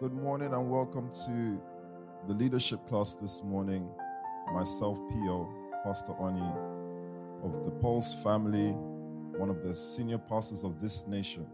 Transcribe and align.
Good 0.00 0.14
morning 0.14 0.54
and 0.54 0.70
welcome 0.70 1.10
to 1.26 1.60
the 2.26 2.32
leadership 2.32 2.88
class 2.88 3.16
this 3.16 3.44
morning. 3.44 3.86
Myself, 4.50 4.98
Pio, 5.10 5.46
Pastor 5.84 6.14
Oni 6.18 6.40
of 7.44 7.66
the 7.66 7.70
Pulse 7.70 8.14
family, 8.22 8.70
one 9.36 9.50
of 9.50 9.62
the 9.62 9.74
senior 9.74 10.16
pastors 10.16 10.64
of 10.64 10.80
this 10.80 11.06
nation. 11.06 11.46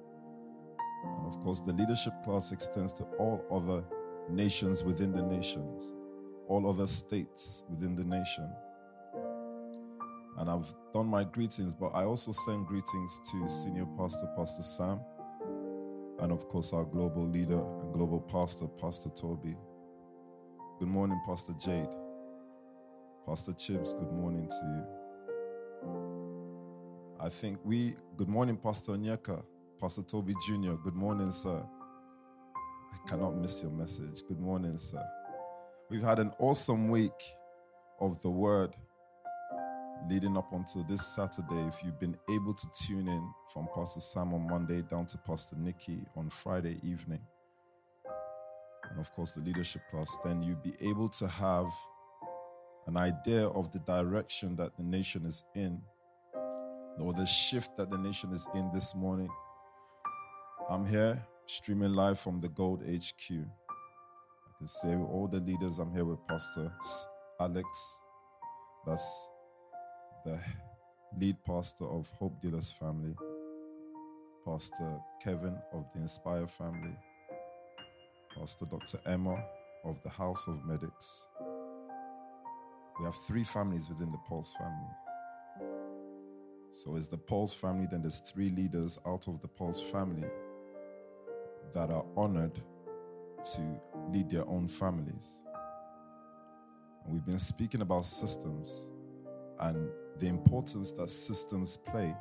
And 1.03 1.27
of 1.27 1.43
course, 1.43 1.61
the 1.61 1.73
leadership 1.73 2.13
class 2.25 2.53
extends 2.53 2.93
to 2.93 3.05
all 3.19 3.45
other 3.51 3.83
nations 4.31 4.85
within 4.85 5.11
the 5.11 5.23
nations, 5.23 5.97
all 6.47 6.71
other 6.71 6.87
states 6.87 7.65
within 7.69 7.97
the 7.97 8.05
nation. 8.05 8.49
And 10.39 10.49
I've 10.49 10.73
done 10.95 11.09
my 11.09 11.25
greetings, 11.25 11.75
but 11.75 11.89
I 11.89 12.05
also 12.05 12.31
send 12.31 12.69
greetings 12.69 13.21
to 13.29 13.49
Senior 13.49 13.87
Pastor, 13.99 14.29
Pastor 14.37 14.63
Sam, 14.63 15.01
and 16.21 16.33
of 16.33 16.49
course, 16.49 16.73
our 16.73 16.85
global 16.85 17.29
leader 17.29 17.61
and 17.81 17.93
global 17.93 18.21
pastor, 18.21 18.67
Pastor 18.81 19.11
Toby. 19.11 19.57
Good 20.79 20.89
morning, 20.89 21.21
Pastor 21.27 21.55
Jade. 21.55 21.89
Pastor 23.27 23.53
Chips, 23.53 23.93
good 23.93 24.13
morning 24.13 24.49
to 24.49 24.67
you. 24.67 24.87
I 27.21 27.29
think 27.29 27.59
we, 27.65 27.97
good 28.17 28.29
morning, 28.29 28.57
Pastor 28.57 28.93
Onyeka, 28.93 29.43
Pastor 29.81 30.03
Toby 30.03 30.35
Jr., 30.47 30.75
good 30.85 30.95
morning, 30.95 31.31
sir. 31.31 31.63
I 32.95 33.09
cannot 33.09 33.37
miss 33.37 33.63
your 33.63 33.73
message. 33.73 34.23
Good 34.29 34.41
morning, 34.41 34.77
sir. 34.77 35.03
We've 35.91 36.03
had 36.03 36.19
an 36.19 36.33
awesome 36.39 36.89
week 36.89 37.13
of 38.01 38.21
the 38.23 38.31
word 38.31 38.75
leading 40.09 40.37
up 40.37 40.53
until 40.53 40.85
this 40.85 41.07
Saturday. 41.07 41.67
If 41.69 41.83
you've 41.85 41.99
been 41.99 42.17
able 42.33 42.55
to 42.55 42.67
tune 42.87 43.09
in 43.09 43.31
from 43.53 43.69
Pastor 43.75 44.01
Sam 44.01 44.35
on 44.35 44.47
Monday 44.49 44.83
down 44.83 45.07
to 45.07 45.19
Pastor 45.19 45.57
Nikki 45.57 46.01
on 46.17 46.31
Friday 46.31 46.79
evening, 46.83 47.21
and 48.91 49.01
of 49.01 49.13
course 49.15 49.33
the 49.33 49.41
leadership 49.41 49.83
class, 49.91 50.17
then 50.25 50.43
you'll 50.43 50.57
be 50.57 50.75
able 50.81 51.09
to 51.09 51.27
have 51.27 51.67
an 52.87 52.97
idea 52.97 53.49
of 53.49 53.73
the 53.73 53.81
direction 53.81 54.55
that 54.57 54.77
the 54.77 54.83
nation 54.83 55.27
is 55.27 55.45
in 55.55 55.81
or 56.99 57.13
the 57.13 57.27
shift 57.27 57.77
that 57.77 57.91
the 57.91 57.99
nation 57.99 58.33
is 58.33 58.47
in 58.55 58.71
this 58.73 58.95
morning. 58.95 59.29
I'm 60.71 60.87
here 60.87 61.23
streaming 61.47 61.93
live 61.93 62.19
from 62.19 62.41
the 62.41 62.49
Gold 62.49 62.83
HQ. 62.83 63.31
I 63.31 64.59
can 64.59 64.67
say 64.67 64.95
all 64.95 65.29
the 65.31 65.41
leaders, 65.41 65.79
I'm 65.79 65.93
here 65.93 66.05
with 66.05 66.25
Pastor 66.27 66.73
Alex. 67.41 68.01
That's 68.87 69.31
the 70.27 70.39
lead 71.21 71.37
pastor 71.45 71.85
of 71.85 72.11
Hope 72.19 72.43
Dealers 72.43 72.73
family, 72.73 73.15
Pastor 74.45 74.99
Kevin 75.23 75.57
of 75.73 75.85
the 75.95 76.01
Inspire 76.01 76.49
family, 76.49 76.97
Pastor 78.37 78.67
Dr. 78.67 78.99
Emma 79.07 79.41
of 79.85 80.03
the 80.03 80.11
House 80.11 80.49
of 80.49 80.65
Medics. 80.67 81.29
We 82.99 83.05
have 83.05 83.15
three 83.15 83.45
families 83.45 83.89
within 83.89 84.11
the 84.11 84.19
Pulse 84.29 84.53
family. 84.59 85.71
So 86.73 86.97
it's 86.97 87.07
the 87.07 87.19
Pulse 87.19 87.55
family, 87.55 87.87
then 87.89 88.03
there's 88.03 88.19
three 88.19 88.51
leaders 88.51 88.99
out 89.07 89.29
of 89.29 89.41
the 89.43 89.49
Pulse 89.49 89.81
family 89.81 90.27
that 91.73 91.91
are 91.91 92.05
honored 92.17 92.61
to 93.55 93.81
lead 94.11 94.29
their 94.31 94.47
own 94.49 94.67
families. 94.67 95.43
And 97.05 97.15
we've 97.15 97.25
been 97.25 97.39
speaking 97.39 97.81
about 97.81 98.05
systems 98.05 98.91
and 99.61 99.89
the 100.21 100.29
importance 100.29 100.93
that 100.93 101.11
systems 101.11 101.77
play 101.77 102.15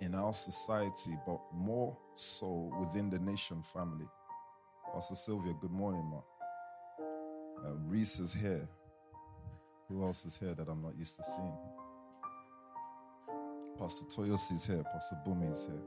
in 0.00 0.14
our 0.14 0.32
society, 0.32 1.12
but 1.26 1.40
more 1.52 1.96
so 2.14 2.70
within 2.80 3.10
the 3.10 3.18
nation 3.18 3.62
family. 3.62 4.06
Pastor 4.92 5.14
Sylvia, 5.14 5.54
good 5.60 5.70
morning, 5.72 6.04
ma. 6.10 6.20
Uh, 7.64 7.74
Reese 7.86 8.20
is 8.20 8.32
here. 8.32 8.68
Who 9.88 10.04
else 10.04 10.24
is 10.24 10.36
here 10.36 10.54
that 10.54 10.68
I'm 10.68 10.82
not 10.82 10.96
used 10.98 11.16
to 11.16 11.24
seeing? 11.24 11.56
Pastor 13.78 14.04
Toyos 14.06 14.52
is 14.52 14.66
here. 14.66 14.82
Pastor 14.92 15.16
Bumi 15.26 15.50
is 15.52 15.66
here. 15.66 15.82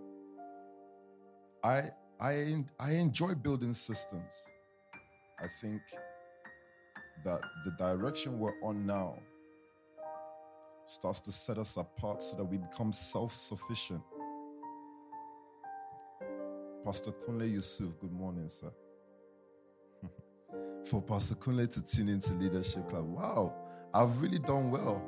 I 1.64 1.84
I 2.20 2.64
I 2.80 2.92
enjoy 2.94 3.36
building 3.36 3.74
systems. 3.74 4.52
I 5.40 5.48
think 5.62 5.82
that 7.24 7.42
the 7.66 7.72
direction 7.72 8.40
we're 8.40 8.60
on 8.64 8.86
now 8.86 9.18
starts 10.88 11.20
to 11.20 11.32
set 11.32 11.58
us 11.58 11.78
apart 11.78 12.24
so 12.24 12.36
that 12.38 12.46
we 12.46 12.58
become 12.58 12.92
self-sufficient. 12.94 14.02
Pastor 16.84 17.12
Kunle 17.12 17.52
Yusuf, 17.52 18.00
good 18.00 18.14
morning, 18.14 18.50
sir. 18.50 18.72
For 20.86 21.02
Pastor 21.02 21.36
Kunle 21.36 21.70
to 21.70 21.82
tune 21.82 22.08
into 22.10 22.34
Leadership 22.36 22.90
Club, 22.90 23.06
wow, 23.06 23.54
I've 23.94 24.22
really 24.22 24.40
done 24.40 24.72
well. 24.72 25.04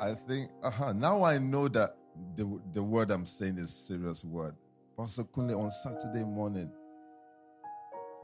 I 0.00 0.14
think, 0.14 0.50
uh-huh, 0.64 0.92
now 0.94 1.22
I 1.22 1.38
know 1.38 1.68
that 1.68 1.96
the, 2.36 2.60
the 2.74 2.82
word 2.82 3.12
I'm 3.12 3.24
saying 3.24 3.58
is 3.58 3.72
serious 3.72 4.24
word. 4.24 4.56
Pastor 4.98 5.22
Kunle 5.22 5.58
on 5.58 5.70
Saturday 5.70 6.24
morning. 6.24 6.70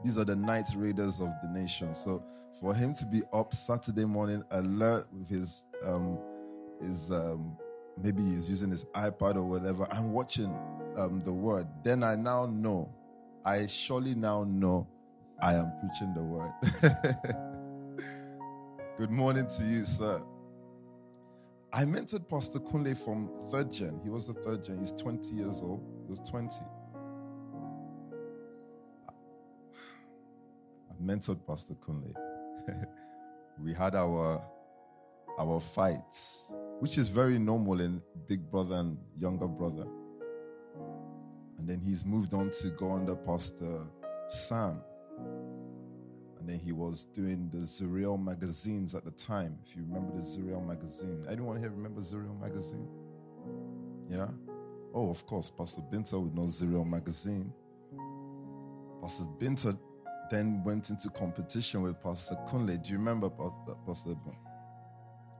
These 0.03 0.17
are 0.17 0.25
the 0.25 0.35
night 0.35 0.67
raiders 0.75 1.21
of 1.21 1.29
the 1.41 1.49
nation. 1.49 1.93
So 1.93 2.23
for 2.59 2.73
him 2.73 2.93
to 2.95 3.05
be 3.05 3.21
up 3.31 3.53
Saturday 3.53 4.05
morning, 4.05 4.43
alert 4.51 5.07
with 5.13 5.29
his 5.29 5.65
um 5.85 6.19
his 6.81 7.11
um 7.11 7.57
maybe 8.01 8.23
he's 8.23 8.49
using 8.49 8.71
his 8.71 8.85
iPad 8.95 9.35
or 9.35 9.43
whatever, 9.43 9.87
I'm 9.91 10.11
watching 10.11 10.55
um 10.97 11.21
the 11.23 11.33
word, 11.33 11.67
then 11.83 12.03
I 12.03 12.15
now 12.15 12.45
know. 12.45 12.93
I 13.45 13.65
surely 13.67 14.15
now 14.15 14.43
know 14.43 14.87
I 15.41 15.55
am 15.55 15.71
preaching 15.79 16.13
the 16.13 16.23
word. 16.23 16.51
Good 18.97 19.11
morning 19.11 19.47
to 19.47 19.63
you, 19.63 19.85
sir. 19.85 20.21
I 21.71 21.85
mentored 21.85 22.27
Pastor 22.27 22.59
Kunle 22.59 22.97
from 22.97 23.29
third 23.51 23.71
gen. 23.71 23.99
He 24.03 24.09
was 24.09 24.27
the 24.27 24.33
third 24.33 24.63
gen. 24.63 24.79
He's 24.79 24.91
20 24.91 25.35
years 25.35 25.61
old. 25.61 25.83
He 26.05 26.09
was 26.09 26.19
20. 26.21 26.55
I 30.89 30.93
mentored 31.03 31.45
Pastor 31.47 31.75
Kunle. 31.75 32.13
we 33.63 33.73
had 33.73 33.95
our 33.95 34.43
our 35.39 35.59
fights, 35.61 36.53
which 36.79 36.97
is 36.97 37.09
very 37.09 37.37
normal 37.37 37.81
in 37.81 38.01
big 38.27 38.49
brother 38.49 38.77
and 38.77 38.97
younger 39.19 39.47
brother. 39.47 39.85
And 41.57 41.67
then 41.67 41.81
he's 41.81 42.05
moved 42.05 42.33
on 42.33 42.51
to 42.61 42.69
go 42.69 42.93
under 42.93 43.15
Pastor 43.15 43.85
Sam. 44.27 44.81
And 46.39 46.47
then 46.47 46.57
he 46.57 46.71
was 46.71 47.03
doing 47.05 47.49
the 47.51 47.59
Zuriel 47.59 48.21
magazines 48.21 48.95
at 48.95 49.03
the 49.03 49.11
time. 49.11 49.57
If 49.65 49.75
you 49.75 49.83
remember 49.83 50.15
the 50.15 50.21
Zuriel 50.21 50.65
magazine. 50.65 51.25
Anyone 51.29 51.59
here 51.59 51.69
remember 51.69 51.99
Zuriel 51.99 52.39
magazine? 52.39 52.87
Yeah? 54.09 54.27
Oh, 54.93 55.09
of 55.09 55.25
course, 55.25 55.49
Pastor 55.49 55.81
Binta 55.91 56.19
would 56.19 56.33
know 56.33 56.43
Zuriel 56.43 56.87
magazine. 56.87 57.51
Pastor 59.01 59.25
Binta 59.37 59.77
then 60.31 60.63
went 60.63 60.89
into 60.89 61.09
competition 61.09 61.81
with 61.81 62.01
Pastor 62.01 62.35
Kunle. 62.47 62.81
Do 62.81 62.91
you 62.91 62.97
remember 62.97 63.29
Pastor, 63.29 63.75
Pastor 63.85 64.15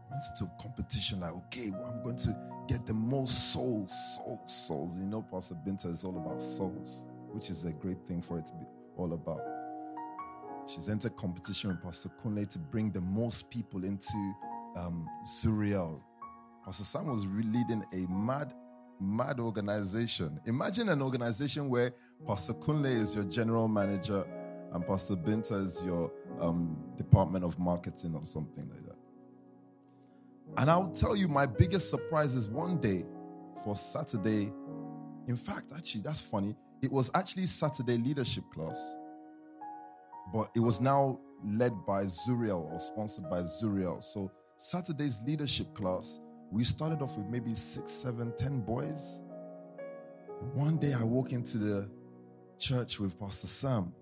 Went 0.10 0.24
into 0.30 0.52
competition 0.62 1.20
like, 1.20 1.34
okay, 1.34 1.70
well, 1.72 1.86
I'm 1.86 2.04
going 2.04 2.18
to 2.18 2.36
get 2.68 2.86
the 2.86 2.94
most 2.94 3.54
souls, 3.54 3.94
souls, 4.16 4.40
souls. 4.46 4.96
You 4.98 5.06
know, 5.06 5.22
Pastor 5.22 5.56
Binta 5.66 5.88
is 5.88 6.04
all 6.04 6.18
about 6.18 6.42
souls, 6.42 7.06
which 7.32 7.50
is 7.50 7.66
a 7.66 7.72
great 7.72 7.98
thing 8.08 8.22
for 8.22 8.40
it 8.40 8.46
to 8.48 8.54
be 8.54 8.66
all 8.98 9.14
about. 9.14 9.42
She's 10.68 10.90
entered 10.90 11.16
competition 11.18 11.72
with 11.72 11.82
Pastor 11.82 12.10
Kunle 12.24 12.48
to 12.50 12.60
bring 12.60 12.92
the 12.92 13.02
most 13.02 13.50
people 13.50 13.84
into 13.84 14.36
um, 14.76 15.08
Zuriel. 15.26 16.00
Pastor 16.64 16.84
Sam 16.84 17.08
was 17.08 17.26
leading 17.26 17.84
a 17.92 18.12
mad, 18.12 18.54
mad 19.00 19.40
organization. 19.40 20.40
Imagine 20.46 20.90
an 20.90 21.02
organization 21.02 21.70
where 21.70 21.92
Pastor 22.28 22.54
Kunle 22.54 22.86
is 22.86 23.16
your 23.16 23.24
general 23.24 23.68
manager 23.68 24.26
and 24.72 24.86
Pastor 24.86 25.16
Binta 25.16 25.66
is 25.66 25.82
your 25.84 26.12
um, 26.40 26.78
department 26.98 27.44
of 27.44 27.58
marketing 27.58 28.14
or 28.16 28.24
something 28.24 28.70
like 28.70 28.86
that. 28.86 28.99
And 30.58 30.70
I'll 30.70 30.92
tell 30.92 31.16
you, 31.16 31.28
my 31.28 31.46
biggest 31.46 31.90
surprise 31.90 32.36
is 32.36 32.50
one 32.50 32.80
day 32.80 33.06
for 33.64 33.76
Saturday. 33.76 34.52
In 35.28 35.36
fact, 35.36 35.72
actually, 35.76 36.02
that's 36.02 36.22
funny. 36.22 36.56
It 36.82 36.92
was 36.92 37.12
actually 37.14 37.46
Saturday 37.46 37.98
leadership 37.98 38.44
class, 38.54 38.98
but 40.34 40.50
it 40.56 40.60
was 40.60 40.82
now 40.82 41.20
led 41.44 41.74
by 41.86 42.04
Zuriel 42.04 42.72
or 42.72 42.80
sponsored 42.80 43.30
by 43.30 43.42
Zuriel. 43.42 44.04
So, 44.04 44.32
Saturday's 44.58 45.22
leadership 45.26 45.74
class, 45.74 46.20
we 46.52 46.64
started 46.64 47.02
off 47.02 47.18
with 47.18 47.28
maybe 47.28 47.54
six, 47.54 47.92
seven, 47.92 48.34
ten 48.38 48.60
boys. 48.62 49.22
One 50.54 50.78
day 50.78 50.94
I 50.94 51.04
walk 51.04 51.32
into 51.32 51.58
the 51.58 51.90
church 52.58 53.00
with 53.00 53.20
Pastor 53.20 53.48
Sam, 53.48 53.94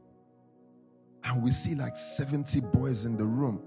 and 1.24 1.44
we 1.44 1.52
see 1.52 1.76
like 1.76 1.96
70 1.96 2.62
boys 2.62 3.06
in 3.06 3.18
the 3.18 3.26
room. 3.26 3.62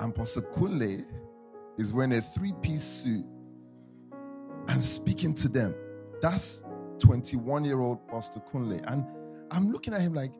And 0.00 0.14
Pastor 0.14 0.42
Kunle 0.42 1.04
is 1.80 1.92
wearing 1.94 2.12
a 2.12 2.20
three 2.20 2.52
piece 2.60 2.84
suit 2.84 3.24
and 4.68 4.84
speaking 4.84 5.34
to 5.34 5.48
them. 5.48 5.74
That's 6.20 6.62
21 6.98 7.64
year 7.64 7.80
old 7.80 8.06
Pastor 8.06 8.40
Kunle. 8.52 8.84
And 8.92 9.04
I'm 9.50 9.72
looking 9.72 9.94
at 9.94 10.02
him 10.02 10.12
like, 10.12 10.32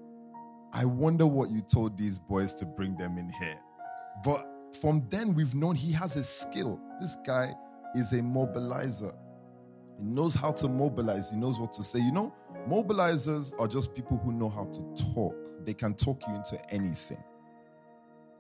I 0.73 0.85
wonder 0.85 1.27
what 1.27 1.51
you 1.51 1.63
told 1.63 1.97
these 1.97 2.19
boys 2.19 2.55
to 2.57 2.67
bring 2.67 2.97
them 2.97 3.17
in 3.17 3.31
here. 3.41 3.59
But 4.23 4.47
from 4.81 5.05
then, 5.09 5.35
we've 5.35 5.55
known 5.55 5.75
he 5.75 5.91
has 5.93 6.17
a 6.17 6.23
skill. 6.23 6.79
This 7.01 7.17
guy 7.27 7.53
is 7.95 8.13
a 8.13 8.21
mobilizer. 8.21 9.15
He 9.99 10.05
knows 10.05 10.35
how 10.35 10.53
to 10.53 10.69
mobilize, 10.69 11.31
he 11.31 11.37
knows 11.37 11.59
what 11.59 11.73
to 11.75 11.83
say. 11.83 11.99
You 11.99 12.13
know, 12.13 12.35
mobilizers 12.69 13.53
are 13.59 13.67
just 13.67 13.95
people 13.95 14.17
who 14.19 14.33
know 14.33 14.49
how 14.49 14.65
to 14.67 15.05
talk, 15.15 15.35
they 15.65 15.75
can 15.75 15.95
talk 15.95 16.23
you 16.29 16.35
into 16.35 16.59
anything. 16.73 17.23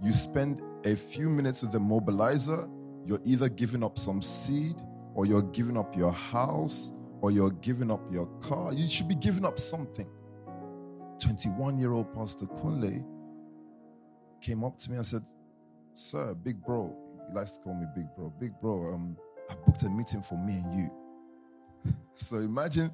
You 0.02 0.12
spend 0.12 0.62
a 0.84 0.94
few 0.94 1.28
minutes 1.28 1.62
with 1.62 1.72
the 1.72 1.78
mobilizer, 1.78 2.70
you're 3.06 3.20
either 3.24 3.48
giving 3.48 3.82
up 3.82 3.98
some 3.98 4.22
seed, 4.22 4.76
or 5.14 5.26
you're 5.26 5.42
giving 5.42 5.76
up 5.76 5.96
your 5.96 6.12
house, 6.12 6.92
or 7.20 7.30
you're 7.30 7.50
giving 7.50 7.90
up 7.90 8.00
your 8.12 8.26
car. 8.40 8.72
You 8.72 8.88
should 8.88 9.08
be 9.08 9.14
giving 9.14 9.44
up 9.44 9.58
something. 9.58 10.08
21 11.20 11.78
year 11.78 11.92
old 11.92 12.12
Pastor 12.14 12.46
Kunle 12.46 13.04
came 14.40 14.64
up 14.64 14.78
to 14.78 14.90
me 14.90 14.96
and 14.96 15.06
said, 15.06 15.22
Sir, 15.92 16.34
big 16.34 16.64
bro, 16.64 16.96
he 17.28 17.34
likes 17.34 17.52
to 17.52 17.60
call 17.60 17.74
me 17.74 17.86
big 17.94 18.06
bro. 18.16 18.32
Big 18.40 18.52
bro, 18.60 18.94
um, 18.94 19.16
I 19.50 19.54
booked 19.66 19.82
a 19.82 19.90
meeting 19.90 20.22
for 20.22 20.36
me 20.36 20.54
and 20.54 20.74
you. 20.74 20.90
So 22.16 22.36
imagine 22.36 22.90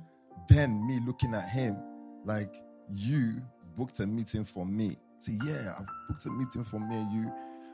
then 0.48 0.86
me 0.86 1.00
looking 1.04 1.34
at 1.34 1.48
him 1.48 1.76
like 2.24 2.54
you 2.92 3.42
booked 3.76 3.98
a 4.00 4.06
meeting 4.06 4.44
for 4.44 4.64
me. 4.64 4.96
Say, 5.18 5.32
yeah, 5.44 5.74
I've 5.76 5.86
booked 6.08 6.26
a 6.26 6.30
meeting 6.30 6.62
for 6.62 6.78
me 6.78 6.96
and 6.96 7.12
you. 7.12 7.32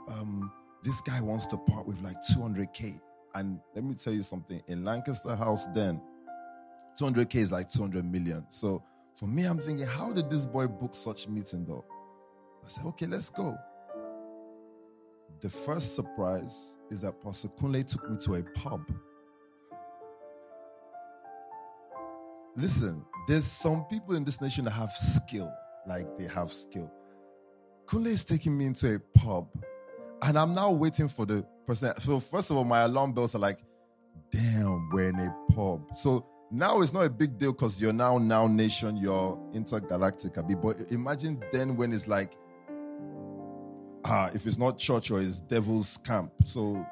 Um, 0.08 0.50
this 0.82 1.00
guy 1.00 1.20
wants 1.20 1.46
to 1.46 1.56
part 1.56 1.86
with 1.86 2.00
like 2.02 2.16
200k. 2.30 3.00
And 3.34 3.60
let 3.74 3.84
me 3.84 3.94
tell 3.94 4.12
you 4.12 4.22
something. 4.22 4.60
In 4.66 4.84
Lancaster 4.84 5.34
House, 5.34 5.66
then 5.74 6.00
200k 7.00 7.36
is 7.36 7.52
like 7.52 7.70
200 7.70 8.04
million. 8.04 8.44
So 8.48 8.82
for 9.16 9.26
me, 9.26 9.44
I'm 9.44 9.58
thinking, 9.58 9.86
how 9.86 10.12
did 10.12 10.30
this 10.30 10.46
boy 10.46 10.66
book 10.66 10.94
such 10.94 11.28
meeting 11.28 11.64
though? 11.64 11.84
I 12.64 12.68
said, 12.68 12.84
okay, 12.86 13.06
let's 13.06 13.30
go. 13.30 13.56
The 15.40 15.50
first 15.50 15.96
surprise 15.96 16.78
is 16.90 17.00
that 17.00 17.20
Pastor 17.20 17.48
Kunle 17.48 17.84
took 17.86 18.08
me 18.08 18.16
to 18.18 18.34
a 18.34 18.42
pub. 18.42 18.92
Listen, 22.54 23.04
there's 23.26 23.44
some 23.44 23.84
people 23.86 24.14
in 24.14 24.24
this 24.24 24.40
nation 24.40 24.66
that 24.66 24.72
have 24.72 24.92
skill, 24.92 25.52
like 25.86 26.06
they 26.18 26.26
have 26.26 26.52
skill. 26.52 26.92
Kunle 27.86 28.08
is 28.08 28.24
taking 28.24 28.56
me 28.56 28.66
into 28.66 28.94
a 28.94 28.98
pub, 29.18 29.48
and 30.22 30.38
I'm 30.38 30.54
now 30.54 30.70
waiting 30.70 31.08
for 31.08 31.26
the 31.26 31.44
person. 31.66 31.92
So, 32.00 32.20
first 32.20 32.50
of 32.50 32.56
all, 32.56 32.64
my 32.64 32.82
alarm 32.82 33.12
bells 33.12 33.34
are 33.34 33.38
like, 33.38 33.58
damn, 34.30 34.88
we're 34.90 35.08
in 35.08 35.20
a 35.20 35.34
pub. 35.52 35.96
So 35.96 36.26
now 36.50 36.80
it's 36.80 36.92
not 36.92 37.04
a 37.04 37.10
big 37.10 37.38
deal 37.38 37.52
because 37.52 37.80
you're 37.80 37.92
now 37.92 38.18
now 38.18 38.46
nation, 38.46 38.96
you're 38.96 39.38
intergalactic. 39.52 40.34
But 40.34 40.76
imagine 40.90 41.42
then 41.52 41.76
when 41.76 41.92
it's 41.92 42.08
like, 42.08 42.36
ah, 44.04 44.30
if 44.34 44.46
it's 44.46 44.58
not 44.58 44.78
church 44.78 45.10
or 45.10 45.20
it's 45.20 45.40
devil's 45.40 45.98
camp. 45.98 46.32
So 46.44 46.84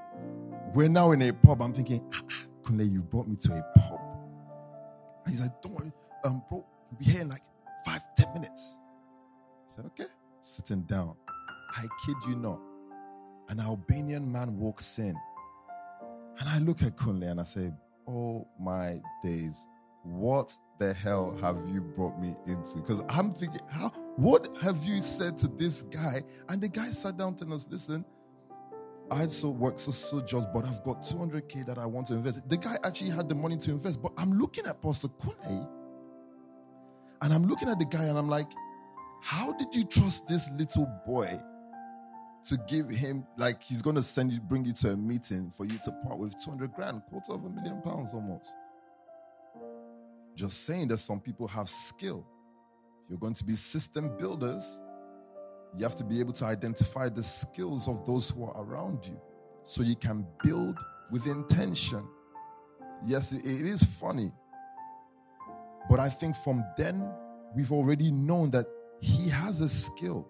we're 0.74 0.88
now 0.88 1.12
in 1.12 1.22
a 1.22 1.32
pub. 1.32 1.62
I'm 1.62 1.72
thinking, 1.72 2.02
ah, 2.14 2.20
ah, 2.30 2.44
Kunle, 2.62 2.90
you 2.90 3.02
brought 3.02 3.26
me 3.26 3.36
to 3.36 3.52
a 3.52 3.78
pub. 3.78 4.00
And 5.24 5.34
he's 5.34 5.40
like, 5.40 5.62
don't 5.62 5.74
worry, 5.74 5.92
um, 6.24 6.42
bro, 6.48 6.64
you'll 6.90 6.98
be 6.98 7.04
here 7.06 7.22
in 7.22 7.28
like 7.28 7.42
five, 7.84 8.02
ten 8.16 8.32
minutes. 8.34 8.78
I 9.68 9.74
said, 9.74 9.84
okay, 9.86 10.06
sitting 10.40 10.82
down. 10.82 11.14
I 11.72 11.86
kid 12.04 12.16
you 12.28 12.34
not. 12.34 12.60
An 13.50 13.60
Albanian 13.60 14.30
man 14.30 14.56
walks 14.58 14.98
in. 14.98 15.14
And 16.38 16.48
I 16.48 16.58
look 16.58 16.82
at 16.82 16.96
Kunle 16.96 17.30
and 17.30 17.40
I 17.40 17.44
say, 17.44 17.72
oh 18.08 18.46
my 18.58 19.00
days, 19.22 19.66
what 20.04 20.56
the 20.78 20.94
hell 20.94 21.36
have 21.42 21.58
you 21.68 21.80
brought 21.80 22.18
me 22.18 22.34
into? 22.46 22.76
Because 22.78 23.02
I'm 23.08 23.34
thinking, 23.34 23.60
how 23.68 23.90
what 24.16 24.48
have 24.62 24.84
you 24.84 25.00
said 25.02 25.36
to 25.38 25.48
this 25.48 25.82
guy? 25.82 26.22
And 26.48 26.62
the 26.62 26.68
guy 26.68 26.86
sat 26.90 27.18
down 27.18 27.34
telling 27.34 27.54
us, 27.54 27.66
listen, 27.68 28.04
I 29.10 29.26
so 29.26 29.50
work 29.50 29.80
so 29.80 29.90
so 29.90 30.20
jobs, 30.20 30.46
but 30.54 30.64
I've 30.66 30.82
got 30.84 31.02
200k 31.02 31.66
that 31.66 31.76
I 31.76 31.86
want 31.86 32.06
to 32.08 32.14
invest. 32.14 32.48
The 32.48 32.56
guy 32.56 32.76
actually 32.84 33.10
had 33.10 33.28
the 33.28 33.34
money 33.34 33.56
to 33.58 33.72
invest, 33.72 34.00
but 34.00 34.12
I'm 34.16 34.32
looking 34.32 34.66
at 34.66 34.80
Pastor 34.80 35.08
Kunle 35.08 35.68
and 37.20 37.32
I'm 37.32 37.46
looking 37.46 37.68
at 37.68 37.80
the 37.80 37.84
guy 37.84 38.04
and 38.04 38.16
I'm 38.16 38.28
like, 38.28 38.50
how 39.22 39.52
did 39.52 39.74
you 39.74 39.84
trust 39.84 40.28
this 40.28 40.48
little 40.52 40.86
boy 41.04 41.28
to 42.44 42.58
give 42.68 42.88
him 42.88 43.24
like 43.36 43.62
he's 43.62 43.82
going 43.82 43.96
to 43.96 44.02
send 44.02 44.32
you, 44.32 44.40
bring 44.40 44.64
you 44.64 44.72
to 44.72 44.92
a 44.92 44.96
meeting 44.96 45.50
for 45.50 45.64
you 45.64 45.78
to 45.84 45.92
part 46.04 46.18
with 46.18 46.34
200 46.42 46.72
grand, 46.72 47.02
quarter 47.08 47.32
of 47.32 47.44
a 47.44 47.50
million 47.50 47.80
pounds 47.82 48.12
almost? 48.14 48.54
Just 50.34 50.64
saying 50.64 50.88
that 50.88 50.98
some 50.98 51.20
people 51.20 51.46
have 51.48 51.68
skill. 51.68 52.26
If 53.04 53.10
you're 53.10 53.18
going 53.18 53.34
to 53.34 53.44
be 53.44 53.54
system 53.54 54.16
builders, 54.16 54.80
you 55.76 55.84
have 55.84 55.96
to 55.96 56.04
be 56.04 56.18
able 56.20 56.32
to 56.34 56.44
identify 56.44 57.08
the 57.08 57.22
skills 57.22 57.88
of 57.88 58.04
those 58.06 58.30
who 58.30 58.44
are 58.44 58.62
around 58.62 59.04
you 59.04 59.20
so 59.62 59.82
you 59.82 59.96
can 59.96 60.26
build 60.42 60.78
with 61.10 61.26
intention. 61.26 62.06
Yes, 63.06 63.32
it 63.32 63.44
is 63.44 63.82
funny. 63.82 64.32
But 65.88 66.00
I 66.00 66.08
think 66.08 66.36
from 66.36 66.64
then, 66.76 67.08
we've 67.54 67.72
already 67.72 68.10
known 68.10 68.50
that 68.52 68.66
he 69.00 69.28
has 69.28 69.60
a 69.60 69.68
skill. 69.68 70.28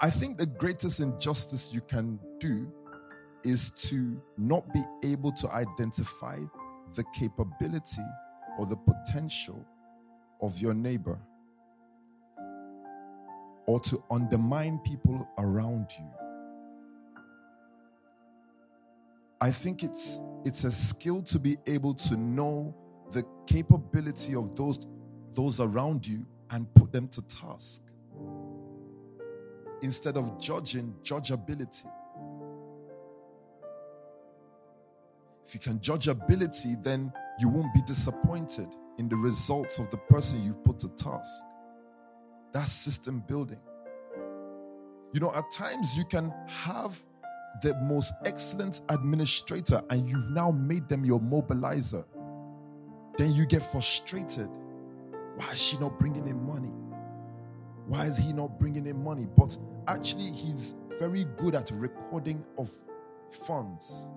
I 0.00 0.10
think 0.10 0.36
the 0.36 0.46
greatest 0.46 1.00
injustice 1.00 1.72
you 1.72 1.80
can 1.80 2.18
do 2.38 2.70
is 3.44 3.70
to 3.70 4.20
not 4.36 4.70
be 4.74 4.82
able 5.04 5.32
to 5.32 5.50
identify 5.50 6.38
the 6.94 7.04
capability 7.14 8.02
or 8.58 8.66
the 8.66 8.76
potential 8.76 9.64
of 10.42 10.58
your 10.60 10.74
neighbor 10.74 11.18
or 13.66 13.80
to 13.80 14.02
undermine 14.10 14.78
people 14.80 15.26
around 15.38 15.86
you. 15.98 16.06
I 19.40 19.50
think 19.50 19.82
it's 19.82 20.20
it's 20.44 20.64
a 20.64 20.70
skill 20.70 21.22
to 21.22 21.38
be 21.38 21.56
able 21.66 21.94
to 21.94 22.16
know 22.16 22.74
the 23.12 23.24
capability 23.46 24.34
of 24.34 24.54
those 24.56 24.78
those 25.32 25.60
around 25.60 26.06
you 26.06 26.26
and 26.50 26.72
put 26.74 26.92
them 26.92 27.08
to 27.08 27.22
task. 27.22 27.82
Instead 29.82 30.16
of 30.16 30.40
judging, 30.40 30.94
judgeability. 31.02 31.86
If 35.46 35.54
you 35.54 35.60
can 35.60 35.80
judge 35.80 36.08
ability, 36.08 36.76
then 36.82 37.12
you 37.38 37.48
won't 37.48 37.72
be 37.72 37.82
disappointed 37.82 38.68
in 38.98 39.08
the 39.08 39.16
results 39.16 39.78
of 39.78 39.90
the 39.90 39.96
person 39.96 40.42
you've 40.42 40.64
put 40.64 40.80
to 40.80 40.88
task. 40.96 41.44
That's 42.52 42.72
system 42.72 43.22
building. 43.28 43.60
You 45.12 45.20
know, 45.20 45.32
at 45.34 45.50
times 45.52 45.96
you 45.96 46.04
can 46.04 46.32
have 46.48 46.98
the 47.62 47.74
most 47.82 48.12
excellent 48.24 48.80
administrator 48.88 49.82
and 49.90 50.08
you've 50.08 50.30
now 50.30 50.50
made 50.50 50.88
them 50.88 51.04
your 51.04 51.20
mobilizer. 51.20 52.04
Then 53.16 53.32
you 53.32 53.46
get 53.46 53.62
frustrated. 53.62 54.48
Why 55.36 55.52
is 55.52 55.62
she 55.62 55.78
not 55.78 55.98
bringing 55.98 56.26
in 56.26 56.44
money? 56.46 56.72
Why 57.86 58.04
is 58.06 58.16
he 58.16 58.32
not 58.32 58.58
bringing 58.58 58.86
in 58.86 59.02
money? 59.02 59.26
But 59.36 59.56
actually, 59.86 60.32
he's 60.32 60.74
very 60.98 61.24
good 61.36 61.54
at 61.54 61.70
recording 61.70 62.44
of 62.58 62.68
funds, 63.30 64.10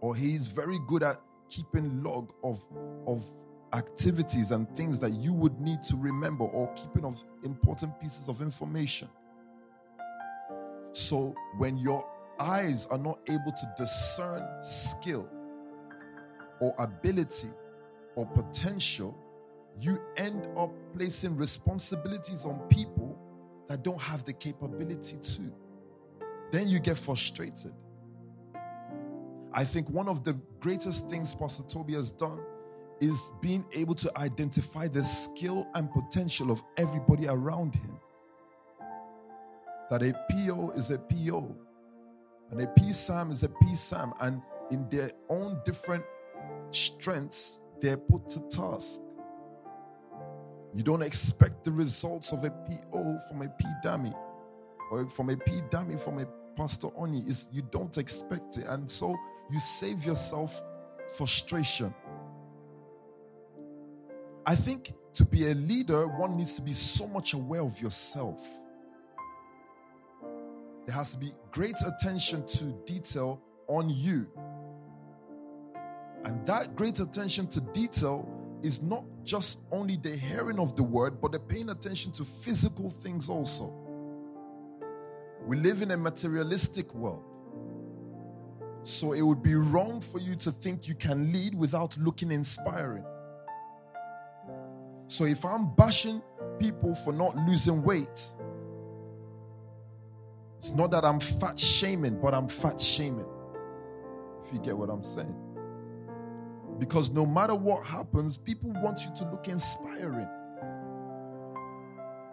or 0.00 0.14
he's 0.14 0.46
very 0.46 0.78
good 0.86 1.02
at 1.02 1.20
keeping 1.48 2.02
log 2.02 2.32
of, 2.44 2.66
of 3.06 3.26
activities 3.72 4.52
and 4.52 4.68
things 4.76 4.98
that 5.00 5.10
you 5.14 5.32
would 5.32 5.60
need 5.60 5.82
to 5.84 5.96
remember 5.96 6.44
or 6.44 6.72
keeping 6.74 7.04
of 7.04 7.22
important 7.44 7.98
pieces 8.00 8.28
of 8.28 8.40
information. 8.40 9.08
So 10.92 11.34
when 11.58 11.76
your 11.78 12.06
eyes 12.38 12.86
are 12.86 12.98
not 12.98 13.18
able 13.28 13.52
to 13.52 13.74
discern 13.76 14.44
skill 14.62 15.28
or 16.60 16.74
ability 16.78 17.50
or 18.16 18.26
potential, 18.26 19.16
you 19.78 20.00
end 20.16 20.46
up 20.56 20.70
placing 20.94 21.36
responsibilities 21.36 22.44
on 22.44 22.58
people 22.68 23.18
that 23.68 23.82
don't 23.84 24.00
have 24.00 24.24
the 24.24 24.32
capability 24.32 25.16
to. 25.16 25.52
Then 26.50 26.68
you 26.68 26.80
get 26.80 26.96
frustrated. 26.96 27.72
I 29.52 29.64
think 29.64 29.88
one 29.90 30.08
of 30.08 30.24
the 30.24 30.38
greatest 30.60 31.08
things 31.10 31.34
Pastor 31.34 31.64
Toby 31.64 31.94
has 31.94 32.10
done 32.10 32.40
is 33.00 33.32
being 33.40 33.64
able 33.72 33.94
to 33.94 34.18
identify 34.18 34.86
the 34.86 35.02
skill 35.02 35.66
and 35.74 35.90
potential 35.90 36.50
of 36.50 36.62
everybody 36.76 37.26
around 37.26 37.74
him. 37.74 37.98
That 39.90 40.02
a 40.02 40.12
PO 40.30 40.70
is 40.72 40.90
a 40.90 40.98
PO, 40.98 41.56
and 42.50 42.60
a 42.60 42.66
PSAM 42.66 43.30
is 43.30 43.42
a 43.42 43.48
PSAM, 43.48 44.12
and 44.20 44.42
in 44.70 44.88
their 44.88 45.10
own 45.28 45.60
different 45.64 46.04
strengths, 46.70 47.60
they're 47.80 47.96
put 47.96 48.28
to 48.28 48.40
task. 48.50 49.00
You 50.74 50.82
don't 50.82 51.02
expect 51.02 51.64
the 51.64 51.72
results 51.72 52.32
of 52.32 52.44
a 52.44 52.50
PO 52.50 53.18
from 53.28 53.42
a 53.42 53.48
P 53.48 53.64
dummy 53.82 54.12
or 54.90 55.08
from 55.10 55.30
a 55.30 55.36
P 55.36 55.62
dummy 55.70 55.96
from 55.96 56.20
a 56.20 56.26
Pastor 56.56 56.88
Oni. 56.96 57.20
Is 57.20 57.48
you 57.52 57.62
don't 57.70 57.96
expect 57.98 58.58
it, 58.58 58.66
and 58.66 58.88
so 58.90 59.16
you 59.50 59.58
save 59.58 60.04
yourself 60.04 60.62
frustration. 61.16 61.92
I 64.46 64.54
think 64.54 64.92
to 65.14 65.24
be 65.24 65.50
a 65.50 65.54
leader, 65.54 66.06
one 66.06 66.36
needs 66.36 66.54
to 66.54 66.62
be 66.62 66.72
so 66.72 67.06
much 67.06 67.34
aware 67.34 67.62
of 67.62 67.80
yourself. 67.80 68.46
There 70.86 70.94
has 70.94 71.12
to 71.12 71.18
be 71.18 71.32
great 71.50 71.76
attention 71.86 72.46
to 72.46 72.64
detail 72.86 73.40
on 73.68 73.90
you. 73.90 74.26
And 76.24 76.44
that 76.46 76.76
great 76.76 77.00
attention 77.00 77.46
to 77.48 77.60
detail 77.60 78.28
is 78.62 78.82
not 78.82 79.04
just 79.30 79.60
only 79.70 79.96
the 79.96 80.10
hearing 80.10 80.58
of 80.58 80.74
the 80.74 80.82
word, 80.82 81.20
but 81.20 81.30
they're 81.30 81.38
paying 81.38 81.68
attention 81.70 82.10
to 82.10 82.24
physical 82.24 82.90
things 82.90 83.28
also. 83.28 83.72
We 85.46 85.56
live 85.56 85.82
in 85.82 85.92
a 85.92 85.96
materialistic 85.96 86.92
world. 86.92 87.22
So 88.82 89.12
it 89.12 89.22
would 89.22 89.40
be 89.40 89.54
wrong 89.54 90.00
for 90.00 90.18
you 90.18 90.34
to 90.34 90.50
think 90.50 90.88
you 90.88 90.96
can 90.96 91.32
lead 91.32 91.54
without 91.54 91.96
looking 91.96 92.32
inspiring. 92.32 93.04
So 95.06 95.26
if 95.26 95.44
I'm 95.44 95.76
bashing 95.76 96.20
people 96.58 96.92
for 96.96 97.12
not 97.12 97.36
losing 97.46 97.84
weight, 97.84 98.32
it's 100.58 100.72
not 100.72 100.90
that 100.90 101.04
I'm 101.04 101.20
fat 101.20 101.56
shaming, 101.56 102.20
but 102.20 102.34
I'm 102.34 102.48
fat 102.48 102.80
shaming. 102.80 103.26
If 104.42 104.52
you 104.52 104.58
get 104.58 104.76
what 104.76 104.90
I'm 104.90 105.04
saying. 105.04 105.49
Because 106.80 107.10
no 107.10 107.26
matter 107.26 107.54
what 107.54 107.84
happens, 107.84 108.38
people 108.38 108.72
want 108.82 109.04
you 109.04 109.12
to 109.18 109.30
look 109.30 109.46
inspiring. 109.48 110.26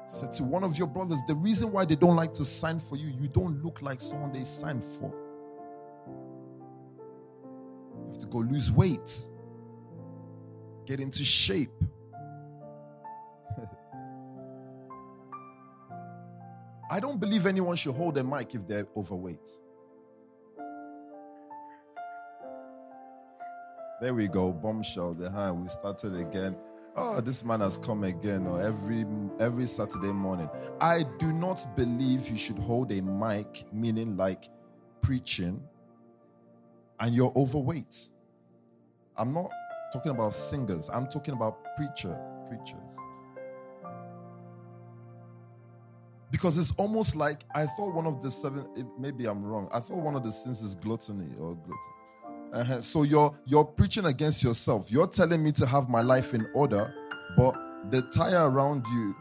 Said 0.08 0.32
to 0.34 0.46
one 0.46 0.64
of 0.64 0.78
your 0.78 0.88
brothers, 0.88 1.20
the 1.28 1.36
reason 1.36 1.70
why 1.70 1.84
they 1.84 1.98
don't 1.98 2.16
like 2.16 2.34
to 2.36 2.46
sign 2.46 2.80
for 2.80 2.96
you, 2.96 3.10
you 3.10 3.28
don't 3.28 3.62
look 3.62 3.82
like 3.82 4.00
someone 4.00 4.32
they 4.32 4.46
sign 4.46 4.80
for. 4.82 5.14
You 7.92 8.06
have 8.08 8.20
to 8.20 8.28
go 8.28 8.38
lose 8.38 8.72
weight, 8.72 9.28
get 10.86 11.02
into 11.02 11.26
shape. 11.26 11.74
I 16.90 17.02
don't 17.02 17.20
believe 17.20 17.46
anyone 17.46 17.76
should 17.76 17.98
hold 17.98 18.18
a 18.18 18.24
mic 18.24 18.56
if 18.56 18.66
they're 18.66 18.88
overweight. 18.96 19.58
There 24.00 24.14
we 24.14 24.28
go, 24.28 24.52
bombshell. 24.52 25.16
The 25.16 25.32
hand 25.32 25.64
we 25.64 25.70
started 25.70 26.16
again. 26.16 26.56
Oh, 26.96 27.20
this 27.20 27.44
man 27.44 27.62
has 27.62 27.78
come 27.78 28.04
again, 28.04 28.48
or 28.48 28.62
every 28.62 29.06
every 29.40 29.68
Saturday 29.68 30.12
morning. 30.12 30.50
I 30.80 31.04
do 31.20 31.32
not 31.32 31.76
believe 31.76 32.30
you 32.30 32.38
should 32.38 32.60
hold 32.60 32.92
a 32.92 33.02
mic, 33.02 33.66
meaning 33.74 34.16
like 34.18 34.50
preaching, 35.02 35.62
and 37.00 37.16
you're 37.16 37.34
overweight. 37.36 38.10
I'm 39.16 39.34
not 39.34 39.50
talking 39.92 40.12
about 40.12 40.34
singers. 40.34 40.90
I'm 40.92 41.08
talking 41.08 41.34
about 41.34 41.76
preacher 41.76 42.20
preachers. 42.48 42.98
Because 46.30 46.58
it's 46.58 46.74
almost 46.78 47.16
like 47.16 47.44
I 47.56 47.66
thought 47.66 47.94
one 47.94 48.06
of 48.06 48.22
the 48.22 48.30
seven. 48.30 48.68
Eh, 48.78 48.84
maybe 49.00 49.26
I'm 49.26 49.44
wrong. 49.44 49.70
I 49.74 49.80
thought 49.80 49.98
one 49.98 50.16
of 50.16 50.24
the 50.24 50.32
sins 50.32 50.62
is 50.62 50.76
gluttony 50.76 51.36
or 51.40 51.56
gluttony. 51.56 51.97
Uh-huh. 52.54 52.82
So 52.82 53.04
you're 53.04 53.34
you're 53.46 53.66
preaching 53.66 54.06
against 54.06 54.44
yourself. 54.44 54.92
You're 54.92 55.08
telling 55.08 55.44
me 55.44 55.52
to 55.54 55.66
have 55.66 55.90
my 55.90 56.02
life 56.02 56.34
in 56.34 56.48
order, 56.54 56.94
but 57.36 57.56
the 57.90 58.02
tire 58.04 58.50
around 58.50 58.86
you, 58.88 59.16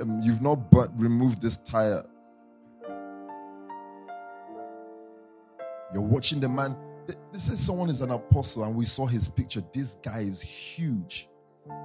um, 0.00 0.20
you've 0.22 0.42
not 0.42 0.70
but 0.70 0.90
removed 1.00 1.40
this 1.40 1.56
tire. 1.58 2.04
You're 5.92 6.02
watching 6.02 6.40
the 6.40 6.48
man. 6.48 6.76
This 7.32 7.48
is 7.48 7.64
someone 7.64 7.88
is 7.88 8.02
an 8.02 8.10
apostle, 8.10 8.64
and 8.64 8.74
we 8.74 8.84
saw 8.84 9.06
his 9.06 9.28
picture. 9.28 9.62
This 9.72 9.96
guy 10.02 10.20
is 10.20 10.42
huge. 10.42 11.28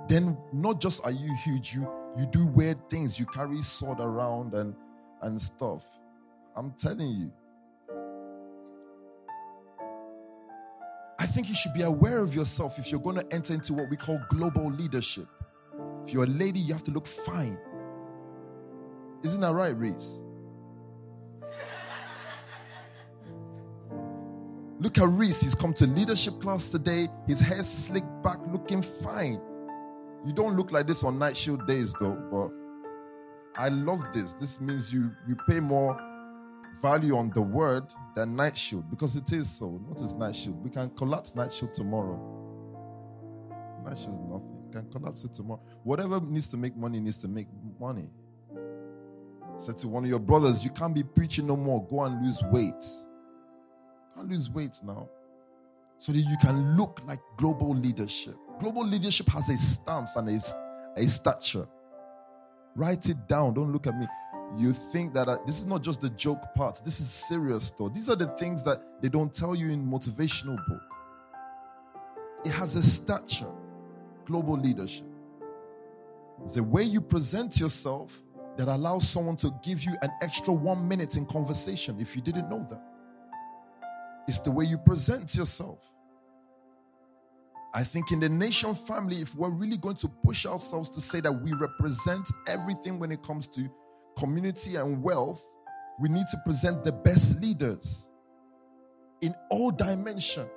Then 0.09 0.37
not 0.51 0.81
just 0.81 1.03
are 1.05 1.11
you 1.11 1.33
huge, 1.45 1.73
you 1.73 1.89
you 2.17 2.25
do 2.25 2.45
weird 2.45 2.89
things. 2.89 3.17
You 3.17 3.25
carry 3.27 3.61
sword 3.61 4.01
around 4.01 4.53
and 4.53 4.75
and 5.21 5.41
stuff. 5.41 5.85
I'm 6.55 6.73
telling 6.73 7.09
you. 7.09 7.31
Think 11.33 11.49
you 11.49 11.55
should 11.55 11.73
be 11.73 11.81
aware 11.81 12.19
of 12.19 12.35
yourself 12.35 12.77
if 12.77 12.91
you're 12.91 13.01
going 13.01 13.15
to 13.15 13.33
enter 13.33 13.53
into 13.53 13.73
what 13.73 13.89
we 13.89 13.97
call 13.97 14.21
global 14.29 14.69
leadership. 14.71 15.27
If 16.05 16.13
you're 16.13 16.25
a 16.25 16.27
lady, 16.27 16.59
you 16.59 16.73
have 16.73 16.83
to 16.83 16.91
look 16.91 17.07
fine. 17.07 17.57
Isn't 19.23 19.41
that 19.41 19.53
right, 19.53 19.75
Reese? 19.75 20.21
Look 24.79 24.97
at 24.97 25.07
Reese. 25.07 25.41
He's 25.41 25.55
come 25.55 25.73
to 25.75 25.87
leadership 25.87 26.39
class 26.39 26.67
today. 26.67 27.07
His 27.27 27.39
hair 27.39 27.63
slicked 27.63 28.21
back, 28.21 28.37
looking 28.51 28.81
fine. 28.81 29.41
You 30.25 30.33
don't 30.33 30.55
look 30.55 30.71
like 30.71 30.87
this 30.87 31.03
on 31.03 31.17
night 31.17 31.35
shield 31.35 31.65
days, 31.65 31.95
though, 31.99 32.17
but 32.31 32.51
I 33.59 33.69
love 33.69 34.03
this. 34.13 34.33
This 34.33 34.61
means 34.61 34.93
you 34.93 35.11
you 35.27 35.35
pay 35.49 35.59
more 35.59 35.97
value 36.81 37.15
on 37.17 37.29
the 37.31 37.41
word 37.41 37.85
than 38.15 38.35
night 38.35 38.57
shield 38.57 38.89
because 38.89 39.15
it 39.15 39.31
is 39.31 39.49
so. 39.49 39.67
What 39.67 39.99
is 39.99 40.13
night 40.15 40.35
shield? 40.35 40.63
We 40.63 40.69
can 40.69 40.89
collapse 40.91 41.35
night 41.35 41.53
shield 41.53 41.73
tomorrow. 41.73 42.19
Night 43.85 43.97
shield 43.97 44.13
is 44.13 44.19
nothing. 44.19 44.63
You 44.65 44.71
can 44.71 44.91
collapse 44.91 45.23
it 45.23 45.33
tomorrow. 45.33 45.61
Whatever 45.83 46.19
needs 46.21 46.47
to 46.47 46.57
make 46.57 46.75
money 46.75 46.99
needs 46.99 47.17
to 47.17 47.27
make 47.27 47.47
money. 47.79 48.11
Said 49.57 49.77
to 49.79 49.87
one 49.87 50.03
of 50.03 50.09
your 50.09 50.19
brothers, 50.19 50.63
you 50.63 50.71
can't 50.71 50.95
be 50.95 51.03
preaching 51.03 51.47
no 51.47 51.55
more. 51.55 51.85
Go 51.87 52.03
and 52.03 52.25
lose 52.25 52.41
weight. 52.51 52.85
Can't 54.15 54.29
lose 54.29 54.49
weight 54.49 54.79
now. 54.83 55.09
So 55.97 56.11
that 56.11 56.19
you 56.19 56.37
can 56.41 56.75
look 56.75 57.01
like 57.05 57.19
global 57.37 57.75
leadership. 57.75 58.35
Global 58.59 58.85
leadership 58.85 59.27
has 59.29 59.49
a 59.49 59.57
stance 59.57 60.15
and 60.15 60.29
a, 60.29 60.39
a 60.97 61.07
stature. 61.07 61.67
Write 62.75 63.07
it 63.09 63.27
down. 63.27 63.53
Don't 63.53 63.71
look 63.71 63.87
at 63.87 63.97
me 63.97 64.07
you 64.57 64.73
think 64.73 65.13
that 65.13 65.27
uh, 65.27 65.37
this 65.45 65.59
is 65.59 65.65
not 65.65 65.81
just 65.81 66.01
the 66.01 66.09
joke 66.11 66.53
part 66.55 66.81
this 66.85 66.99
is 66.99 67.09
serious 67.09 67.71
though. 67.71 67.89
These 67.89 68.09
are 68.09 68.15
the 68.15 68.27
things 68.37 68.63
that 68.63 69.01
they 69.01 69.09
don't 69.09 69.33
tell 69.33 69.55
you 69.55 69.69
in 69.69 69.85
motivational 69.85 70.57
book. 70.67 70.81
It 72.45 72.51
has 72.51 72.75
a 72.75 72.83
stature 72.83 73.51
global 74.25 74.57
leadership. 74.57 75.05
The 76.53 76.63
way 76.63 76.83
you 76.83 77.01
present 77.01 77.59
yourself 77.59 78.21
that 78.57 78.67
allows 78.67 79.07
someone 79.07 79.37
to 79.37 79.51
give 79.63 79.83
you 79.83 79.93
an 80.01 80.09
extra 80.21 80.53
one 80.53 80.87
minute 80.87 81.17
in 81.17 81.25
conversation 81.25 81.99
if 81.99 82.15
you 82.15 82.21
didn't 82.21 82.49
know 82.49 82.65
that. 82.69 82.81
It's 84.27 84.39
the 84.39 84.51
way 84.51 84.65
you 84.65 84.77
present 84.77 85.35
yourself. 85.35 85.79
I 87.73 87.83
think 87.83 88.11
in 88.11 88.19
the 88.19 88.29
nation 88.29 88.75
family, 88.75 89.17
if 89.17 89.35
we're 89.35 89.49
really 89.49 89.77
going 89.77 89.95
to 89.97 90.07
push 90.07 90.45
ourselves 90.45 90.89
to 90.91 91.01
say 91.01 91.21
that 91.21 91.31
we 91.31 91.53
represent 91.53 92.29
everything 92.47 92.99
when 92.99 93.11
it 93.11 93.23
comes 93.23 93.47
to 93.47 93.67
community, 94.17 94.75
and 94.75 95.01
wealth, 95.01 95.43
we 95.99 96.09
need 96.09 96.25
to 96.31 96.37
present 96.45 96.83
the 96.83 96.91
best 96.91 97.41
leaders 97.41 98.09
in 99.21 99.33
all 99.49 99.71
dimension. 99.71 100.47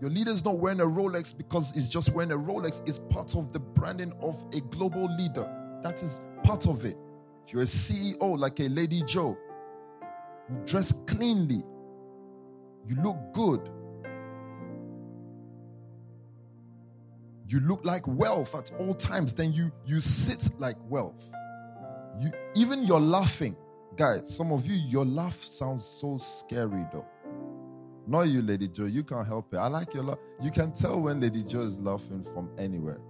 Your 0.00 0.10
leader 0.10 0.30
is 0.30 0.44
not 0.44 0.58
wearing 0.58 0.80
a 0.80 0.84
Rolex 0.84 1.36
because 1.36 1.74
it's 1.76 1.88
just 1.88 2.12
wearing 2.12 2.32
a 2.32 2.36
Rolex. 2.36 2.86
It's 2.86 2.98
part 3.10 3.34
of 3.34 3.52
the 3.52 3.60
branding 3.60 4.12
of 4.20 4.44
a 4.52 4.60
global 4.60 5.06
leader. 5.16 5.50
That 5.82 6.02
is 6.02 6.20
part 6.44 6.66
of 6.66 6.84
it. 6.84 6.96
If 7.46 7.52
you're 7.52 7.62
a 7.62 7.66
CEO 7.66 8.38
like 8.38 8.60
a 8.60 8.68
Lady 8.68 9.02
Joe, 9.04 9.36
you 10.50 10.60
dress 10.66 10.92
cleanly, 11.06 11.62
you 12.86 12.96
look 13.02 13.16
good, 13.32 13.70
you 17.48 17.60
look 17.60 17.84
like 17.84 18.06
wealth 18.06 18.54
at 18.54 18.70
all 18.78 18.94
times, 18.94 19.32
then 19.32 19.52
you 19.52 19.72
you 19.86 20.00
sit 20.00 20.50
like 20.58 20.76
wealth. 20.88 21.32
You 22.20 22.32
even 22.54 22.84
your 22.84 23.00
laughing, 23.00 23.56
guys. 23.96 24.34
Some 24.34 24.52
of 24.52 24.66
you, 24.66 24.76
your 24.88 25.04
laugh 25.04 25.36
sounds 25.36 25.84
so 25.84 26.18
scary 26.18 26.84
though. 26.92 27.04
Not 28.06 28.22
you, 28.22 28.42
Lady 28.42 28.68
Joe. 28.68 28.86
You 28.86 29.02
can't 29.02 29.26
help 29.26 29.52
it. 29.52 29.56
I 29.56 29.66
like 29.66 29.92
your 29.92 30.04
laugh. 30.04 30.18
You 30.40 30.50
can 30.50 30.72
tell 30.72 31.00
when 31.02 31.20
Lady 31.20 31.42
Joe 31.42 31.62
is 31.62 31.78
laughing 31.78 32.22
from 32.22 32.50
anywhere. 32.56 33.00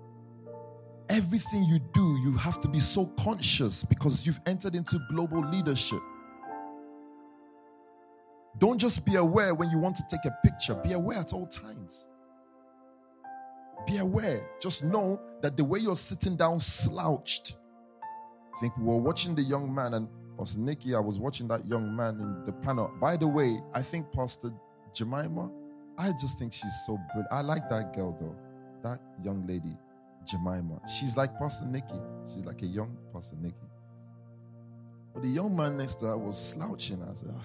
Everything 1.08 1.64
you 1.64 1.78
do, 1.92 2.18
you 2.24 2.32
have 2.32 2.60
to 2.62 2.68
be 2.68 2.80
so 2.80 3.06
conscious 3.20 3.84
because 3.84 4.26
you've 4.26 4.40
entered 4.46 4.74
into 4.74 4.98
global 5.10 5.46
leadership. 5.50 6.00
Don't 8.58 8.78
just 8.78 9.04
be 9.04 9.16
aware 9.16 9.54
when 9.54 9.70
you 9.70 9.78
want 9.78 9.96
to 9.96 10.02
take 10.10 10.24
a 10.24 10.34
picture, 10.42 10.74
be 10.74 10.92
aware 10.92 11.18
at 11.18 11.32
all 11.32 11.46
times. 11.46 12.08
Be 13.86 13.98
aware. 13.98 14.48
Just 14.60 14.82
know 14.82 15.20
that 15.42 15.56
the 15.56 15.62
way 15.62 15.78
you're 15.78 15.94
sitting 15.94 16.36
down 16.36 16.58
slouched 16.58 17.56
think 18.60 18.76
we 18.76 18.84
were 18.84 18.96
watching 18.96 19.34
the 19.34 19.42
young 19.42 19.74
man, 19.74 19.94
and 19.94 20.08
Pastor 20.38 20.60
Nikki, 20.60 20.94
I 20.94 21.00
was 21.00 21.18
watching 21.18 21.48
that 21.48 21.66
young 21.66 21.94
man 21.94 22.20
in 22.20 22.44
the 22.44 22.52
panel. 22.52 22.90
By 23.00 23.16
the 23.16 23.26
way, 23.26 23.60
I 23.74 23.82
think 23.82 24.12
Pastor 24.12 24.52
Jemima, 24.94 25.50
I 25.98 26.12
just 26.20 26.38
think 26.38 26.52
she's 26.52 26.74
so 26.86 26.98
brilliant. 27.12 27.32
I 27.32 27.40
like 27.40 27.68
that 27.70 27.94
girl 27.94 28.16
though, 28.20 28.36
that 28.82 29.00
young 29.24 29.46
lady, 29.46 29.76
Jemima. 30.26 30.80
She's 30.88 31.16
like 31.16 31.38
Pastor 31.38 31.66
Nikki. 31.66 32.00
She's 32.26 32.44
like 32.44 32.62
a 32.62 32.66
young 32.66 32.96
Pastor 33.12 33.36
Nikki. 33.40 33.56
But 35.14 35.22
the 35.22 35.28
young 35.28 35.56
man 35.56 35.78
next 35.78 35.94
to 35.96 36.06
her 36.06 36.18
was 36.18 36.38
slouching. 36.38 37.02
I 37.02 37.14
said, 37.14 37.32
ah. 37.34 37.44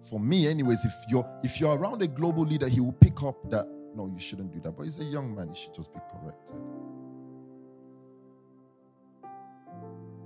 for 0.00 0.20
me, 0.20 0.46
anyways, 0.46 0.84
if 0.84 0.94
you're 1.08 1.28
if 1.42 1.60
you're 1.60 1.76
around 1.76 2.02
a 2.02 2.06
global 2.06 2.44
leader, 2.44 2.68
he 2.68 2.80
will 2.80 2.92
pick 2.92 3.22
up 3.24 3.50
that 3.50 3.66
no, 3.96 4.06
you 4.06 4.20
shouldn't 4.20 4.52
do 4.52 4.60
that. 4.60 4.72
But 4.76 4.84
he's 4.84 5.00
a 5.00 5.04
young 5.04 5.34
man, 5.34 5.48
he 5.48 5.54
should 5.54 5.74
just 5.74 5.92
be 5.92 6.00
corrected. 6.10 6.56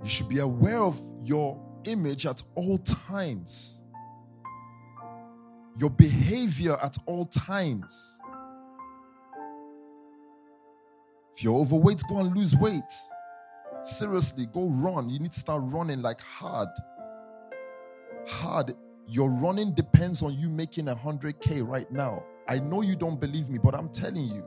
You 0.03 0.09
should 0.09 0.29
be 0.29 0.39
aware 0.39 0.79
of 0.79 0.97
your 1.23 1.59
image 1.85 2.25
at 2.25 2.41
all 2.55 2.77
times, 2.79 3.83
your 5.77 5.89
behavior 5.89 6.77
at 6.81 6.97
all 7.05 7.25
times. 7.25 8.19
If 11.35 11.43
you're 11.43 11.57
overweight, 11.57 12.01
go 12.09 12.19
and 12.19 12.35
lose 12.35 12.55
weight. 12.55 12.83
Seriously, 13.81 14.45
go 14.45 14.69
run. 14.69 15.09
You 15.09 15.19
need 15.19 15.31
to 15.33 15.39
start 15.39 15.61
running 15.65 16.01
like 16.01 16.21
hard. 16.21 16.69
Hard. 18.27 18.73
Your 19.07 19.29
running 19.29 19.73
depends 19.73 20.21
on 20.21 20.37
you 20.37 20.49
making 20.49 20.85
100K 20.85 21.65
right 21.65 21.89
now. 21.91 22.23
I 22.47 22.59
know 22.59 22.81
you 22.81 22.95
don't 22.95 23.19
believe 23.19 23.49
me, 23.49 23.57
but 23.57 23.73
I'm 23.73 23.89
telling 23.89 24.27
you. 24.27 24.45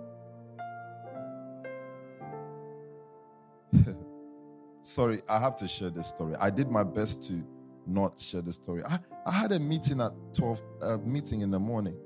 Sorry, 4.92 5.22
I 5.26 5.38
have 5.38 5.56
to 5.56 5.66
share 5.66 5.88
this 5.88 6.08
story. 6.08 6.34
I 6.38 6.50
did 6.50 6.70
my 6.70 6.84
best 6.84 7.22
to 7.28 7.42
not 7.86 8.20
share 8.20 8.42
the 8.42 8.52
story. 8.52 8.84
I, 8.84 8.98
I 9.24 9.32
had 9.32 9.50
a 9.52 9.58
meeting 9.58 10.02
at 10.02 10.12
12, 10.34 10.62
uh, 10.82 10.98
meeting 10.98 11.40
in 11.40 11.50
the 11.50 11.58
morning. 11.58 11.96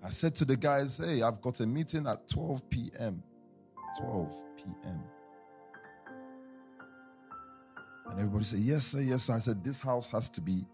I 0.00 0.10
said 0.10 0.36
to 0.36 0.44
the 0.44 0.56
guys, 0.56 0.98
hey, 0.98 1.22
I've 1.22 1.40
got 1.40 1.58
a 1.58 1.66
meeting 1.66 2.06
at 2.06 2.28
12 2.28 2.70
p.m. 2.70 3.20
12 3.98 4.44
p.m. 4.56 5.02
And 8.10 8.20
everybody 8.20 8.44
said, 8.44 8.60
yes, 8.60 8.86
sir, 8.86 9.00
yes, 9.00 9.24
sir. 9.24 9.34
I 9.34 9.40
said, 9.40 9.64
this 9.64 9.80
house 9.80 10.08
has 10.10 10.28
to 10.28 10.40
be 10.40 10.64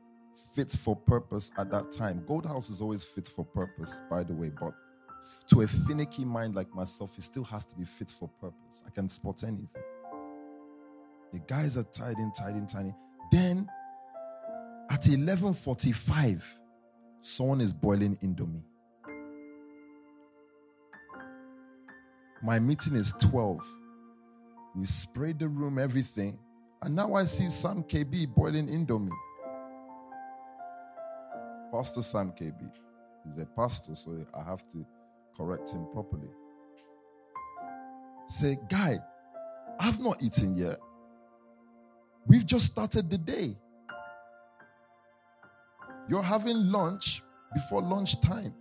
fit 0.54 0.70
for 0.72 0.94
purpose 0.94 1.52
at 1.56 1.70
that 1.70 1.90
time. 1.90 2.22
Gold 2.26 2.44
House 2.44 2.68
is 2.68 2.82
always 2.82 3.02
fit 3.02 3.26
for 3.26 3.46
purpose, 3.46 4.02
by 4.10 4.24
the 4.24 4.34
way, 4.34 4.50
but 4.60 4.74
to 5.48 5.62
a 5.62 5.66
finicky 5.66 6.26
mind 6.26 6.54
like 6.54 6.74
myself, 6.74 7.16
it 7.16 7.24
still 7.24 7.44
has 7.44 7.64
to 7.64 7.76
be 7.76 7.86
fit 7.86 8.10
for 8.10 8.28
purpose. 8.28 8.82
I 8.86 8.90
can 8.90 9.08
spot 9.08 9.42
anything. 9.42 9.68
The 11.32 11.40
guys 11.46 11.76
are 11.78 11.84
tied 11.84 12.18
in, 12.18 12.32
tied 12.32 12.56
in, 12.56 12.66
in. 12.78 12.94
Then 13.30 13.68
at 14.90 15.02
11:45, 15.02 16.42
someone 17.20 17.60
is 17.60 17.72
boiling 17.72 18.16
Indomie. 18.16 18.64
My 22.42 22.58
meeting 22.58 22.96
is 22.96 23.12
12. 23.20 23.66
We 24.74 24.86
sprayed 24.86 25.38
the 25.38 25.48
room, 25.48 25.78
everything. 25.78 26.38
And 26.82 26.96
now 26.96 27.14
I 27.14 27.24
see 27.24 27.48
Sam 27.48 27.84
KB 27.84 28.34
boiling 28.34 28.66
Indomie. 28.66 29.16
Pastor 31.72 32.02
Sam 32.02 32.32
KB. 32.32 32.70
He's 33.24 33.38
a 33.38 33.46
pastor, 33.46 33.94
so 33.94 34.26
I 34.34 34.42
have 34.42 34.68
to 34.72 34.84
correct 35.36 35.72
him 35.72 35.86
properly. 35.92 36.28
Say, 38.26 38.58
guy, 38.68 38.98
I've 39.78 40.00
not 40.00 40.22
eaten 40.22 40.56
yet. 40.56 40.78
We've 42.26 42.46
just 42.46 42.66
started 42.66 43.10
the 43.10 43.18
day. 43.18 43.56
You're 46.08 46.22
having 46.22 46.70
lunch 46.70 47.22
before 47.54 47.82
lunchtime. 47.82 48.54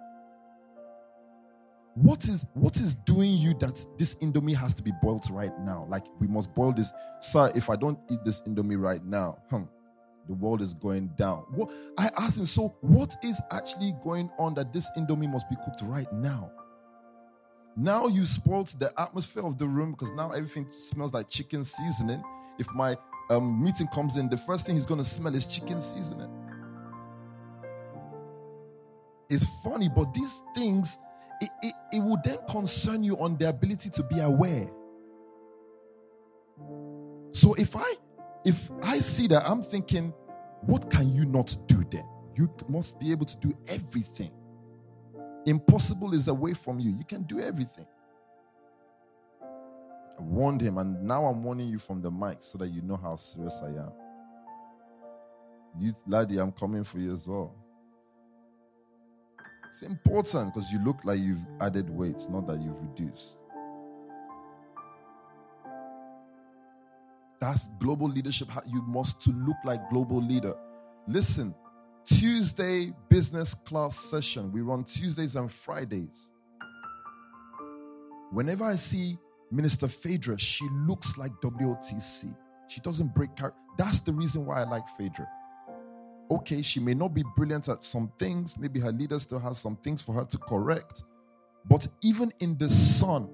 What 1.95 2.23
is 2.25 2.45
what 2.53 2.77
is 2.77 2.95
doing 2.95 3.33
you 3.33 3.53
that 3.55 3.85
this 3.97 4.15
indomie 4.15 4.55
has 4.55 4.73
to 4.75 4.83
be 4.83 4.91
boiled 5.03 5.29
right 5.29 5.51
now? 5.59 5.85
Like 5.89 6.05
we 6.19 6.27
must 6.27 6.53
boil 6.55 6.71
this, 6.71 6.93
sir. 7.19 7.51
If 7.53 7.69
I 7.69 7.75
don't 7.75 7.99
eat 8.09 8.19
this 8.23 8.41
indomie 8.43 8.81
right 8.81 9.03
now, 9.03 9.39
hmm, 9.49 9.63
the 10.27 10.33
world 10.33 10.61
is 10.61 10.73
going 10.73 11.09
down. 11.17 11.45
What 11.49 11.69
I 11.97 12.09
asked 12.17 12.37
him, 12.39 12.45
so 12.45 12.75
what 12.79 13.13
is 13.23 13.41
actually 13.51 13.93
going 14.03 14.29
on 14.39 14.53
that 14.53 14.71
this 14.71 14.89
indomie 14.97 15.29
must 15.29 15.49
be 15.49 15.57
cooked 15.65 15.81
right 15.83 16.11
now? 16.13 16.49
Now 17.75 18.07
you 18.07 18.25
spoiled 18.25 18.67
the 18.79 18.91
atmosphere 18.97 19.43
of 19.43 19.57
the 19.57 19.67
room 19.67 19.91
because 19.91 20.11
now 20.11 20.31
everything 20.31 20.71
smells 20.71 21.13
like 21.13 21.27
chicken 21.27 21.63
seasoning. 21.63 22.23
If 22.57 22.73
my 22.73 22.95
um, 23.31 23.63
meeting 23.63 23.87
comes 23.87 24.17
in, 24.17 24.29
the 24.29 24.37
first 24.37 24.65
thing 24.65 24.75
he's 24.75 24.85
going 24.85 24.99
to 24.99 25.05
smell 25.05 25.33
is 25.35 25.47
chicken 25.47 25.81
seasoning. 25.81 26.29
It's 29.29 29.45
funny, 29.63 29.89
but 29.89 30.13
these 30.13 30.43
things, 30.53 30.99
it, 31.41 31.49
it, 31.63 31.73
it 31.93 32.03
will 32.03 32.17
then 32.23 32.37
concern 32.49 33.03
you 33.03 33.17
on 33.17 33.37
the 33.37 33.49
ability 33.49 33.89
to 33.91 34.03
be 34.03 34.19
aware. 34.19 34.69
So 37.31 37.53
if 37.55 37.75
I 37.75 37.93
if 38.45 38.69
I 38.83 38.99
see 38.99 39.27
that, 39.27 39.49
I'm 39.49 39.61
thinking, 39.61 40.13
what 40.61 40.89
can 40.89 41.13
you 41.15 41.25
not 41.25 41.55
do 41.67 41.83
then? 41.89 42.05
You 42.35 42.53
must 42.67 42.99
be 42.99 43.11
able 43.11 43.25
to 43.25 43.37
do 43.37 43.53
everything. 43.67 44.31
Impossible 45.45 46.13
is 46.13 46.27
away 46.27 46.53
from 46.53 46.79
you. 46.79 46.91
You 46.97 47.05
can 47.05 47.23
do 47.23 47.39
everything. 47.39 47.85
I 50.19 50.21
warned 50.21 50.61
him, 50.61 50.77
and 50.77 51.01
now 51.03 51.25
I'm 51.25 51.43
warning 51.43 51.67
you 51.69 51.79
from 51.79 52.01
the 52.01 52.11
mic 52.11 52.37
so 52.41 52.57
that 52.59 52.67
you 52.67 52.81
know 52.81 52.97
how 52.97 53.15
serious 53.15 53.61
I 53.63 53.69
am. 53.69 53.91
You, 55.79 55.95
laddie, 56.05 56.37
I'm 56.37 56.51
coming 56.51 56.83
for 56.83 56.99
you 56.99 57.13
as 57.13 57.27
well. 57.27 57.55
It's 59.69 59.83
important 59.83 60.53
because 60.53 60.71
you 60.71 60.83
look 60.83 61.05
like 61.05 61.19
you've 61.19 61.45
added 61.61 61.89
weight, 61.89 62.27
not 62.29 62.45
that 62.47 62.61
you've 62.61 62.81
reduced. 62.81 63.37
That's 67.39 67.69
global 67.79 68.09
leadership. 68.09 68.49
You 68.67 68.81
must 68.83 69.21
to 69.21 69.31
look 69.31 69.55
like 69.63 69.89
global 69.89 70.21
leader. 70.21 70.53
Listen, 71.07 71.55
Tuesday 72.05 72.93
business 73.09 73.53
class 73.53 73.97
session. 73.97 74.51
We 74.51 74.61
run 74.61 74.83
Tuesdays 74.83 75.35
and 75.35 75.51
Fridays. 75.51 76.31
Whenever 78.31 78.65
I 78.65 78.75
see 78.75 79.17
Minister 79.51 79.87
Phaedra, 79.87 80.39
she 80.39 80.65
looks 80.87 81.17
like 81.17 81.31
WOTC. 81.43 82.35
She 82.67 82.79
doesn't 82.79 83.13
break 83.13 83.35
character. 83.35 83.59
That's 83.77 83.99
the 83.99 84.13
reason 84.13 84.45
why 84.45 84.61
I 84.61 84.63
like 84.63 84.87
Phaedra. 84.97 85.27
Okay, 86.31 86.61
she 86.61 86.79
may 86.79 86.93
not 86.93 87.13
be 87.13 87.23
brilliant 87.35 87.67
at 87.67 87.83
some 87.83 88.09
things. 88.17 88.57
Maybe 88.57 88.79
her 88.79 88.93
leader 88.93 89.19
still 89.19 89.39
has 89.39 89.59
some 89.59 89.75
things 89.77 90.01
for 90.01 90.13
her 90.13 90.23
to 90.23 90.37
correct. 90.37 91.03
But 91.65 91.85
even 92.01 92.31
in 92.39 92.57
the 92.57 92.69
sun, 92.69 93.27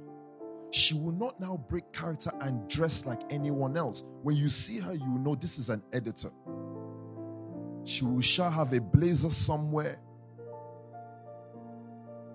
she 0.71 0.95
will 0.95 1.11
not 1.11 1.39
now 1.39 1.63
break 1.69 1.93
character 1.93 2.31
and 2.41 2.67
dress 2.67 3.05
like 3.05 3.21
anyone 3.29 3.77
else. 3.77 4.03
When 4.23 4.35
you 4.35 4.49
see 4.49 4.79
her, 4.79 4.95
you 4.95 5.11
will 5.11 5.19
know 5.19 5.35
this 5.35 5.59
is 5.59 5.69
an 5.69 5.83
editor. 5.93 6.31
She 7.83 8.03
will 8.03 8.21
have 8.49 8.73
a 8.73 8.81
blazer 8.81 9.29
somewhere. 9.29 9.99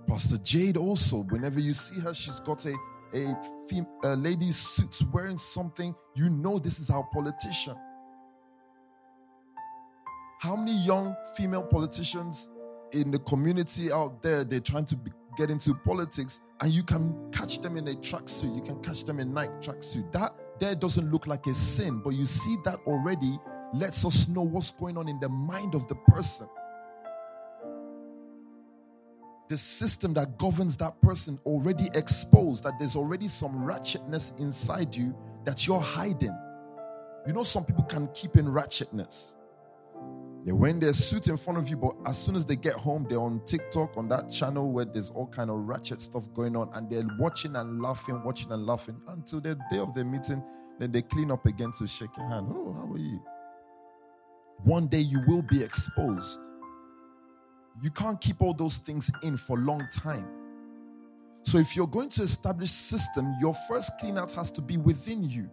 Pastor 0.07 0.39
Jade 0.39 0.77
also, 0.77 1.25
whenever 1.25 1.61
you 1.61 1.73
see 1.73 2.01
her, 2.01 2.15
she's 2.15 2.41
got 2.41 2.65
a 2.67 2.75
a, 3.15 3.35
fem- 3.69 3.87
a 4.05 4.17
lady's 4.17 4.57
suit 4.57 5.01
wearing 5.13 5.39
something, 5.39 5.95
you 6.15 6.31
know 6.31 6.59
this 6.59 6.79
is 6.79 6.91
our 6.91 7.05
politician. 7.13 7.77
How 10.41 10.57
many 10.57 10.77
young 10.85 11.15
female 11.37 11.63
politicians 11.63 12.51
in 12.93 13.11
the 13.11 13.19
community 13.21 13.93
out 13.93 14.23
there 14.23 14.45
they're 14.45 14.61
trying 14.61 14.87
to 14.87 14.97
be, 14.97 15.13
get 15.37 15.51
into 15.51 15.75
politics, 15.75 16.41
and 16.61 16.73
you 16.73 16.83
can 16.83 17.31
catch 17.33 17.61
them 17.61 17.77
in 17.77 17.89
a 17.89 17.95
tracksuit, 17.95 18.55
you 18.55 18.63
can 18.63 18.81
catch 18.83 19.05
them 19.05 19.21
in 19.21 19.33
Nike 19.33 19.53
tracksuit. 19.61 20.11
That 20.13 20.33
there 20.59 20.75
doesn't 20.75 21.11
look 21.11 21.27
like 21.27 21.47
a 21.47 21.55
sin, 21.55 22.01
but 22.05 22.11
you 22.11 22.25
see 22.25 22.57
that 22.65 22.77
already 22.87 23.39
lets 23.73 24.05
us 24.05 24.29
know 24.29 24.43
what's 24.43 24.71
going 24.73 24.97
on 24.99 25.09
in 25.09 25.19
the 25.21 25.29
mind 25.29 25.75
of 25.75 25.87
the 25.89 25.95
person 25.95 26.47
the 29.53 29.59
system 29.59 30.15
that 30.15 30.39
governs 30.39 30.79
that 30.79 30.99
person 31.03 31.39
already 31.45 31.91
exposed 31.95 32.65
that 32.65 32.73
there's 32.79 32.97
already 32.97 33.29
some 33.29 33.53
ratchetness 33.67 34.39
inside 34.41 34.97
you 34.97 35.15
that 35.45 35.67
you're 35.67 35.79
hiding. 35.79 36.35
You 37.27 37.35
know, 37.35 37.43
some 37.43 37.63
people 37.63 37.85
can 37.85 38.09
keep 38.15 38.37
in 38.37 38.47
ratchetness. 38.47 39.35
They 40.47 40.53
wear 40.53 40.73
their 40.73 40.95
suit 40.95 41.29
in 41.29 41.37
front 41.37 41.59
of 41.59 41.69
you, 41.69 41.77
but 41.77 41.95
as 42.07 42.17
soon 42.17 42.35
as 42.35 42.47
they 42.47 42.57
get 42.57 42.73
home, 42.73 43.07
they're 43.11 43.21
on 43.21 43.43
TikTok 43.45 43.99
on 43.99 44.09
that 44.09 44.31
channel 44.31 44.73
where 44.73 44.87
there's 44.87 45.11
all 45.11 45.27
kind 45.27 45.51
of 45.51 45.57
ratchet 45.57 46.01
stuff 46.01 46.33
going 46.33 46.57
on, 46.57 46.71
and 46.73 46.89
they're 46.89 47.05
watching 47.19 47.55
and 47.57 47.83
laughing, 47.83 48.23
watching 48.25 48.53
and 48.53 48.65
laughing 48.65 48.99
until 49.09 49.43
the 49.43 49.55
day 49.71 49.81
of 49.81 49.93
the 49.93 50.03
meeting. 50.03 50.43
Then 50.79 50.93
they 50.93 51.03
clean 51.03 51.31
up 51.31 51.45
again 51.45 51.73
to 51.79 51.87
shake 51.87 52.17
your 52.17 52.27
hand. 52.27 52.47
Oh, 52.51 52.73
how 52.73 52.91
are 52.91 52.99
you? 52.99 53.23
One 54.65 54.87
day 54.87 55.01
you 55.01 55.21
will 55.27 55.43
be 55.43 55.63
exposed. 55.63 56.41
You 57.81 57.91
can't 57.91 58.21
keep 58.21 58.43
all 58.43 58.55
those 58.55 58.77
things 58.77 59.11
in 59.23 59.37
for 59.37 59.59
a 59.59 59.63
long 59.63 59.87
time. 59.93 60.29
So 61.45 61.59
if 61.59 61.75
you're 61.75 61.89
going 61.89 62.11
to 62.11 62.23
establish 62.23 62.71
system, 62.71 63.35
your 63.41 63.55
first 63.55 63.93
clean 63.99 64.19
out 64.19 64.33
has 64.33 64.51
to 64.53 64.63
be 64.63 64.77
within 64.77 65.25
you. 65.25 65.51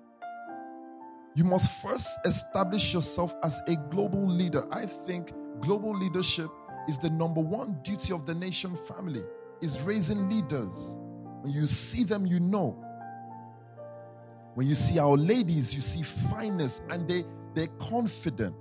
You 1.35 1.43
must 1.43 1.81
first 1.81 2.19
establish 2.25 2.93
yourself 2.93 3.33
as 3.43 3.61
a 3.67 3.75
global 3.75 4.27
leader. 4.27 4.65
I 4.71 4.85
think 4.85 5.31
global 5.61 5.97
leadership 5.97 6.49
is 6.87 6.97
the 6.97 7.09
number 7.09 7.39
one 7.39 7.79
duty 7.83 8.13
of 8.13 8.25
the 8.25 8.35
nation 8.35 8.75
family 8.75 9.23
is 9.61 9.81
raising 9.81 10.29
leaders. 10.29 10.97
When 11.41 11.53
you 11.53 11.65
see 11.65 12.03
them, 12.03 12.25
you 12.25 12.39
know. 12.39 12.83
When 14.55 14.67
you 14.67 14.75
see 14.75 14.99
our 14.99 15.15
ladies, 15.15 15.73
you 15.73 15.81
see 15.81 16.03
fineness 16.03 16.81
and 16.89 17.07
they, 17.07 17.23
they're 17.53 17.67
confident. 17.79 18.55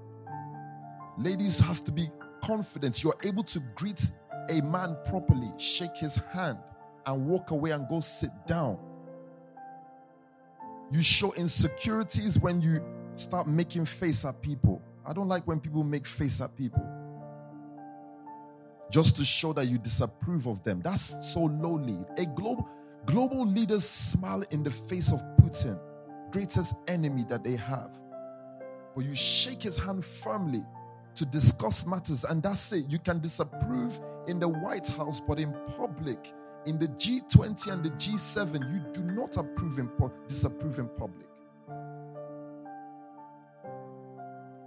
Ladies 1.16 1.58
have 1.58 1.82
to 1.84 1.92
be 1.92 2.08
confidence, 2.42 3.02
you're 3.02 3.16
able 3.24 3.42
to 3.44 3.60
greet 3.74 4.10
a 4.50 4.60
man 4.62 4.96
properly, 5.06 5.52
shake 5.58 5.96
his 5.96 6.16
hand, 6.32 6.58
and 7.06 7.26
walk 7.26 7.50
away 7.50 7.70
and 7.70 7.88
go 7.88 8.00
sit 8.00 8.30
down. 8.46 8.78
You 10.90 11.02
show 11.02 11.32
insecurities 11.34 12.38
when 12.38 12.60
you 12.60 12.82
start 13.16 13.46
making 13.46 13.84
face 13.84 14.24
at 14.24 14.40
people. 14.40 14.82
I 15.06 15.12
don't 15.12 15.28
like 15.28 15.46
when 15.46 15.60
people 15.60 15.84
make 15.84 16.06
face 16.06 16.40
at 16.40 16.56
people 16.56 16.86
just 18.90 19.16
to 19.16 19.24
show 19.24 19.52
that 19.52 19.66
you 19.66 19.78
disapprove 19.78 20.46
of 20.46 20.62
them. 20.64 20.80
That's 20.82 21.32
so 21.32 21.40
lowly. 21.40 21.98
A 22.16 22.24
global 22.26 22.68
global 23.06 23.46
leaders 23.46 23.88
smile 23.88 24.42
in 24.50 24.62
the 24.62 24.70
face 24.70 25.12
of 25.12 25.22
Putin, 25.40 25.78
greatest 26.30 26.74
enemy 26.88 27.24
that 27.28 27.44
they 27.44 27.56
have. 27.56 27.98
But 28.94 29.04
you 29.04 29.14
shake 29.14 29.62
his 29.62 29.78
hand 29.78 30.04
firmly 30.04 30.64
to 31.18 31.26
discuss 31.26 31.84
matters, 31.84 32.22
and 32.22 32.40
that's 32.40 32.72
it. 32.72 32.86
You 32.88 33.00
can 33.00 33.18
disapprove 33.18 33.98
in 34.28 34.38
the 34.38 34.46
White 34.46 34.88
House, 34.88 35.20
but 35.20 35.40
in 35.40 35.52
public, 35.76 36.32
in 36.64 36.78
the 36.78 36.86
G20 36.86 37.72
and 37.72 37.82
the 37.82 37.90
G7, 37.90 38.54
you 38.72 38.92
do 38.92 39.02
not 39.02 39.36
approve 39.36 39.78
in 39.78 39.90
disapprove 40.28 40.78
in 40.78 40.88
public. 40.96 41.26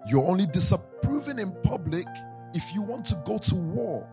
You're 0.08 0.28
only 0.28 0.46
disapproving 0.46 1.40
in 1.40 1.56
public 1.64 2.08
if 2.54 2.76
you 2.76 2.82
want 2.82 3.06
to 3.06 3.22
go 3.26 3.38
to 3.38 3.56
war. 3.56 4.06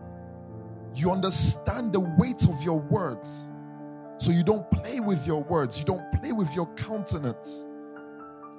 You 0.95 1.11
understand 1.11 1.91
the 1.91 1.99
weight 1.99 2.43
of 2.43 2.63
your 2.63 2.79
words. 2.79 3.51
So 4.17 4.31
you 4.31 4.43
don't 4.43 4.69
play 4.71 5.01
with 5.01 5.27
your 5.27 5.43
words, 5.43 5.77
you 5.77 5.83
don't 5.83 6.09
play 6.13 6.31
with 6.31 6.55
your 6.55 6.67
countenance. 6.75 7.65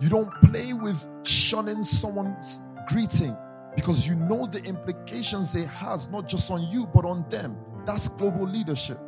You 0.00 0.10
don't 0.10 0.30
play 0.42 0.74
with 0.74 1.06
shunning 1.22 1.82
someone's 1.82 2.60
greeting 2.88 3.36
because 3.76 4.06
you 4.06 4.14
know 4.14 4.46
the 4.46 4.62
implications 4.64 5.54
it 5.54 5.68
has, 5.68 6.08
not 6.08 6.28
just 6.28 6.50
on 6.50 6.68
you, 6.70 6.86
but 6.86 7.04
on 7.04 7.24
them. 7.28 7.56
That's 7.86 8.08
global 8.08 8.46
leadership. 8.46 8.98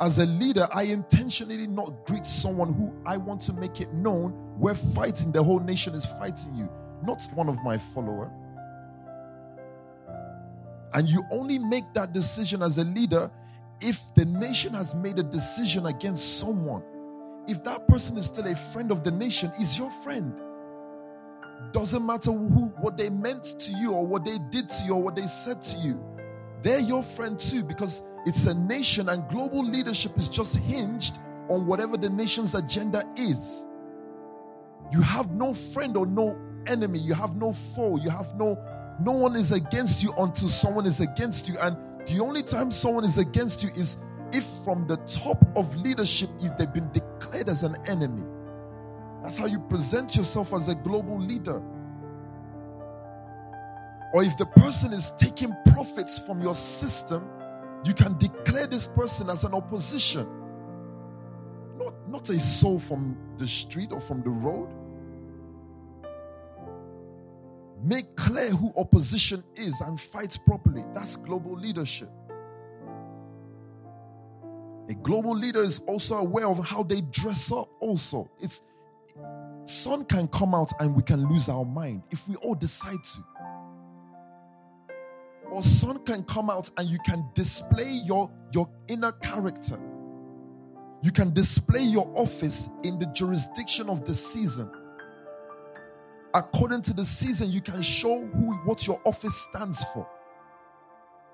As 0.00 0.18
a 0.18 0.26
leader, 0.26 0.66
I 0.72 0.84
intentionally 0.84 1.66
not 1.66 2.04
greet 2.06 2.26
someone 2.26 2.72
who 2.72 2.92
I 3.06 3.16
want 3.16 3.40
to 3.42 3.52
make 3.52 3.80
it 3.80 3.92
known 3.92 4.32
we're 4.58 4.74
fighting, 4.74 5.32
the 5.32 5.42
whole 5.42 5.60
nation 5.60 5.94
is 5.94 6.06
fighting 6.06 6.54
you, 6.54 6.68
not 7.04 7.22
one 7.34 7.48
of 7.48 7.62
my 7.64 7.78
follower. 7.78 8.30
And 10.94 11.08
you 11.08 11.24
only 11.30 11.58
make 11.58 11.84
that 11.94 12.12
decision 12.12 12.62
as 12.62 12.78
a 12.78 12.84
leader 12.84 13.30
if 13.80 14.14
the 14.14 14.24
nation 14.24 14.74
has 14.74 14.94
made 14.94 15.18
a 15.18 15.22
decision 15.22 15.86
against 15.86 16.38
someone. 16.38 16.82
If 17.48 17.64
that 17.64 17.88
person 17.88 18.16
is 18.16 18.26
still 18.26 18.46
a 18.46 18.54
friend 18.54 18.92
of 18.92 19.02
the 19.02 19.10
nation, 19.10 19.50
is 19.60 19.76
your 19.76 19.90
friend. 19.90 20.32
Doesn't 21.72 22.04
matter 22.04 22.32
who 22.32 22.72
what 22.80 22.96
they 22.96 23.08
meant 23.10 23.58
to 23.60 23.72
you 23.72 23.92
or 23.92 24.06
what 24.06 24.24
they 24.24 24.38
did 24.50 24.68
to 24.68 24.84
you 24.84 24.94
or 24.94 25.02
what 25.02 25.16
they 25.16 25.26
said 25.26 25.62
to 25.62 25.78
you. 25.78 26.02
They're 26.62 26.80
your 26.80 27.02
friend 27.02 27.38
too 27.38 27.62
because 27.62 28.02
it's 28.26 28.46
a 28.46 28.54
nation 28.54 29.08
and 29.08 29.26
global 29.28 29.64
leadership 29.64 30.16
is 30.16 30.28
just 30.28 30.56
hinged 30.56 31.18
on 31.48 31.66
whatever 31.66 31.96
the 31.96 32.10
nation's 32.10 32.54
agenda 32.54 33.02
is. 33.16 33.66
You 34.92 35.00
have 35.00 35.32
no 35.32 35.54
friend 35.54 35.96
or 35.96 36.06
no 36.06 36.38
enemy, 36.66 36.98
you 36.98 37.14
have 37.14 37.36
no 37.36 37.52
foe, 37.52 37.96
you 37.96 38.10
have 38.10 38.34
no 38.36 38.58
no 39.00 39.12
one 39.12 39.34
is 39.36 39.52
against 39.52 40.02
you 40.02 40.12
until 40.18 40.48
someone 40.48 40.86
is 40.86 41.00
against 41.00 41.48
you 41.48 41.56
and 41.58 41.76
the 42.06 42.20
only 42.20 42.42
time 42.42 42.70
someone 42.70 43.04
is 43.04 43.18
against 43.18 43.62
you 43.62 43.70
is 43.70 43.96
if 44.32 44.44
from 44.64 44.86
the 44.86 44.96
top 44.98 45.42
of 45.56 45.74
leadership 45.76 46.28
if 46.40 46.56
they've 46.58 46.72
been 46.72 46.90
declared 46.92 47.48
as 47.48 47.62
an 47.62 47.74
enemy. 47.86 48.22
That's 49.22 49.38
how 49.38 49.46
you 49.46 49.60
present 49.60 50.16
yourself 50.16 50.52
as 50.52 50.68
a 50.68 50.74
global 50.74 51.18
leader. 51.18 51.62
Or 54.12 54.22
if 54.22 54.36
the 54.36 54.46
person 54.46 54.92
is 54.92 55.12
taking 55.12 55.54
profits 55.72 56.26
from 56.26 56.42
your 56.42 56.54
system, 56.54 57.26
you 57.84 57.94
can 57.94 58.18
declare 58.18 58.66
this 58.66 58.86
person 58.86 59.30
as 59.30 59.44
an 59.44 59.54
opposition. 59.54 60.26
Not, 61.78 62.08
not 62.08 62.28
a 62.28 62.38
soul 62.38 62.78
from 62.78 63.16
the 63.38 63.46
street 63.46 63.92
or 63.92 64.00
from 64.00 64.22
the 64.22 64.30
road. 64.30 64.68
Make 67.82 68.14
clear 68.16 68.50
who 68.50 68.72
opposition 68.76 69.42
is 69.56 69.80
and 69.80 70.00
fight 70.00 70.38
properly. 70.46 70.84
That's 70.94 71.16
global 71.16 71.54
leadership. 71.54 72.10
A 74.88 74.94
global 74.94 75.36
leader 75.36 75.62
is 75.62 75.80
also 75.86 76.18
aware 76.18 76.46
of 76.46 76.64
how 76.68 76.82
they 76.82 77.00
dress 77.00 77.50
up, 77.50 77.68
also. 77.80 78.30
It's 78.38 78.62
sun 79.72 80.04
can 80.04 80.28
come 80.28 80.54
out 80.54 80.70
and 80.80 80.94
we 80.94 81.02
can 81.02 81.28
lose 81.28 81.48
our 81.48 81.64
mind 81.64 82.02
if 82.10 82.28
we 82.28 82.36
all 82.36 82.54
decide 82.54 83.02
to. 83.02 83.24
Or 85.50 85.62
sun 85.62 85.98
can 86.04 86.24
come 86.24 86.50
out 86.50 86.70
and 86.78 86.88
you 86.88 86.98
can 87.04 87.28
display 87.34 88.00
your, 88.04 88.30
your 88.52 88.68
inner 88.88 89.12
character. 89.12 89.78
You 91.02 91.10
can 91.10 91.32
display 91.32 91.82
your 91.82 92.10
office 92.16 92.70
in 92.84 92.98
the 92.98 93.06
jurisdiction 93.06 93.88
of 93.88 94.04
the 94.04 94.14
season 94.14 94.70
according 96.34 96.82
to 96.82 96.94
the 96.94 97.04
season, 97.04 97.50
you 97.50 97.60
can 97.60 97.82
show 97.82 98.20
who 98.26 98.54
what 98.64 98.86
your 98.86 99.00
office 99.04 99.36
stands 99.36 99.84
for. 99.92 100.08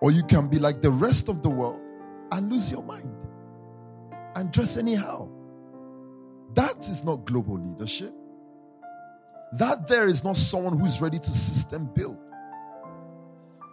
Or 0.01 0.11
you 0.11 0.22
can 0.22 0.48
be 0.48 0.59
like 0.59 0.81
the 0.81 0.90
rest 0.90 1.29
of 1.29 1.42
the 1.42 1.51
world 1.51 1.81
and 2.33 2.51
lose 2.53 2.70
your 2.70 2.83
mind 2.83 3.11
and 4.37 4.53
dress 4.53 4.77
anyhow. 4.77 5.29
That 6.55 6.79
is 6.88 7.05
not 7.05 7.24
global 7.24 7.59
leadership. 7.59 8.12
That 9.52 9.88
there 9.88 10.06
is 10.06 10.24
not 10.24 10.37
someone 10.37 10.78
who's 10.78 11.00
ready 11.00 11.18
to 11.18 11.30
system 11.30 11.88
build. 11.94 12.18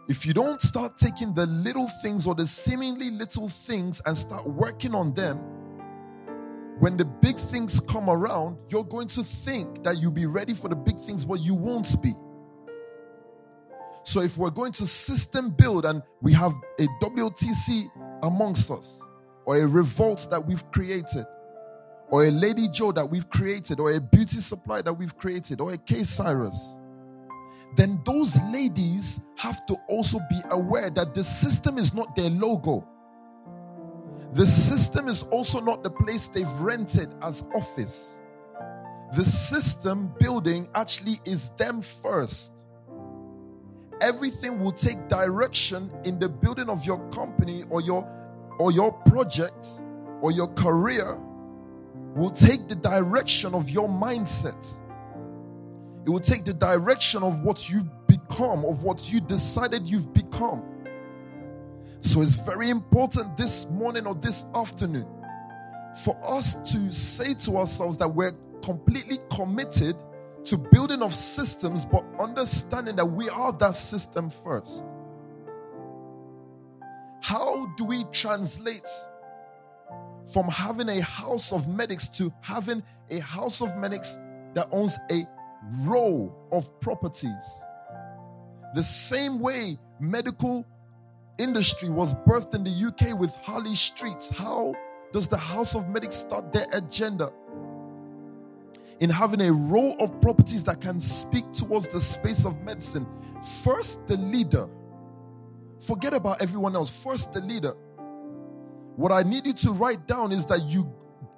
If 0.07 0.25
you 0.25 0.33
don't 0.33 0.61
start 0.61 0.97
taking 0.97 1.33
the 1.33 1.47
little 1.47 1.87
things 2.01 2.27
or 2.27 2.35
the 2.35 2.45
seemingly 2.45 3.09
little 3.09 3.49
things 3.49 4.01
and 4.05 4.15
start 4.15 4.47
working 4.47 4.93
on 4.93 5.13
them, 5.13 5.37
when 6.79 6.97
the 6.97 7.05
big 7.05 7.35
things 7.35 7.79
come 7.79 8.09
around, 8.09 8.57
you're 8.69 8.83
going 8.83 9.07
to 9.09 9.23
think 9.23 9.83
that 9.83 9.97
you'll 9.97 10.11
be 10.11 10.25
ready 10.25 10.53
for 10.53 10.67
the 10.67 10.75
big 10.75 10.99
things, 10.99 11.25
but 11.25 11.39
you 11.39 11.53
won't 11.53 12.01
be. 12.01 12.13
So, 14.03 14.21
if 14.21 14.37
we're 14.37 14.51
going 14.51 14.71
to 14.73 14.85
system 14.85 15.49
build 15.49 15.85
and 15.85 16.03
we 16.21 16.31
have 16.33 16.53
a 16.79 16.83
WTC 17.01 17.87
amongst 18.23 18.69
us, 18.69 19.01
or 19.45 19.57
a 19.57 19.67
revolt 19.67 20.27
that 20.29 20.45
we've 20.45 20.69
created, 20.71 21.25
or 22.09 22.25
a 22.25 22.31
Lady 22.31 22.67
Joe 22.67 22.91
that 22.91 23.09
we've 23.09 23.29
created, 23.29 23.79
or 23.79 23.91
a 23.91 23.99
beauty 23.99 24.37
supply 24.37 24.81
that 24.81 24.93
we've 24.93 25.17
created, 25.17 25.59
or 25.59 25.73
a 25.73 25.77
K 25.77 26.03
Cyrus, 26.03 26.77
then 27.75 27.99
those 28.05 28.39
ladies 28.43 29.19
have 29.37 29.65
to 29.65 29.75
also 29.89 30.19
be 30.29 30.39
aware 30.51 30.89
that 30.89 31.13
the 31.13 31.23
system 31.23 31.77
is 31.77 31.93
not 31.93 32.15
their 32.15 32.29
logo. 32.29 32.87
The 34.33 34.45
system 34.45 35.07
is 35.07 35.23
also 35.23 35.59
not 35.59 35.83
the 35.83 35.89
place 35.89 36.27
they've 36.27 36.51
rented 36.59 37.13
as 37.21 37.43
office. 37.53 38.21
The 39.13 39.23
system 39.23 40.13
building 40.19 40.67
actually 40.75 41.19
is 41.25 41.49
them 41.49 41.81
first. 41.81 42.53
Everything 44.01 44.59
will 44.59 44.73
take 44.73 45.07
direction 45.07 45.91
in 46.03 46.19
the 46.19 46.27
building 46.27 46.69
of 46.69 46.85
your 46.85 46.99
company 47.09 47.63
or 47.69 47.81
your 47.81 48.05
or 48.59 48.71
your 48.71 48.91
project 48.91 49.67
or 50.21 50.31
your 50.31 50.47
career 50.53 51.17
will 52.15 52.31
take 52.31 52.67
the 52.67 52.75
direction 52.75 53.53
of 53.53 53.69
your 53.69 53.89
mindset. 53.89 54.79
It 56.05 56.09
will 56.09 56.19
take 56.19 56.45
the 56.45 56.53
direction 56.53 57.23
of 57.23 57.41
what 57.41 57.69
you've 57.69 57.89
become, 58.07 58.63
of 58.63 58.83
what 58.83 59.11
you 59.11 59.19
decided 59.19 59.87
you've 59.87 60.13
become. 60.13 60.63
So 61.99 62.21
it's 62.21 62.45
very 62.45 62.69
important 62.69 63.35
this 63.35 63.67
morning 63.69 64.07
or 64.07 64.15
this 64.15 64.45
afternoon 64.55 65.07
for 66.03 66.17
us 66.23 66.55
to 66.71 66.91
say 66.91 67.33
to 67.33 67.57
ourselves 67.57 67.97
that 67.97 68.07
we're 68.07 68.33
completely 68.63 69.17
committed 69.29 69.95
to 70.45 70.57
building 70.57 71.01
of 71.01 71.13
systems, 71.13 71.85
but 71.85 72.05
understanding 72.19 72.95
that 72.95 73.05
we 73.05 73.29
are 73.29 73.51
that 73.53 73.75
system 73.75 74.29
first. 74.29 74.85
How 77.21 77.65
do 77.77 77.83
we 77.83 78.03
translate 78.11 78.87
from 80.25 80.47
having 80.47 80.89
a 80.89 81.01
house 81.01 81.51
of 81.51 81.67
medics 81.67 82.07
to 82.09 82.33
having 82.41 82.81
a 83.09 83.19
house 83.19 83.61
of 83.61 83.75
medics 83.77 84.17
that 84.53 84.67
owns 84.71 84.97
a 85.11 85.27
row 85.83 86.33
of 86.51 86.79
properties? 86.79 87.63
The 88.73 88.83
same 88.83 89.39
way 89.39 89.79
medical 89.99 90.65
industry 91.37 91.89
was 91.89 92.13
birthed 92.13 92.53
in 92.55 92.63
the 92.63 92.87
UK 92.87 93.17
with 93.19 93.35
Harley 93.37 93.75
Streets. 93.75 94.29
How 94.29 94.73
does 95.11 95.27
the 95.27 95.37
House 95.37 95.75
of 95.75 95.87
Medics 95.89 96.15
start 96.15 96.51
their 96.51 96.65
agenda? 96.73 97.31
In 98.99 99.09
having 99.09 99.41
a 99.41 99.51
row 99.51 99.95
of 99.99 100.19
properties 100.21 100.63
that 100.65 100.81
can 100.81 100.99
speak 100.99 101.51
towards 101.51 101.87
the 101.89 101.99
space 101.99 102.45
of 102.45 102.61
medicine. 102.63 103.05
First, 103.63 104.05
the 104.07 104.17
leader. 104.17 104.67
Forget 105.79 106.13
about 106.13 106.41
everyone 106.41 106.75
else. 106.75 107.03
First, 107.03 107.33
the 107.33 107.41
leader. 107.41 107.75
What 108.95 109.11
I 109.11 109.23
need 109.23 109.45
you 109.45 109.53
to 109.53 109.71
write 109.71 110.07
down 110.07 110.31
is 110.31 110.45
that 110.47 110.63
you 110.63 110.91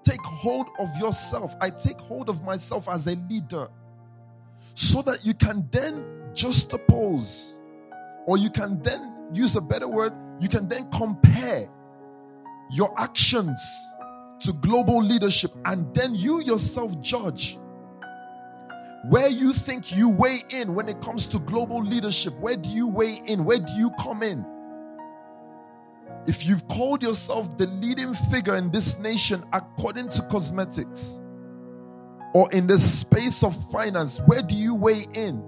take 0.04 0.22
hold 0.24 0.70
of 0.80 0.90
yourself. 1.00 1.56
I 1.60 1.70
take 1.70 2.00
hold 2.00 2.30
of 2.30 2.44
myself 2.44 2.88
as 2.88 3.08
a 3.08 3.16
leader 3.30 3.68
so 4.74 5.02
that 5.02 5.26
you 5.26 5.34
can 5.34 5.68
then 5.72 6.06
just 6.34 6.72
oppose 6.74 7.58
or 8.28 8.38
you 8.38 8.50
can 8.50 8.82
then 8.84 9.30
use 9.34 9.56
a 9.56 9.62
better 9.62 9.88
word, 9.88 10.14
you 10.40 10.48
can 10.48 10.68
then 10.68 10.90
compare 10.92 11.68
your 12.72 12.94
actions 13.00 13.60
to 14.42 14.54
global 14.54 15.04
leadership 15.04 15.52
and 15.66 15.94
then 15.96 16.14
you 16.14 16.44
yourself 16.44 17.00
judge 17.02 17.58
where 19.10 19.30
you 19.30 19.54
think 19.54 19.96
you 19.96 20.10
weigh 20.10 20.44
in 20.50 20.76
when 20.76 20.90
it 20.90 21.02
comes 21.02 21.26
to 21.28 21.40
global 21.40 21.82
leadership. 21.84 22.38
Where 22.40 22.58
do 22.58 22.70
you 22.70 22.88
weigh 22.88 23.22
in? 23.26 23.46
Where 23.46 23.60
do 23.60 23.72
you 23.74 23.92
come 24.00 24.22
in? 24.22 24.46
If 26.28 26.46
you've 26.46 26.68
called 26.68 27.02
yourself 27.02 27.58
the 27.58 27.68
leading 27.68 28.14
figure 28.14 28.58
in 28.58 28.70
this 28.70 29.00
nation 29.00 29.44
according 29.54 30.10
to 30.10 30.22
cosmetics 30.24 31.22
or 32.34 32.52
in 32.52 32.68
the 32.68 32.78
space 32.78 33.44
of 33.44 33.56
finance, 33.72 34.20
where 34.26 34.42
do 34.42 34.54
you 34.54 34.76
weigh 34.76 35.06
in? 35.14 35.42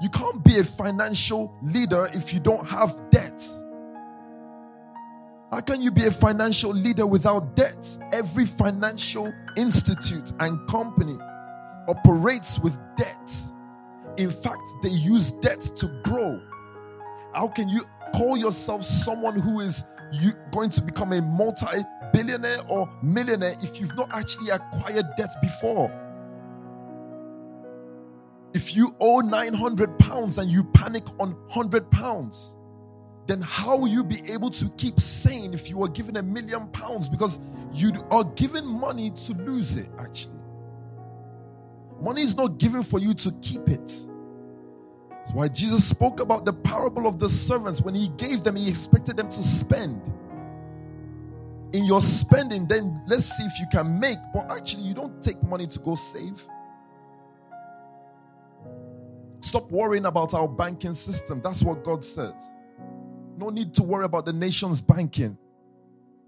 You 0.00 0.08
can't 0.10 0.44
be 0.44 0.58
a 0.60 0.64
financial 0.64 1.52
leader 1.60 2.08
if 2.14 2.32
you 2.32 2.38
don't 2.38 2.66
have 2.68 3.10
debt. 3.10 3.44
How 5.50 5.60
can 5.60 5.82
you 5.82 5.90
be 5.90 6.06
a 6.06 6.12
financial 6.12 6.72
leader 6.72 7.06
without 7.06 7.56
debts? 7.56 7.98
Every 8.12 8.46
financial 8.46 9.32
institute 9.56 10.32
and 10.38 10.64
company 10.68 11.18
operates 11.88 12.60
with 12.60 12.78
debt. 12.96 13.34
In 14.16 14.30
fact, 14.30 14.62
they 14.84 14.90
use 14.90 15.32
debt 15.32 15.60
to 15.60 15.88
grow. 16.04 16.40
How 17.34 17.48
can 17.48 17.68
you 17.68 17.82
call 18.14 18.36
yourself 18.36 18.82
someone 18.84 19.38
who 19.38 19.60
is 19.60 19.84
you 20.12 20.32
going 20.52 20.70
to 20.70 20.80
become 20.82 21.12
a 21.12 21.22
multi-billionaire 21.22 22.58
or 22.68 22.90
millionaire 23.02 23.54
if 23.62 23.80
you've 23.80 23.94
not 23.96 24.08
actually 24.12 24.50
acquired 24.50 25.06
debt 25.16 25.34
before? 25.40 25.90
If 28.52 28.74
you 28.74 28.94
owe 29.00 29.20
900 29.20 29.98
pounds 29.98 30.38
and 30.38 30.50
you 30.50 30.64
panic 30.64 31.04
on 31.20 31.32
100 31.32 31.90
pounds, 31.90 32.56
then 33.26 33.40
how 33.42 33.76
will 33.76 33.88
you 33.88 34.02
be 34.02 34.20
able 34.32 34.50
to 34.50 34.68
keep 34.70 34.98
sane 34.98 35.54
if 35.54 35.70
you 35.70 35.76
were 35.76 35.88
given 35.88 36.16
a 36.16 36.22
million 36.22 36.66
pounds? 36.68 37.08
Because 37.08 37.38
you 37.72 37.92
are 38.10 38.24
given 38.24 38.66
money 38.66 39.10
to 39.10 39.34
lose 39.34 39.76
it, 39.76 39.88
actually. 40.00 40.42
Money 42.00 42.22
is 42.22 42.36
not 42.36 42.58
given 42.58 42.82
for 42.82 42.98
you 42.98 43.14
to 43.14 43.30
keep 43.40 43.68
it. 43.68 44.08
That's 45.20 45.32
why 45.32 45.48
Jesus 45.48 45.84
spoke 45.84 46.20
about 46.20 46.46
the 46.46 46.52
parable 46.52 47.06
of 47.06 47.18
the 47.18 47.28
servants. 47.28 47.82
When 47.82 47.94
he 47.94 48.08
gave 48.16 48.42
them, 48.42 48.56
he 48.56 48.68
expected 48.68 49.18
them 49.18 49.28
to 49.28 49.42
spend. 49.42 50.00
In 51.74 51.84
your 51.84 52.00
spending, 52.00 52.66
then 52.66 53.02
let's 53.06 53.26
see 53.36 53.44
if 53.44 53.60
you 53.60 53.66
can 53.70 54.00
make, 54.00 54.16
but 54.32 54.50
actually, 54.50 54.84
you 54.84 54.94
don't 54.94 55.22
take 55.22 55.40
money 55.42 55.66
to 55.68 55.78
go 55.78 55.94
save. 55.94 56.44
Stop 59.40 59.70
worrying 59.70 60.06
about 60.06 60.34
our 60.34 60.48
banking 60.48 60.94
system. 60.94 61.40
That's 61.42 61.62
what 61.62 61.84
God 61.84 62.04
says. 62.04 62.54
No 63.36 63.50
need 63.50 63.74
to 63.74 63.82
worry 63.82 64.06
about 64.06 64.24
the 64.26 64.32
nation's 64.32 64.80
banking 64.80 65.36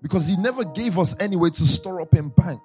because 0.02 0.28
He 0.28 0.37
never 0.37 0.64
gave 0.64 0.98
us 0.98 1.16
anyway 1.18 1.50
to 1.50 1.64
store 1.64 2.00
up 2.00 2.14
in 2.14 2.28
bank. 2.28 2.61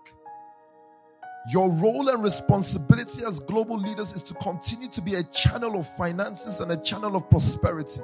Your 1.49 1.71
role 1.71 2.09
and 2.09 2.21
responsibility 2.21 3.23
as 3.25 3.39
global 3.39 3.77
leaders 3.79 4.13
is 4.13 4.21
to 4.23 4.33
continue 4.35 4.89
to 4.89 5.01
be 5.01 5.15
a 5.15 5.23
channel 5.23 5.79
of 5.79 5.87
finances 5.95 6.59
and 6.59 6.71
a 6.71 6.77
channel 6.77 7.15
of 7.15 7.29
prosperity. 7.29 8.01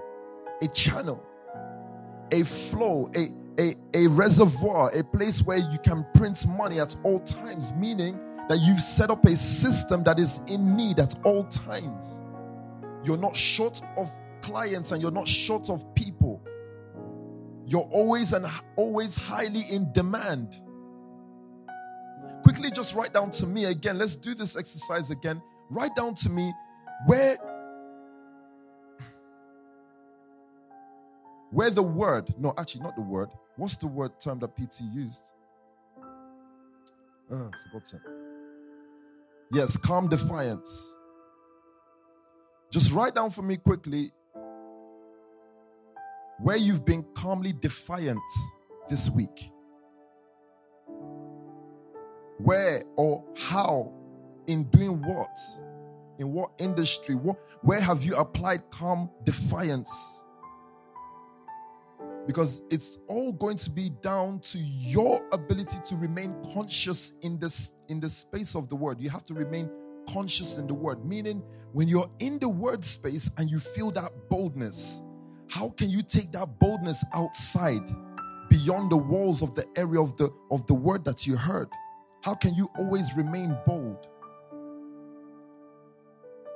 A 0.62 0.67
channel, 0.69 1.21
a 2.32 2.43
flow, 2.43 3.12
a, 3.15 3.27
a, 3.60 3.75
a 3.93 4.08
reservoir, 4.08 4.91
a 4.97 5.03
place 5.03 5.41
where 5.41 5.58
you 5.58 5.77
can 5.84 6.06
print 6.13 6.47
money 6.47 6.79
at 6.79 6.95
all 7.03 7.19
times, 7.19 7.73
meaning 7.73 8.17
that 8.47 8.60
you've 8.60 8.79
set 8.79 9.10
up 9.10 9.25
a 9.25 9.36
system 9.36 10.03
that 10.03 10.19
is 10.19 10.39
in 10.47 10.77
need 10.77 10.99
at 10.99 11.15
all 11.25 11.43
times. 11.45 12.21
You're 13.03 13.17
not 13.17 13.36
short 13.36 13.82
of 13.97 14.10
clients 14.41 14.91
and 14.91 15.01
you're 15.01 15.12
not 15.12 15.27
short 15.27 15.69
of 15.69 15.93
people. 15.95 16.41
You're 17.65 17.89
always 17.91 18.32
and 18.32 18.45
always 18.77 19.15
highly 19.15 19.63
in 19.69 19.91
demand. 19.91 20.62
Quickly, 22.43 22.71
just 22.71 22.93
write 22.93 23.13
down 23.13 23.32
to 23.32 23.47
me 23.47 23.65
again. 23.65 23.97
Let's 23.97 24.15
do 24.15 24.36
this 24.36 24.56
exercise 24.56 25.12
again. 25.12 25.41
Write 25.69 25.95
down 25.95 26.15
to 26.15 26.29
me 26.29 26.51
where 27.08 27.38
where 31.51 31.69
the 31.69 31.84
word 31.84 32.34
no 32.39 32.53
actually 32.58 32.82
not 32.82 32.95
the 32.95 33.01
word 33.01 33.29
what's 33.58 33.77
the 33.77 33.86
word 33.86 34.12
term 34.19 34.39
that 34.39 34.56
pt 34.56 34.82
used 34.91 35.32
ah, 36.01 36.06
oh 37.32 37.51
forgotten 37.63 37.99
yes 39.51 39.77
calm 39.77 40.08
defiance 40.08 40.95
just 42.71 42.91
write 42.91 43.13
down 43.13 43.29
for 43.29 43.43
me 43.43 43.56
quickly 43.58 44.12
where 46.43 46.58
you've 46.58 46.86
been 46.86 47.06
calmly 47.13 47.53
defiant 47.53 48.19
this 48.89 49.10
week. 49.10 49.49
Where 52.43 52.84
or 52.97 53.23
how, 53.38 53.93
in 54.47 54.65
doing 54.65 55.01
what, 55.01 55.39
in 56.19 56.34
what 56.34 56.51
industry, 56.60 57.15
what, 57.15 57.38
where 57.62 57.79
have 57.79 58.03
you 58.03 58.15
applied 58.15 58.69
calm 58.69 59.10
defiance? 59.23 60.25
Because 62.27 62.62
it's 62.69 62.99
all 63.08 63.32
going 63.32 63.58
to 63.58 63.69
be 63.69 63.89
down 64.01 64.39
to 64.41 64.60
your 64.60 65.21
ability 65.32 65.77
to 65.86 65.95
remain 65.95 66.36
conscious 66.53 67.13
in 67.21 67.39
this 67.39 67.71
in 67.89 67.99
the 67.99 68.10
space 68.10 68.56
of 68.56 68.69
the 68.69 68.75
word. 68.75 68.99
You 68.99 69.10
have 69.10 69.25
to 69.25 69.34
remain 69.34 69.69
conscious 70.10 70.58
in 70.58 70.67
the 70.67 70.73
word, 70.73 71.06
meaning 71.06 71.41
when 71.73 71.88
you're 71.88 72.10
in 72.19 72.39
the 72.39 72.49
word 72.49 72.84
space 72.86 73.29
and 73.38 73.49
you 73.49 73.60
feel 73.60 73.91
that 73.91 74.12
boldness, 74.29 75.01
how 75.49 75.69
can 75.69 75.89
you 75.89 76.01
take 76.01 76.32
that 76.34 76.60
boldness 76.60 77.03
outside 77.13 77.84
beyond 78.49 78.91
the 78.91 78.97
walls 78.97 79.41
of 79.41 79.56
the 79.56 79.65
area 79.75 80.01
of 80.01 80.15
the 80.17 80.29
of 80.51 80.65
the 80.67 80.73
word 80.73 81.03
that 81.06 81.25
you 81.27 81.36
heard? 81.36 81.69
How 82.23 82.36
can 82.36 82.55
you 82.55 82.69
always 82.77 83.15
remain 83.15 83.57
bold? 83.65 84.07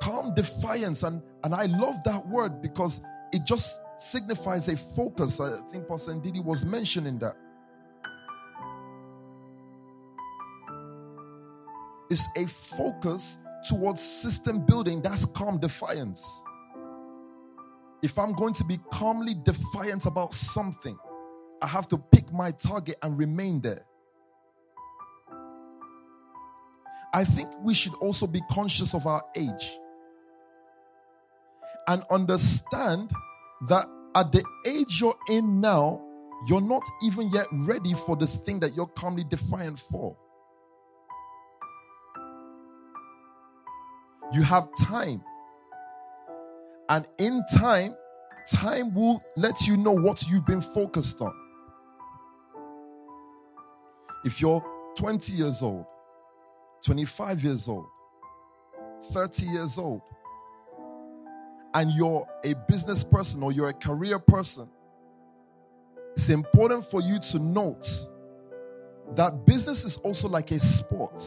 Calm 0.01 0.34
defiance 0.36 1.03
and 1.03 1.21
and 1.43 1.53
I 1.56 1.65
love 1.65 2.03
that 2.06 2.27
word 2.27 2.62
because 2.62 3.01
it 3.34 3.45
just 3.45 3.80
signifies 3.97 4.67
a 4.69 4.77
focus. 4.77 5.39
I 5.39 5.60
think 5.71 5.88
Pastor 5.88 6.13
Ndidi 6.13 6.43
was 6.43 6.65
mentioning 6.65 7.19
that. 7.19 7.36
It's 12.10 12.27
a 12.38 12.47
focus 12.47 13.39
towards 13.67 14.01
system 14.01 14.65
building. 14.65 15.01
That's 15.01 15.25
calm 15.25 15.60
defiance 15.60 16.43
if 18.03 18.19
I'm 18.19 18.34
going 18.34 18.53
to 18.56 18.65
be 18.65 18.80
calmly 18.91 19.36
defiant 19.43 20.06
about 20.06 20.34
something, 20.34 20.97
I 21.62 21.67
have 21.67 21.88
to 21.89 21.97
pick 21.97 22.32
my 22.32 22.51
target 22.51 22.97
and 23.03 23.17
remain 23.17 23.62
there. 23.62 23.87
I 27.13 27.24
think 27.24 27.50
we 27.62 27.74
should 27.74 27.93
also 27.96 28.28
be 28.28 28.41
conscious 28.52 28.93
of 28.93 29.06
our 29.06 29.24
age 29.36 29.80
and 31.88 32.04
understand 32.12 33.12
that 33.67 33.88
at 34.15 34.32
the 34.32 34.43
age 34.67 35.00
you're 35.00 35.17
in 35.30 35.62
now, 35.62 36.02
you're 36.48 36.62
not 36.62 36.84
even 37.04 37.30
yet 37.32 37.48
ready 37.52 37.93
for 37.93 38.15
this 38.15 38.38
thing 38.38 38.60
that 38.60 38.76
you're 38.76 38.88
calmly 38.88 39.24
defiant 39.24 39.80
for. 39.80 40.15
You 44.34 44.41
have 44.43 44.67
time 44.82 45.24
and 46.89 47.06
in 47.17 47.43
time, 47.54 47.96
time 48.52 48.93
will 48.93 49.24
let 49.36 49.67
you 49.67 49.78
know 49.78 49.91
what 49.91 50.28
you've 50.30 50.46
been 50.46 50.62
focused 50.62 51.22
on. 51.22 51.34
If 54.26 54.41
you're 54.41 54.63
20 54.96 55.34
years 55.34 55.62
old, 55.62 55.86
25 56.83 57.43
years 57.43 57.67
old, 57.67 57.87
30 59.11 59.45
years 59.47 59.77
old, 59.77 60.01
and 61.73 61.91
you're 61.91 62.27
a 62.43 62.53
business 62.67 63.03
person 63.03 63.43
or 63.43 63.51
you're 63.51 63.69
a 63.69 63.73
career 63.73 64.19
person, 64.19 64.67
it's 66.15 66.29
important 66.29 66.83
for 66.83 67.01
you 67.01 67.19
to 67.19 67.39
note 67.39 67.87
that 69.15 69.45
business 69.45 69.85
is 69.85 69.97
also 69.97 70.27
like 70.27 70.51
a 70.51 70.59
sport. 70.59 71.23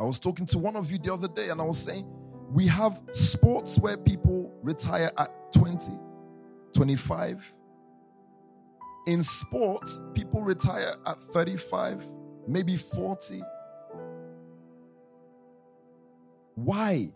I 0.00 0.04
was 0.04 0.18
talking 0.18 0.46
to 0.46 0.58
one 0.58 0.74
of 0.74 0.90
you 0.90 0.98
the 0.98 1.12
other 1.12 1.28
day 1.28 1.50
and 1.50 1.60
I 1.60 1.64
was 1.64 1.78
saying, 1.78 2.06
we 2.50 2.66
have 2.66 3.00
sports 3.10 3.78
where 3.78 3.96
people 3.96 4.52
retire 4.62 5.10
at 5.16 5.52
20, 5.52 5.92
25. 6.74 7.54
In 9.06 9.22
sports, 9.22 10.00
people 10.14 10.42
retire 10.42 10.94
at 11.06 11.22
35, 11.22 12.04
maybe 12.46 12.76
40. 12.76 13.42
Why? 16.54 17.12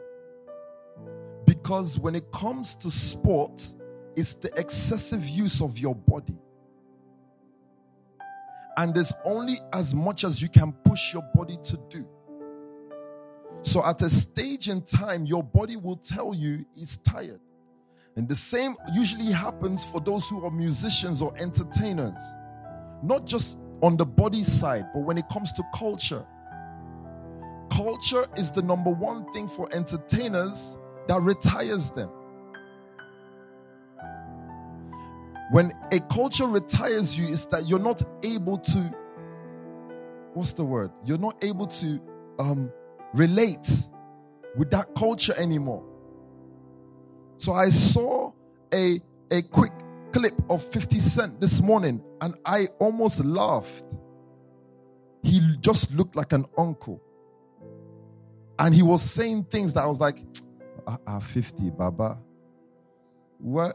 Because 1.44 1.98
when 1.98 2.14
it 2.14 2.30
comes 2.32 2.74
to 2.76 2.90
sports, 2.90 3.76
it's 4.16 4.34
the 4.34 4.50
excessive 4.58 5.28
use 5.28 5.60
of 5.60 5.78
your 5.78 5.94
body. 5.94 6.36
And 8.78 8.94
there's 8.94 9.12
only 9.24 9.56
as 9.72 9.94
much 9.94 10.24
as 10.24 10.42
you 10.42 10.48
can 10.48 10.72
push 10.72 11.12
your 11.12 11.22
body 11.34 11.58
to 11.64 11.78
do. 11.88 12.06
So 13.62 13.84
at 13.84 14.02
a 14.02 14.10
stage 14.10 14.68
in 14.68 14.82
time, 14.82 15.26
your 15.26 15.42
body 15.42 15.76
will 15.76 15.96
tell 15.96 16.34
you 16.34 16.64
it's 16.76 16.98
tired. 16.98 17.40
And 18.16 18.28
the 18.28 18.34
same 18.34 18.76
usually 18.94 19.32
happens 19.32 19.84
for 19.84 20.00
those 20.00 20.28
who 20.28 20.44
are 20.44 20.50
musicians 20.50 21.20
or 21.20 21.34
entertainers, 21.36 22.20
not 23.02 23.26
just 23.26 23.58
on 23.82 23.96
the 23.96 24.06
body 24.06 24.42
side, 24.42 24.86
but 24.94 25.00
when 25.00 25.18
it 25.18 25.28
comes 25.28 25.52
to 25.52 25.62
culture. 25.74 26.24
culture 27.70 28.24
is 28.36 28.50
the 28.50 28.62
number 28.62 28.90
one 28.90 29.30
thing 29.32 29.48
for 29.48 29.68
entertainers 29.74 30.78
that 31.08 31.20
retires 31.20 31.90
them. 31.90 32.10
When 35.50 35.72
a 35.92 36.00
culture 36.12 36.46
retires 36.46 37.18
you, 37.18 37.26
is 37.26 37.46
that 37.46 37.68
you're 37.68 37.78
not 37.78 38.02
able 38.24 38.58
to, 38.58 38.94
what's 40.34 40.54
the 40.54 40.64
word? 40.64 40.90
You're 41.04 41.18
not 41.18 41.44
able 41.44 41.66
to 41.66 42.00
um, 42.38 42.72
relate 43.14 43.68
with 44.56 44.70
that 44.70 44.94
culture 44.96 45.34
anymore. 45.38 45.84
So 47.36 47.52
I 47.52 47.68
saw 47.68 48.32
a, 48.72 49.00
a 49.30 49.42
quick 49.42 49.72
clip 50.16 50.34
of 50.48 50.64
50 50.64 50.98
Cent 50.98 51.40
this 51.42 51.60
morning 51.60 52.02
and 52.22 52.34
I 52.46 52.68
almost 52.78 53.22
laughed. 53.22 53.84
He 55.22 55.40
just 55.60 55.92
looked 55.92 56.16
like 56.16 56.32
an 56.32 56.46
uncle. 56.56 57.02
And 58.58 58.74
he 58.74 58.82
was 58.82 59.02
saying 59.02 59.44
things 59.44 59.74
that 59.74 59.84
I 59.84 59.86
was 59.86 60.00
like, 60.00 60.22
ah, 60.86 60.96
ah 61.06 61.18
50, 61.18 61.70
Baba. 61.70 62.18
What? 63.36 63.74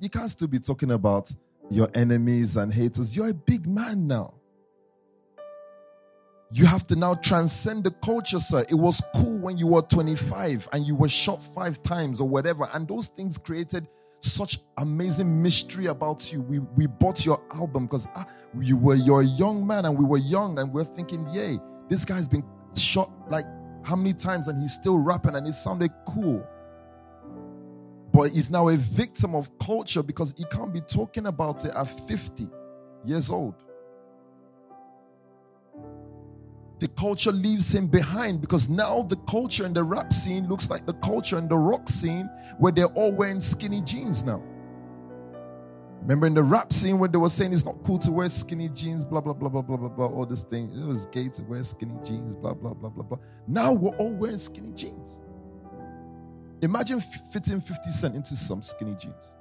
You 0.00 0.10
can't 0.10 0.30
still 0.30 0.48
be 0.48 0.58
talking 0.58 0.90
about 0.90 1.34
your 1.70 1.88
enemies 1.94 2.58
and 2.58 2.74
haters. 2.74 3.16
You're 3.16 3.30
a 3.30 3.34
big 3.34 3.66
man 3.66 4.06
now. 4.06 4.34
You 6.52 6.66
have 6.66 6.86
to 6.88 6.96
now 6.96 7.14
transcend 7.14 7.84
the 7.84 7.92
culture, 7.92 8.40
sir. 8.40 8.66
It 8.68 8.74
was 8.74 9.00
cool 9.14 9.38
when 9.38 9.56
you 9.56 9.68
were 9.68 9.82
25 9.82 10.68
and 10.74 10.86
you 10.86 10.94
were 10.94 11.08
shot 11.08 11.42
five 11.42 11.82
times 11.82 12.20
or 12.20 12.28
whatever. 12.28 12.68
And 12.74 12.86
those 12.86 13.08
things 13.08 13.38
created 13.38 13.88
such 14.20 14.58
amazing 14.78 15.42
mystery 15.42 15.86
about 15.86 16.32
you. 16.32 16.42
We, 16.42 16.58
we 16.58 16.86
bought 16.86 17.24
your 17.24 17.42
album 17.54 17.86
because 17.86 18.06
ah, 18.14 18.26
you 18.60 18.76
were 18.76 18.94
your 18.94 19.22
young 19.22 19.66
man 19.66 19.84
and 19.84 19.98
we 19.98 20.04
were 20.04 20.18
young 20.18 20.58
and 20.58 20.72
we 20.72 20.82
we're 20.82 20.88
thinking, 20.88 21.26
yay, 21.32 21.58
this 21.88 22.04
guy's 22.04 22.28
been 22.28 22.44
shot 22.76 23.10
like 23.30 23.44
how 23.84 23.96
many 23.96 24.12
times 24.12 24.48
and 24.48 24.60
he's 24.60 24.74
still 24.74 24.98
rapping 24.98 25.36
and 25.36 25.46
it 25.46 25.54
sounded 25.54 25.90
cool. 26.06 26.46
But 28.12 28.30
he's 28.32 28.50
now 28.50 28.68
a 28.68 28.76
victim 28.76 29.34
of 29.34 29.56
culture 29.58 30.02
because 30.02 30.34
he 30.36 30.44
can't 30.44 30.72
be 30.72 30.80
talking 30.80 31.26
about 31.26 31.64
it 31.64 31.72
at 31.74 31.84
50 31.84 32.48
years 33.04 33.30
old. 33.30 33.54
The 36.80 36.88
culture 36.88 37.30
leaves 37.30 37.74
him 37.74 37.86
behind 37.88 38.40
because 38.40 38.70
now 38.70 39.02
the 39.02 39.16
culture 39.28 39.66
in 39.66 39.74
the 39.74 39.84
rap 39.84 40.14
scene 40.14 40.48
looks 40.48 40.70
like 40.70 40.86
the 40.86 40.94
culture 40.94 41.36
in 41.36 41.46
the 41.46 41.56
rock 41.56 41.86
scene 41.90 42.24
where 42.58 42.72
they're 42.72 42.86
all 42.86 43.12
wearing 43.12 43.38
skinny 43.38 43.82
jeans 43.82 44.24
now. 44.24 44.42
Remember 46.00 46.26
in 46.26 46.32
the 46.32 46.42
rap 46.42 46.72
scene 46.72 46.98
when 46.98 47.12
they 47.12 47.18
were 47.18 47.28
saying 47.28 47.52
it's 47.52 47.66
not 47.66 47.76
cool 47.84 47.98
to 47.98 48.10
wear 48.10 48.30
skinny 48.30 48.70
jeans, 48.70 49.04
blah, 49.04 49.20
blah, 49.20 49.34
blah, 49.34 49.50
blah, 49.50 49.60
blah, 49.60 49.76
blah, 49.76 49.88
blah, 49.90 50.06
all 50.06 50.24
this 50.24 50.42
thing. 50.42 50.72
It 50.72 50.86
was 50.86 51.04
gay 51.04 51.28
to 51.28 51.42
wear 51.42 51.62
skinny 51.62 51.98
jeans, 52.02 52.34
blah, 52.34 52.54
blah, 52.54 52.72
blah, 52.72 52.88
blah, 52.88 53.04
blah. 53.04 53.18
Now 53.46 53.74
we're 53.74 53.94
all 53.96 54.12
wearing 54.12 54.38
skinny 54.38 54.72
jeans. 54.72 55.20
Imagine 56.62 57.00
fitting 57.00 57.60
50 57.60 57.90
Cent 57.90 58.14
into 58.14 58.34
some 58.36 58.62
skinny 58.62 58.94
jeans. 58.98 59.34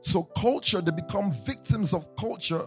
So, 0.00 0.22
culture, 0.22 0.80
they 0.80 0.92
become 0.92 1.30
victims 1.30 1.92
of 1.92 2.16
culture. 2.16 2.66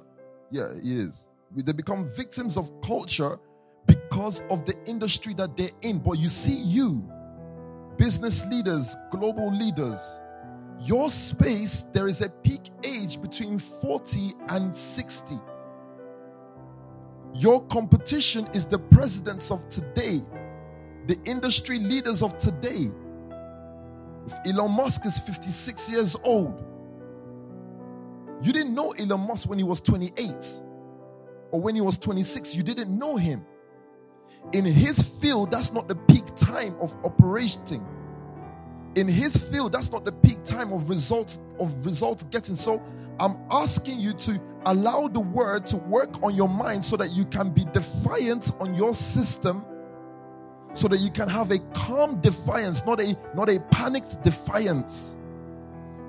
Yeah, 0.51 0.69
he 0.79 0.99
is. 0.99 1.27
They 1.55 1.73
become 1.73 2.07
victims 2.15 2.57
of 2.57 2.71
culture 2.81 3.37
because 3.85 4.41
of 4.49 4.65
the 4.65 4.75
industry 4.85 5.33
that 5.35 5.57
they're 5.57 5.69
in. 5.81 5.99
But 5.99 6.13
you 6.13 6.29
see, 6.29 6.55
you, 6.63 7.09
business 7.97 8.45
leaders, 8.45 8.95
global 9.11 9.51
leaders, 9.51 10.21
your 10.79 11.09
space, 11.09 11.83
there 11.91 12.07
is 12.07 12.21
a 12.21 12.29
peak 12.29 12.69
age 12.83 13.21
between 13.21 13.59
40 13.59 14.33
and 14.49 14.75
60. 14.75 15.35
Your 17.33 17.65
competition 17.67 18.47
is 18.53 18.65
the 18.65 18.79
presidents 18.79 19.51
of 19.51 19.67
today 19.69 20.21
the 21.07 21.17
industry 21.25 21.79
leaders 21.79 22.21
of 22.21 22.37
today. 22.37 22.91
If 24.27 24.33
Elon 24.45 24.71
Musk 24.71 25.05
is 25.05 25.17
56 25.17 25.91
years 25.91 26.15
old, 26.23 26.63
you 28.41 28.53
didn't 28.53 28.73
know 28.73 28.91
Elon 28.91 29.27
Musk 29.27 29.49
when 29.49 29.57
he 29.57 29.63
was 29.63 29.81
28 29.81 30.33
or 31.51 31.61
when 31.61 31.75
he 31.75 31.81
was 31.81 31.97
26, 31.97 32.55
you 32.55 32.63
didn't 32.63 32.97
know 32.97 33.17
him. 33.17 33.45
In 34.53 34.65
his 34.65 35.01
field, 35.21 35.51
that's 35.51 35.71
not 35.71 35.87
the 35.87 35.95
peak 35.95 36.25
time 36.35 36.75
of 36.81 36.95
operating. 37.03 37.85
In 38.95 39.07
his 39.07 39.37
field, 39.37 39.71
that's 39.73 39.91
not 39.91 40.03
the 40.03 40.11
peak 40.11 40.43
time 40.43 40.73
of 40.73 40.89
results 40.89 41.39
of 41.59 41.85
results 41.85 42.23
getting. 42.25 42.55
So 42.55 42.81
I'm 43.19 43.37
asking 43.51 43.99
you 43.99 44.13
to 44.13 44.41
allow 44.65 45.07
the 45.07 45.19
word 45.19 45.67
to 45.67 45.77
work 45.77 46.21
on 46.23 46.35
your 46.35 46.49
mind 46.49 46.83
so 46.83 46.97
that 46.97 47.11
you 47.11 47.25
can 47.25 47.49
be 47.51 47.65
defiant 47.65 48.51
on 48.59 48.73
your 48.75 48.93
system 48.93 49.65
so 50.73 50.87
that 50.87 50.99
you 50.99 51.09
can 51.09 51.27
have 51.27 51.51
a 51.51 51.59
calm 51.73 52.19
defiance, 52.21 52.85
not 52.85 52.99
a 52.99 53.17
not 53.35 53.49
a 53.49 53.59
panicked 53.71 54.23
defiance. 54.23 55.17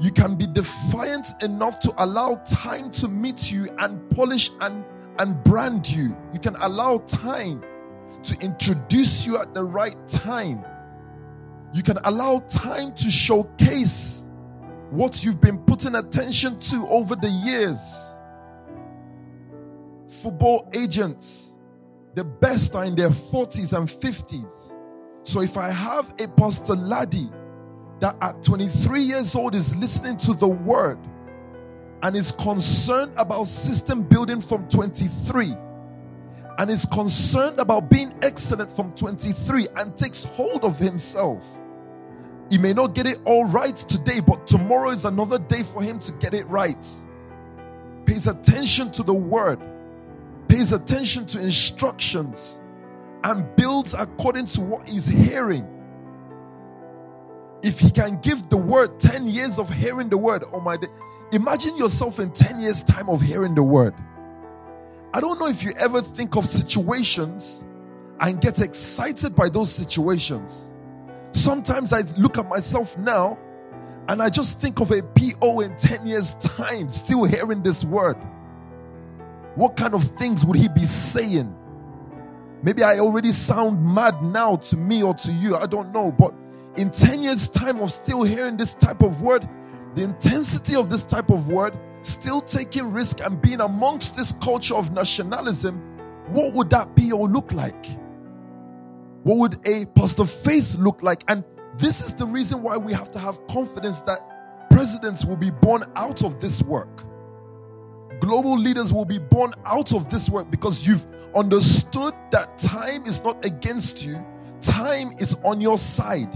You 0.00 0.10
can 0.10 0.36
be 0.36 0.46
defiant 0.46 1.26
enough 1.42 1.80
to 1.80 1.94
allow 1.98 2.36
time 2.46 2.90
to 2.92 3.08
meet 3.08 3.52
you 3.52 3.68
and 3.78 4.08
polish 4.10 4.50
and 4.60 4.84
and 5.18 5.42
brand 5.44 5.88
you. 5.88 6.16
You 6.32 6.38
can 6.38 6.56
allow 6.56 6.98
time 6.98 7.62
to 8.22 8.38
introduce 8.40 9.26
you 9.26 9.38
at 9.38 9.54
the 9.54 9.64
right 9.64 9.96
time. 10.08 10.64
You 11.72 11.82
can 11.82 11.98
allow 12.04 12.40
time 12.40 12.94
to 12.94 13.10
showcase 13.10 14.28
what 14.90 15.24
you've 15.24 15.40
been 15.40 15.58
putting 15.58 15.94
attention 15.94 16.58
to 16.60 16.86
over 16.88 17.16
the 17.16 17.28
years. 17.28 18.18
Football 20.08 20.68
agents 20.74 21.52
the 22.14 22.24
best 22.24 22.74
are 22.74 22.84
in 22.84 22.94
their 22.94 23.08
40s 23.08 23.76
and 23.76 23.88
50s. 23.88 24.76
So 25.22 25.40
if 25.40 25.56
I 25.56 25.70
have 25.70 26.12
a 26.20 26.28
Pastor 26.28 26.74
Laddie 26.74 27.30
that 28.00 28.16
at 28.20 28.42
23 28.42 29.00
years 29.00 29.34
old 29.34 29.54
is 29.54 29.74
listening 29.76 30.18
to 30.18 30.34
the 30.34 30.48
word 30.48 30.98
and 32.02 32.16
is 32.16 32.32
concerned 32.32 33.12
about 33.16 33.46
system 33.46 34.02
building 34.02 34.40
from 34.40 34.68
23 34.68 35.54
and 36.58 36.70
is 36.70 36.84
concerned 36.86 37.58
about 37.58 37.88
being 37.88 38.14
excellent 38.22 38.70
from 38.70 38.92
23 38.94 39.68
and 39.76 39.96
takes 39.96 40.24
hold 40.24 40.64
of 40.64 40.78
himself. 40.78 41.58
He 42.50 42.58
may 42.58 42.72
not 42.72 42.94
get 42.94 43.06
it 43.06 43.18
all 43.24 43.46
right 43.46 43.76
today, 43.76 44.20
but 44.20 44.46
tomorrow 44.46 44.90
is 44.90 45.04
another 45.04 45.38
day 45.38 45.62
for 45.62 45.82
him 45.82 45.98
to 46.00 46.12
get 46.12 46.34
it 46.34 46.46
right. 46.48 46.86
Pays 48.04 48.26
attention 48.26 48.90
to 48.92 49.02
the 49.02 49.14
word 49.14 49.60
pays 50.52 50.72
attention 50.72 51.24
to 51.24 51.40
instructions 51.40 52.60
and 53.24 53.56
builds 53.56 53.94
according 53.94 54.44
to 54.44 54.60
what 54.60 54.86
he's 54.86 55.06
hearing. 55.06 55.66
If 57.62 57.78
he 57.78 57.90
can 57.90 58.20
give 58.20 58.50
the 58.50 58.58
word 58.58 59.00
10 59.00 59.28
years 59.28 59.58
of 59.58 59.72
hearing 59.72 60.10
the 60.10 60.18
word, 60.18 60.44
oh 60.52 60.60
my, 60.60 60.76
imagine 61.32 61.76
yourself 61.76 62.18
in 62.18 62.30
10 62.30 62.60
years' 62.60 62.82
time 62.82 63.08
of 63.08 63.20
hearing 63.20 63.54
the 63.54 63.62
word. 63.62 63.94
I 65.14 65.20
don't 65.20 65.38
know 65.38 65.48
if 65.48 65.64
you 65.64 65.72
ever 65.78 66.00
think 66.00 66.36
of 66.36 66.46
situations 66.46 67.64
and 68.20 68.40
get 68.40 68.60
excited 68.60 69.34
by 69.34 69.48
those 69.48 69.72
situations. 69.72 70.72
Sometimes 71.32 71.92
I 71.92 72.02
look 72.16 72.38
at 72.38 72.48
myself 72.48 72.96
now 72.98 73.38
and 74.08 74.22
I 74.22 74.28
just 74.28 74.60
think 74.60 74.80
of 74.80 74.90
a 74.90 75.02
PO 75.02 75.60
in 75.60 75.76
10 75.76 76.06
years' 76.06 76.34
time, 76.34 76.90
still 76.90 77.24
hearing 77.24 77.62
this 77.62 77.84
word. 77.84 78.16
What 79.54 79.76
kind 79.76 79.94
of 79.94 80.02
things 80.02 80.44
would 80.44 80.56
he 80.56 80.68
be 80.68 80.84
saying? 80.84 81.54
Maybe 82.62 82.82
I 82.82 82.98
already 82.98 83.32
sound 83.32 83.84
mad 83.84 84.22
now 84.22 84.56
to 84.56 84.76
me 84.76 85.02
or 85.02 85.14
to 85.14 85.32
you. 85.32 85.56
I 85.56 85.66
don't 85.66 85.92
know. 85.92 86.12
But 86.12 86.32
in 86.76 86.90
10 86.90 87.22
years' 87.22 87.48
time 87.48 87.80
of 87.80 87.92
still 87.92 88.22
hearing 88.22 88.56
this 88.56 88.72
type 88.72 89.02
of 89.02 89.20
word, 89.20 89.48
the 89.94 90.02
intensity 90.04 90.74
of 90.74 90.90
this 90.90 91.04
type 91.04 91.30
of 91.30 91.48
word, 91.48 91.78
still 92.02 92.40
taking 92.40 92.92
risk 92.92 93.20
and 93.20 93.40
being 93.40 93.60
amongst 93.60 94.16
this 94.16 94.32
culture 94.32 94.74
of 94.74 94.92
nationalism, 94.92 95.78
what 96.28 96.52
would 96.52 96.70
that 96.70 96.94
be 96.94 97.12
or 97.12 97.28
look 97.28 97.52
like? 97.52 97.86
What 99.22 99.38
would 99.38 99.68
a 99.68 99.86
pastor 99.86 100.24
faith 100.24 100.74
look 100.76 101.02
like? 101.02 101.22
And 101.28 101.44
this 101.76 102.00
is 102.00 102.12
the 102.14 102.26
reason 102.26 102.62
why 102.62 102.76
we 102.76 102.92
have 102.92 103.10
to 103.12 103.18
have 103.18 103.46
confidence 103.46 104.02
that 104.02 104.68
presidents 104.70 105.24
will 105.24 105.36
be 105.36 105.50
born 105.50 105.84
out 105.94 106.24
of 106.24 106.40
this 106.40 106.62
work 106.62 107.04
global 108.22 108.56
leaders 108.56 108.92
will 108.92 109.04
be 109.04 109.18
born 109.18 109.52
out 109.66 109.92
of 109.92 110.08
this 110.08 110.30
work 110.30 110.48
because 110.48 110.86
you've 110.86 111.04
understood 111.34 112.14
that 112.30 112.56
time 112.56 113.04
is 113.04 113.20
not 113.24 113.44
against 113.44 114.06
you, 114.06 114.24
time 114.60 115.12
is 115.18 115.36
on 115.44 115.60
your 115.60 115.76
side. 115.76 116.32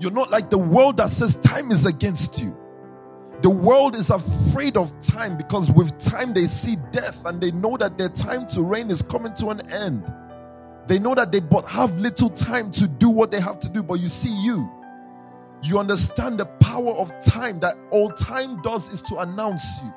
You're 0.00 0.10
not 0.10 0.30
like 0.30 0.50
the 0.50 0.58
world 0.58 0.96
that 0.98 1.10
says 1.10 1.36
time 1.36 1.70
is 1.70 1.86
against 1.86 2.40
you. 2.40 2.56
The 3.42 3.50
world 3.50 3.94
is 3.94 4.10
afraid 4.10 4.76
of 4.76 4.98
time 5.00 5.36
because 5.36 5.70
with 5.70 5.98
time 5.98 6.32
they 6.32 6.46
see 6.46 6.76
death 6.92 7.24
and 7.26 7.40
they 7.40 7.50
know 7.50 7.76
that 7.76 7.98
their 7.98 8.08
time 8.08 8.46
to 8.48 8.62
reign 8.62 8.90
is 8.90 9.02
coming 9.02 9.34
to 9.34 9.50
an 9.50 9.60
end. 9.70 10.10
They 10.86 10.98
know 10.98 11.14
that 11.14 11.32
they 11.32 11.40
but 11.40 11.68
have 11.68 11.96
little 11.96 12.30
time 12.30 12.70
to 12.72 12.88
do 12.88 13.08
what 13.08 13.30
they 13.30 13.40
have 13.40 13.60
to 13.60 13.68
do. 13.68 13.82
But 13.82 14.00
you 14.00 14.08
see, 14.08 14.34
you, 14.42 14.70
you 15.62 15.78
understand 15.78 16.38
the 16.38 16.46
power 16.46 16.92
of 16.92 17.12
time 17.24 17.60
that 17.60 17.76
all 17.90 18.10
time 18.10 18.60
does 18.62 18.92
is 18.92 19.02
to 19.02 19.18
announce 19.18 19.64
you 19.82 19.92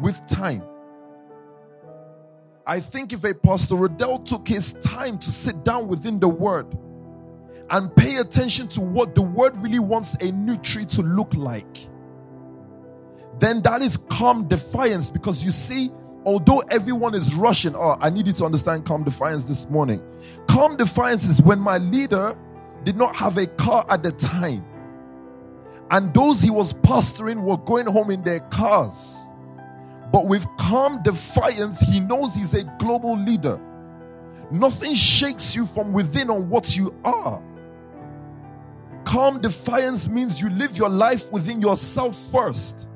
with 0.00 0.24
time. 0.26 0.62
I 2.66 2.80
think 2.80 3.12
if 3.12 3.24
a 3.24 3.34
Pastor 3.34 3.76
Rodell 3.76 4.24
took 4.24 4.46
his 4.46 4.74
time 4.74 5.18
to 5.18 5.30
sit 5.30 5.64
down 5.64 5.88
within 5.88 6.20
the 6.20 6.28
Word 6.28 6.66
and 7.70 7.94
pay 7.96 8.16
attention 8.16 8.68
to 8.68 8.80
what 8.80 9.14
the 9.14 9.22
Word 9.22 9.56
really 9.58 9.78
wants 9.78 10.14
a 10.16 10.32
new 10.32 10.56
tree 10.56 10.84
to 10.86 11.02
look 11.02 11.34
like, 11.34 11.88
then 13.38 13.62
that 13.62 13.82
is 13.82 13.96
calm 13.96 14.48
defiance 14.48 15.10
because 15.10 15.44
you 15.44 15.50
see, 15.50 15.90
although 16.24 16.60
everyone 16.70 17.14
is 17.14 17.34
rushing, 17.34 17.74
oh, 17.76 17.96
I 18.00 18.10
need 18.10 18.26
you 18.26 18.32
to 18.34 18.44
understand 18.44 18.84
calm 18.84 19.04
defiance 19.04 19.44
this 19.44 19.68
morning. 19.68 20.02
Calm 20.48 20.76
defiance 20.76 21.28
is 21.28 21.40
when 21.42 21.60
my 21.60 21.78
leader 21.78 22.36
did 22.84 22.96
not 22.96 23.14
have 23.16 23.36
a 23.38 23.46
car 23.46 23.84
at 23.90 24.02
the 24.02 24.12
time, 24.12 24.64
and 25.90 26.12
those 26.14 26.40
he 26.40 26.50
was 26.50 26.72
pastoring 26.72 27.42
were 27.42 27.56
going 27.58 27.86
home 27.86 28.10
in 28.10 28.22
their 28.22 28.40
cars. 28.40 29.24
But 30.12 30.26
with 30.26 30.46
calm 30.58 31.02
defiance, 31.02 31.80
he 31.80 32.00
knows 32.00 32.34
he's 32.34 32.54
a 32.54 32.64
global 32.78 33.16
leader. 33.18 33.60
Nothing 34.50 34.94
shakes 34.94 35.54
you 35.54 35.66
from 35.66 35.92
within 35.92 36.30
on 36.30 36.48
what 36.48 36.76
you 36.76 36.94
are. 37.04 37.42
Calm 39.08 39.40
defiance 39.40 40.06
means 40.06 40.42
you 40.42 40.50
live 40.50 40.76
your 40.76 40.90
life 40.90 41.32
within 41.32 41.62
yourself 41.62 42.14
first. 42.14 42.90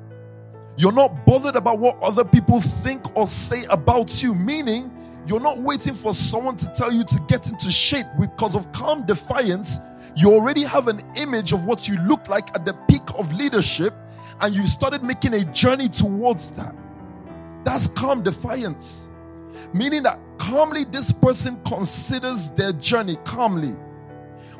You're 0.77 0.91
not 0.91 1.25
bothered 1.25 1.55
about 1.55 1.79
what 1.79 1.97
other 2.03 2.23
people 2.23 2.61
think 2.61 3.17
or 3.17 3.25
say 3.25 3.63
about 3.71 4.21
you, 4.21 4.35
meaning 4.35 4.95
you're 5.25 5.39
not 5.39 5.57
waiting 5.57 5.95
for 5.95 6.13
someone 6.13 6.55
to 6.57 6.71
tell 6.75 6.93
you 6.93 7.03
to 7.03 7.19
get 7.27 7.49
into 7.49 7.71
shape 7.71 8.05
because 8.21 8.55
of 8.55 8.71
calm 8.73 9.07
defiance. 9.07 9.79
You 10.15 10.31
already 10.31 10.61
have 10.61 10.87
an 10.87 11.01
image 11.15 11.51
of 11.51 11.65
what 11.65 11.89
you 11.89 11.99
look 12.01 12.29
like 12.29 12.53
at 12.53 12.63
the 12.63 12.75
peak 12.87 13.01
of 13.17 13.33
leadership, 13.33 13.95
and 14.39 14.53
you've 14.53 14.67
started 14.67 15.01
making 15.01 15.33
a 15.33 15.43
journey 15.45 15.89
towards 15.89 16.51
that. 16.51 16.75
That's 17.63 17.87
calm 17.87 18.21
defiance. 18.21 19.09
Meaning 19.73 20.03
that 20.03 20.19
calmly, 20.37 20.83
this 20.83 21.11
person 21.11 21.59
considers 21.65 22.51
their 22.51 22.73
journey 22.73 23.15
calmly. 23.25 23.75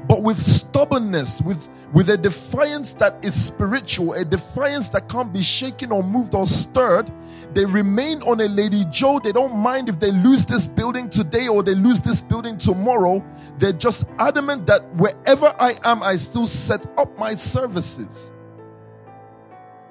But 0.07 0.21
with 0.21 0.37
stubbornness, 0.37 1.41
with, 1.41 1.69
with 1.93 2.09
a 2.09 2.17
defiance 2.17 2.93
that 2.95 3.23
is 3.23 3.33
spiritual, 3.33 4.13
a 4.13 4.25
defiance 4.25 4.89
that 4.89 5.07
can't 5.07 5.31
be 5.31 5.41
shaken 5.41 5.91
or 5.91 6.03
moved 6.03 6.35
or 6.35 6.45
stirred, 6.45 7.09
they 7.53 7.65
remain 7.65 8.21
on 8.23 8.41
a 8.41 8.47
Lady 8.47 8.83
Joe. 8.91 9.21
They 9.23 9.31
don't 9.31 9.55
mind 9.55 9.87
if 9.87 9.99
they 9.99 10.11
lose 10.11 10.45
this 10.45 10.67
building 10.67 11.09
today 11.09 11.47
or 11.47 11.63
they 11.63 11.75
lose 11.75 12.01
this 12.01 12.21
building 12.21 12.57
tomorrow. 12.57 13.23
They're 13.59 13.71
just 13.71 14.07
adamant 14.19 14.65
that 14.67 14.81
wherever 14.95 15.53
I 15.59 15.77
am, 15.85 16.03
I 16.03 16.17
still 16.17 16.47
set 16.47 16.85
up 16.97 17.17
my 17.17 17.35
services. 17.35 18.33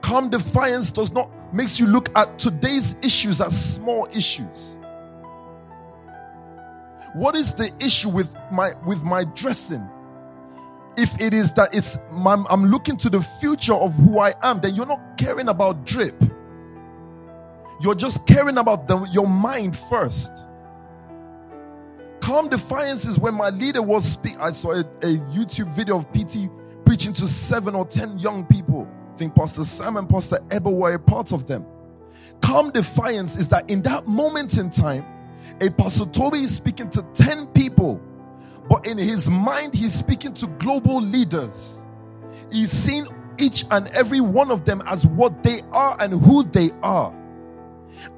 Calm 0.03 0.29
defiance 0.29 0.91
does 0.91 1.13
not 1.13 1.31
makes 1.55 1.79
you 1.79 1.87
look 1.87 2.09
at 2.17 2.39
today's 2.39 2.97
issues 3.03 3.41
as 3.41 3.75
small 3.75 4.09
issues. 4.15 4.79
What 7.15 7.35
is 7.37 7.53
the 7.55 7.71
issue 7.79 8.09
with 8.09 8.35
my 8.51 8.73
with 8.87 9.05
my 9.05 9.25
dressing? 9.25 9.89
If 10.97 11.21
it 11.21 11.33
is 11.33 11.53
that 11.55 11.75
it's 11.75 11.99
I'm, 12.11 12.47
I'm 12.49 12.67
looking 12.67 12.97
to 12.99 13.11
the 13.11 13.21
future 13.21 13.75
of 13.75 13.95
who 13.97 14.19
I 14.19 14.35
am, 14.43 14.61
then 14.61 14.75
you're 14.75 14.87
not 14.87 15.17
caring 15.19 15.49
about 15.49 15.87
drip. 15.87 16.23
You're 17.81 17.95
just 17.95 18.27
caring 18.27 18.59
about 18.59 18.87
the, 18.87 19.01
your 19.13 19.27
mind 19.27 19.77
first. 19.77 20.47
Calm 22.21 22.49
defiance 22.49 23.05
is 23.05 23.19
when 23.19 23.35
my 23.35 23.51
leader 23.51 23.83
was 23.83 24.05
speak. 24.05 24.39
I 24.39 24.53
saw 24.53 24.73
a, 24.73 24.81
a 24.81 25.17
YouTube 25.35 25.75
video 25.75 25.97
of 25.97 26.13
PT 26.13 26.49
preaching 26.85 27.13
to 27.15 27.27
seven 27.27 27.75
or 27.75 27.85
ten 27.87 28.19
young 28.19 28.45
people 28.47 28.89
I 29.13 29.17
think 29.17 29.35
Pastor 29.35 29.65
Sam 29.65 29.99
and 29.99 30.09
Pastor 30.09 30.39
Eber 30.51 30.71
were 30.71 30.95
a 30.95 30.99
part 30.99 31.33
of 31.33 31.47
them. 31.47 31.67
Calm 32.41 32.71
defiance 32.71 33.37
is 33.37 33.47
that 33.49 33.71
in 33.71 33.83
that 33.83 34.09
moment 34.09 34.57
in 34.57 34.71
time, 34.71 35.05
a 35.61 35.71
Pastor 35.71 36.07
Toby 36.07 36.39
is 36.39 36.57
speaking 36.57 36.89
to 36.91 37.03
10 37.15 37.49
people, 37.49 38.01
but 38.69 38.87
in 38.87 38.99
his 38.99 39.29
mind, 39.29 39.75
he's 39.75 39.95
speaking 39.95 40.35
to 40.35 40.47
global 40.59 41.01
leaders. 41.01 41.85
He's 42.51 42.71
seen 42.71 43.07
each 43.39 43.65
and 43.71 43.89
every 43.89 44.21
one 44.21 44.51
of 44.51 44.65
them 44.65 44.83
as 44.87 45.07
what 45.07 45.43
they 45.43 45.61
are 45.73 45.97
and 46.01 46.23
who 46.23 46.45
they 46.45 46.71
are. 46.83 47.15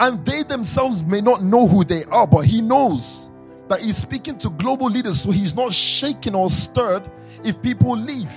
And 0.01 0.24
they 0.24 0.42
themselves 0.42 1.05
may 1.05 1.20
not 1.20 1.42
know 1.42 1.66
who 1.66 1.84
they 1.84 2.05
are, 2.05 2.26
but 2.26 2.45
he 2.45 2.61
knows 2.61 3.30
that 3.68 3.80
he's 3.80 3.97
speaking 3.97 4.38
to 4.38 4.51
global 4.51 4.86
leaders, 4.86 5.20
so 5.22 5.30
he's 5.30 5.55
not 5.55 5.72
shaken 5.72 6.34
or 6.34 6.51
stirred 6.51 7.11
if 7.45 7.61
people 7.62 7.97
leave. 7.97 8.32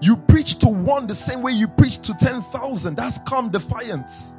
You 0.00 0.16
preach 0.16 0.58
to 0.60 0.68
one 0.68 1.06
the 1.06 1.14
same 1.14 1.42
way 1.42 1.52
you 1.52 1.68
preach 1.68 1.98
to 2.02 2.14
10,000. 2.14 2.96
That's 2.96 3.18
calm 3.20 3.50
defiance. 3.50 4.36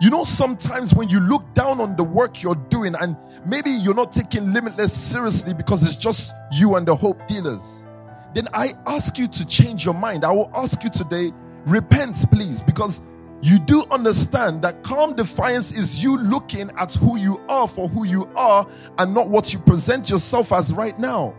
You 0.00 0.10
know, 0.10 0.24
sometimes 0.24 0.94
when 0.94 1.08
you 1.08 1.20
look 1.20 1.54
down 1.54 1.80
on 1.80 1.96
the 1.96 2.04
work 2.04 2.42
you're 2.42 2.54
doing, 2.56 2.94
and 3.00 3.16
maybe 3.46 3.70
you're 3.70 3.94
not 3.94 4.12
taking 4.12 4.52
limitless 4.52 4.92
seriously 4.92 5.54
because 5.54 5.84
it's 5.84 5.96
just 5.96 6.34
you 6.52 6.76
and 6.76 6.86
the 6.86 6.96
hope 6.96 7.26
dealers, 7.26 7.86
then 8.34 8.48
I 8.54 8.72
ask 8.86 9.18
you 9.18 9.28
to 9.28 9.46
change 9.46 9.84
your 9.84 9.94
mind. 9.94 10.24
I 10.24 10.32
will 10.32 10.50
ask 10.54 10.82
you 10.84 10.90
today, 10.90 11.32
repent, 11.66 12.30
please, 12.32 12.62
because 12.62 13.02
you 13.42 13.58
do 13.58 13.84
understand 13.90 14.62
that 14.62 14.82
calm 14.84 15.14
defiance 15.14 15.76
is 15.76 16.02
you 16.02 16.18
looking 16.18 16.70
at 16.78 16.94
who 16.94 17.18
you 17.18 17.40
are 17.48 17.68
for 17.68 17.88
who 17.88 18.04
you 18.06 18.28
are 18.36 18.66
and 18.98 19.14
not 19.14 19.28
what 19.28 19.52
you 19.52 19.58
present 19.60 20.10
yourself 20.10 20.52
as 20.52 20.72
right 20.72 20.98
now 20.98 21.34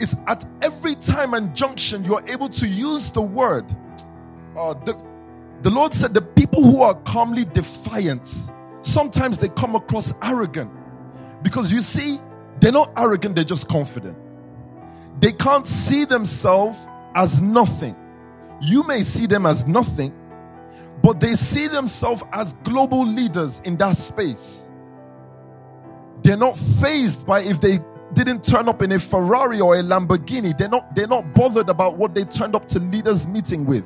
It's 0.00 0.14
at 0.26 0.44
every 0.62 0.94
time 0.96 1.34
and 1.34 1.54
junction 1.56 2.04
you're 2.04 2.22
able 2.28 2.48
to 2.50 2.68
use 2.68 3.10
the 3.10 3.22
word. 3.22 3.64
Uh, 4.56 4.74
the, 4.74 4.94
the 5.66 5.72
Lord 5.72 5.92
said 5.92 6.14
the 6.14 6.22
people 6.22 6.62
who 6.62 6.80
are 6.82 6.94
calmly 6.94 7.44
defiant, 7.44 8.52
sometimes 8.82 9.36
they 9.36 9.48
come 9.48 9.74
across 9.74 10.14
arrogant. 10.22 10.70
Because 11.42 11.72
you 11.72 11.80
see, 11.80 12.20
they're 12.60 12.70
not 12.70 12.92
arrogant, 12.96 13.34
they're 13.34 13.42
just 13.42 13.68
confident. 13.68 14.16
They 15.18 15.32
can't 15.32 15.66
see 15.66 16.04
themselves 16.04 16.86
as 17.16 17.40
nothing. 17.40 17.96
You 18.62 18.84
may 18.84 19.00
see 19.00 19.26
them 19.26 19.44
as 19.44 19.66
nothing, 19.66 20.14
but 21.02 21.18
they 21.18 21.32
see 21.32 21.66
themselves 21.66 22.22
as 22.32 22.52
global 22.62 23.04
leaders 23.04 23.58
in 23.64 23.76
that 23.78 23.96
space. 23.96 24.70
They're 26.22 26.36
not 26.36 26.56
phased 26.56 27.26
by 27.26 27.40
if 27.40 27.60
they 27.60 27.80
didn't 28.12 28.44
turn 28.44 28.68
up 28.68 28.82
in 28.82 28.92
a 28.92 29.00
Ferrari 29.00 29.60
or 29.60 29.74
a 29.74 29.82
Lamborghini. 29.82 30.56
They're 30.56 30.68
not, 30.68 30.94
they're 30.94 31.08
not 31.08 31.34
bothered 31.34 31.68
about 31.68 31.96
what 31.98 32.14
they 32.14 32.22
turned 32.22 32.54
up 32.54 32.68
to 32.68 32.78
leaders 32.78 33.26
meeting 33.26 33.66
with. 33.66 33.84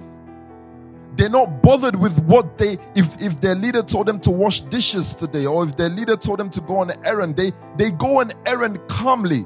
They're 1.21 1.29
not 1.29 1.61
bothered 1.61 1.97
with 1.97 2.19
what 2.25 2.57
they, 2.57 2.79
if, 2.95 3.21
if 3.21 3.43
their 3.43 3.55
leader 3.55 3.83
told 3.83 4.09
them 4.09 4.21
to 4.21 4.31
wash 4.31 4.63
dishes 4.63 5.15
today, 5.15 5.45
or 5.45 5.65
if 5.67 5.77
their 5.77 5.91
leader 5.91 6.17
told 6.17 6.39
them 6.39 6.49
to 6.49 6.63
go 6.63 6.79
on 6.79 6.89
an 6.89 6.97
errand, 7.05 7.37
they, 7.37 7.53
they 7.77 7.91
go 7.91 8.21
on 8.21 8.33
errand 8.47 8.81
calmly. 8.89 9.45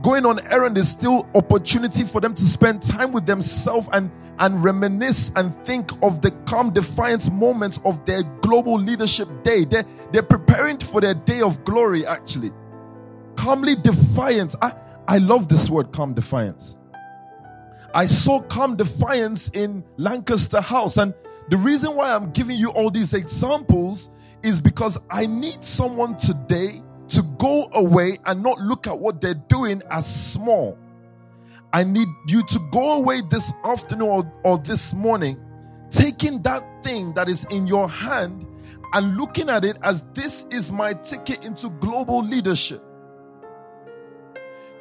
Going 0.00 0.24
on 0.24 0.38
errand 0.46 0.78
is 0.78 0.88
still 0.88 1.28
opportunity 1.34 2.04
for 2.04 2.20
them 2.20 2.34
to 2.36 2.44
spend 2.44 2.82
time 2.84 3.10
with 3.10 3.26
themselves 3.26 3.88
and, 3.92 4.12
and 4.38 4.62
reminisce 4.62 5.32
and 5.34 5.52
think 5.64 5.90
of 6.04 6.22
the 6.22 6.30
calm 6.46 6.72
defiance 6.72 7.28
moments 7.32 7.80
of 7.84 8.06
their 8.06 8.22
global 8.40 8.78
leadership 8.78 9.28
day. 9.42 9.64
They're, 9.64 9.84
they're 10.12 10.22
preparing 10.22 10.78
for 10.78 11.00
their 11.00 11.14
day 11.14 11.40
of 11.40 11.64
glory, 11.64 12.06
actually 12.06 12.52
calmly 13.34 13.74
defiance. 13.74 14.54
I, 14.62 14.72
I 15.08 15.18
love 15.18 15.48
this 15.48 15.68
word, 15.68 15.90
calm 15.90 16.14
defiance. 16.14 16.76
I 17.92 18.06
saw 18.06 18.40
calm 18.40 18.76
defiance 18.76 19.48
in 19.50 19.84
Lancaster 19.96 20.60
House. 20.60 20.96
And 20.96 21.12
the 21.48 21.56
reason 21.56 21.96
why 21.96 22.14
I'm 22.14 22.30
giving 22.30 22.56
you 22.56 22.70
all 22.70 22.90
these 22.90 23.14
examples 23.14 24.10
is 24.42 24.60
because 24.60 24.98
I 25.10 25.26
need 25.26 25.64
someone 25.64 26.16
today 26.16 26.82
to 27.08 27.22
go 27.38 27.68
away 27.72 28.18
and 28.26 28.42
not 28.42 28.58
look 28.60 28.86
at 28.86 28.98
what 28.98 29.20
they're 29.20 29.34
doing 29.34 29.82
as 29.90 30.32
small. 30.32 30.78
I 31.72 31.84
need 31.84 32.08
you 32.28 32.42
to 32.44 32.68
go 32.70 32.94
away 32.94 33.22
this 33.28 33.52
afternoon 33.64 34.08
or, 34.08 34.32
or 34.44 34.58
this 34.58 34.94
morning, 34.94 35.40
taking 35.90 36.42
that 36.42 36.84
thing 36.84 37.12
that 37.14 37.28
is 37.28 37.44
in 37.46 37.66
your 37.66 37.88
hand 37.88 38.46
and 38.92 39.16
looking 39.16 39.48
at 39.48 39.64
it 39.64 39.78
as 39.82 40.04
this 40.14 40.46
is 40.50 40.70
my 40.70 40.92
ticket 40.92 41.44
into 41.44 41.70
global 41.70 42.22
leadership. 42.22 42.82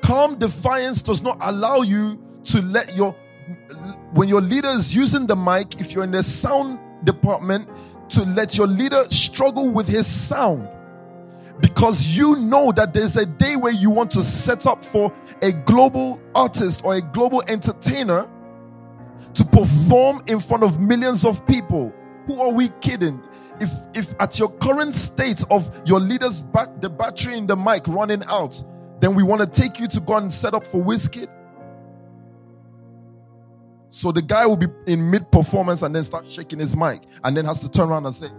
Calm 0.01 0.38
defiance 0.38 1.01
does 1.01 1.22
not 1.22 1.38
allow 1.41 1.82
you 1.82 2.24
to 2.45 2.61
let 2.61 2.95
your 2.95 3.15
when 4.13 4.29
your 4.29 4.41
leader 4.41 4.69
is 4.69 4.95
using 4.95 5.27
the 5.27 5.35
mic, 5.35 5.79
if 5.79 5.93
you're 5.93 6.03
in 6.03 6.11
the 6.11 6.23
sound 6.23 6.79
department, 7.03 7.67
to 8.09 8.23
let 8.23 8.57
your 8.57 8.67
leader 8.67 9.03
struggle 9.09 9.69
with 9.69 9.87
his 9.87 10.07
sound. 10.07 10.67
Because 11.59 12.17
you 12.17 12.35
know 12.37 12.71
that 12.71 12.93
there's 12.93 13.17
a 13.17 13.25
day 13.25 13.55
where 13.55 13.73
you 13.73 13.89
want 13.89 14.11
to 14.11 14.23
set 14.23 14.65
up 14.65 14.83
for 14.83 15.13
a 15.41 15.51
global 15.51 16.21
artist 16.33 16.81
or 16.85 16.95
a 16.95 17.01
global 17.01 17.43
entertainer 17.47 18.29
to 19.33 19.45
perform 19.45 20.23
in 20.27 20.39
front 20.39 20.63
of 20.63 20.79
millions 20.79 21.25
of 21.25 21.45
people. 21.47 21.93
Who 22.27 22.39
are 22.41 22.51
we 22.51 22.69
kidding? 22.81 23.21
If 23.59 23.71
if 23.93 24.13
at 24.21 24.39
your 24.39 24.49
current 24.57 24.95
state 24.95 25.43
of 25.51 25.69
your 25.85 25.99
leader's 25.99 26.41
back 26.41 26.81
the 26.81 26.89
battery 26.89 27.37
in 27.37 27.45
the 27.45 27.57
mic 27.57 27.87
running 27.87 28.23
out, 28.27 28.63
then 29.01 29.15
we 29.15 29.23
want 29.23 29.41
to 29.41 29.47
take 29.47 29.79
you 29.79 29.87
to 29.87 29.99
go 29.99 30.17
and 30.17 30.31
set 30.31 30.53
up 30.53 30.65
for 30.65 30.81
Wizkid. 30.81 31.27
So 33.89 34.11
the 34.11 34.21
guy 34.21 34.45
will 34.45 34.57
be 34.57 34.67
in 34.87 35.09
mid 35.09 35.31
performance 35.31 35.81
and 35.81 35.95
then 35.95 36.03
start 36.03 36.27
shaking 36.27 36.59
his 36.59 36.75
mic 36.75 37.01
and 37.23 37.35
then 37.35 37.45
has 37.45 37.59
to 37.59 37.69
turn 37.69 37.89
around 37.89 38.05
and 38.05 38.13
say, 38.13 38.29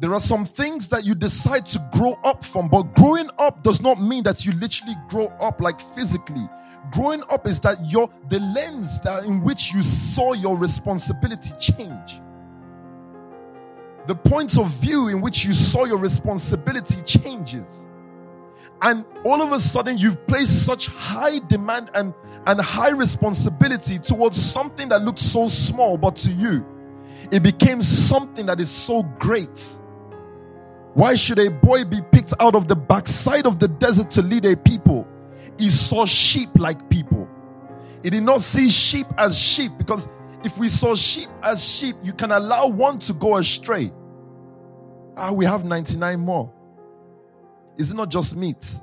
There 0.00 0.14
are 0.14 0.20
some 0.20 0.44
things 0.44 0.86
that 0.88 1.04
you 1.04 1.14
decide 1.16 1.66
to 1.66 1.88
grow 1.92 2.16
up 2.22 2.44
from, 2.44 2.68
but 2.68 2.94
growing 2.94 3.28
up 3.38 3.64
does 3.64 3.80
not 3.80 4.00
mean 4.00 4.22
that 4.24 4.46
you 4.46 4.52
literally 4.52 4.94
grow 5.08 5.26
up 5.40 5.60
like 5.60 5.80
physically. 5.80 6.48
Growing 6.92 7.22
up 7.28 7.46
is 7.48 7.58
that 7.60 7.90
your 7.90 8.08
the 8.28 8.38
lens 8.38 9.00
that 9.00 9.24
in 9.24 9.42
which 9.42 9.74
you 9.74 9.82
saw 9.82 10.34
your 10.34 10.56
responsibility 10.56 11.50
change. 11.58 12.20
The 14.06 14.14
point 14.14 14.56
of 14.56 14.68
view 14.68 15.08
in 15.08 15.20
which 15.20 15.44
you 15.44 15.52
saw 15.52 15.84
your 15.84 15.98
responsibility 15.98 17.02
changes. 17.02 17.88
And 18.80 19.04
all 19.24 19.42
of 19.42 19.52
a 19.52 19.58
sudden, 19.58 19.98
you've 19.98 20.24
placed 20.26 20.64
such 20.64 20.86
high 20.86 21.40
demand 21.40 21.90
and, 21.94 22.14
and 22.46 22.60
high 22.60 22.90
responsibility 22.90 23.98
towards 23.98 24.40
something 24.40 24.88
that 24.90 25.02
looks 25.02 25.22
so 25.22 25.48
small, 25.48 25.98
but 25.98 26.14
to 26.16 26.30
you, 26.30 26.64
it 27.32 27.42
became 27.42 27.82
something 27.82 28.46
that 28.46 28.60
is 28.60 28.70
so 28.70 29.02
great. 29.18 29.64
Why 30.94 31.16
should 31.16 31.38
a 31.38 31.50
boy 31.50 31.84
be 31.84 32.00
picked 32.12 32.34
out 32.40 32.54
of 32.54 32.68
the 32.68 32.76
backside 32.76 33.46
of 33.46 33.58
the 33.58 33.68
desert 33.68 34.10
to 34.12 34.22
lead 34.22 34.44
a 34.44 34.56
people? 34.56 35.06
He 35.58 35.68
saw 35.70 36.06
sheep 36.06 36.50
like 36.56 36.88
people. 36.88 37.28
He 38.02 38.10
did 38.10 38.22
not 38.22 38.40
see 38.40 38.68
sheep 38.68 39.06
as 39.18 39.38
sheep 39.38 39.72
because 39.76 40.08
if 40.44 40.58
we 40.58 40.68
saw 40.68 40.94
sheep 40.94 41.28
as 41.42 41.64
sheep, 41.64 41.96
you 42.02 42.12
can 42.12 42.30
allow 42.30 42.68
one 42.68 43.00
to 43.00 43.12
go 43.12 43.36
astray. 43.36 43.92
Ah, 45.16 45.32
we 45.32 45.44
have 45.44 45.64
99 45.64 46.20
more. 46.20 46.52
Is 47.78 47.92
it 47.92 47.94
not 47.94 48.10
just 48.10 48.36
meat? 48.36 48.80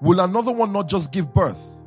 Will 0.00 0.20
another 0.20 0.52
one 0.52 0.72
not 0.72 0.88
just 0.88 1.10
give 1.12 1.34
birth? 1.34 1.80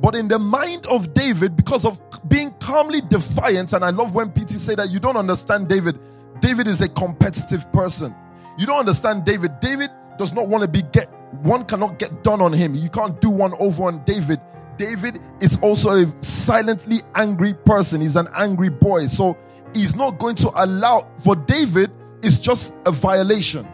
But 0.00 0.14
in 0.14 0.26
the 0.26 0.38
mind 0.38 0.86
of 0.86 1.14
David, 1.14 1.56
because 1.56 1.84
of 1.84 2.00
being 2.28 2.50
calmly 2.58 3.02
defiant, 3.02 3.74
and 3.74 3.84
I 3.84 3.90
love 3.90 4.14
when 4.14 4.32
PT 4.32 4.50
say 4.50 4.74
that 4.74 4.90
you 4.90 4.98
don't 4.98 5.16
understand 5.16 5.68
David. 5.68 5.98
David 6.40 6.66
is 6.66 6.80
a 6.80 6.88
competitive 6.88 7.70
person. 7.72 8.14
You 8.58 8.66
don't 8.66 8.80
understand 8.80 9.24
David. 9.24 9.60
David 9.60 9.90
does 10.18 10.32
not 10.32 10.48
want 10.48 10.64
to 10.64 10.68
be 10.68 10.82
get 10.92 11.08
one 11.42 11.64
cannot 11.64 11.98
get 11.98 12.22
done 12.24 12.40
on 12.40 12.52
him. 12.52 12.74
You 12.74 12.88
can't 12.88 13.20
do 13.20 13.30
one 13.30 13.52
over 13.58 13.84
on 13.84 14.02
David. 14.04 14.40
David 14.76 15.20
is 15.40 15.58
also 15.62 15.90
a 15.90 16.22
silently 16.22 17.00
angry 17.14 17.54
person. 17.54 18.00
He's 18.00 18.16
an 18.16 18.28
angry 18.34 18.70
boy. 18.70 19.06
So 19.06 19.36
he's 19.74 19.94
not 19.94 20.18
going 20.18 20.36
to 20.36 20.50
allow 20.56 21.06
for 21.16 21.36
David 21.36 21.90
it's 22.22 22.36
just 22.36 22.72
a 22.86 22.92
violation. 22.92 23.66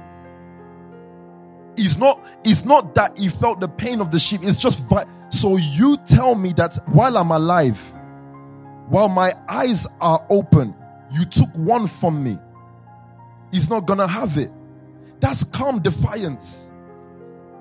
It's 1.79 1.97
not, 1.97 2.27
it's 2.45 2.65
not 2.65 2.95
that 2.97 3.19
he 3.19 3.29
felt 3.29 3.61
the 3.61 3.69
pain 3.69 4.01
of 4.01 4.11
the 4.11 4.19
sheep. 4.19 4.41
It's 4.43 4.61
just 4.61 4.79
vi- 4.89 5.07
so 5.31 5.57
you 5.57 5.97
tell 6.07 6.35
me 6.35 6.53
that 6.55 6.77
while 6.87 7.17
I'm 7.17 7.31
alive, 7.31 7.81
while 8.89 9.09
my 9.09 9.33
eyes 9.49 9.87
are 10.01 10.25
open, 10.31 10.75
you 11.13 11.25
took 11.25 11.55
one 11.57 11.87
from 11.87 12.23
me. 12.23 12.39
He's 13.53 13.71
not 13.71 13.87
gonna 13.87 14.07
have 14.07 14.37
it. 14.37 14.51
That's 15.21 15.45
calm 15.45 15.81
defiance. 15.81 16.73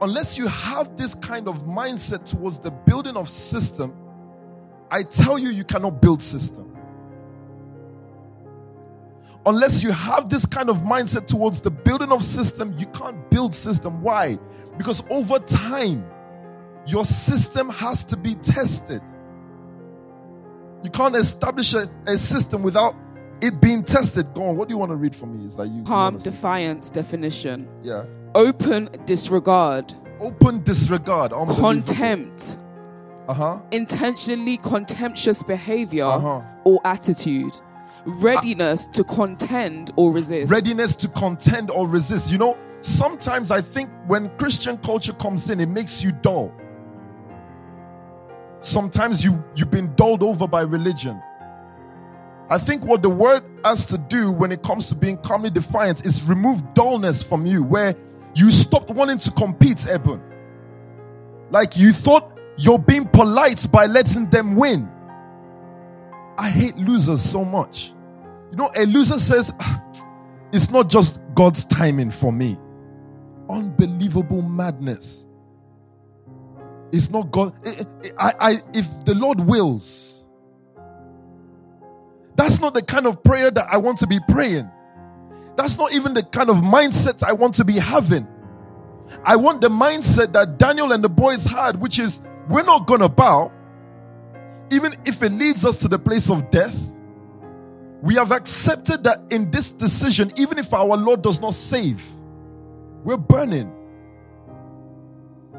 Unless 0.02 0.38
you 0.38 0.48
have 0.48 0.96
this 0.98 1.16
kind 1.16 1.48
of 1.48 1.66
mindset 1.66 2.26
towards 2.26 2.60
the 2.60 2.72
building 2.72 3.18
of 3.18 3.28
system, 3.30 3.94
I 4.92 5.04
tell 5.04 5.38
you, 5.38 5.50
you 5.50 5.64
cannot 5.64 6.02
build 6.02 6.22
system 6.22 6.77
unless 9.48 9.82
you 9.84 9.92
have 9.92 10.30
this 10.30 10.46
kind 10.46 10.70
of 10.70 10.84
mindset 10.84 11.26
towards 11.26 11.62
the 11.62 11.72
building 11.72 12.12
of 12.12 12.22
system, 12.22 12.76
you 12.78 12.86
can't 12.88 13.30
build 13.32 13.56
system. 13.56 14.02
Why? 14.04 14.38
Because 14.78 15.02
over 15.10 15.40
time, 15.40 16.06
your 16.86 17.06
system 17.06 17.70
has 17.70 18.04
to 18.06 18.18
be 18.18 18.36
tested. 18.36 19.02
You 20.84 20.90
can't 20.92 21.16
establish 21.16 21.74
a, 21.74 21.90
a 22.06 22.18
system 22.18 22.62
without 22.62 22.96
it 23.42 23.60
being 23.62 23.84
tested. 23.84 24.34
Go 24.34 24.46
on. 24.50 24.58
What 24.58 24.68
do 24.68 24.74
you 24.74 24.78
want 24.78 24.92
to 24.92 24.96
read 24.96 25.16
for 25.16 25.26
me? 25.26 25.46
Is 25.46 25.56
that 25.58 25.68
you? 25.68 25.84
Calm 25.84 26.18
defiance 26.18 26.90
definition. 26.90 27.68
Yeah. 27.82 28.06
Open 28.36 28.90
disregard. 29.06 29.94
Open 30.20 30.62
disregard. 30.64 31.32
Contempt. 31.32 32.58
Uh 33.28 33.34
huh. 33.34 33.60
Intentionally 33.72 34.58
contemptuous 34.58 35.44
behavior 35.44 36.06
Uh-huh. 36.06 36.42
or 36.64 36.80
attitude 36.86 37.60
readiness 38.08 38.86
to 38.88 39.04
contend 39.04 39.92
or 39.96 40.12
resist. 40.12 40.52
Readiness 40.52 40.96
to 40.96 41.08
contend 41.10 41.70
or 41.70 41.88
resist. 41.88 42.32
You 42.32 42.38
know, 42.38 42.58
sometimes 42.82 43.52
I 43.52 43.62
think 43.62 43.90
when 44.08 44.30
Christian 44.38 44.78
culture 44.78 45.14
comes 45.14 45.50
in, 45.50 45.60
it 45.60 45.70
makes 45.70 46.04
you 46.04 46.12
dull. 46.12 46.54
Sometimes 48.60 49.24
you 49.24 49.44
you've 49.56 49.72
been 49.72 49.94
dulled 49.96 50.24
over 50.24 50.48
by 50.48 50.62
religion. 50.62 51.22
I 52.50 52.58
think 52.58 52.86
what 52.86 53.02
the 53.04 53.10
word 53.10 53.44
has 53.66 53.86
to 53.88 53.98
do 53.98 54.32
when 54.32 54.52
it 54.54 54.64
comes 54.64 54.86
to 54.88 54.96
being 54.96 55.18
calmly 55.18 55.50
defiant 55.50 56.06
is 56.06 56.24
remove 56.24 56.74
dullness 56.74 57.22
from 57.22 57.46
you, 57.46 57.62
where 57.62 57.94
you 58.36 58.50
stopped 58.52 58.90
wanting 58.90 59.20
to 59.20 59.32
compete, 59.32 59.86
Eben. 59.88 60.22
Like 61.52 61.78
you 61.78 61.92
thought 61.92 62.38
you're 62.58 62.80
being 62.80 63.06
polite 63.06 63.70
by 63.72 63.86
letting 63.86 64.30
them 64.30 64.56
win. 64.56 64.90
I 66.38 66.50
hate 66.50 66.78
losers 66.78 67.22
so 67.22 67.44
much. 67.44 67.94
You 68.58 68.64
know, 68.64 68.72
a 68.76 68.88
loser 68.88 69.20
says, 69.20 69.54
ah, 69.60 69.84
it's 70.52 70.72
not 70.72 70.90
just 70.90 71.22
God's 71.36 71.64
timing 71.66 72.10
for 72.10 72.32
me. 72.32 72.58
Unbelievable 73.48 74.42
madness. 74.42 75.28
It's 76.92 77.12
not 77.12 77.30
God. 77.30 77.54
I, 78.18 78.34
I, 78.40 78.62
if 78.74 79.06
the 79.06 79.14
Lord 79.14 79.42
wills, 79.42 80.26
that's 82.36 82.60
not 82.60 82.74
the 82.74 82.82
kind 82.82 83.06
of 83.06 83.24
prayer 83.24 83.52
that 83.52 83.68
I 83.72 83.78
want 83.78 84.00
to 84.00 84.08
be 84.08 84.20
praying. 84.28 84.68
That's 85.56 85.78
not 85.78 85.94
even 85.94 86.16
the 86.16 86.24
kind 86.24 86.50
of 86.50 86.58
mindset 86.58 87.22
I 87.22 87.34
want 87.34 87.54
to 87.56 87.64
be 87.66 87.74
having. 87.74 88.28
I 89.24 89.36
want 89.36 89.62
the 89.62 89.70
mindset 89.70 90.34
that 90.34 90.58
Daniel 90.58 90.94
and 90.94 91.04
the 91.04 91.10
boys 91.10 91.46
had, 91.46 91.80
which 91.80 92.00
is 92.00 92.24
we're 92.50 92.64
not 92.64 92.88
going 92.88 93.02
to 93.02 93.10
bow, 93.10 93.52
even 94.72 94.96
if 95.06 95.22
it 95.22 95.32
leads 95.32 95.64
us 95.64 95.78
to 95.78 95.88
the 95.88 96.00
place 96.00 96.32
of 96.32 96.50
death. 96.50 96.96
We 98.02 98.16
have 98.16 98.32
accepted 98.32 99.04
that 99.04 99.22
in 99.32 99.50
this 99.50 99.72
decision, 99.72 100.32
even 100.38 100.58
if 100.58 100.74
our 100.74 100.96
Lord 100.96 101.22
does 101.22 101.42
not 101.42 101.56
save, 101.56 102.04
we're 103.04 103.18
burning. 103.18 103.74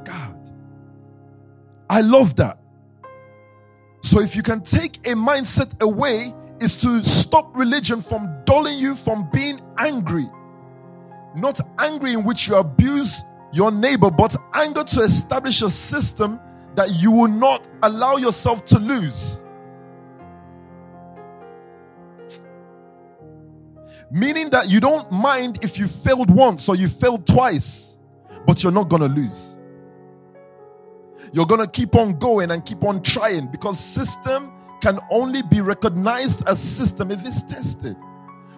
God. 0.05 0.37
I 1.91 2.01
love 2.01 2.37
that. 2.37 2.59
So 4.03 4.21
if 4.21 4.37
you 4.37 4.43
can 4.43 4.63
take 4.63 4.99
a 4.99 5.15
mindset 5.15 5.81
away, 5.83 6.35
is 6.61 6.77
to 6.77 7.03
stop 7.05 7.57
religion 7.57 8.01
from 8.01 8.43
dulling 8.45 8.79
you 8.79 8.95
from 8.95 9.29
being 9.31 9.61
angry. 9.79 10.29
Not 11.37 11.61
angry 11.79 12.15
in 12.15 12.25
which 12.25 12.49
you 12.49 12.57
abuse 12.57 13.23
your 13.53 13.71
neighbor, 13.71 14.11
but 14.11 14.37
anger 14.55 14.83
to 14.83 15.01
establish 15.01 15.63
a 15.63 15.71
system 15.71 16.41
that 16.75 16.91
you 17.01 17.11
will 17.11 17.29
not 17.29 17.69
allow 17.83 18.17
yourself 18.17 18.65
to 18.67 18.79
lose. 18.79 19.38
Meaning 24.11 24.51
that 24.51 24.69
you 24.69 24.81
don't 24.81 25.11
mind 25.13 25.63
if 25.63 25.79
you 25.79 25.87
failed 25.87 26.31
once 26.31 26.69
or 26.69 26.77
you 26.77 26.89
failed 26.89 27.27
twice, 27.27 27.99
but 28.47 28.63
you're 28.63 28.73
not 28.73 28.89
going 28.89 29.03
to 29.03 29.09
lose. 29.09 29.59
You're 31.33 31.47
going 31.47 31.61
to 31.61 31.71
keep 31.71 31.95
on 31.95 32.19
going 32.19 32.51
and 32.51 32.65
keep 32.65 32.83
on 32.85 33.03
trying 33.03 33.49
because 33.49 33.79
system 33.79 34.53
can 34.81 34.99
only 35.11 35.43
be 35.43 35.61
recognized 35.61 36.47
as 36.49 36.59
system 36.59 37.11
if 37.11 37.27
it's 37.27 37.43
tested. 37.43 37.97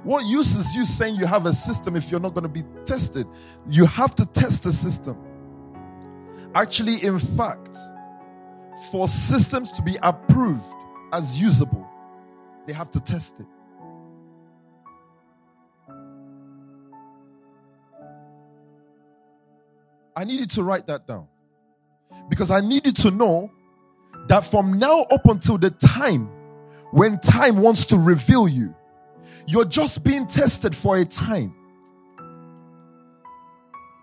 What 0.05 0.25
use 0.25 0.55
is 0.55 0.75
you 0.75 0.85
saying 0.85 1.17
you 1.17 1.27
have 1.27 1.47
a 1.47 1.53
system 1.53 1.97
if 1.97 2.11
you're 2.11 2.21
not 2.21 2.35
going 2.35 2.45
to 2.45 2.49
be 2.49 2.63
tested? 2.85 3.27
You 3.69 3.87
have 3.87 4.15
to 4.17 4.27
test 4.27 4.63
the 4.63 4.73
system. 4.73 5.19
Actually, 6.55 7.05
in 7.05 7.19
fact, 7.19 7.77
for 8.91 9.09
systems 9.09 9.73
to 9.73 9.83
be 9.83 9.97
approved 10.03 10.65
as 11.13 11.41
usable, 11.41 11.87
they 12.67 12.73
have 12.73 12.91
to 12.93 13.01
test 13.01 13.41
it. 13.41 13.47
I 20.21 20.25
need 20.25 20.41
you 20.41 20.47
to 20.47 20.63
write 20.63 20.87
that 20.89 21.07
down. 21.07 21.29
Because 22.29 22.51
I 22.51 22.61
need 22.61 22.85
you 22.85 22.93
to 22.93 23.11
know 23.11 23.51
that 24.29 24.45
from 24.45 24.79
now 24.79 25.05
up 25.05 25.25
until 25.25 25.57
the 25.57 25.71
time 25.71 26.27
when 26.91 27.19
time 27.21 27.57
wants 27.57 27.87
to 27.87 27.97
reveal 27.97 28.47
you, 28.47 28.75
you're 29.47 29.65
just 29.65 30.05
being 30.05 30.27
tested 30.27 30.77
for 30.77 30.99
a 30.99 31.07
time. 31.07 31.55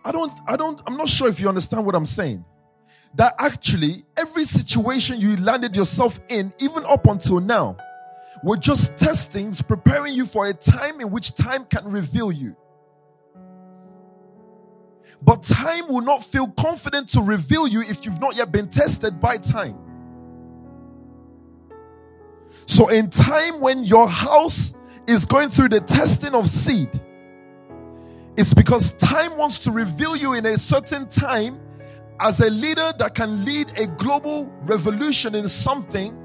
I 0.03 0.11
don't, 0.11 0.31
I 0.47 0.57
don't, 0.57 0.81
I'm 0.87 0.97
not 0.97 1.07
sure 1.07 1.29
if 1.29 1.39
you 1.39 1.49
understand 1.49 1.85
what 1.85 1.93
I'm 1.93 2.07
saying. 2.07 2.43
That 3.13 3.35
actually, 3.37 4.03
every 4.17 4.45
situation 4.45 5.21
you 5.21 5.37
landed 5.37 5.75
yourself 5.75 6.19
in, 6.29 6.51
even 6.57 6.83
up 6.85 7.05
until 7.05 7.39
now, 7.39 7.77
were 8.43 8.57
just 8.57 8.97
testings 8.97 9.61
preparing 9.61 10.15
you 10.15 10.25
for 10.25 10.47
a 10.47 10.53
time 10.53 10.99
in 10.99 11.11
which 11.11 11.35
time 11.35 11.65
can 11.65 11.85
reveal 11.85 12.31
you. 12.31 12.55
But 15.21 15.43
time 15.43 15.87
will 15.87 16.01
not 16.01 16.23
feel 16.23 16.47
confident 16.47 17.09
to 17.09 17.21
reveal 17.21 17.67
you 17.67 17.81
if 17.81 18.05
you've 18.05 18.21
not 18.21 18.35
yet 18.35 18.51
been 18.51 18.69
tested 18.69 19.19
by 19.19 19.37
time. 19.37 19.77
So, 22.65 22.89
in 22.89 23.09
time 23.09 23.59
when 23.59 23.83
your 23.83 24.07
house 24.07 24.75
is 25.07 25.25
going 25.25 25.49
through 25.49 25.69
the 25.69 25.79
testing 25.79 26.33
of 26.33 26.47
seed, 26.47 26.89
it's 28.35 28.53
because 28.53 28.93
time 28.93 29.37
wants 29.37 29.59
to 29.59 29.71
reveal 29.71 30.15
you 30.15 30.33
in 30.33 30.45
a 30.45 30.57
certain 30.57 31.07
time 31.07 31.59
as 32.19 32.39
a 32.39 32.49
leader 32.51 32.93
that 32.99 33.15
can 33.15 33.43
lead 33.45 33.71
a 33.79 33.87
global 33.87 34.45
revolution 34.63 35.33
in 35.33 35.47
something 35.47 36.15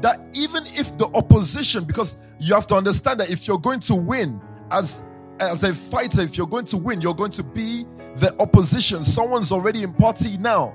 that 0.00 0.20
even 0.34 0.66
if 0.66 0.96
the 0.98 1.06
opposition, 1.14 1.84
because 1.84 2.16
you 2.38 2.54
have 2.54 2.66
to 2.66 2.74
understand 2.74 3.20
that 3.20 3.30
if 3.30 3.46
you're 3.46 3.58
going 3.58 3.80
to 3.80 3.94
win 3.94 4.40
as 4.70 5.02
as 5.40 5.64
a 5.64 5.74
fighter, 5.74 6.20
if 6.20 6.36
you're 6.36 6.46
going 6.46 6.66
to 6.66 6.76
win, 6.76 7.00
you're 7.00 7.14
going 7.14 7.30
to 7.32 7.42
be 7.42 7.84
the 8.16 8.34
opposition. 8.40 9.04
Someone's 9.04 9.52
already 9.52 9.82
in 9.82 9.92
party 9.92 10.36
now. 10.38 10.74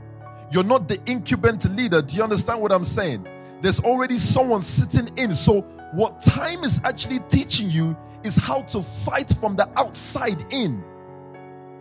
You're 0.51 0.63
not 0.63 0.87
the 0.87 0.99
incumbent 1.05 1.65
leader. 1.75 2.01
Do 2.01 2.15
you 2.15 2.23
understand 2.23 2.61
what 2.61 2.71
I'm 2.71 2.83
saying? 2.83 3.27
There's 3.61 3.79
already 3.81 4.17
someone 4.17 4.61
sitting 4.61 5.09
in. 5.17 5.33
So, 5.33 5.61
what 5.93 6.21
time 6.21 6.63
is 6.63 6.79
actually 6.83 7.19
teaching 7.29 7.69
you 7.69 7.97
is 8.23 8.35
how 8.35 8.61
to 8.63 8.81
fight 8.81 9.31
from 9.33 9.55
the 9.55 9.69
outside 9.77 10.45
in. 10.51 10.83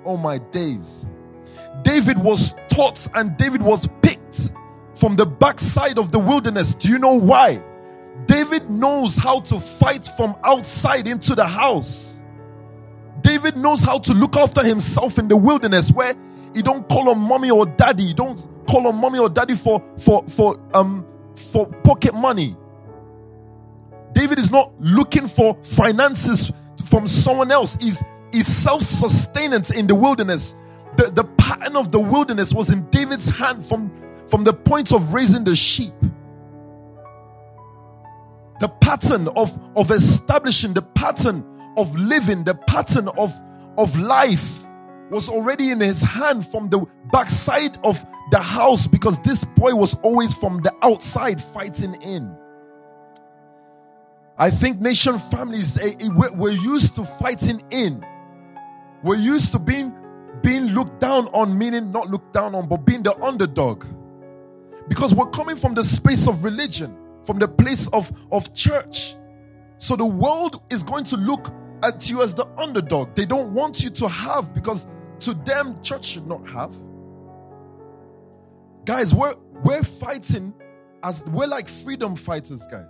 Oh, 0.04 0.16
my 0.16 0.38
days. 0.38 1.06
David 1.82 2.18
was 2.18 2.54
taught 2.68 3.06
and 3.14 3.36
David 3.36 3.62
was 3.62 3.88
picked 4.02 4.50
from 4.94 5.16
the 5.16 5.26
backside 5.26 5.98
of 5.98 6.10
the 6.10 6.18
wilderness. 6.18 6.74
Do 6.74 6.88
you 6.88 6.98
know 6.98 7.14
why? 7.14 7.62
David 8.26 8.68
knows 8.68 9.16
how 9.16 9.40
to 9.40 9.60
fight 9.60 10.06
from 10.16 10.34
outside 10.44 11.06
into 11.06 11.34
the 11.34 11.46
house. 11.46 12.17
David 13.20 13.56
knows 13.56 13.82
how 13.82 13.98
to 13.98 14.12
look 14.12 14.36
after 14.36 14.62
himself 14.62 15.18
in 15.18 15.28
the 15.28 15.36
wilderness 15.36 15.90
where 15.90 16.14
he 16.54 16.62
don't 16.62 16.88
call 16.88 17.10
on 17.10 17.18
mommy 17.18 17.50
or 17.50 17.66
daddy. 17.66 18.06
He 18.08 18.14
don't 18.14 18.38
call 18.66 18.86
on 18.86 18.96
mommy 18.96 19.18
or 19.18 19.28
daddy 19.28 19.54
for 19.54 19.82
for 19.96 20.22
for 20.28 20.58
um 20.74 21.06
for 21.34 21.66
pocket 21.66 22.14
money. 22.14 22.56
David 24.12 24.38
is 24.38 24.50
not 24.50 24.72
looking 24.80 25.26
for 25.26 25.56
finances 25.62 26.52
from 26.84 27.06
someone 27.06 27.52
else. 27.52 27.76
He's, 27.80 28.02
he's 28.32 28.46
self-sustenance 28.46 29.70
in 29.70 29.86
the 29.86 29.94
wilderness. 29.94 30.56
The, 30.96 31.04
the 31.04 31.24
pattern 31.36 31.76
of 31.76 31.92
the 31.92 32.00
wilderness 32.00 32.52
was 32.52 32.70
in 32.70 32.88
David's 32.90 33.28
hand 33.28 33.64
from, 33.64 33.92
from 34.26 34.44
the 34.44 34.52
point 34.52 34.92
of 34.92 35.12
raising 35.12 35.44
the 35.44 35.54
sheep. 35.54 35.92
The 38.60 38.68
pattern 38.80 39.28
of, 39.36 39.56
of 39.76 39.90
establishing, 39.90 40.74
the 40.74 40.82
pattern 40.82 41.44
of 41.78 41.96
living, 41.96 42.44
the 42.44 42.54
pattern 42.54 43.08
of, 43.16 43.32
of 43.78 43.96
life 43.98 44.64
was 45.10 45.28
already 45.28 45.70
in 45.70 45.80
his 45.80 46.02
hand 46.02 46.46
from 46.46 46.68
the 46.68 46.84
backside 47.12 47.78
of 47.84 48.04
the 48.30 48.38
house 48.38 48.86
because 48.86 49.18
this 49.20 49.44
boy 49.44 49.74
was 49.74 49.94
always 50.02 50.34
from 50.34 50.60
the 50.60 50.74
outside 50.82 51.40
fighting 51.40 51.94
in. 52.02 52.36
I 54.36 54.50
think 54.50 54.80
nation 54.80 55.18
families 55.18 55.78
eh, 55.78 55.94
eh, 56.00 56.08
we're 56.34 56.50
used 56.50 56.94
to 56.96 57.04
fighting 57.04 57.62
in. 57.70 58.04
We're 59.02 59.16
used 59.16 59.52
to 59.52 59.58
being 59.58 59.94
being 60.42 60.66
looked 60.66 61.00
down 61.00 61.26
on, 61.28 61.56
meaning 61.58 61.90
not 61.90 62.08
looked 62.08 62.32
down 62.32 62.54
on, 62.54 62.68
but 62.68 62.78
being 62.78 63.02
the 63.02 63.16
underdog. 63.22 63.84
Because 64.88 65.14
we're 65.14 65.30
coming 65.30 65.56
from 65.56 65.74
the 65.74 65.82
space 65.82 66.28
of 66.28 66.44
religion, 66.44 66.96
from 67.24 67.38
the 67.38 67.48
place 67.48 67.88
of, 67.88 68.12
of 68.30 68.54
church. 68.54 69.16
So 69.78 69.96
the 69.96 70.06
world 70.06 70.62
is 70.70 70.82
going 70.82 71.04
to 71.06 71.16
look 71.16 71.52
at 71.82 72.08
you 72.10 72.22
as 72.22 72.34
the 72.34 72.46
underdog. 72.56 73.14
They 73.14 73.24
don't 73.24 73.52
want 73.54 73.82
you 73.82 73.90
to 73.90 74.08
have 74.08 74.54
because 74.54 74.86
to 75.20 75.34
them, 75.34 75.80
church 75.82 76.04
should 76.04 76.26
not 76.26 76.46
have. 76.48 76.74
Guys, 78.84 79.14
we're 79.14 79.34
we're 79.64 79.82
fighting 79.82 80.54
as 81.02 81.24
we're 81.26 81.46
like 81.46 81.68
freedom 81.68 82.16
fighters, 82.16 82.66
guys. 82.66 82.86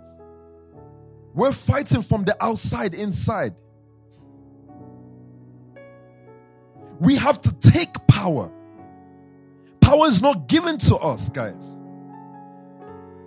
We're 1.33 1.53
fighting 1.53 2.01
from 2.01 2.23
the 2.23 2.35
outside 2.43 2.93
inside. 2.93 3.55
We 6.99 7.15
have 7.15 7.41
to 7.41 7.53
take 7.53 7.93
power. 8.07 8.51
Power 9.79 10.07
is 10.07 10.21
not 10.21 10.47
given 10.47 10.77
to 10.79 10.97
us, 10.97 11.29
guys. 11.29 11.79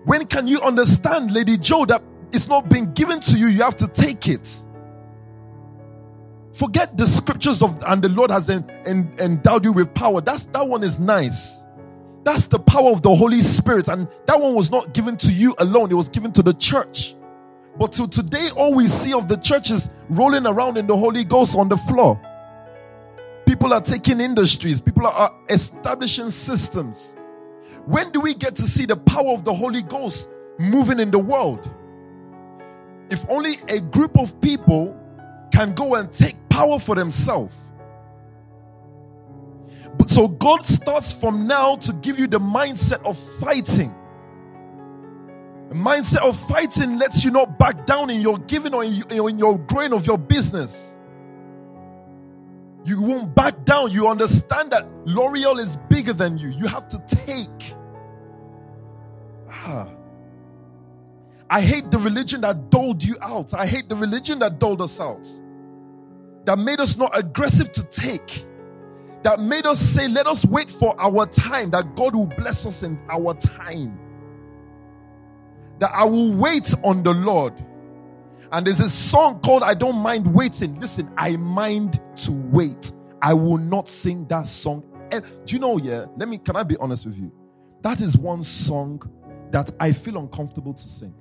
When 0.04 0.26
can 0.26 0.46
you 0.46 0.60
understand, 0.60 1.30
Lady 1.30 1.56
Joe, 1.56 1.84
that 1.86 2.02
it's 2.32 2.48
not 2.48 2.68
being 2.68 2.92
given 2.92 3.20
to 3.20 3.38
you? 3.38 3.46
You 3.46 3.62
have 3.62 3.76
to 3.78 3.88
take 3.88 4.28
it. 4.28 4.48
Forget 6.52 6.96
the 6.96 7.06
scriptures 7.06 7.62
of 7.62 7.82
and 7.86 8.02
the 8.02 8.10
Lord 8.10 8.30
has 8.30 8.50
en, 8.50 8.70
en, 8.86 9.12
endowed 9.18 9.64
you 9.64 9.72
with 9.72 9.92
power. 9.94 10.20
That's 10.20 10.44
that 10.46 10.68
one 10.68 10.82
is 10.82 11.00
nice. 11.00 11.64
That's 12.24 12.46
the 12.46 12.58
power 12.58 12.90
of 12.90 13.02
the 13.02 13.14
Holy 13.14 13.40
Spirit, 13.40 13.88
and 13.88 14.06
that 14.26 14.40
one 14.40 14.54
was 14.54 14.70
not 14.70 14.92
given 14.94 15.16
to 15.18 15.32
you 15.32 15.54
alone, 15.58 15.90
it 15.90 15.94
was 15.94 16.08
given 16.08 16.32
to 16.32 16.42
the 16.42 16.54
church. 16.54 17.16
But 17.78 17.92
to 17.94 18.06
today, 18.06 18.50
all 18.56 18.74
we 18.74 18.86
see 18.86 19.12
of 19.12 19.28
the 19.28 19.36
church 19.36 19.70
is 19.70 19.90
rolling 20.08 20.46
around 20.46 20.76
in 20.76 20.86
the 20.86 20.96
Holy 20.96 21.24
Ghost 21.24 21.56
on 21.56 21.68
the 21.68 21.76
floor. 21.76 22.20
People 23.46 23.72
are 23.72 23.80
taking 23.80 24.20
industries, 24.20 24.80
people 24.80 25.06
are 25.06 25.34
establishing 25.48 26.30
systems. 26.30 27.16
When 27.86 28.10
do 28.10 28.20
we 28.20 28.34
get 28.34 28.54
to 28.56 28.62
see 28.62 28.86
the 28.86 28.96
power 28.96 29.30
of 29.30 29.44
the 29.44 29.52
Holy 29.52 29.82
Ghost 29.82 30.28
moving 30.58 31.00
in 31.00 31.10
the 31.10 31.18
world? 31.18 31.70
If 33.10 33.28
only 33.28 33.56
a 33.68 33.80
group 33.80 34.18
of 34.18 34.40
people 34.40 34.96
can 35.52 35.74
go 35.74 35.96
and 35.96 36.12
take 36.12 36.36
power 36.62 36.78
for 36.78 36.94
themselves. 36.94 37.70
But 39.98 40.08
so 40.08 40.28
God 40.28 40.64
starts 40.64 41.12
from 41.12 41.46
now 41.46 41.76
to 41.76 41.92
give 41.94 42.18
you 42.18 42.26
the 42.26 42.38
mindset 42.38 43.04
of 43.04 43.18
fighting. 43.18 43.94
The 45.68 45.74
mindset 45.74 46.22
of 46.22 46.36
fighting 46.36 46.98
lets 46.98 47.24
you 47.24 47.30
not 47.30 47.58
back 47.58 47.84
down 47.84 48.10
in 48.10 48.20
your 48.20 48.38
giving 48.38 48.74
or 48.74 48.84
in 48.84 49.38
your 49.38 49.58
growing 49.58 49.92
of 49.92 50.06
your 50.06 50.18
business. 50.18 50.98
You 52.84 53.00
won't 53.00 53.34
back 53.34 53.64
down. 53.64 53.90
You 53.90 54.08
understand 54.08 54.70
that 54.70 54.88
L'Oreal 55.04 55.58
is 55.58 55.76
bigger 55.88 56.12
than 56.12 56.38
you. 56.38 56.48
You 56.48 56.66
have 56.66 56.88
to 56.90 56.98
take. 57.08 57.74
Ah. 59.50 59.88
I 61.50 61.60
hate 61.60 61.90
the 61.90 61.98
religion 61.98 62.40
that 62.42 62.70
doled 62.70 63.02
you 63.02 63.16
out. 63.20 63.52
I 63.52 63.66
hate 63.66 63.88
the 63.88 63.96
religion 63.96 64.38
that 64.40 64.58
doled 64.58 64.80
us 64.80 65.00
out. 65.00 65.28
That 66.44 66.58
made 66.58 66.80
us 66.80 66.96
not 66.96 67.16
aggressive 67.16 67.72
to 67.72 67.82
take. 67.84 68.44
That 69.22 69.40
made 69.40 69.66
us 69.66 69.78
say, 69.78 70.08
let 70.08 70.26
us 70.26 70.44
wait 70.44 70.68
for 70.68 71.00
our 71.00 71.26
time, 71.26 71.70
that 71.70 71.94
God 71.94 72.16
will 72.16 72.26
bless 72.26 72.66
us 72.66 72.82
in 72.82 72.98
our 73.08 73.34
time. 73.34 73.98
That 75.78 75.90
I 75.94 76.04
will 76.04 76.34
wait 76.34 76.74
on 76.84 77.02
the 77.02 77.14
Lord. 77.14 77.54
And 78.50 78.66
there's 78.66 78.80
a 78.80 78.90
song 78.90 79.40
called 79.40 79.62
I 79.62 79.74
Don't 79.74 79.96
Mind 79.96 80.32
Waiting. 80.34 80.74
Listen, 80.80 81.10
I 81.16 81.36
mind 81.36 82.00
to 82.18 82.32
wait. 82.32 82.92
I 83.22 83.32
will 83.32 83.58
not 83.58 83.88
sing 83.88 84.26
that 84.26 84.46
song. 84.46 84.84
Eh, 85.12 85.20
do 85.44 85.54
you 85.54 85.60
know, 85.60 85.78
yeah? 85.78 86.06
Let 86.16 86.28
me, 86.28 86.38
can 86.38 86.56
I 86.56 86.64
be 86.64 86.76
honest 86.78 87.06
with 87.06 87.16
you? 87.16 87.32
That 87.82 88.00
is 88.00 88.16
one 88.16 88.42
song 88.42 89.02
that 89.52 89.70
I 89.78 89.92
feel 89.92 90.18
uncomfortable 90.18 90.74
to 90.74 90.82
sing. 90.82 91.14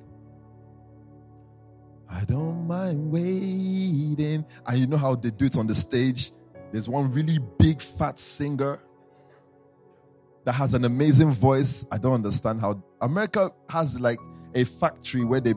I 2.12 2.26
don't 2.26 2.68
mind 2.68 3.12
waiting. 3.12 4.46
And 4.68 4.78
you 4.78 4.86
know 4.86 4.98
how 4.98 5.16
they 5.16 5.32
do 5.32 5.46
it 5.46 5.58
on 5.58 5.66
the 5.66 5.76
stage? 5.76 6.32
There's 6.72 6.90
one 6.90 7.10
really 7.12 7.40
big 7.58 7.82
fat 7.82 8.20
singer 8.20 8.80
that 10.44 10.54
has 10.54 10.74
an 10.74 10.86
amazing 10.86 11.32
voice. 11.32 11.86
I 11.92 11.98
don't 11.98 12.14
understand 12.14 12.62
how 12.62 12.84
America 13.02 13.52
has 13.70 14.00
like 14.00 14.20
a 14.54 14.66
factory 14.66 15.24
where 15.24 15.40
they 15.40 15.54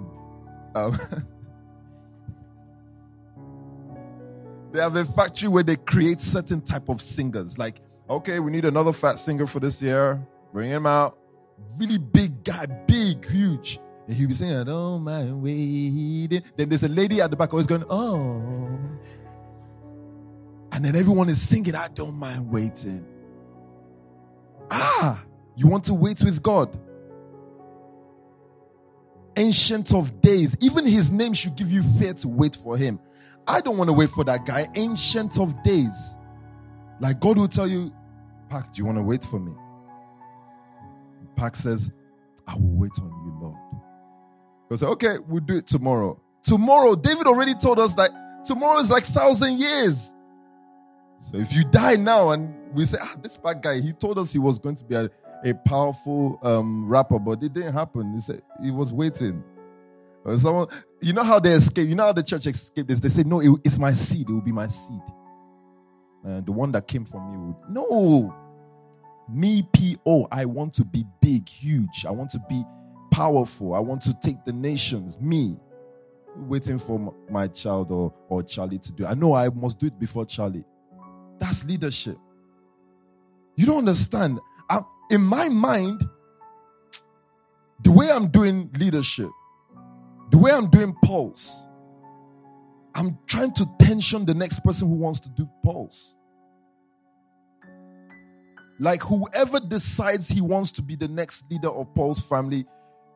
um, 0.74 0.92
they 4.72 4.80
have 4.80 4.96
a 4.96 5.05
factory 5.05 5.48
where 5.48 5.62
they 5.62 5.76
create 5.76 6.20
certain 6.20 6.61
type 6.61 6.88
of 6.88 7.00
singers. 7.00 7.59
Like, 7.59 7.80
okay, 8.09 8.38
we 8.40 8.52
need 8.52 8.64
another 8.64 8.92
fat 8.92 9.18
singer 9.18 9.46
for 9.46 9.61
this 9.61 9.80
year. 9.82 10.24
Bring 10.52 10.70
him 10.70 10.86
out. 10.86 11.18
Really 11.78 11.98
big 11.98 12.44
guy, 12.44 12.66
big, 12.66 13.24
huge. 13.28 13.80
And 14.07 14.16
he'll 14.16 14.28
be 14.28 14.34
saying, 14.34 14.55
I 14.57 14.64
don't 14.64 15.02
mind 15.02 15.42
waiting. 15.42 16.42
Then 16.57 16.68
there's 16.68 16.82
a 16.82 16.88
lady 16.88 17.20
at 17.20 17.30
the 17.30 17.36
back 17.36 17.52
always 17.52 17.66
going, 17.66 17.84
Oh. 17.88 18.42
And 20.72 20.84
then 20.84 20.96
everyone 20.96 21.28
is 21.28 21.40
singing, 21.40 21.74
I 21.74 21.88
don't 21.88 22.14
mind 22.14 22.50
waiting. 22.50 23.07
Ah, 24.70 25.22
you 25.57 25.68
want 25.68 25.84
to 25.84 25.94
wait 25.94 26.22
with 26.24 26.42
God? 26.42 26.76
Ancient 29.36 29.94
of 29.94 30.20
days. 30.20 30.57
Even 30.61 30.84
his 30.84 31.11
name 31.11 31.32
should 31.32 31.57
give 31.57 31.70
you 31.70 31.82
fear 31.82 32.12
to 32.14 32.28
wait 32.28 32.57
for 32.57 32.76
him. 32.76 32.98
I 33.46 33.61
don't 33.61 33.76
want 33.76 33.88
to 33.88 33.94
wait 33.94 34.11
for 34.11 34.24
that 34.24 34.46
guy. 34.46 34.66
Ancient 34.74 35.38
of 35.38 35.62
days. 35.62 36.16
Like 37.00 37.20
God 37.20 37.38
will 37.38 37.48
tell 37.48 37.68
you, 37.68 37.92
Pack, 38.48 38.72
do 38.72 38.78
you 38.78 38.84
want 38.84 38.98
to 38.98 39.02
wait 39.02 39.24
for 39.24 39.38
me? 39.38 39.52
Pack 41.36 41.57
says, 41.57 41.90
I 42.46 42.55
will 42.55 42.76
wait 42.76 42.92
on 43.00 43.11
you, 43.24 43.24
He'll 44.68 44.78
say, 44.78 44.86
okay, 44.86 45.16
we'll 45.28 45.40
do 45.44 45.56
it 45.58 45.66
tomorrow. 45.66 46.20
Tomorrow, 46.42 46.94
David 46.96 47.26
already 47.26 47.54
told 47.54 47.78
us 47.78 47.94
that 47.94 48.10
tomorrow 48.46 48.78
is 48.78 48.90
like 48.90 49.04
thousand 49.04 49.58
years. 49.58 50.12
So 51.20 51.38
if 51.38 51.54
you 51.54 51.64
die 51.64 51.96
now 51.96 52.30
and 52.30 52.54
we 52.74 52.84
say, 52.84 52.98
ah, 53.00 53.14
this 53.22 53.36
bad 53.36 53.62
guy, 53.62 53.80
he 53.80 53.92
told 53.92 54.18
us 54.18 54.32
he 54.32 54.38
was 54.38 54.58
going 54.58 54.76
to 54.76 54.84
be 54.84 54.94
a, 54.94 55.10
a 55.44 55.54
powerful 55.66 56.38
um, 56.42 56.86
rapper, 56.88 57.18
but 57.18 57.42
it 57.42 57.52
didn't 57.54 57.72
happen. 57.72 58.12
He 58.14 58.20
said 58.20 58.42
he 58.62 58.70
was 58.70 58.92
waiting. 58.92 59.42
Or 60.24 60.36
someone, 60.36 60.68
you 61.02 61.12
know 61.12 61.22
how 61.22 61.38
they 61.38 61.52
escape? 61.52 61.88
You 61.88 61.94
know 61.94 62.04
how 62.04 62.12
the 62.12 62.22
church 62.22 62.46
escaped 62.46 62.88
this? 62.88 62.98
They 63.00 63.10
say, 63.10 63.22
No, 63.24 63.40
it- 63.40 63.60
it's 63.64 63.78
my 63.78 63.92
seed. 63.92 64.28
It 64.28 64.32
will 64.32 64.40
be 64.40 64.52
my 64.52 64.68
seed. 64.68 65.00
And 66.24 66.46
the 66.46 66.52
one 66.52 66.72
that 66.72 66.86
came 66.88 67.04
from 67.04 67.30
me 67.30 67.36
would. 67.38 67.56
No. 67.70 68.34
Me, 69.28 69.66
P.O. 69.72 70.26
I 70.30 70.44
want 70.46 70.74
to 70.74 70.84
be 70.84 71.04
big, 71.20 71.48
huge. 71.48 72.04
I 72.06 72.10
want 72.10 72.30
to 72.30 72.40
be 72.48 72.62
powerful. 73.14 73.74
I 73.74 73.78
want 73.78 74.02
to 74.02 74.14
take 74.14 74.44
the 74.44 74.52
nations. 74.52 75.20
Me. 75.20 75.56
Waiting 76.36 76.80
for 76.80 77.14
my 77.30 77.46
child 77.46 77.92
or, 77.92 78.12
or 78.28 78.42
Charlie 78.42 78.80
to 78.80 78.92
do. 78.92 79.06
I 79.06 79.14
know 79.14 79.34
I 79.34 79.48
must 79.50 79.78
do 79.78 79.86
it 79.86 79.98
before 80.00 80.26
Charlie. 80.26 80.64
That's 81.38 81.64
leadership. 81.64 82.18
You 83.54 83.66
don't 83.66 83.78
understand. 83.78 84.40
i 84.68 84.80
in 85.10 85.20
my 85.20 85.48
mind, 85.48 86.02
the 87.84 87.92
way 87.92 88.10
I'm 88.10 88.28
doing 88.28 88.68
leadership, 88.78 89.30
the 90.30 90.38
way 90.38 90.50
I'm 90.50 90.68
doing 90.70 90.92
pulse, 91.04 91.68
I'm 92.96 93.16
trying 93.26 93.52
to 93.54 93.66
tension 93.78 94.24
the 94.24 94.34
next 94.34 94.64
person 94.64 94.88
who 94.88 94.94
wants 94.94 95.20
to 95.20 95.28
do 95.28 95.48
pulse. 95.62 96.16
Like 98.80 99.02
whoever 99.02 99.60
decides 99.60 100.28
he 100.28 100.40
wants 100.40 100.72
to 100.72 100.82
be 100.82 100.96
the 100.96 101.06
next 101.06 101.48
leader 101.48 101.68
of 101.68 101.94
Paul's 101.94 102.26
family, 102.26 102.66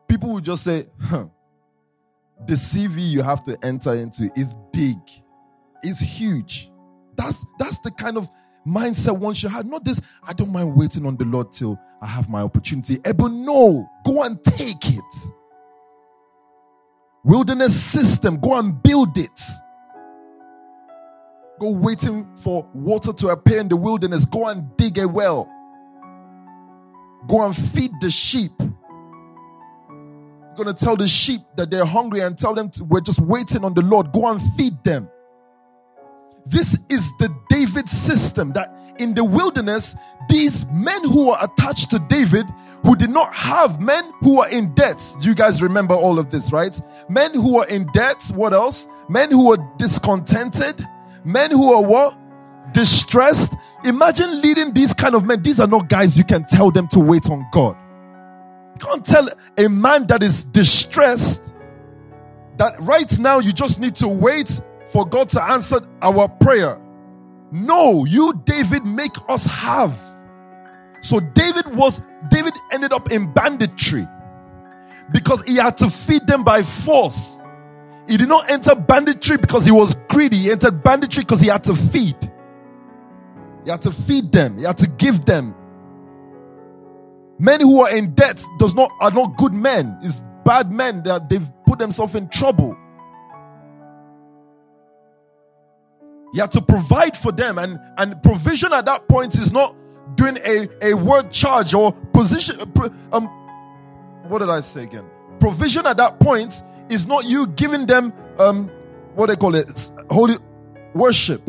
people 0.09 0.33
will 0.33 0.41
just 0.41 0.63
say, 0.63 0.87
huh, 1.01 1.27
the 2.45 2.55
CV 2.55 3.09
you 3.09 3.21
have 3.21 3.43
to 3.45 3.57
enter 3.63 3.93
into 3.93 4.29
is 4.35 4.55
big, 4.73 4.97
it's 5.83 5.99
huge. 5.99 6.71
That's 7.15 7.45
that's 7.57 7.79
the 7.79 7.91
kind 7.91 8.17
of 8.17 8.29
mindset 8.67 9.17
one 9.17 9.33
should 9.33 9.51
have. 9.51 9.65
Not 9.65 9.85
this, 9.85 10.01
I 10.23 10.33
don't 10.33 10.51
mind 10.51 10.75
waiting 10.75 11.05
on 11.05 11.17
the 11.17 11.25
Lord 11.25 11.53
till 11.53 11.79
I 12.01 12.07
have 12.07 12.29
my 12.29 12.41
opportunity. 12.41 12.97
Eh, 13.05 13.13
but 13.13 13.29
no, 13.29 13.89
go 14.05 14.23
and 14.23 14.43
take 14.43 14.89
it. 14.89 15.31
Wilderness 17.23 17.81
system, 17.81 18.39
go 18.39 18.57
and 18.57 18.81
build 18.81 19.17
it. 19.17 19.41
Go 21.59 21.71
waiting 21.71 22.25
for 22.37 22.65
water 22.73 23.11
to 23.11 23.27
appear 23.29 23.59
in 23.59 23.67
the 23.67 23.75
wilderness. 23.75 24.23
Go 24.25 24.47
and 24.47 24.75
dig 24.77 24.97
a 24.97 25.07
well. 25.07 25.51
Go 27.27 27.45
and 27.45 27.53
feed 27.55 27.91
the 27.99 28.09
sheep. 28.09 28.53
Going 30.59 30.75
to 30.75 30.85
tell 30.85 30.97
the 30.97 31.07
sheep 31.07 31.39
that 31.55 31.71
they're 31.71 31.85
hungry 31.85 32.19
and 32.19 32.37
tell 32.37 32.53
them 32.53 32.69
to, 32.71 32.83
we're 32.83 32.99
just 32.99 33.21
waiting 33.21 33.63
on 33.63 33.73
the 33.73 33.81
Lord. 33.81 34.11
Go 34.11 34.27
and 34.27 34.41
feed 34.57 34.83
them. 34.83 35.07
This 36.45 36.77
is 36.89 37.09
the 37.17 37.33
David 37.47 37.87
system 37.87 38.51
that 38.51 38.75
in 38.99 39.13
the 39.13 39.23
wilderness, 39.23 39.95
these 40.27 40.65
men 40.65 41.01
who 41.05 41.29
are 41.29 41.41
attached 41.41 41.91
to 41.91 41.99
David, 42.09 42.45
who 42.83 42.97
did 42.97 43.09
not 43.09 43.33
have 43.33 43.79
men 43.79 44.11
who 44.19 44.41
are 44.41 44.49
in 44.49 44.75
debt. 44.75 45.01
Do 45.21 45.29
you 45.29 45.33
guys 45.33 45.61
remember 45.61 45.95
all 45.95 46.19
of 46.19 46.29
this, 46.29 46.51
right? 46.51 46.77
Men 47.07 47.33
who 47.33 47.57
are 47.59 47.67
in 47.69 47.85
debt. 47.93 48.21
What 48.35 48.51
else? 48.51 48.85
Men 49.07 49.31
who 49.31 49.53
are 49.53 49.75
discontented. 49.77 50.85
Men 51.23 51.51
who 51.51 51.71
are 51.71 51.81
what? 51.81 52.17
Distressed. 52.73 53.53
Imagine 53.85 54.41
leading 54.41 54.73
these 54.73 54.93
kind 54.93 55.15
of 55.15 55.23
men. 55.23 55.41
These 55.41 55.61
are 55.61 55.67
not 55.67 55.87
guys 55.87 56.17
you 56.17 56.25
can 56.25 56.43
tell 56.43 56.69
them 56.69 56.89
to 56.89 56.99
wait 56.99 57.29
on 57.29 57.47
God. 57.53 57.77
Can't 58.79 59.05
tell 59.05 59.29
a 59.57 59.67
man 59.67 60.07
that 60.07 60.23
is 60.23 60.43
distressed 60.43 61.53
that 62.57 62.79
right 62.81 63.17
now 63.19 63.39
you 63.39 63.51
just 63.53 63.79
need 63.79 63.95
to 63.97 64.07
wait 64.07 64.61
for 64.85 65.05
God 65.05 65.29
to 65.29 65.43
answer 65.43 65.79
our 66.01 66.27
prayer. 66.27 66.79
No, 67.51 68.05
you, 68.05 68.41
David, 68.45 68.85
make 68.85 69.15
us 69.27 69.45
have. 69.47 69.97
So 71.01 71.19
David 71.19 71.75
was, 71.75 72.01
David 72.29 72.53
ended 72.71 72.93
up 72.93 73.11
in 73.11 73.31
banditry 73.33 74.07
because 75.11 75.41
he 75.43 75.55
had 75.55 75.77
to 75.77 75.89
feed 75.89 76.27
them 76.27 76.43
by 76.43 76.63
force. 76.63 77.43
He 78.07 78.17
did 78.17 78.27
not 78.27 78.49
enter 78.49 78.75
banditry 78.75 79.37
because 79.37 79.65
he 79.65 79.71
was 79.71 79.95
greedy. 80.09 80.37
He 80.37 80.51
entered 80.51 80.83
banditry 80.83 81.23
because 81.23 81.41
he 81.41 81.47
had 81.47 81.63
to 81.65 81.75
feed. 81.75 82.17
He 83.63 83.71
had 83.71 83.81
to 83.83 83.91
feed 83.91 84.31
them. 84.31 84.57
He 84.57 84.63
had 84.63 84.77
to 84.79 84.87
give 84.87 85.25
them. 85.25 85.55
Men 87.39 87.61
who 87.61 87.81
are 87.81 87.89
in 87.95 88.13
debt 88.13 88.43
does 88.59 88.75
not 88.75 88.91
are 88.99 89.11
not 89.11 89.37
good 89.37 89.53
men. 89.53 89.97
It's 90.03 90.21
bad 90.43 90.71
men 90.71 91.03
that 91.03 91.29
they've 91.29 91.49
put 91.65 91.79
themselves 91.79 92.15
in 92.15 92.27
trouble. 92.27 92.77
You 96.33 96.41
have 96.41 96.49
to 96.51 96.61
provide 96.61 97.15
for 97.15 97.31
them, 97.31 97.57
and 97.57 97.79
and 97.97 98.21
provision 98.21 98.73
at 98.73 98.85
that 98.85 99.07
point 99.07 99.35
is 99.35 99.51
not 99.53 99.75
doing 100.15 100.37
a 100.45 100.67
a 100.81 100.93
word 100.95 101.31
charge 101.31 101.73
or 101.73 101.93
position. 102.13 102.59
Um, 103.13 103.27
what 104.27 104.39
did 104.39 104.49
I 104.49 104.59
say 104.59 104.83
again? 104.83 105.05
Provision 105.39 105.87
at 105.87 105.97
that 105.97 106.19
point 106.19 106.61
is 106.89 107.07
not 107.07 107.25
you 107.25 107.47
giving 107.47 107.85
them 107.85 108.13
um 108.37 108.67
what 109.15 109.27
they 109.29 109.35
call 109.35 109.55
it 109.55 109.69
it's 109.69 109.93
holy 110.11 110.35
worship. 110.93 111.41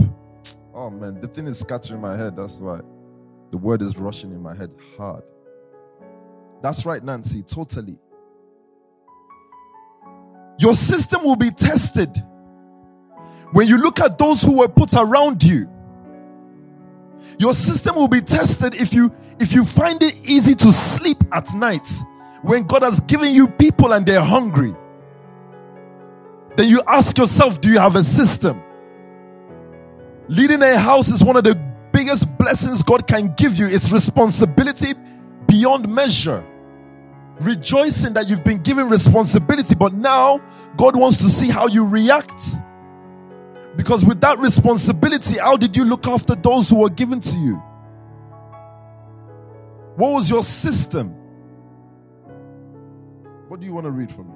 Oh 0.73 0.89
man, 0.89 1.21
the 1.21 1.27
thing 1.27 1.47
is 1.47 1.59
scattering 1.59 2.01
my 2.01 2.17
head. 2.17 2.37
That's 2.37 2.59
why 2.61 2.81
the 3.51 3.59
word 3.59 3.83
is 3.83 3.97
rushing 3.97 4.31
in 4.31 4.41
my 4.41 4.55
head 4.55 4.71
hard. 4.97 5.25
That's 6.63 6.85
right, 6.85 7.03
Nancy. 7.03 7.43
Totally. 7.43 7.99
Your 10.59 10.75
system 10.75 11.25
will 11.25 11.37
be 11.37 11.51
tested 11.51 12.11
when 13.53 13.67
you 13.67 13.79
look 13.79 14.01
at 14.01 14.19
those 14.19 14.43
who 14.43 14.59
were 14.59 14.69
put 14.69 14.93
around 14.95 15.43
you. 15.43 15.69
Your 17.39 17.55
system 17.55 17.97
will 17.97 18.09
be 18.09 18.21
tested 18.21 18.75
if 18.75 18.93
you 18.93 19.11
if 19.39 19.55
you 19.55 19.65
find 19.65 20.03
it 20.03 20.15
easy 20.25 20.55
to 20.57 20.73
sleep 20.73 21.19
at 21.33 21.53
night 21.55 21.89
when 22.43 22.67
God 22.67 22.83
has 22.83 23.01
given 23.01 23.33
you 23.33 23.49
people 23.49 23.93
and 23.93 24.05
they're 24.05 24.23
hungry. 24.23 24.75
Then 26.57 26.69
you 26.69 26.83
ask 26.87 27.17
yourself, 27.17 27.61
do 27.61 27.71
you 27.71 27.79
have 27.79 27.97
a 27.97 28.03
system? 28.03 28.63
Leading 30.29 30.63
a 30.63 30.79
house 30.79 31.09
is 31.09 31.25
one 31.25 31.37
of 31.37 31.45
the 31.45 31.55
biggest 31.93 32.37
blessings 32.37 32.83
God 32.83 33.07
can 33.07 33.35
give 33.37 33.57
you. 33.57 33.67
It's 33.67 33.91
responsibility 33.91 34.95
beyond 35.47 35.89
measure. 35.89 36.45
Rejoicing 37.41 38.13
that 38.15 38.29
you've 38.29 38.45
been 38.45 38.63
given 38.63 38.89
responsibility, 38.89 39.75
but 39.75 39.95
now 39.95 40.41
God 40.77 40.95
wants 40.97 41.17
to 41.19 41.29
see 41.29 41.49
how 41.49 41.67
you 41.67 41.87
react. 41.87 42.43
Because 43.77 44.05
with 44.05 44.21
that 44.21 44.39
responsibility, 44.39 45.39
how 45.39 45.57
did 45.57 45.77
you 45.77 45.85
look 45.85 46.07
after 46.07 46.35
those 46.35 46.69
who 46.69 46.77
were 46.77 46.91
given 46.91 47.21
to 47.21 47.39
you? 47.39 47.57
What 49.97 50.13
was 50.13 50.29
your 50.29 50.43
system? 50.43 51.15
What 53.49 53.61
do 53.61 53.67
you 53.67 53.73
want 53.73 53.85
to 53.85 53.91
read 53.91 54.13
for 54.13 54.23
me? 54.23 54.35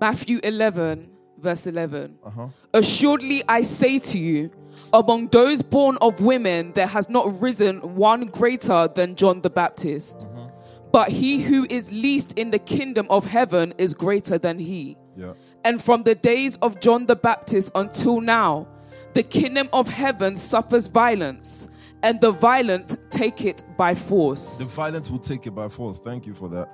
Matthew 0.00 0.40
11, 0.42 1.10
verse 1.38 1.66
11. 1.66 2.18
Uh-huh. 2.24 2.48
Assuredly, 2.74 3.44
I 3.48 3.62
say 3.62 4.00
to 4.00 4.18
you, 4.18 4.50
among 4.92 5.28
those 5.28 5.62
born 5.62 5.98
of 6.00 6.20
women, 6.20 6.72
there 6.72 6.86
has 6.86 7.08
not 7.08 7.40
risen 7.40 7.78
one 7.94 8.26
greater 8.26 8.88
than 8.88 9.16
John 9.16 9.40
the 9.40 9.50
Baptist. 9.50 10.18
Mm-hmm. 10.18 10.48
But 10.92 11.08
he 11.08 11.40
who 11.40 11.66
is 11.70 11.90
least 11.90 12.38
in 12.38 12.50
the 12.50 12.58
kingdom 12.58 13.06
of 13.08 13.26
heaven 13.26 13.72
is 13.78 13.94
greater 13.94 14.38
than 14.38 14.58
he. 14.58 14.96
Yeah. 15.16 15.32
And 15.64 15.82
from 15.82 16.02
the 16.02 16.14
days 16.14 16.58
of 16.58 16.80
John 16.80 17.06
the 17.06 17.16
Baptist 17.16 17.72
until 17.74 18.20
now, 18.20 18.68
the 19.14 19.22
kingdom 19.22 19.68
of 19.72 19.88
heaven 19.88 20.36
suffers 20.36 20.88
violence, 20.88 21.68
and 22.02 22.20
the 22.20 22.32
violent 22.32 22.96
take 23.10 23.44
it 23.44 23.62
by 23.76 23.94
force. 23.94 24.58
The 24.58 24.64
violence 24.64 25.10
will 25.10 25.18
take 25.18 25.46
it 25.46 25.54
by 25.54 25.68
force. 25.68 25.98
Thank 25.98 26.26
you 26.26 26.34
for 26.34 26.48
that. 26.48 26.68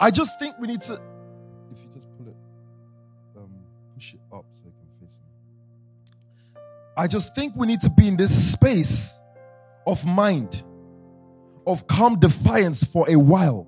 I 0.00 0.10
just 0.10 0.38
think 0.38 0.56
we 0.58 0.66
need 0.66 0.82
to. 0.82 1.00
I 6.96 7.06
just 7.08 7.34
think 7.34 7.56
we 7.56 7.66
need 7.66 7.80
to 7.80 7.90
be 7.90 8.08
in 8.08 8.16
this 8.16 8.52
space 8.52 9.18
of 9.86 10.04
mind, 10.06 10.62
of 11.66 11.86
calm 11.86 12.18
defiance 12.20 12.84
for 12.84 13.08
a 13.10 13.16
while. 13.16 13.66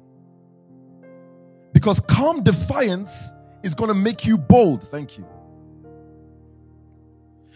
Because 1.72 2.01
calm 2.01 2.43
defiance 2.43 3.33
is 3.62 3.74
going 3.74 3.89
to 3.89 3.95
make 3.95 4.24
you 4.24 4.39
bold. 4.39 4.87
Thank 4.89 5.18
you. 5.18 5.27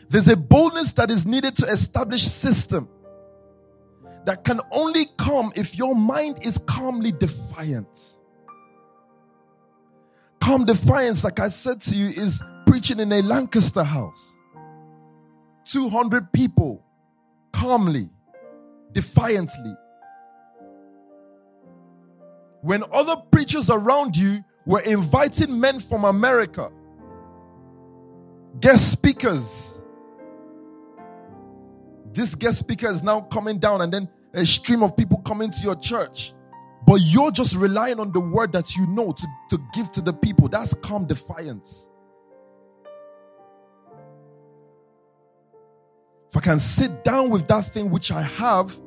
There's 0.08 0.28
a 0.28 0.36
boldness 0.36 0.92
that 0.92 1.10
is 1.10 1.24
needed 1.24 1.56
to 1.58 1.66
establish 1.66 2.22
system 2.22 2.88
that 4.26 4.42
can 4.44 4.60
only 4.72 5.06
come 5.16 5.52
if 5.54 5.78
your 5.78 5.94
mind 5.94 6.40
is 6.42 6.58
calmly 6.58 7.12
defiant. 7.12 8.16
Calm 10.40 10.64
defiance, 10.64 11.22
like 11.22 11.38
I 11.38 11.48
said 11.48 11.80
to 11.82 11.96
you, 11.96 12.06
is 12.08 12.42
preaching 12.66 12.98
in 12.98 13.12
a 13.12 13.22
Lancaster 13.22 13.84
house. 13.84 14.36
200 15.72 16.32
people, 16.32 16.84
calmly, 17.52 18.10
defiantly. 18.92 19.74
When 22.62 22.82
other 22.92 23.16
preachers 23.30 23.70
around 23.70 24.16
you 24.16 24.44
were 24.66 24.80
inviting 24.80 25.58
men 25.60 25.80
from 25.80 26.04
America, 26.04 26.70
guest 28.60 28.90
speakers, 28.92 29.82
this 32.12 32.34
guest 32.34 32.58
speaker 32.58 32.88
is 32.88 33.02
now 33.02 33.20
coming 33.20 33.58
down, 33.58 33.82
and 33.82 33.92
then 33.92 34.08
a 34.34 34.44
stream 34.44 34.82
of 34.82 34.96
people 34.96 35.18
coming 35.18 35.50
to 35.50 35.60
your 35.60 35.76
church. 35.76 36.32
but 36.86 37.00
you're 37.02 37.30
just 37.30 37.54
relying 37.56 38.00
on 38.00 38.10
the 38.12 38.20
word 38.20 38.52
that 38.52 38.74
you 38.76 38.86
know 38.88 39.12
to, 39.12 39.26
to 39.50 39.58
give 39.74 39.92
to 39.92 40.00
the 40.00 40.12
people. 40.12 40.48
That's 40.48 40.74
calm 40.74 41.06
defiance. 41.06 41.89
If 46.30 46.36
I 46.36 46.40
can 46.40 46.60
sit 46.60 47.02
down 47.02 47.28
with 47.28 47.48
that 47.48 47.64
thing 47.64 47.90
which 47.90 48.12
I 48.12 48.22
have 48.22 48.78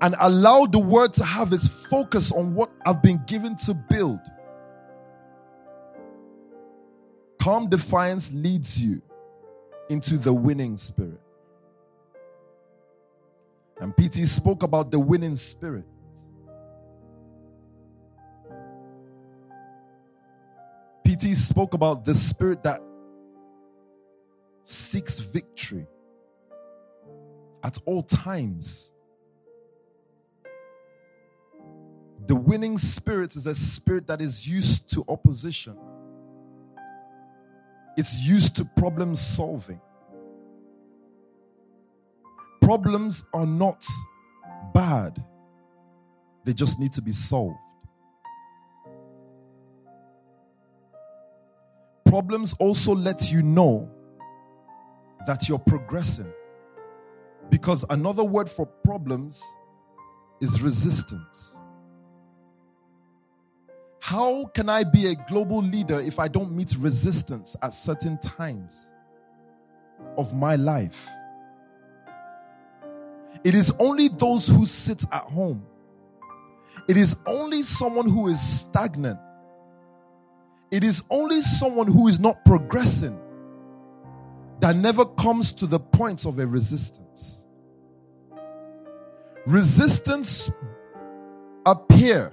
and 0.00 0.14
allow 0.20 0.64
the 0.64 0.78
word 0.78 1.12
to 1.14 1.24
have 1.24 1.52
its 1.52 1.88
focus 1.90 2.32
on 2.32 2.54
what 2.54 2.70
I've 2.86 3.02
been 3.02 3.22
given 3.26 3.56
to 3.66 3.74
build, 3.74 4.20
calm 7.38 7.68
defiance 7.68 8.32
leads 8.32 8.82
you 8.82 9.02
into 9.90 10.16
the 10.16 10.32
winning 10.32 10.78
spirit. 10.78 11.20
And 13.78 13.94
PT 13.94 14.26
spoke 14.26 14.62
about 14.62 14.90
the 14.90 14.98
winning 14.98 15.36
spirit. 15.36 15.84
PT 21.06 21.36
spoke 21.36 21.74
about 21.74 22.06
the 22.06 22.14
spirit 22.14 22.62
that 22.62 22.80
seeks 24.64 25.18
victory 25.18 25.86
at 27.62 27.78
all 27.84 28.02
times. 28.02 28.92
The 32.26 32.36
winning 32.36 32.78
spirit 32.78 33.34
is 33.36 33.46
a 33.46 33.54
spirit 33.54 34.06
that 34.06 34.20
is 34.20 34.48
used 34.48 34.88
to 34.94 35.04
opposition, 35.08 35.76
it's 37.96 38.26
used 38.26 38.56
to 38.56 38.64
problem 38.64 39.14
solving. 39.14 39.80
Problems 42.60 43.24
are 43.34 43.46
not 43.46 43.84
bad, 44.72 45.22
they 46.44 46.52
just 46.52 46.78
need 46.78 46.92
to 46.92 47.02
be 47.02 47.12
solved. 47.12 47.58
Problems 52.06 52.54
also 52.60 52.94
let 52.94 53.32
you 53.32 53.42
know 53.42 53.90
that 55.26 55.48
you're 55.48 55.58
progressing. 55.58 56.32
Because 57.50 57.84
another 57.90 58.24
word 58.24 58.48
for 58.48 58.66
problems 58.66 59.42
is 60.40 60.62
resistance. 60.62 61.60
How 64.00 64.46
can 64.46 64.68
I 64.68 64.84
be 64.84 65.06
a 65.06 65.14
global 65.14 65.62
leader 65.62 66.00
if 66.00 66.18
I 66.18 66.28
don't 66.28 66.52
meet 66.52 66.74
resistance 66.78 67.56
at 67.62 67.72
certain 67.72 68.18
times 68.18 68.90
of 70.18 70.34
my 70.34 70.56
life? 70.56 71.08
It 73.44 73.54
is 73.54 73.72
only 73.78 74.08
those 74.08 74.48
who 74.48 74.66
sit 74.66 75.04
at 75.12 75.22
home. 75.22 75.64
It 76.88 76.96
is 76.96 77.16
only 77.26 77.62
someone 77.62 78.08
who 78.08 78.28
is 78.28 78.40
stagnant. 78.40 79.20
It 80.70 80.84
is 80.84 81.02
only 81.10 81.42
someone 81.42 81.86
who 81.86 82.08
is 82.08 82.18
not 82.18 82.44
progressing 82.44 83.18
that 84.62 84.76
never 84.76 85.04
comes 85.04 85.52
to 85.52 85.66
the 85.66 85.80
point 85.80 86.24
of 86.24 86.38
a 86.38 86.46
resistance. 86.46 87.46
Resistance 89.44 90.52
appear 91.66 92.32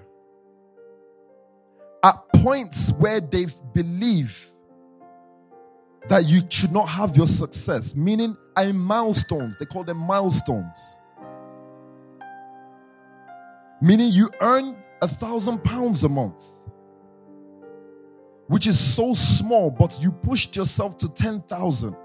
at 2.04 2.34
points 2.36 2.92
where 2.94 3.20
they 3.20 3.48
believe 3.74 4.48
that 6.08 6.26
you 6.26 6.44
should 6.50 6.72
not 6.72 6.88
have 6.88 7.18
your 7.18 7.26
success, 7.26 7.96
meaning 7.96 8.38
in 8.60 8.78
milestones. 8.78 9.58
They 9.58 9.66
call 9.66 9.84
them 9.84 9.98
milestones. 9.98 11.00
Meaning 13.82 14.12
you 14.12 14.30
earn 14.40 14.78
a 15.02 15.08
thousand 15.08 15.64
pounds 15.64 16.04
a 16.04 16.10
month, 16.10 16.46
which 18.46 18.68
is 18.68 18.80
so 18.80 19.16
small, 19.16 19.72
but 19.72 20.00
you 20.00 20.12
pushed 20.12 20.56
yourself 20.56 20.96
to 21.00 21.10
10,000 21.10 21.96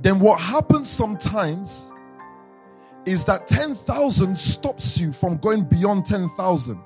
then 0.00 0.18
what 0.18 0.40
happens 0.40 0.88
sometimes 0.90 1.92
is 3.06 3.24
that 3.24 3.46
10,000 3.46 4.36
stops 4.36 4.98
you 4.98 5.12
from 5.12 5.36
going 5.38 5.64
beyond 5.64 6.06
10,000. 6.06 6.80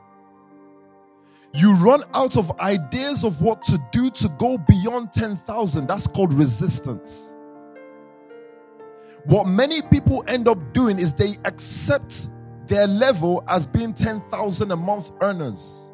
You 1.54 1.74
run 1.76 2.02
out 2.14 2.36
of 2.36 2.58
ideas 2.60 3.24
of 3.24 3.40
what 3.40 3.62
to 3.64 3.78
do 3.90 4.10
to 4.10 4.28
go 4.38 4.58
beyond 4.58 5.12
10,000. 5.12 5.86
That's 5.86 6.06
called 6.06 6.32
resistance. 6.34 7.34
What 9.24 9.46
many 9.46 9.82
people 9.82 10.24
end 10.28 10.48
up 10.48 10.72
doing 10.72 10.98
is 10.98 11.14
they 11.14 11.36
accept 11.44 12.30
their 12.66 12.86
level 12.86 13.42
as 13.48 13.66
being 13.66 13.94
10,000 13.94 14.70
a 14.70 14.76
month 14.76 15.10
earners. 15.20 15.90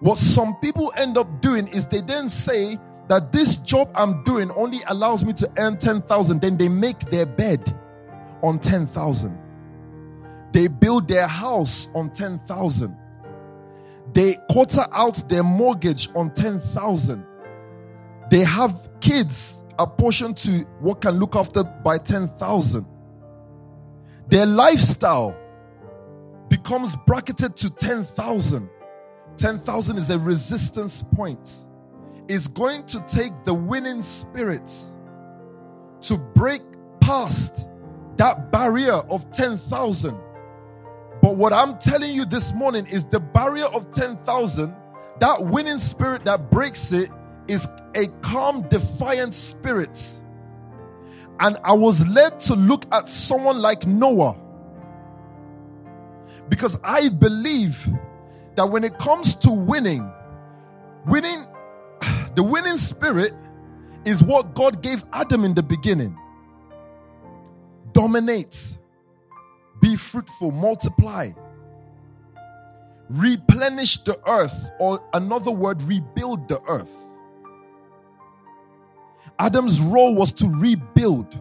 What 0.00 0.18
some 0.18 0.56
people 0.56 0.92
end 0.96 1.16
up 1.16 1.40
doing 1.40 1.68
is 1.68 1.86
they 1.86 2.00
then 2.00 2.28
say, 2.28 2.78
that 3.08 3.32
this 3.32 3.56
job 3.58 3.90
I'm 3.94 4.22
doing 4.24 4.50
only 4.52 4.80
allows 4.88 5.24
me 5.24 5.32
to 5.34 5.50
earn 5.58 5.78
10,000, 5.78 6.40
then 6.40 6.56
they 6.56 6.68
make 6.68 6.98
their 7.00 7.26
bed 7.26 7.78
on 8.42 8.58
10,000. 8.58 9.38
They 10.52 10.68
build 10.68 11.08
their 11.08 11.26
house 11.26 11.88
on 11.94 12.10
10,000. 12.10 12.96
They 14.12 14.36
quarter 14.50 14.84
out 14.92 15.28
their 15.28 15.42
mortgage 15.42 16.08
on 16.14 16.32
10,000. 16.32 17.24
They 18.30 18.40
have 18.40 18.88
kids 19.00 19.62
apportioned 19.78 20.36
to 20.38 20.60
what 20.80 21.00
can 21.00 21.18
look 21.18 21.36
after 21.36 21.62
by 21.62 21.98
10,000. 21.98 22.86
Their 24.28 24.46
lifestyle 24.46 25.36
becomes 26.48 26.96
bracketed 27.06 27.56
to 27.56 27.70
10,000. 27.70 28.68
10,000 29.36 29.96
is 29.98 30.10
a 30.10 30.18
resistance 30.18 31.02
point 31.02 31.66
is 32.28 32.48
going 32.48 32.84
to 32.86 33.00
take 33.08 33.32
the 33.44 33.54
winning 33.54 34.02
spirit 34.02 34.72
to 36.02 36.16
break 36.16 36.62
past 37.00 37.68
that 38.16 38.50
barrier 38.50 38.92
of 39.10 39.30
10,000. 39.30 40.16
But 41.22 41.36
what 41.36 41.52
I'm 41.52 41.78
telling 41.78 42.14
you 42.14 42.24
this 42.24 42.52
morning 42.54 42.86
is 42.86 43.04
the 43.04 43.20
barrier 43.20 43.66
of 43.66 43.90
10,000, 43.90 44.74
that 45.20 45.44
winning 45.44 45.78
spirit 45.78 46.24
that 46.24 46.50
breaks 46.50 46.92
it 46.92 47.10
is 47.48 47.68
a 47.94 48.06
calm, 48.20 48.62
defiant 48.68 49.34
spirit. 49.34 50.22
And 51.40 51.56
I 51.64 51.72
was 51.72 52.06
led 52.08 52.40
to 52.40 52.54
look 52.54 52.84
at 52.92 53.08
someone 53.08 53.60
like 53.60 53.86
Noah 53.86 54.36
because 56.48 56.78
I 56.82 57.08
believe 57.08 57.88
that 58.56 58.66
when 58.66 58.84
it 58.84 58.98
comes 58.98 59.34
to 59.36 59.50
winning, 59.50 60.10
winning 61.06 61.44
the 62.36 62.42
winning 62.42 62.76
spirit 62.76 63.34
is 64.04 64.22
what 64.22 64.54
God 64.54 64.82
gave 64.82 65.04
Adam 65.12 65.44
in 65.44 65.54
the 65.54 65.62
beginning. 65.62 66.16
Dominate, 67.92 68.78
be 69.80 69.96
fruitful, 69.96 70.52
multiply, 70.52 71.32
replenish 73.08 73.98
the 74.04 74.18
earth, 74.28 74.70
or 74.78 75.02
another 75.14 75.50
word, 75.50 75.82
rebuild 75.82 76.48
the 76.48 76.60
earth. 76.68 76.94
Adam's 79.38 79.80
role 79.80 80.14
was 80.14 80.30
to 80.32 80.46
rebuild. 80.46 81.40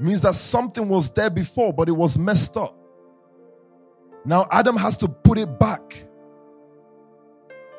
Means 0.00 0.22
that 0.22 0.34
something 0.34 0.88
was 0.88 1.10
there 1.10 1.30
before, 1.30 1.72
but 1.72 1.88
it 1.88 1.92
was 1.92 2.16
messed 2.18 2.56
up. 2.56 2.74
Now 4.24 4.48
Adam 4.50 4.76
has 4.76 4.96
to 4.98 5.08
put 5.08 5.38
it 5.38 5.58
back. 5.58 6.08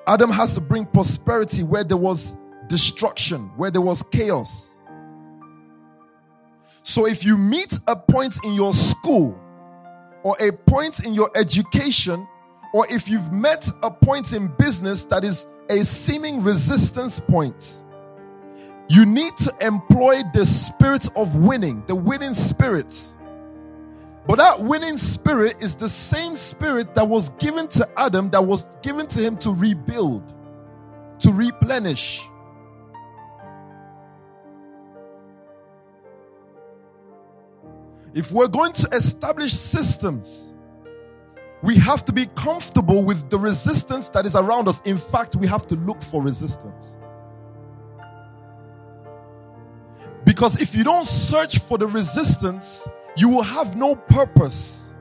Adam 0.07 0.29
has 0.29 0.53
to 0.53 0.61
bring 0.61 0.85
prosperity 0.85 1.63
where 1.63 1.83
there 1.83 1.97
was 1.97 2.35
destruction, 2.67 3.49
where 3.55 3.71
there 3.71 3.81
was 3.81 4.03
chaos. 4.03 4.77
So 6.83 7.07
if 7.07 7.25
you 7.25 7.37
meet 7.37 7.79
a 7.87 7.95
point 7.95 8.35
in 8.43 8.53
your 8.53 8.73
school 8.73 9.39
or 10.23 10.35
a 10.39 10.51
point 10.51 11.05
in 11.05 11.13
your 11.13 11.31
education, 11.35 12.27
or 12.73 12.85
if 12.89 13.09
you've 13.09 13.31
met 13.31 13.69
a 13.81 13.89
point 13.89 14.33
in 14.33 14.47
business 14.57 15.05
that 15.05 15.23
is 15.23 15.47
a 15.69 15.79
seeming 15.85 16.41
resistance 16.41 17.19
point, 17.19 17.83
you 18.89 19.05
need 19.05 19.35
to 19.37 19.53
employ 19.61 20.21
the 20.33 20.45
spirit 20.45 21.07
of 21.15 21.37
winning, 21.37 21.83
the 21.87 21.95
winning 21.95 22.33
spirit. 22.33 22.93
But 24.25 24.37
that 24.37 24.61
winning 24.61 24.97
spirit 24.97 25.57
is 25.59 25.75
the 25.75 25.89
same 25.89 26.35
spirit 26.35 26.95
that 26.95 27.07
was 27.07 27.29
given 27.31 27.67
to 27.69 27.87
Adam, 27.97 28.29
that 28.29 28.45
was 28.45 28.65
given 28.81 29.05
to 29.07 29.19
him 29.19 29.37
to 29.37 29.51
rebuild, 29.51 30.33
to 31.19 31.31
replenish. 31.31 32.21
If 38.13 38.31
we're 38.31 38.47
going 38.47 38.73
to 38.73 38.87
establish 38.93 39.51
systems, 39.51 40.55
we 41.61 41.75
have 41.77 42.05
to 42.05 42.13
be 42.13 42.27
comfortable 42.35 43.03
with 43.03 43.29
the 43.29 43.39
resistance 43.39 44.09
that 44.09 44.25
is 44.25 44.35
around 44.35 44.67
us. 44.67 44.81
In 44.81 44.97
fact, 44.97 45.35
we 45.35 45.47
have 45.47 45.67
to 45.67 45.75
look 45.75 46.01
for 46.01 46.21
resistance. 46.21 46.97
Because 50.25 50.61
if 50.61 50.75
you 50.75 50.83
don't 50.83 51.07
search 51.07 51.59
for 51.59 51.77
the 51.77 51.87
resistance, 51.87 52.87
you 53.15 53.29
will 53.29 53.43
have 53.43 53.75
no 53.75 53.95
purpose. 53.95 54.95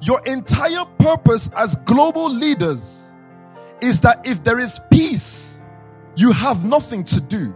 Your 0.00 0.20
entire 0.26 0.84
purpose 0.98 1.48
as 1.56 1.76
global 1.84 2.30
leaders 2.30 3.12
is 3.80 4.00
that 4.00 4.26
if 4.26 4.42
there 4.42 4.58
is 4.58 4.80
peace, 4.90 5.62
you 6.16 6.32
have 6.32 6.64
nothing 6.64 7.04
to 7.04 7.20
do. 7.20 7.54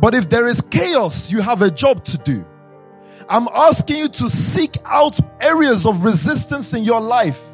But 0.00 0.14
if 0.14 0.28
there 0.28 0.46
is 0.46 0.60
chaos, 0.60 1.30
you 1.30 1.40
have 1.40 1.62
a 1.62 1.70
job 1.70 2.04
to 2.06 2.18
do. 2.18 2.44
I'm 3.28 3.48
asking 3.54 3.98
you 3.98 4.08
to 4.08 4.28
seek 4.28 4.76
out 4.84 5.18
areas 5.42 5.86
of 5.86 6.04
resistance 6.04 6.74
in 6.74 6.84
your 6.84 7.00
life. 7.00 7.48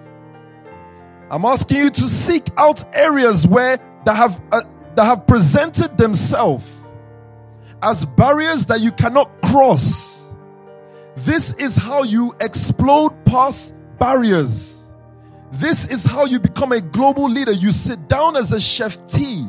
I'm 1.30 1.44
asking 1.44 1.78
you 1.78 1.90
to 1.90 2.02
seek 2.02 2.48
out 2.56 2.84
areas 2.96 3.46
where 3.46 3.78
that 4.04 4.16
have 4.16 4.40
uh, 4.50 4.62
that 4.94 5.04
have 5.04 5.26
presented 5.26 5.98
themselves 5.98 6.77
as 7.82 8.04
barriers 8.04 8.66
that 8.66 8.80
you 8.80 8.92
cannot 8.92 9.30
cross. 9.42 10.34
This 11.16 11.52
is 11.54 11.76
how 11.76 12.02
you 12.02 12.34
explode 12.40 13.12
past 13.24 13.74
barriers. 13.98 14.92
This 15.52 15.86
is 15.88 16.04
how 16.04 16.26
you 16.26 16.38
become 16.38 16.72
a 16.72 16.80
global 16.80 17.28
leader. 17.28 17.52
You 17.52 17.70
sit 17.70 18.08
down 18.08 18.36
as 18.36 18.52
a 18.52 18.60
chef 18.60 19.04
T 19.06 19.44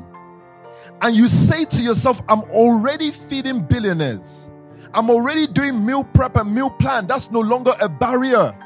and 1.02 1.16
you 1.16 1.28
say 1.28 1.66
to 1.66 1.84
yourself, 1.84 2.22
I'm 2.28 2.42
already 2.52 3.12
feeding 3.12 3.64
billionaires. 3.64 4.50
I'm 4.94 5.10
already 5.10 5.46
doing 5.48 5.86
meal 5.86 6.04
prep 6.04 6.36
and 6.36 6.54
meal 6.54 6.70
plan. 6.70 7.08
That's 7.08 7.32
no 7.32 7.40
longer 7.40 7.72
a 7.80 7.88
barrier. 7.88 8.58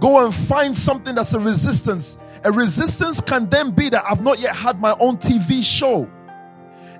Go 0.00 0.24
and 0.24 0.34
find 0.34 0.76
something 0.76 1.14
that's 1.14 1.34
a 1.34 1.40
resistance. 1.40 2.18
A 2.44 2.52
resistance 2.52 3.20
can 3.20 3.48
then 3.48 3.70
be 3.70 3.88
that 3.88 4.04
I've 4.08 4.22
not 4.22 4.38
yet 4.38 4.54
had 4.54 4.80
my 4.80 4.96
own 5.00 5.16
TV 5.16 5.62
show. 5.62 6.08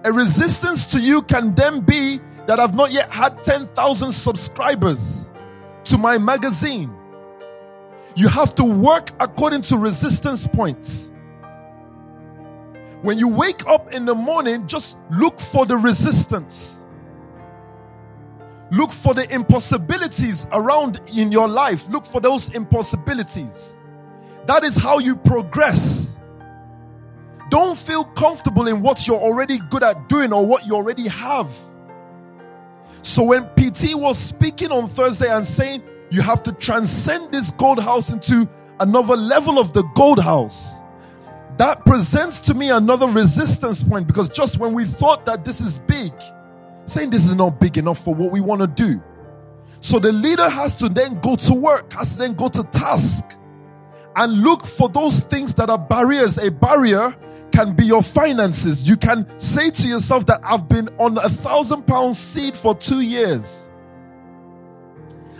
A 0.04 0.12
resistance 0.12 0.84
to 0.86 1.00
you 1.00 1.22
can 1.22 1.54
then 1.54 1.80
be 1.80 2.20
that 2.46 2.60
I've 2.60 2.74
not 2.74 2.92
yet 2.92 3.10
had 3.10 3.42
10,000 3.42 4.12
subscribers 4.12 5.30
to 5.84 5.96
my 5.96 6.18
magazine. 6.18 6.94
You 8.14 8.28
have 8.28 8.54
to 8.56 8.64
work 8.64 9.10
according 9.18 9.62
to 9.62 9.78
resistance 9.78 10.46
points. 10.46 11.10
When 13.00 13.18
you 13.18 13.28
wake 13.28 13.66
up 13.66 13.92
in 13.92 14.04
the 14.04 14.14
morning, 14.14 14.66
just 14.66 14.98
look 15.10 15.40
for 15.40 15.66
the 15.66 15.76
resistance. 15.76 16.84
Look 18.70 18.92
for 18.92 19.14
the 19.14 19.32
impossibilities 19.32 20.46
around 20.52 21.00
in 21.14 21.32
your 21.32 21.48
life. 21.48 21.88
Look 21.88 22.06
for 22.06 22.20
those 22.20 22.54
impossibilities. 22.54 23.76
That 24.46 24.64
is 24.64 24.76
how 24.76 24.98
you 24.98 25.16
progress. 25.16 26.18
Don't 27.50 27.76
feel 27.76 28.04
comfortable 28.04 28.66
in 28.68 28.80
what 28.80 29.06
you're 29.06 29.20
already 29.20 29.58
good 29.70 29.82
at 29.82 30.08
doing 30.08 30.32
or 30.32 30.46
what 30.46 30.66
you 30.66 30.74
already 30.74 31.08
have. 31.08 31.54
So 33.02 33.22
when 33.22 33.44
PT 33.56 33.94
was 33.94 34.18
speaking 34.18 34.72
on 34.72 34.88
Thursday 34.88 35.30
and 35.30 35.44
saying 35.46 35.82
you 36.10 36.22
have 36.22 36.42
to 36.44 36.52
transcend 36.52 37.32
this 37.32 37.50
gold 37.52 37.78
house 37.78 38.10
into 38.10 38.48
another 38.80 39.16
level 39.16 39.58
of 39.58 39.72
the 39.72 39.82
gold 39.94 40.18
house, 40.20 40.80
that 41.58 41.84
presents 41.84 42.40
to 42.40 42.54
me 42.54 42.70
another 42.70 43.06
resistance 43.06 43.82
point 43.82 44.06
because 44.06 44.28
just 44.28 44.58
when 44.58 44.72
we 44.72 44.84
thought 44.84 45.26
that 45.26 45.44
this 45.44 45.60
is 45.60 45.78
big, 45.80 46.12
saying 46.86 47.10
this 47.10 47.26
is 47.26 47.34
not 47.34 47.60
big 47.60 47.78
enough 47.78 48.02
for 48.02 48.14
what 48.14 48.32
we 48.32 48.40
want 48.40 48.60
to 48.60 48.66
do. 48.66 49.00
So 49.80 49.98
the 49.98 50.12
leader 50.12 50.48
has 50.48 50.74
to 50.76 50.88
then 50.88 51.20
go 51.20 51.36
to 51.36 51.54
work, 51.54 51.92
has 51.92 52.12
to 52.12 52.18
then 52.18 52.34
go 52.34 52.48
to 52.48 52.62
task 52.64 53.36
and 54.16 54.32
look 54.42 54.64
for 54.64 54.88
those 54.88 55.20
things 55.20 55.54
that 55.54 55.70
are 55.70 55.78
barriers. 55.78 56.38
A 56.38 56.50
barrier 56.50 57.14
can 57.54 57.72
be 57.72 57.84
your 57.84 58.02
finances. 58.02 58.88
You 58.88 58.96
can 58.96 59.26
say 59.38 59.70
to 59.70 59.86
yourself 59.86 60.26
that 60.26 60.40
I've 60.42 60.68
been 60.68 60.88
on 60.98 61.16
a 61.18 61.28
thousand 61.28 61.86
pound 61.86 62.16
seed 62.16 62.56
for 62.56 62.74
two 62.74 63.00
years. 63.00 63.70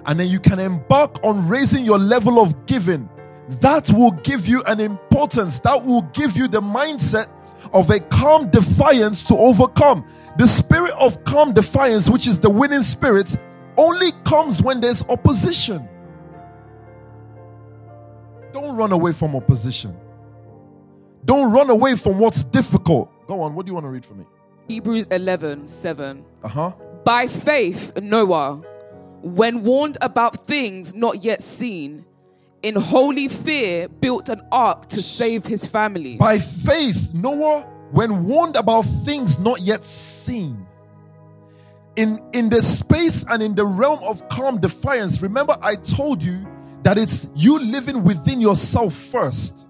And 0.07 0.21
then 0.21 0.29
you 0.29 0.39
can 0.39 0.61
embark 0.61 1.23
on 1.25 1.49
raising 1.49 1.85
your 1.85 1.99
level 1.99 2.39
of 2.39 2.67
giving. 2.67 3.09
That 3.61 3.91
will 3.91 4.13
give 4.13 4.47
you 4.47 4.63
an 4.67 4.79
importance. 4.79 5.59
That 5.61 5.85
will 5.85 6.03
give 6.13 6.37
you 6.37 6.47
the 6.47 6.61
mindset 6.61 7.29
of 7.73 7.91
a 7.91 7.99
calm 7.99 8.49
defiance 8.49 9.25
to 9.25 9.37
overcome. 9.37 10.07
The 10.39 10.47
spirit 10.47 10.93
of 10.93 11.25
calm 11.25 11.53
defiance, 11.53 12.09
which 12.09 12.29
is 12.29 12.39
the 12.39 12.51
winning 12.51 12.83
spirit, 12.83 13.37
only 13.77 14.13
comes 14.25 14.63
when 14.63 14.81
there's 14.81 15.03
opposition. 15.09 15.89
Don't 18.53 18.77
run 18.77 18.93
away 18.93 19.13
from 19.13 19.35
opposition. 19.35 19.97
Don't 21.25 21.53
run 21.53 21.71
away 21.71 21.97
from 21.97 22.19
what's 22.19 22.45
difficult. 22.45 23.11
Go 23.27 23.41
on, 23.41 23.55
what 23.55 23.67
do 23.67 23.71
you 23.71 23.75
want 23.75 23.85
to 23.85 23.91
read 23.91 24.05
for 24.05 24.15
me? 24.15 24.27
Hebrews 24.69 25.07
11 25.09 25.67
7. 25.67 26.25
Uh 26.43 26.49
huh. 26.49 26.73
By 27.05 27.27
faith, 27.27 27.97
Noah, 28.01 28.63
when 29.23 29.63
warned 29.63 29.99
about 30.01 30.47
things 30.47 30.95
not 30.95 31.23
yet 31.23 31.43
seen, 31.43 32.05
in 32.63 32.75
holy 32.75 33.29
fear 33.29 33.89
built 33.89 34.31
an 34.31 34.41
ark 34.51 34.89
to 34.89 35.03
save 35.03 35.47
his 35.47 35.67
family. 35.67 36.17
By 36.17 36.39
faith, 36.39 37.13
Noah, 37.13 37.63
when 37.91 38.25
warned 38.25 38.57
about 38.57 38.83
things 38.83 39.39
not 39.39 39.61
yet 39.61 39.85
seen, 39.85 40.67
in, 41.97 42.21
in 42.33 42.49
the 42.49 42.63
space 42.63 43.25
and 43.31 43.43
in 43.43 43.55
the 43.55 43.65
realm 43.65 44.03
of 44.03 44.27
calm 44.29 44.59
defiance, 44.61 45.23
remember 45.23 45.57
I 45.63 45.77
told 45.77 46.23
you 46.23 46.47
that 46.83 46.99
it's 46.99 47.29
you 47.37 47.59
living 47.59 48.03
within 48.03 48.41
yourself 48.41 48.95
first. 48.95 49.67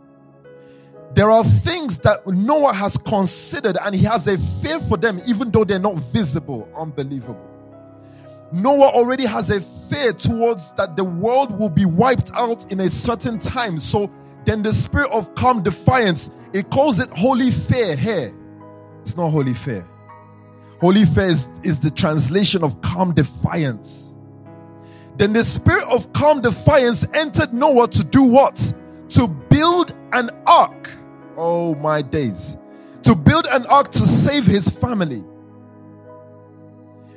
There 1.15 1.31
are 1.31 1.45
things 1.45 1.99
that 1.99 2.27
Noah 2.27 2.75
has 2.75 2.97
considered 2.97 3.77
and 3.85 3.95
he 3.95 4.05
has 4.05 4.27
a 4.27 4.37
fear 4.37 4.81
for 4.81 4.97
them, 4.97 5.21
even 5.27 5.51
though 5.53 5.65
they're 5.65 5.79
not 5.79 5.95
visible. 5.95 6.69
Unbelievable. 6.77 7.51
Noah 8.53 8.91
already 8.91 9.25
has 9.27 9.51
a 9.51 9.61
fear 9.61 10.13
towards 10.13 10.73
that 10.73 10.97
the 10.97 11.05
world 11.05 11.59
will 11.59 11.69
be 11.69 11.85
wiped 11.85 12.33
out 12.35 12.71
in 12.73 12.81
a 12.81 12.89
certain 12.89 13.39
time. 13.39 13.79
So 13.79 14.11
then 14.45 14.63
the 14.63 14.73
spirit 14.73 15.11
of 15.13 15.35
calm 15.37 15.63
defiance, 15.63 16.31
it 16.53 16.71
calls 16.71 16.99
it 16.99 17.11
holy 17.11 17.51
fear 17.51 17.95
here. 17.95 18.35
It's 19.03 19.17
not 19.17 19.31
holy 19.31 19.55
fear. 19.55 19.87
Holy 20.81 21.05
fear 21.05 21.27
is, 21.27 21.49
is 21.63 21.79
the 21.79 21.91
translation 21.91 22.65
of 22.65 22.81
calm 22.81 23.15
defiance. 23.15 24.17
Then 25.17 25.33
the 25.33 25.45
spirit 25.45 25.85
of 25.85 26.13
calm 26.13 26.41
defiance 26.41 27.07
entered 27.15 27.55
Noah 27.55 27.89
to 27.89 28.03
do 28.03 28.23
what? 28.23 28.57
To 29.11 29.29
build 29.29 29.95
an 30.13 30.31
ark. 30.47 30.91
Oh 31.37 31.75
my 31.77 32.03
days. 32.03 32.57
To 33.05 33.15
build 33.15 33.47
an 33.51 33.67
ark 33.67 33.91
to 33.93 33.99
save 34.01 34.47
his 34.47 34.69
family. 34.69 35.23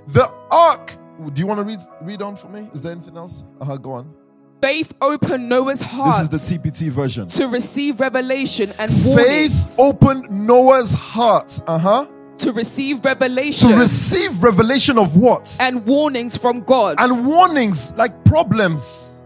The 0.07 0.31
ark, 0.51 0.93
do 1.33 1.39
you 1.39 1.47
want 1.47 1.59
to 1.59 1.63
read 1.63 1.79
read 2.01 2.21
on 2.21 2.35
for 2.35 2.47
me? 2.49 2.69
Is 2.73 2.81
there 2.81 2.91
anything 2.91 3.17
else? 3.17 3.43
Uh-huh, 3.59 3.77
go 3.77 3.93
on. 3.93 4.13
Faith 4.61 4.93
opened 5.01 5.47
Noah's 5.47 5.81
heart 5.81 6.31
This 6.31 6.49
is 6.51 6.51
the 6.51 6.57
TPT 6.71 6.89
version. 6.89 7.27
to 7.27 7.47
receive 7.47 7.99
revelation 7.99 8.73
and 8.79 8.91
warnings. 9.05 9.27
Faith 9.27 9.75
warnings. 9.77 9.79
opened 9.79 10.31
Noah's 10.47 10.93
heart. 10.93 11.61
Uh-huh. 11.67 12.07
to 12.37 12.51
receive 12.53 13.03
revelation 13.05 13.69
To 13.69 13.75
receive 13.75 14.41
revelation 14.43 14.97
of 14.97 15.15
what? 15.17 15.55
and 15.59 15.85
warnings 15.85 16.37
from 16.37 16.61
God. 16.61 16.95
and 16.99 17.27
warnings 17.27 17.91
like 17.93 18.23
problems, 18.25 19.21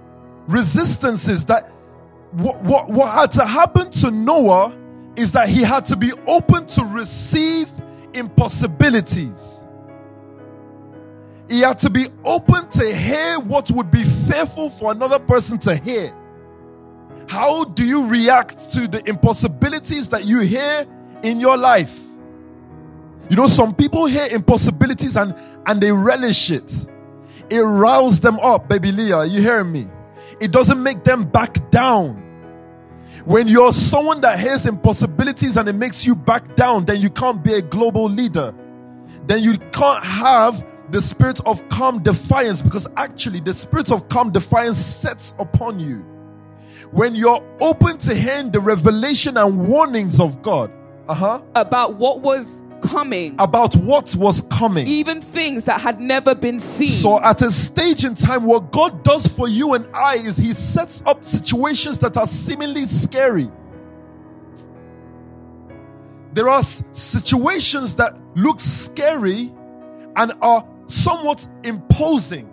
resistances 0.48 1.46
that 1.46 1.70
what, 2.32 2.62
what, 2.64 2.90
what 2.90 3.12
had 3.14 3.32
to 3.32 3.46
happen 3.46 3.90
to 3.92 4.12
Noah 4.12 4.74
is 5.22 5.32
that 5.34 5.48
he 5.48 5.62
had 5.62 5.86
to 5.86 5.96
be 5.96 6.12
open 6.26 6.66
to 6.66 6.84
receive 6.86 7.70
impossibilities. 8.14 9.68
He 11.48 11.62
had 11.62 11.78
to 11.80 11.92
be 11.92 12.06
open 12.26 12.68
to 12.70 12.96
hear 12.96 13.40
what 13.40 13.70
would 13.70 13.92
be 13.92 14.04
fearful 14.04 14.72
for 14.72 14.92
another 14.92 15.20
person 15.20 15.60
to 15.60 15.76
hear. 15.76 16.12
How 17.30 17.66
do 17.66 17.86
you 17.86 18.10
react 18.10 18.72
to 18.72 18.88
the 18.88 19.08
impossibilities 19.08 20.08
that 20.10 20.26
you 20.26 20.40
hear 20.40 20.88
in 21.22 21.40
your 21.40 21.56
life? 21.56 22.00
You 23.30 23.36
know, 23.36 23.48
some 23.48 23.76
people 23.76 24.08
hear 24.08 24.28
impossibilities 24.32 25.16
and, 25.18 25.36
and 25.68 25.80
they 25.80 25.92
relish 25.92 26.50
it. 26.50 26.74
It 27.52 27.60
riles 27.60 28.20
them 28.22 28.40
up, 28.40 28.68
baby 28.68 28.92
Leah. 28.92 29.26
You 29.26 29.40
hearing 29.40 29.72
me? 29.72 29.86
It 30.40 30.52
doesn't 30.52 30.82
make 30.82 31.04
them 31.04 31.26
back 31.26 31.70
down. 31.70 32.31
When 33.26 33.48
you're 33.48 33.74
someone 33.74 34.22
that 34.22 34.40
hears 34.40 34.66
impossibilities 34.66 35.58
and 35.58 35.70
it 35.70 35.76
makes 35.76 36.06
you 36.06 36.16
back 36.16 36.56
down, 36.56 36.86
then 36.86 37.02
you 37.02 37.10
can't 37.10 37.44
be 37.44 37.54
a 37.54 37.62
global 37.62 38.10
leader. 38.10 38.54
Then 39.28 39.44
you 39.44 39.58
can't 39.72 40.04
have 40.04 40.66
the 40.92 41.02
spirit 41.02 41.40
of 41.46 41.68
calm 41.70 42.02
defiance 42.02 42.62
because 42.62 42.88
actually 42.98 43.40
the 43.40 43.54
spirit 43.54 43.92
of 43.92 44.10
calm 44.10 44.32
defiance 44.32 44.78
sets 44.78 45.34
upon 45.40 45.80
you. 45.80 46.00
When 46.92 47.16
you're 47.16 47.42
open 47.62 47.98
to 48.00 48.16
hearing 48.16 48.52
the 48.52 48.60
revelation 48.60 49.38
and 49.38 49.68
warnings 49.68 50.20
of 50.20 50.42
God, 50.42 50.72
uh 51.08 51.14
huh, 51.14 51.42
about 51.56 51.96
what 51.96 52.22
was 52.22 52.64
coming, 52.82 53.36
about 53.40 53.76
what 53.76 54.16
was 54.16 54.42
coming. 54.44 54.88
even 54.88 55.22
things 55.22 55.64
that 55.66 55.82
had 55.82 56.00
never 56.00 56.36
been 56.36 56.60
seen. 56.60 56.90
So, 56.90 57.22
at 57.22 57.42
a 57.42 57.52
stage 57.52 58.04
in 58.04 58.16
time, 58.16 58.44
what 58.46 58.72
God 58.72 59.04
does 59.04 59.28
for 59.28 59.48
you 59.48 59.74
and 59.74 59.88
I 59.94 60.16
is 60.16 60.38
He 60.38 60.54
sets 60.54 61.04
up 61.06 61.24
situations 61.24 61.98
that 62.00 62.18
are 62.18 62.28
seemingly 62.28 62.84
scary. 62.84 63.50
There 66.34 66.48
are 66.48 66.64
situations 66.92 67.96
that 67.96 68.18
look 68.36 68.60
scary 68.60 69.52
and 70.16 70.32
are 70.42 70.66
somewhat 70.88 71.46
imposing. 71.64 72.50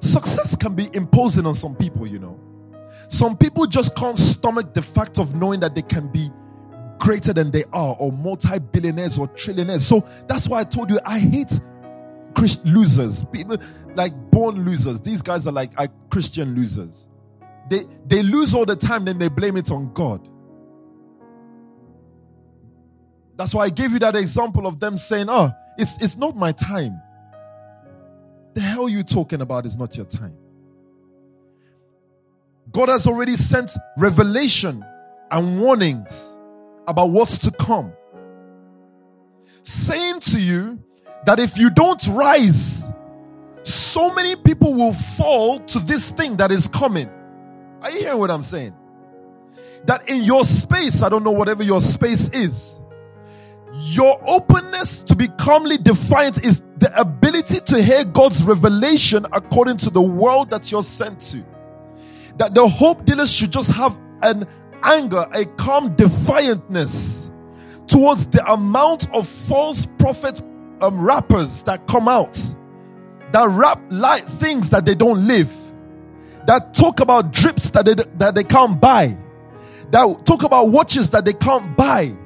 Success 0.00 0.54
can 0.54 0.74
be 0.74 0.88
imposing 0.92 1.44
on 1.46 1.54
some 1.54 1.74
people, 1.74 2.06
you 2.06 2.18
know. 2.18 2.38
Some 3.08 3.36
people 3.36 3.66
just 3.66 3.96
can't 3.96 4.18
stomach 4.18 4.74
the 4.74 4.82
fact 4.82 5.18
of 5.18 5.34
knowing 5.34 5.60
that 5.60 5.74
they 5.74 5.82
can 5.82 6.08
be 6.08 6.30
greater 6.98 7.32
than 7.32 7.50
they 7.50 7.64
are, 7.72 7.96
or 7.98 8.12
multi 8.12 8.58
billionaires 8.58 9.18
or 9.18 9.28
trillionaires. 9.28 9.80
So 9.80 10.06
that's 10.26 10.48
why 10.48 10.60
I 10.60 10.64
told 10.64 10.90
you 10.90 10.98
I 11.04 11.18
hate 11.18 11.58
Christ 12.34 12.64
losers, 12.66 13.24
people 13.26 13.58
like 13.94 14.12
born 14.30 14.64
losers. 14.64 15.00
These 15.00 15.22
guys 15.22 15.46
are 15.46 15.52
like 15.52 15.72
Christian 16.10 16.54
losers. 16.54 17.08
They 17.68 17.80
they 18.06 18.22
lose 18.22 18.54
all 18.54 18.64
the 18.64 18.76
time, 18.76 19.04
then 19.04 19.18
they 19.18 19.28
blame 19.28 19.56
it 19.56 19.70
on 19.70 19.92
God. 19.92 20.26
That's 23.36 23.54
why 23.54 23.64
I 23.64 23.70
gave 23.70 23.92
you 23.92 23.98
that 24.00 24.16
example 24.16 24.66
of 24.66 24.80
them 24.80 24.98
saying, 24.98 25.26
"Oh, 25.28 25.52
it's 25.76 26.00
it's 26.02 26.16
not 26.16 26.36
my 26.36 26.52
time." 26.52 27.00
The 28.54 28.60
hell 28.60 28.88
you 28.88 29.02
talking 29.02 29.40
about 29.40 29.66
is 29.66 29.76
not 29.76 29.96
your 29.96 30.06
time. 30.06 30.36
God 32.72 32.88
has 32.88 33.06
already 33.06 33.36
sent 33.36 33.70
revelation 33.98 34.84
and 35.30 35.60
warnings 35.60 36.37
about 36.88 37.10
what's 37.10 37.38
to 37.38 37.52
come. 37.52 37.92
Saying 39.62 40.20
to 40.20 40.40
you 40.40 40.82
that 41.26 41.38
if 41.38 41.58
you 41.58 41.70
don't 41.70 42.04
rise, 42.08 42.90
so 43.62 44.12
many 44.12 44.34
people 44.34 44.74
will 44.74 44.94
fall 44.94 45.60
to 45.60 45.78
this 45.78 46.10
thing 46.10 46.38
that 46.38 46.50
is 46.50 46.66
coming. 46.66 47.08
Are 47.82 47.90
you 47.90 48.00
hearing 48.00 48.18
what 48.18 48.30
I'm 48.30 48.42
saying? 48.42 48.74
That 49.84 50.08
in 50.08 50.24
your 50.24 50.44
space, 50.44 51.02
I 51.02 51.08
don't 51.08 51.22
know 51.22 51.30
whatever 51.30 51.62
your 51.62 51.80
space 51.80 52.30
is, 52.30 52.80
your 53.74 54.20
openness 54.26 55.00
to 55.00 55.14
be 55.14 55.28
calmly 55.28 55.76
defiant 55.76 56.42
is 56.42 56.62
the 56.78 56.92
ability 56.98 57.60
to 57.60 57.82
hear 57.82 58.04
God's 58.04 58.42
revelation 58.42 59.26
according 59.32 59.76
to 59.78 59.90
the 59.90 60.02
world 60.02 60.50
that 60.50 60.72
you're 60.72 60.82
sent 60.82 61.20
to. 61.20 61.44
That 62.38 62.54
the 62.54 62.66
hope 62.66 63.04
dealers 63.04 63.32
should 63.32 63.52
just 63.52 63.72
have 63.72 63.98
an 64.22 64.46
anger, 64.84 65.26
a 65.32 65.44
calm 65.56 65.94
defiantness 65.96 67.30
towards 67.86 68.26
the 68.26 68.44
amount 68.52 69.12
of 69.14 69.26
false 69.26 69.86
prophet 69.98 70.40
um, 70.80 71.00
rappers 71.00 71.62
that 71.62 71.86
come 71.86 72.08
out 72.08 72.36
that 73.32 73.48
rap 73.50 73.80
like 73.90 74.26
things 74.26 74.70
that 74.70 74.84
they 74.84 74.94
don't 74.94 75.26
live, 75.26 75.52
that 76.46 76.74
talk 76.74 77.00
about 77.00 77.32
drips 77.32 77.70
that 77.70 77.84
they, 77.84 77.94
that 77.94 78.34
they 78.34 78.44
can't 78.44 78.80
buy, 78.80 79.18
that 79.90 80.26
talk 80.26 80.42
about 80.42 80.68
watches 80.70 81.10
that 81.10 81.24
they 81.24 81.32
can't 81.32 81.76
buy, 81.76 82.16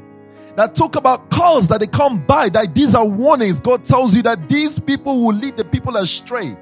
that 0.57 0.75
talk 0.75 0.97
about 0.97 1.31
cars 1.31 1.69
that 1.69 1.81
they 1.81 1.87
can't 1.87 2.27
buy, 2.27 2.49
that 2.49 2.75
these 2.75 2.95
are 2.95 3.07
warnings. 3.07 3.59
God 3.59 3.85
tells 3.85 4.15
you 4.15 4.23
that 4.23 4.49
these 4.49 4.79
people 4.79 5.25
will 5.25 5.35
lead 5.35 5.57
the 5.57 5.65
people 5.65 5.97
astray. 5.97 6.57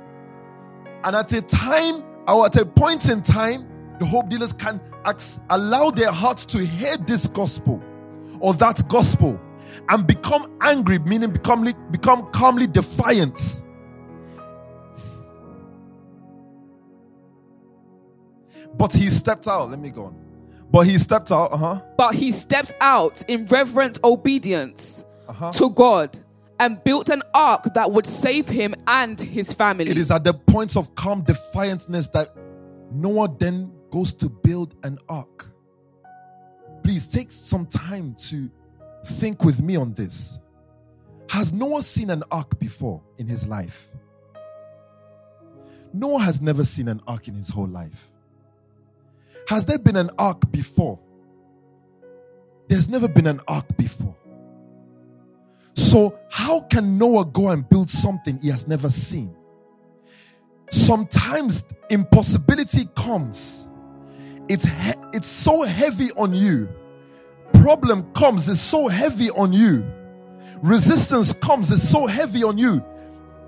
And 1.02 1.16
at 1.16 1.32
a 1.32 1.42
time 1.42 2.04
or 2.28 2.46
at 2.46 2.56
a 2.56 2.64
point 2.64 3.08
in 3.08 3.22
time, 3.22 3.66
the 3.98 4.06
hope 4.06 4.28
dealers 4.28 4.52
can 4.52 4.80
allow 5.48 5.90
their 5.90 6.12
hearts 6.12 6.44
to 6.46 6.58
hear 6.58 6.96
this 6.96 7.26
gospel 7.26 7.82
or 8.40 8.54
that 8.54 8.86
gospel 8.88 9.40
and 9.88 10.06
become 10.06 10.56
angry, 10.60 10.98
meaning 11.00 11.30
become, 11.30 11.72
become 11.90 12.30
calmly 12.32 12.66
defiant. 12.66 13.64
But 18.76 18.92
he 18.92 19.08
stepped 19.08 19.48
out. 19.48 19.70
Let 19.70 19.80
me 19.80 19.90
go 19.90 20.06
on. 20.06 20.16
But 20.70 20.86
he 20.86 20.96
stepped 20.98 21.32
out. 21.32 21.52
Uh-huh. 21.52 21.80
But 21.96 22.14
he 22.14 22.30
stepped 22.30 22.72
out 22.80 23.22
in 23.28 23.46
reverent 23.46 23.98
obedience 24.04 25.04
uh-huh. 25.28 25.52
to 25.52 25.70
God 25.70 26.18
and 26.60 26.82
built 26.84 27.08
an 27.08 27.22
ark 27.34 27.64
that 27.74 27.90
would 27.90 28.06
save 28.06 28.48
him 28.48 28.74
and 28.86 29.20
his 29.20 29.52
family. 29.52 29.90
It 29.90 29.96
is 29.96 30.10
at 30.10 30.24
the 30.24 30.34
point 30.34 30.76
of 30.76 30.94
calm 30.94 31.24
defiantness 31.24 32.12
that 32.12 32.34
Noah 32.92 33.34
then 33.38 33.72
goes 33.90 34.12
to 34.14 34.28
build 34.28 34.74
an 34.82 34.98
ark. 35.08 35.46
Please 36.82 37.06
take 37.06 37.30
some 37.30 37.66
time 37.66 38.14
to 38.28 38.50
think 39.04 39.44
with 39.44 39.60
me 39.62 39.76
on 39.76 39.94
this. 39.94 40.40
Has 41.28 41.52
Noah 41.52 41.82
seen 41.82 42.10
an 42.10 42.24
ark 42.30 42.58
before 42.58 43.02
in 43.18 43.26
his 43.26 43.46
life? 43.46 43.90
Noah 45.92 46.20
has 46.20 46.40
never 46.40 46.64
seen 46.64 46.88
an 46.88 47.00
ark 47.06 47.28
in 47.28 47.34
his 47.34 47.48
whole 47.48 47.68
life. 47.68 48.10
Has 49.48 49.64
there 49.64 49.78
been 49.78 49.96
an 49.96 50.10
ark 50.18 50.50
before? 50.50 50.98
There's 52.68 52.88
never 52.88 53.08
been 53.08 53.26
an 53.26 53.40
ark 53.48 53.66
before. 53.76 54.14
So, 55.74 56.16
how 56.30 56.60
can 56.60 56.98
Noah 56.98 57.24
go 57.24 57.48
and 57.48 57.68
build 57.68 57.90
something 57.90 58.38
he 58.38 58.48
has 58.48 58.68
never 58.68 58.88
seen? 58.88 59.34
Sometimes 60.70 61.64
impossibility 61.88 62.88
comes. 62.94 63.68
It's, 64.50 64.64
he- 64.64 65.00
it's 65.14 65.28
so 65.28 65.62
heavy 65.62 66.10
on 66.18 66.34
you 66.34 66.68
problem 67.60 68.10
comes, 68.14 68.48
it's 68.48 68.60
so 68.60 68.88
heavy 68.88 69.30
on 69.30 69.52
you. 69.52 69.84
Resistance 70.62 71.32
comes, 71.34 71.70
it's 71.70 71.88
so 71.88 72.06
heavy 72.06 72.42
on 72.42 72.58
you. 72.58 72.84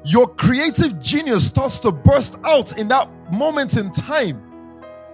Your 0.05 0.28
creative 0.28 1.00
genius 1.00 1.46
starts 1.46 1.78
to 1.80 1.92
burst 1.92 2.36
out 2.44 2.78
in 2.78 2.88
that 2.88 3.09
moment 3.32 3.76
in 3.76 3.90
time. 3.90 4.42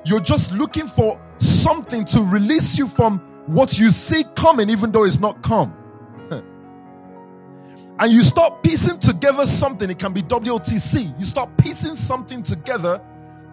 You're 0.05 0.21
just 0.21 0.53
looking 0.53 0.87
for 0.87 1.21
something 1.39 2.05
to 2.07 2.23
release 2.23 2.79
you 2.79 2.89
from 2.89 3.19
what 3.47 3.79
you 3.79 3.91
see 3.91 4.25
coming, 4.35 4.71
even 4.71 4.93
though 4.93 5.05
it's 5.05 5.21
not 5.21 5.43
come. 5.43 5.75
and 6.31 8.13
you 8.13 8.23
start 8.23 8.63
piecing 8.63 8.99
together 8.99 9.47
something, 9.47 9.91
it 9.91 9.99
can 9.99 10.13
be 10.13 10.23
WOTC. 10.23 11.19
You 11.21 11.27
start 11.27 11.57
piecing 11.59 11.97
something 11.97 12.43
together 12.43 13.01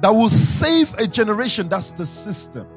that 0.06 0.14
will 0.14 0.30
save 0.30 0.94
a 1.00 1.08
generation. 1.08 1.68
That's 1.68 1.90
the 1.90 2.06
system. 2.06 2.68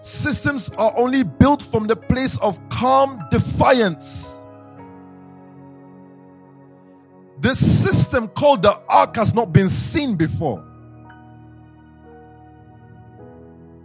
Systems 0.00 0.70
are 0.78 0.94
only 0.96 1.24
built 1.24 1.60
from 1.60 1.86
the 1.86 1.94
place 1.94 2.38
of 2.38 2.58
calm 2.70 3.22
defiance. 3.30 4.34
This 7.38 7.58
system 7.58 8.28
called 8.28 8.62
the 8.62 8.80
ark 8.88 9.16
has 9.16 9.34
not 9.34 9.52
been 9.52 9.68
seen 9.68 10.16
before. 10.16 10.64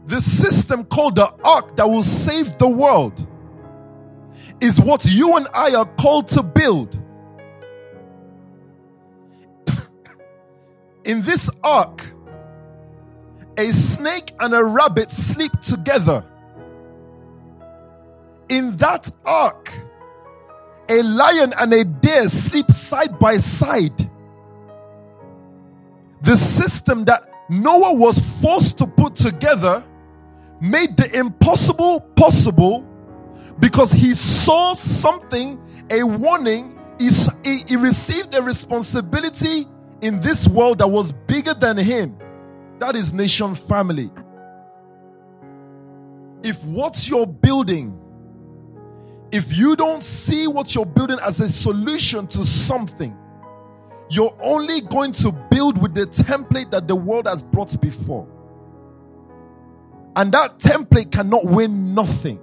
The 0.06 0.22
system 0.22 0.86
called 0.86 1.18
the 1.18 1.34
ark 1.44 1.76
that 1.76 1.86
will 1.86 2.04
save 2.04 2.58
the 2.60 2.70
world 2.70 3.28
is 4.62 4.80
what 4.80 5.04
you 5.04 5.36
and 5.36 5.50
I 5.54 5.76
are 5.76 5.86
called 6.00 6.30
to 6.30 6.44
build. 6.44 6.98
In 11.04 11.22
this 11.22 11.50
ark, 11.64 12.12
a 13.58 13.68
snake 13.68 14.32
and 14.40 14.54
a 14.54 14.64
rabbit 14.64 15.12
sleep 15.12 15.52
together. 15.62 16.26
In 18.50 18.78
that 18.78 19.10
ark, 19.26 19.74
a 20.90 21.02
lion 21.04 21.54
and 21.60 21.74
a 21.74 21.86
deer 21.86 22.28
sleep 22.28 22.72
side 22.72 23.18
by 23.18 23.38
side. 23.38 24.10
The 26.22 26.36
system 26.36 27.06
that 27.06 27.24
Noah 27.50 27.94
was 27.94 28.42
forced 28.42 28.78
to 28.80 28.88
put 28.88 29.16
together 29.16 29.84
made 30.60 30.96
the 30.96 31.18
impossible 31.18 32.02
possible 32.16 32.88
because 33.60 33.92
he 33.92 34.14
saw 34.14 34.74
something, 34.74 35.60
a 35.90 36.04
warning. 36.04 36.78
He, 37.00 37.10
he, 37.68 37.76
received 37.78 38.36
a 38.36 38.44
responsibility 38.44 39.68
in 40.02 40.20
this 40.20 40.48
world 40.48 40.80
that 40.80 40.88
was 40.88 41.12
bigger 41.12 41.54
than 41.54 41.78
him. 41.78 42.18
That 42.80 42.96
is 42.96 43.14
nation 43.14 43.56
family. 43.56 44.10
If 46.44 46.66
what 46.66 47.08
you're 47.08 47.28
building, 47.28 48.00
if 49.32 49.58
you 49.58 49.76
don't 49.76 50.02
see 50.02 50.48
what 50.48 50.74
you're 50.74 50.86
building 50.86 51.20
as 51.24 51.40
a 51.40 51.48
solution 51.48 52.26
to 52.28 52.40
something, 52.40 53.16
you're 54.10 54.36
only 54.42 54.82
going 54.82 55.12
to 55.14 55.32
build 55.52 55.82
with 55.82 55.94
the 55.94 56.06
template 56.06 56.72
that 56.72 56.88
the 56.88 56.96
world 56.96 57.28
has 57.28 57.44
brought 57.44 57.80
before. 57.80 58.28
And 60.16 60.32
that 60.34 60.58
template 60.60 61.12
cannot 61.12 61.46
win 61.46 61.94
nothing. 61.94 62.40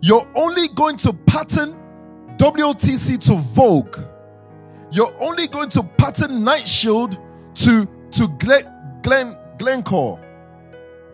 You're 0.00 0.26
only 0.34 0.68
going 0.68 0.96
to 0.98 1.12
pattern 1.12 1.76
WOTC 2.38 3.18
to 3.26 3.34
Vogue 3.36 3.98
you're 4.90 5.14
only 5.20 5.48
going 5.48 5.68
to 5.70 5.82
pattern 5.82 6.44
Night 6.44 6.66
Shield 6.66 7.18
to, 7.56 7.86
to 8.12 8.28
Glen, 8.38 8.64
Glen, 9.02 9.36
Glencore. 9.58 10.20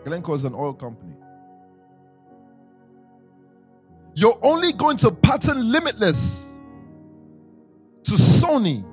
Glencore 0.04 0.34
is 0.34 0.44
an 0.44 0.54
oil 0.54 0.74
company. 0.74 1.14
You're 4.14 4.38
only 4.42 4.72
going 4.72 4.98
to 4.98 5.10
pattern 5.10 5.72
Limitless 5.72 6.60
to 8.04 8.12
Sony. 8.12 8.84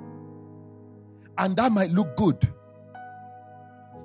And 1.38 1.56
that 1.58 1.72
might 1.72 1.92
look 1.92 2.16
good. 2.16 2.52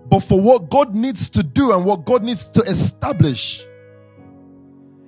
But 0.06 0.20
for 0.20 0.40
what 0.40 0.70
God 0.70 0.94
needs 0.94 1.28
to 1.30 1.42
do 1.42 1.72
and 1.72 1.84
what 1.84 2.04
God 2.04 2.22
needs 2.22 2.46
to 2.50 2.62
establish, 2.62 3.62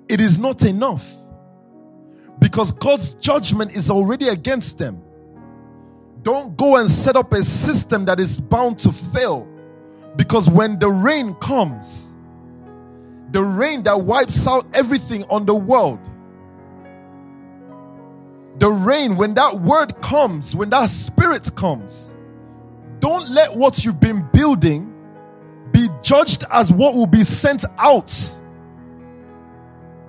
it 0.08 0.20
is 0.20 0.38
not 0.38 0.62
enough. 0.64 1.25
Because 2.38 2.72
God's 2.72 3.12
judgment 3.12 3.72
is 3.72 3.90
already 3.90 4.28
against 4.28 4.78
them. 4.78 5.02
Don't 6.22 6.56
go 6.56 6.76
and 6.76 6.90
set 6.90 7.16
up 7.16 7.32
a 7.32 7.44
system 7.44 8.04
that 8.06 8.18
is 8.18 8.40
bound 8.40 8.78
to 8.80 8.92
fail. 8.92 9.46
Because 10.16 10.50
when 10.50 10.78
the 10.78 10.88
rain 10.88 11.34
comes, 11.34 12.16
the 13.30 13.42
rain 13.42 13.82
that 13.84 14.00
wipes 14.00 14.46
out 14.46 14.66
everything 14.74 15.24
on 15.30 15.46
the 15.46 15.54
world, 15.54 16.00
the 18.58 18.70
rain, 18.70 19.16
when 19.16 19.34
that 19.34 19.54
word 19.60 20.00
comes, 20.00 20.54
when 20.54 20.70
that 20.70 20.88
spirit 20.88 21.54
comes, 21.54 22.14
don't 23.00 23.28
let 23.28 23.54
what 23.54 23.84
you've 23.84 24.00
been 24.00 24.26
building 24.32 24.92
be 25.72 25.88
judged 26.02 26.44
as 26.50 26.72
what 26.72 26.94
will 26.94 27.06
be 27.06 27.22
sent 27.22 27.64
out, 27.78 28.10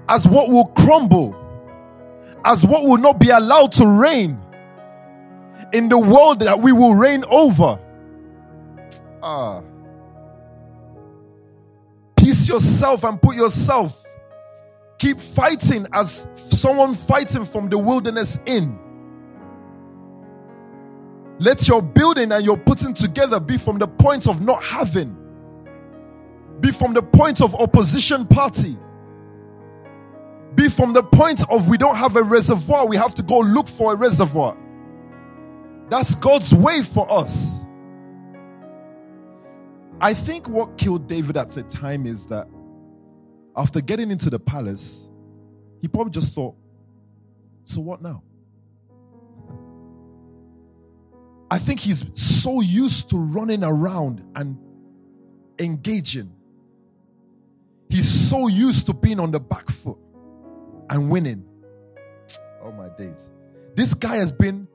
as 0.08 0.26
what 0.26 0.50
will 0.50 0.66
crumble, 0.68 1.36
as 2.46 2.66
what 2.66 2.84
will 2.84 2.98
not 2.98 3.20
be 3.20 3.30
allowed 3.30 3.72
to 3.74 3.86
reign 3.86 4.40
in 5.74 5.90
the 5.90 5.98
world 5.98 6.40
that 6.42 6.60
we 6.60 6.72
will 6.72 6.96
reign 6.96 7.24
over. 7.30 7.80
Ah. 9.22 9.62
Peace 12.16 12.48
yourself 12.48 13.04
and 13.04 13.22
put 13.22 13.36
yourself. 13.36 14.04
Keep 14.98 15.20
fighting 15.20 15.86
as 15.94 16.28
someone 16.36 16.94
fighting 16.94 17.46
from 17.46 17.70
the 17.70 17.78
wilderness 17.78 18.40
in. 18.46 18.80
Let 21.40 21.68
your 21.68 21.84
building 21.84 22.32
and 22.32 22.44
your 22.44 22.58
putting 22.58 22.94
together 22.94 23.40
be 23.40 23.58
from 23.58 23.78
the 23.78 23.88
point 23.88 24.28
of 24.28 24.42
not 24.42 24.64
having, 24.64 25.16
be 26.60 26.72
from 26.72 26.94
the 26.94 27.04
point 27.04 27.42
of 27.42 27.54
opposition 27.56 28.26
party, 28.26 28.76
be 30.58 30.70
from 30.70 30.92
the 30.92 31.04
point 31.04 31.50
of 31.50 31.70
we 31.70 31.78
don't 31.78 31.96
have 31.96 32.18
a 32.18 32.24
reservoir, 32.24 32.88
we 32.88 32.98
have 32.98 33.16
to 33.16 33.24
go 33.24 33.40
look 33.40 33.68
for 33.68 33.94
a 33.94 33.96
reservoir. 33.96 34.58
That's 35.90 36.16
God's 36.16 36.54
way 36.54 36.82
for 36.82 37.10
us. 37.10 37.64
I 40.02 40.14
think 40.14 40.50
what 40.50 40.78
killed 40.78 41.08
David 41.08 41.38
at 41.38 41.52
the 41.52 41.64
time 41.64 42.06
is 42.06 42.28
that 42.28 42.50
after 43.56 43.80
getting 43.82 44.12
into 44.12 44.30
the 44.30 44.40
palace, 44.40 45.10
he 45.82 45.88
probably 45.88 46.12
just 46.12 46.36
thought, 46.36 46.56
so 47.64 47.82
what 47.82 48.02
now? 48.02 48.24
I 51.52 51.60
think 51.60 51.80
he's 51.80 52.06
so 52.14 52.62
used 52.62 53.10
to 53.12 53.18
running 53.18 53.64
around 53.64 54.24
and 54.36 54.58
engaging. 55.60 56.34
He's 57.90 58.10
so 58.10 58.48
used 58.48 58.88
to 58.88 58.94
being 58.94 59.20
on 59.20 59.32
the 59.32 59.40
back 59.40 59.70
foot 59.70 59.98
and 60.90 61.10
winning. 61.10 61.46
Oh 62.64 62.72
my 62.72 62.90
days. 62.98 63.30
This 63.76 63.94
guy 63.94 64.18
has 64.18 64.32
been 64.32 64.68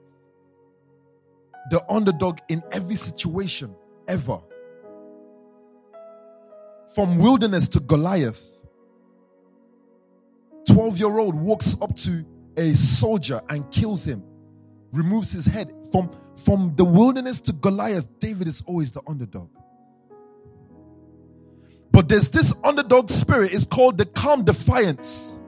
the 1.71 1.83
underdog 1.91 2.39
in 2.49 2.63
every 2.73 2.97
situation 2.97 3.75
ever. 4.09 4.41
From 6.95 7.19
wilderness 7.19 7.69
to 7.69 7.81
Goliath. 7.81 8.61
12 10.69 10.99
year 10.99 11.19
old 11.19 11.35
walks 11.35 11.77
up 11.81 11.97
to 11.97 12.25
a 12.57 12.73
soldier 12.75 13.41
and 13.49 13.69
kills 13.71 14.07
him, 14.07 14.23
removes 14.93 15.33
his 15.33 15.47
head. 15.47 15.73
From, 15.91 16.11
from 16.37 16.75
the 16.77 16.85
wilderness 16.85 17.41
to 17.41 17.53
Goliath, 17.53 18.07
David 18.21 18.47
is 18.47 18.63
always 18.67 18.93
the 18.93 19.03
underdog. 19.07 19.49
But 21.91 22.09
there's 22.09 22.31
this 22.31 22.55
underdog 22.65 23.11
spirit, 23.11 23.53
it's 23.53 23.67
called 23.67 23.99
the 23.99 24.07
calm 24.07 24.45
defiance. 24.45 25.41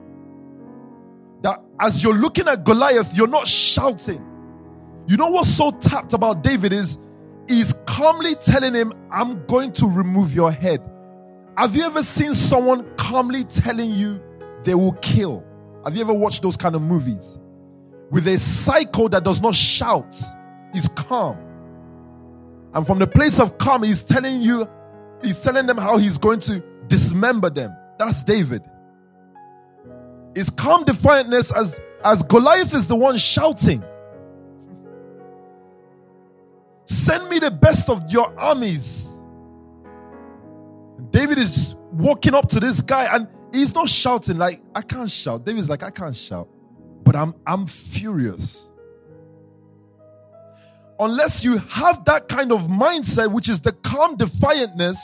That 1.45 1.61
as 1.79 2.03
you're 2.03 2.13
looking 2.13 2.49
at 2.49 2.65
Goliath, 2.65 3.15
you're 3.15 3.27
not 3.27 3.47
shouting 3.47 4.35
you 5.07 5.17
know 5.17 5.27
what's 5.27 5.49
so 5.49 5.71
tapped 5.71 6.13
about 6.13 6.41
David 6.41 6.73
is 6.73 6.97
he's 7.47 7.73
calmly 7.85 8.33
telling 8.35 8.73
him, 8.73 8.91
I'm 9.11 9.45
going 9.45 9.71
to 9.73 9.87
remove 9.87 10.33
your 10.33 10.51
head. 10.51 10.81
Have 11.57 11.75
you 11.75 11.83
ever 11.83 12.01
seen 12.01 12.33
someone 12.33 12.85
calmly 12.97 13.43
telling 13.43 13.91
you 13.91 14.21
they 14.63 14.73
will 14.73 14.93
kill? 14.93 15.45
Have 15.83 15.95
you 15.95 16.01
ever 16.01 16.13
watched 16.13 16.41
those 16.41 16.57
kind 16.57 16.75
of 16.75 16.81
movies? 16.81 17.37
With 18.09 18.27
a 18.27 18.37
psycho 18.39 19.07
that 19.09 19.23
does 19.23 19.41
not 19.41 19.53
shout, 19.53 20.19
he's 20.73 20.87
calm. 20.89 21.37
And 22.73 22.85
from 22.85 22.97
the 22.97 23.07
place 23.07 23.39
of 23.39 23.57
calm, 23.59 23.83
he's 23.83 24.03
telling 24.03 24.41
you, 24.41 24.67
he's 25.23 25.39
telling 25.39 25.67
them 25.67 25.77
how 25.77 25.97
he's 25.97 26.17
going 26.17 26.39
to 26.41 26.63
dismember 26.87 27.51
them. 27.51 27.75
That's 27.99 28.23
David. 28.23 28.63
His 30.35 30.49
calm 30.49 30.83
defiantness 30.83 31.55
as, 31.55 31.79
as 32.03 32.21
Goliath 32.23 32.75
is 32.75 32.87
the 32.87 32.95
one 32.95 33.17
shouting. 33.17 33.83
Send 36.83 37.29
me 37.29 37.39
the 37.39 37.51
best 37.51 37.89
of 37.89 38.11
your 38.11 38.37
armies. 38.39 39.23
David 41.09 41.37
is 41.37 41.75
walking 41.93 42.35
up 42.35 42.49
to 42.49 42.59
this 42.59 42.81
guy 42.81 43.07
and 43.15 43.27
he's 43.53 43.73
not 43.73 43.87
shouting 43.87 44.37
like 44.37 44.61
I 44.75 44.81
can't 44.81 45.09
shout. 45.09 45.45
David's 45.45 45.69
like 45.69 45.81
I 45.81 45.89
can't 45.89 46.15
shout. 46.15 46.49
But 47.03 47.15
I'm 47.15 47.33
I'm 47.47 47.65
furious. 47.65 48.71
Unless 50.99 51.43
you 51.43 51.57
have 51.57 52.05
that 52.05 52.27
kind 52.27 52.51
of 52.51 52.67
mindset 52.67 53.31
which 53.31 53.49
is 53.49 53.61
the 53.61 53.71
calm 53.71 54.17
defiantness, 54.17 54.97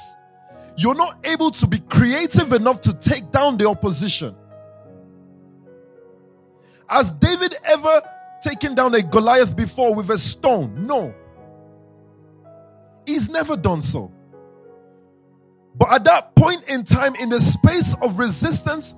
you're 0.77 0.95
not 0.95 1.25
able 1.25 1.51
to 1.51 1.67
be 1.67 1.79
creative 1.79 2.53
enough 2.53 2.81
to 2.81 2.93
take 2.93 3.31
down 3.31 3.57
the 3.57 3.67
opposition. 3.67 4.35
Has 6.91 7.09
David 7.13 7.55
ever 7.63 8.01
taken 8.43 8.76
down 8.76 8.93
a 8.95 9.01
Goliath 9.01 9.55
before 9.55 9.95
with 9.95 10.09
a 10.09 10.18
stone? 10.18 10.85
No. 10.85 11.15
He's 13.07 13.30
never 13.30 13.55
done 13.55 13.81
so. 13.81 14.11
But 15.73 15.93
at 15.93 16.03
that 16.03 16.35
point 16.35 16.63
in 16.68 16.84
time, 16.84 17.15
in 17.15 17.30
the 17.30 17.39
space 17.39 17.95
of 18.01 18.19
resistance, 18.19 18.93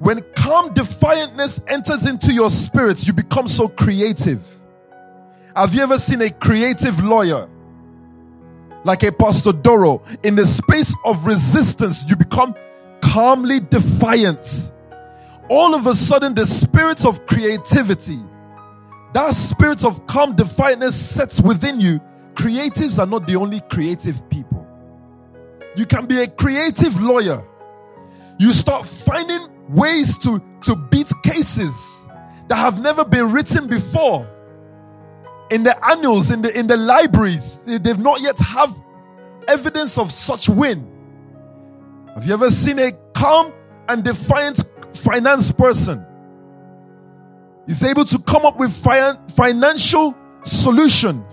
when 0.00 0.20
calm 0.34 0.74
defiantness 0.74 1.60
enters 1.68 2.08
into 2.08 2.32
your 2.32 2.50
spirits, 2.50 3.06
you 3.06 3.12
become 3.12 3.46
so 3.46 3.68
creative. 3.68 4.44
Have 5.54 5.74
you 5.74 5.82
ever 5.82 5.98
seen 5.98 6.20
a 6.22 6.30
creative 6.30 7.02
lawyer? 7.04 7.48
Like 8.84 9.04
a 9.04 9.12
Pastor 9.12 9.52
Doro, 9.52 10.02
in 10.24 10.34
the 10.34 10.46
space 10.46 10.94
of 11.04 11.24
resistance, 11.24 12.04
you 12.08 12.16
become 12.16 12.54
calmly 13.00 13.60
defiant. 13.60 14.72
All 15.50 15.74
of 15.74 15.86
a 15.86 15.94
sudden, 15.94 16.34
the 16.34 16.46
spirit 16.46 17.06
of 17.06 17.26
creativity, 17.26 18.18
that 19.14 19.34
spirit 19.34 19.84
of 19.84 20.06
calm 20.06 20.36
defiance 20.36 20.94
sets 20.94 21.40
within 21.40 21.80
you 21.80 22.00
creatives 22.38 23.00
are 23.00 23.06
not 23.06 23.26
the 23.26 23.34
only 23.34 23.60
creative 23.68 24.28
people. 24.30 24.64
You 25.76 25.86
can 25.86 26.06
be 26.06 26.20
a 26.20 26.28
creative 26.28 27.00
lawyer. 27.02 27.44
You 28.38 28.52
start 28.52 28.86
finding 28.86 29.48
ways 29.68 30.16
to, 30.18 30.40
to 30.62 30.76
beat 30.76 31.10
cases 31.24 32.08
that 32.48 32.56
have 32.56 32.80
never 32.80 33.04
been 33.04 33.32
written 33.32 33.66
before. 33.66 34.28
In 35.50 35.64
the 35.64 35.74
annals, 35.90 36.30
in 36.30 36.42
the 36.42 36.56
in 36.56 36.66
the 36.66 36.76
libraries, 36.76 37.58
they've 37.66 37.98
not 37.98 38.20
yet 38.20 38.38
have 38.38 38.70
evidence 39.48 39.96
of 39.96 40.10
such 40.12 40.48
win. 40.48 40.86
Have 42.14 42.26
you 42.26 42.34
ever 42.34 42.50
seen 42.50 42.78
a 42.78 42.92
calm 43.14 43.52
and 43.88 44.04
defiant 44.04 44.62
finance 44.92 45.50
person? 45.52 46.04
is 47.68 47.84
able 47.84 48.04
to 48.06 48.18
come 48.20 48.44
up 48.46 48.56
with 48.56 48.72
fi- 48.72 49.16
financial 49.28 50.16
solution 50.42 51.24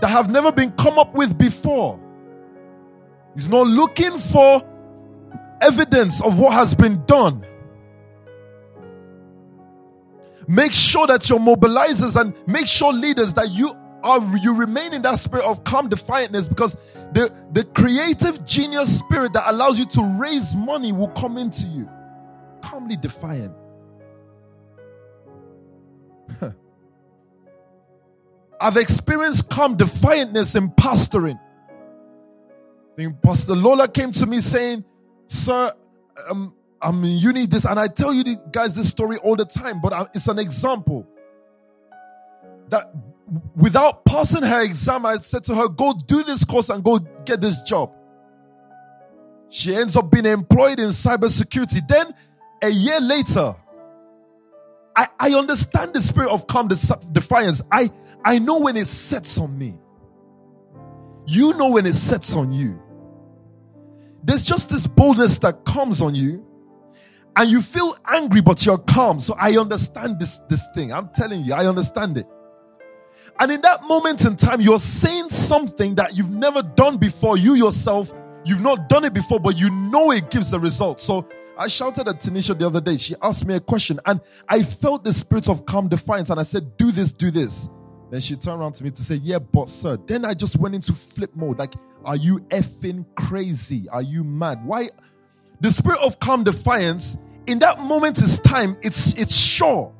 that 0.00 0.08
have 0.08 0.30
never 0.30 0.52
been 0.52 0.70
come 0.72 0.98
up 0.98 1.14
with 1.14 1.36
before. 1.36 2.00
He's 3.34 3.48
not 3.48 3.66
looking 3.66 4.16
for 4.16 4.62
evidence 5.60 6.22
of 6.22 6.38
what 6.38 6.52
has 6.52 6.74
been 6.74 7.04
done. 7.06 7.44
Make 10.46 10.72
sure 10.72 11.08
that 11.08 11.28
your 11.28 11.40
mobilizers 11.40 12.18
and 12.18 12.32
make 12.46 12.68
sure 12.68 12.92
leaders 12.92 13.34
that 13.34 13.50
you 13.50 13.70
are 14.04 14.20
you 14.36 14.54
remain 14.54 14.94
in 14.94 15.02
that 15.02 15.18
spirit 15.18 15.44
of 15.44 15.64
calm 15.64 15.90
defiantness 15.90 16.48
because 16.48 16.76
the, 17.12 17.34
the 17.50 17.64
creative 17.64 18.44
genius 18.44 18.98
spirit 18.98 19.32
that 19.32 19.42
allows 19.50 19.76
you 19.80 19.86
to 19.86 20.16
raise 20.20 20.54
money 20.54 20.92
will 20.92 21.08
come 21.08 21.36
into 21.36 21.66
you. 21.66 21.88
Calmly 22.76 22.96
defiant. 22.96 23.56
I've 28.60 28.76
experienced 28.76 29.48
calm 29.48 29.78
defiantness 29.78 30.54
in 30.56 30.68
pastoring. 30.72 31.40
The 32.96 33.16
Pastor 33.22 33.54
Lola 33.54 33.88
came 33.88 34.12
to 34.12 34.26
me 34.26 34.40
saying, 34.40 34.84
Sir, 35.26 35.72
um, 36.28 36.54
I'm 36.82 37.02
in 37.02 37.16
uni 37.16 37.46
this, 37.46 37.64
and 37.64 37.80
I 37.80 37.86
tell 37.88 38.12
you 38.12 38.24
guys 38.52 38.76
this 38.76 38.90
story 38.90 39.16
all 39.24 39.36
the 39.36 39.46
time, 39.46 39.80
but 39.80 40.10
it's 40.14 40.28
an 40.28 40.38
example 40.38 41.08
that 42.68 42.92
without 43.54 44.04
passing 44.04 44.42
her 44.42 44.60
exam, 44.60 45.06
I 45.06 45.16
said 45.16 45.44
to 45.44 45.54
her, 45.54 45.68
Go 45.68 45.94
do 45.94 46.22
this 46.24 46.44
course 46.44 46.68
and 46.68 46.84
go 46.84 46.98
get 47.24 47.40
this 47.40 47.62
job. 47.62 47.90
She 49.48 49.74
ends 49.74 49.96
up 49.96 50.10
being 50.10 50.26
employed 50.26 50.78
in 50.78 50.88
cybersecurity. 50.88 51.88
Then, 51.88 52.12
a 52.62 52.68
year 52.70 53.00
later, 53.00 53.54
I, 54.94 55.08
I 55.20 55.30
understand 55.34 55.94
the 55.94 56.00
spirit 56.00 56.30
of 56.30 56.46
calm 56.46 56.68
defiance. 56.68 57.62
I, 57.70 57.90
I 58.24 58.38
know 58.38 58.60
when 58.60 58.76
it 58.76 58.86
sets 58.86 59.38
on 59.38 59.56
me. 59.58 59.78
You 61.26 61.54
know 61.54 61.70
when 61.70 61.86
it 61.86 61.94
sets 61.94 62.34
on 62.36 62.52
you. 62.52 62.80
There's 64.22 64.42
just 64.42 64.70
this 64.70 64.86
boldness 64.86 65.38
that 65.38 65.64
comes 65.64 66.00
on 66.00 66.14
you, 66.14 66.44
and 67.36 67.50
you 67.50 67.60
feel 67.60 67.96
angry, 68.08 68.40
but 68.40 68.64
you're 68.64 68.78
calm. 68.78 69.20
So 69.20 69.34
I 69.38 69.56
understand 69.58 70.18
this, 70.18 70.40
this 70.48 70.66
thing. 70.74 70.92
I'm 70.92 71.10
telling 71.10 71.44
you, 71.44 71.52
I 71.52 71.66
understand 71.66 72.16
it. 72.16 72.26
And 73.38 73.52
in 73.52 73.60
that 73.60 73.84
moment 73.84 74.24
in 74.24 74.36
time, 74.36 74.62
you're 74.62 74.78
saying 74.78 75.28
something 75.28 75.96
that 75.96 76.16
you've 76.16 76.30
never 76.30 76.62
done 76.62 76.96
before. 76.96 77.36
You 77.36 77.54
yourself, 77.54 78.12
you've 78.46 78.62
not 78.62 78.88
done 78.88 79.04
it 79.04 79.12
before, 79.12 79.38
but 79.38 79.58
you 79.58 79.68
know 79.68 80.10
it 80.10 80.30
gives 80.30 80.54
a 80.54 80.58
result. 80.58 81.00
So 81.00 81.28
I 81.58 81.68
shouted 81.68 82.06
at 82.08 82.20
Tanisha 82.20 82.58
the 82.58 82.66
other 82.66 82.80
day. 82.80 82.96
She 82.96 83.14
asked 83.22 83.46
me 83.46 83.54
a 83.54 83.60
question, 83.60 83.98
and 84.06 84.20
I 84.48 84.62
felt 84.62 85.04
the 85.04 85.12
spirit 85.12 85.48
of 85.48 85.64
calm 85.64 85.88
defiance. 85.88 86.30
And 86.30 86.38
I 86.38 86.42
said, 86.42 86.76
Do 86.76 86.92
this, 86.92 87.12
do 87.12 87.30
this. 87.30 87.68
Then 88.10 88.20
she 88.20 88.36
turned 88.36 88.60
around 88.60 88.74
to 88.74 88.84
me 88.84 88.90
to 88.90 89.02
say, 89.02 89.16
Yeah, 89.16 89.38
but 89.38 89.68
sir. 89.68 89.96
Then 89.96 90.24
I 90.24 90.34
just 90.34 90.56
went 90.56 90.74
into 90.74 90.92
flip 90.92 91.34
mode. 91.34 91.58
Like, 91.58 91.74
are 92.04 92.16
you 92.16 92.40
effing 92.50 93.04
crazy? 93.14 93.88
Are 93.90 94.02
you 94.02 94.22
mad? 94.22 94.64
Why? 94.64 94.88
The 95.60 95.70
spirit 95.70 96.00
of 96.00 96.20
calm 96.20 96.44
defiance, 96.44 97.16
in 97.46 97.58
that 97.60 97.80
moment 97.80 98.18
is 98.18 98.38
time, 98.40 98.76
it's 98.82 99.14
it's 99.14 99.36
sure. 99.36 99.92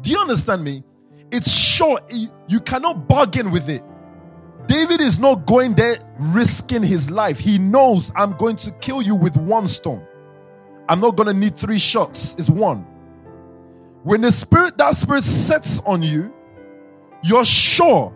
Do 0.00 0.10
you 0.10 0.18
understand 0.18 0.64
me? 0.64 0.82
It's 1.30 1.52
sure. 1.54 2.00
You 2.48 2.60
cannot 2.60 3.08
bargain 3.08 3.52
with 3.52 3.68
it. 3.68 3.82
David 4.66 5.00
is 5.00 5.18
not 5.18 5.46
going 5.46 5.74
there 5.74 5.96
risking 6.18 6.82
his 6.82 7.10
life. 7.10 7.38
He 7.38 7.58
knows 7.58 8.12
I'm 8.16 8.36
going 8.36 8.56
to 8.56 8.70
kill 8.72 9.02
you 9.02 9.14
with 9.14 9.36
one 9.36 9.66
stone. 9.68 10.06
I'm 10.88 11.00
not 11.00 11.16
going 11.16 11.28
to 11.28 11.34
need 11.34 11.56
three 11.56 11.78
shots. 11.78 12.34
It's 12.38 12.50
one. 12.50 12.86
When 14.02 14.20
the 14.20 14.32
spirit, 14.32 14.76
that 14.78 14.96
spirit 14.96 15.22
sets 15.22 15.80
on 15.80 16.02
you, 16.02 16.32
you're 17.22 17.44
sure. 17.44 18.12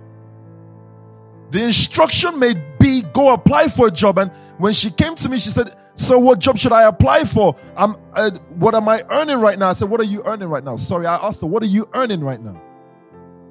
The 1.50 1.62
instruction 1.62 2.38
may 2.38 2.54
be 2.80 3.02
go 3.12 3.32
apply 3.32 3.68
for 3.68 3.86
a 3.86 3.90
job. 3.90 4.18
And 4.18 4.32
when 4.58 4.72
she 4.72 4.90
came 4.90 5.14
to 5.14 5.28
me, 5.28 5.38
she 5.38 5.50
said, 5.50 5.76
So 5.94 6.18
what 6.18 6.40
job 6.40 6.58
should 6.58 6.72
I 6.72 6.84
apply 6.84 7.24
for? 7.24 7.54
I'm, 7.76 7.96
uh, 8.14 8.30
what 8.56 8.74
am 8.74 8.88
I 8.88 9.04
earning 9.10 9.38
right 9.38 9.58
now? 9.58 9.68
I 9.68 9.72
said, 9.74 9.88
What 9.88 10.00
are 10.00 10.04
you 10.04 10.22
earning 10.24 10.48
right 10.48 10.64
now? 10.64 10.76
Sorry, 10.76 11.06
I 11.06 11.16
asked 11.16 11.40
her, 11.42 11.46
What 11.46 11.62
are 11.62 11.66
you 11.66 11.88
earning 11.94 12.20
right 12.20 12.40
now? 12.42 12.60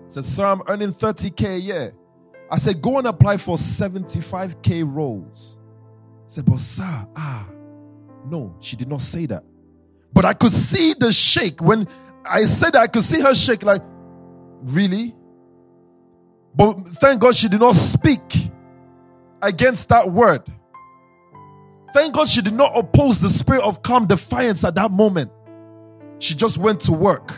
I 0.06 0.10
said, 0.10 0.26
Sir, 0.26 0.46
I'm 0.46 0.62
earning 0.68 0.94
30K 0.94 1.56
a 1.56 1.60
year. 1.60 1.94
I 2.52 2.58
said, 2.58 2.82
Go 2.82 2.98
and 2.98 3.08
apply 3.08 3.38
for 3.38 3.56
75K 3.56 4.84
roles. 4.94 5.58
I 5.62 6.28
said, 6.28 6.46
But 6.46 6.60
sir, 6.60 7.08
ah, 7.16 7.48
no, 8.26 8.56
she 8.60 8.76
did 8.76 8.88
not 8.88 9.02
say 9.02 9.26
that. 9.28 9.44
But 10.14 10.26
I 10.26 10.34
could 10.34 10.54
see 10.54 10.94
the 10.94 11.12
shake 11.12 11.62
when 11.62 11.88
I 12.26 12.46
said 12.46 12.74
that, 12.74 12.82
I 12.82 12.88
could 12.88 13.04
see 13.04 13.22
her 13.22 13.36
shake 13.36 13.64
like, 13.64 13.82
Really? 14.62 15.16
But 16.56 16.88
thank 16.88 17.20
God 17.20 17.36
she 17.36 17.50
did 17.50 17.60
not 17.60 17.76
speak 17.76 18.50
against 19.42 19.90
that 19.90 20.10
word. 20.12 20.42
Thank 21.94 22.14
God 22.16 22.28
she 22.28 22.42
did 22.42 22.54
not 22.54 22.76
oppose 22.76 23.20
the 23.20 23.30
spirit 23.30 23.62
of 23.62 23.84
calm 23.84 24.08
defiance 24.08 24.64
at 24.64 24.76
that 24.76 24.92
moment. 24.92 25.32
She 26.20 26.34
just 26.34 26.58
went 26.58 26.82
to 26.82 26.94
work, 26.94 27.34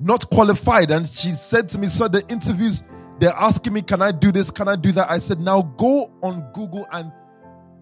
not 0.00 0.28
qualified. 0.30 0.90
And 0.90 1.06
she 1.06 1.30
said 1.30 1.68
to 1.70 1.78
me, 1.78 1.86
Sir, 1.88 2.08
the 2.08 2.26
interviews, 2.28 2.82
they're 3.20 3.36
asking 3.36 3.74
me, 3.74 3.82
Can 3.82 4.02
I 4.02 4.10
do 4.10 4.32
this? 4.32 4.50
Can 4.50 4.68
I 4.68 4.76
do 4.76 4.90
that? 4.92 5.10
I 5.10 5.18
said, 5.18 5.38
Now 5.38 5.62
go 5.62 6.10
on 6.22 6.50
Google 6.52 6.86
and 6.92 7.12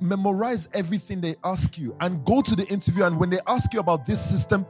memorize 0.00 0.68
everything 0.74 1.20
they 1.20 1.34
ask 1.44 1.78
you 1.78 1.96
and 2.00 2.24
go 2.24 2.42
to 2.42 2.56
the 2.56 2.66
interview. 2.68 3.04
And 3.04 3.18
when 3.18 3.30
they 3.30 3.40
ask 3.46 3.72
you 3.72 3.80
about 3.80 4.06
this 4.06 4.20
system, 4.20 4.66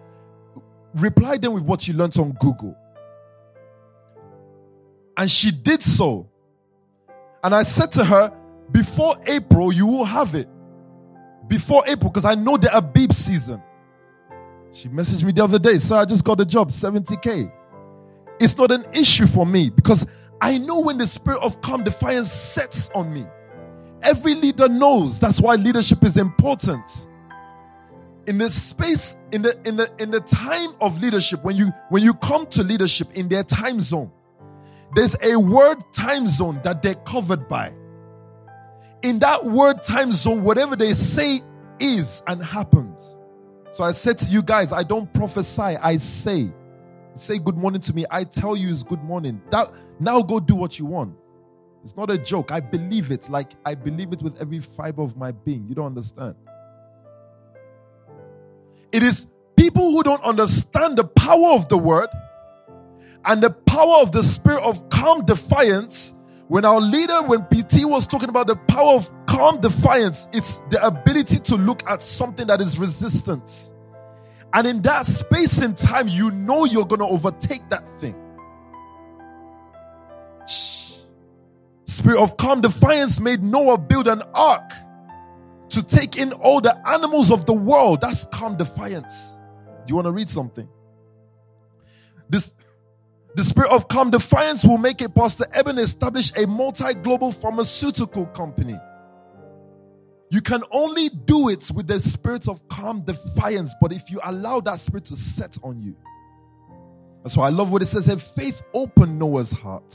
reply 0.95 1.37
them 1.39 1.53
with 1.53 1.63
what 1.63 1.87
you 1.89 1.95
learned 1.95 2.17
on 2.19 2.33
Google. 2.41 2.77
And 5.17 5.31
she 5.31 5.51
did 5.51 5.83
so. 5.83 6.29
And 7.43 7.55
I 7.55 7.63
said 7.63 7.91
to 7.93 8.05
her, 8.05 8.33
Before 8.71 9.17
April, 9.27 9.73
you 9.73 9.87
will 9.87 10.05
have 10.05 10.35
it. 10.35 10.49
Before 11.49 11.83
April, 11.87 12.11
because 12.11 12.25
I 12.25 12.35
know 12.35 12.57
the 12.57 12.75
Abib 12.77 13.13
season. 13.13 13.63
She 14.73 14.89
messaged 14.89 15.25
me 15.25 15.33
the 15.33 15.43
other 15.43 15.59
day, 15.59 15.79
Sir, 15.79 15.97
I 15.97 16.05
just 16.05 16.25
got 16.25 16.41
a 16.41 16.45
job, 16.45 16.69
70K. 16.69 17.53
It's 18.41 18.57
not 18.57 18.71
an 18.71 18.87
issue 18.95 19.27
for 19.27 19.45
me 19.45 19.69
because 19.69 20.07
I 20.41 20.59
know 20.59 20.81
when 20.81 20.97
the 20.97 21.07
spirit 21.07 21.43
of 21.43 21.61
calm 21.61 21.85
defiance 21.85 22.33
sets 22.33 22.89
on 22.95 23.13
me. 23.13 23.27
Every 24.03 24.35
leader 24.35 24.69
knows 24.69 25.19
that's 25.19 25.41
why 25.41 25.57
leadership 25.57 26.05
is 26.05 26.17
important. 26.17 27.09
In 28.27 28.39
the 28.39 28.51
space, 28.51 29.17
in 29.33 29.43
the 29.43 29.59
in 29.67 29.77
the 29.77 29.91
in 29.99 30.11
the 30.11 30.21
time 30.21 30.75
of 30.81 31.01
leadership, 31.01 31.43
when 31.43 31.57
you 31.57 31.73
when 31.89 32.03
you 32.03 32.15
come 32.15 32.47
to 32.49 32.63
leadership 32.63 33.13
in 33.15 33.29
their 33.29 33.43
time 33.43 33.81
zone, 33.81 34.11
there's 34.95 35.17
a 35.23 35.39
word 35.39 35.79
time 35.93 36.27
zone 36.27 36.61
that 36.65 36.83
they're 36.83 36.95
covered 36.95 37.49
by. 37.49 37.75
In 39.03 39.19
that 39.21 39.45
word 39.45 39.83
time 39.83 40.13
zone, 40.13 40.43
whatever 40.45 40.77
they 40.77 40.93
say 40.93 41.41
is 41.79 42.23
and 42.27 42.43
happens. 42.43 43.19
So 43.73 43.85
I 43.85 43.93
said 43.93 44.19
to 44.19 44.31
you 44.31 44.43
guys, 44.43 44.73
I 44.73 44.83
don't 44.83 45.13
prophesy, 45.13 45.63
I 45.63 45.97
say. 45.97 46.53
Say 47.15 47.39
good 47.39 47.57
morning 47.57 47.81
to 47.83 47.95
me. 47.95 48.05
I 48.11 48.25
tell 48.25 48.57
you 48.57 48.71
it's 48.71 48.83
good 48.83 49.03
morning. 49.03 49.41
That 49.51 49.73
now 49.99 50.23
go 50.23 50.41
do 50.41 50.55
what 50.55 50.79
you 50.79 50.87
want. 50.87 51.15
It's 51.83 51.97
not 51.97 52.11
a 52.11 52.19
joke. 52.19 52.53
I 52.53 52.61
believe 52.61 53.11
it. 53.11 53.29
Like 53.31 53.53
I 53.65 53.75
believe 53.75 54.13
it 54.13 54.23
with 54.23 54.41
every 54.41 54.61
fiber 54.61 55.03
of 55.03 55.17
my 55.17 55.33
being. 55.33 55.67
You 55.69 55.75
don't 55.75 55.87
understand. 55.87 56.35
It 58.93 59.03
is 59.03 59.27
people 59.57 59.93
who 59.93 60.03
don't 60.03 60.23
understand 60.25 60.99
the 60.99 61.05
power 61.05 61.51
of 61.55 61.69
the 61.69 61.79
word 61.79 62.09
and 63.25 63.43
the 63.43 63.51
power 63.51 63.97
of 64.03 64.13
the 64.13 64.23
spirit 64.23 64.63
of 64.63 64.89
calm 64.91 65.25
defiance. 65.25 66.15
When 66.49 66.65
our 66.65 66.81
leader, 66.81 67.23
when 67.23 67.45
PT 67.45 67.85
was 67.85 68.07
talking 68.07 68.29
about 68.29 68.49
the 68.49 68.57
power 68.57 68.95
of 68.95 69.13
calm 69.27 69.61
defiance, 69.61 70.27
it's 70.33 70.59
the 70.71 70.85
ability 70.85 71.39
to 71.39 71.57
look 71.57 71.89
at 71.89 72.03
something 72.03 72.49
that 72.49 72.61
is 72.61 72.79
resistance. 72.79 73.73
And 74.53 74.67
in 74.67 74.83
that 74.83 75.07
space 75.07 75.59
and 75.63 75.79
time, 75.79 76.09
you 76.09 76.33
know 76.33 76.65
you're 76.65 76.87
going 76.87 76.99
to 76.99 77.07
overtake 77.07 77.69
that 77.71 77.89
thing. 78.01 78.17
Spirit 81.91 82.23
of 82.23 82.37
calm 82.37 82.61
defiance 82.61 83.19
made 83.19 83.43
Noah 83.43 83.77
build 83.77 84.07
an 84.07 84.23
ark 84.33 84.71
to 85.71 85.83
take 85.83 86.17
in 86.19 86.33
all 86.35 86.61
the 86.61 86.73
animals 86.89 87.33
of 87.33 87.47
the 87.47 87.53
world. 87.53 88.01
That's 88.01 88.27
calm 88.27 88.57
defiance. 88.57 89.37
Do 89.87 89.91
you 89.91 89.97
want 89.97 90.07
to 90.07 90.13
read 90.13 90.29
something? 90.29 90.69
This 92.29 92.55
the 93.35 93.43
spirit 93.43 93.73
of 93.73 93.89
calm 93.89 94.11
defiance 94.11 94.65
will 94.65 94.79
make 94.79 95.03
it 95.03 95.17
Pastor 95.17 95.47
Eben 95.53 95.79
establish 95.79 96.31
a 96.37 96.47
multi 96.47 96.95
global 96.95 97.33
pharmaceutical 97.33 98.27
company. 98.27 98.79
You 100.31 100.43
can 100.43 100.63
only 100.71 101.09
do 101.09 101.49
it 101.49 101.73
with 101.75 101.89
the 101.89 101.99
spirit 101.99 102.47
of 102.47 102.69
calm 102.69 103.03
defiance, 103.03 103.75
but 103.81 103.93
if 103.93 104.13
you 104.13 104.21
allow 104.23 104.61
that 104.61 104.79
spirit 104.79 105.07
to 105.07 105.17
set 105.17 105.59
on 105.65 105.83
you. 105.83 105.97
That's 107.25 107.37
why 107.37 107.49
I 107.49 107.51
love 107.51 107.73
what 107.73 107.83
it 107.83 107.87
says. 107.87 108.09
If 108.09 108.23
faith 108.23 108.63
opened 108.75 109.19
Noah's 109.19 109.51
heart 109.51 109.93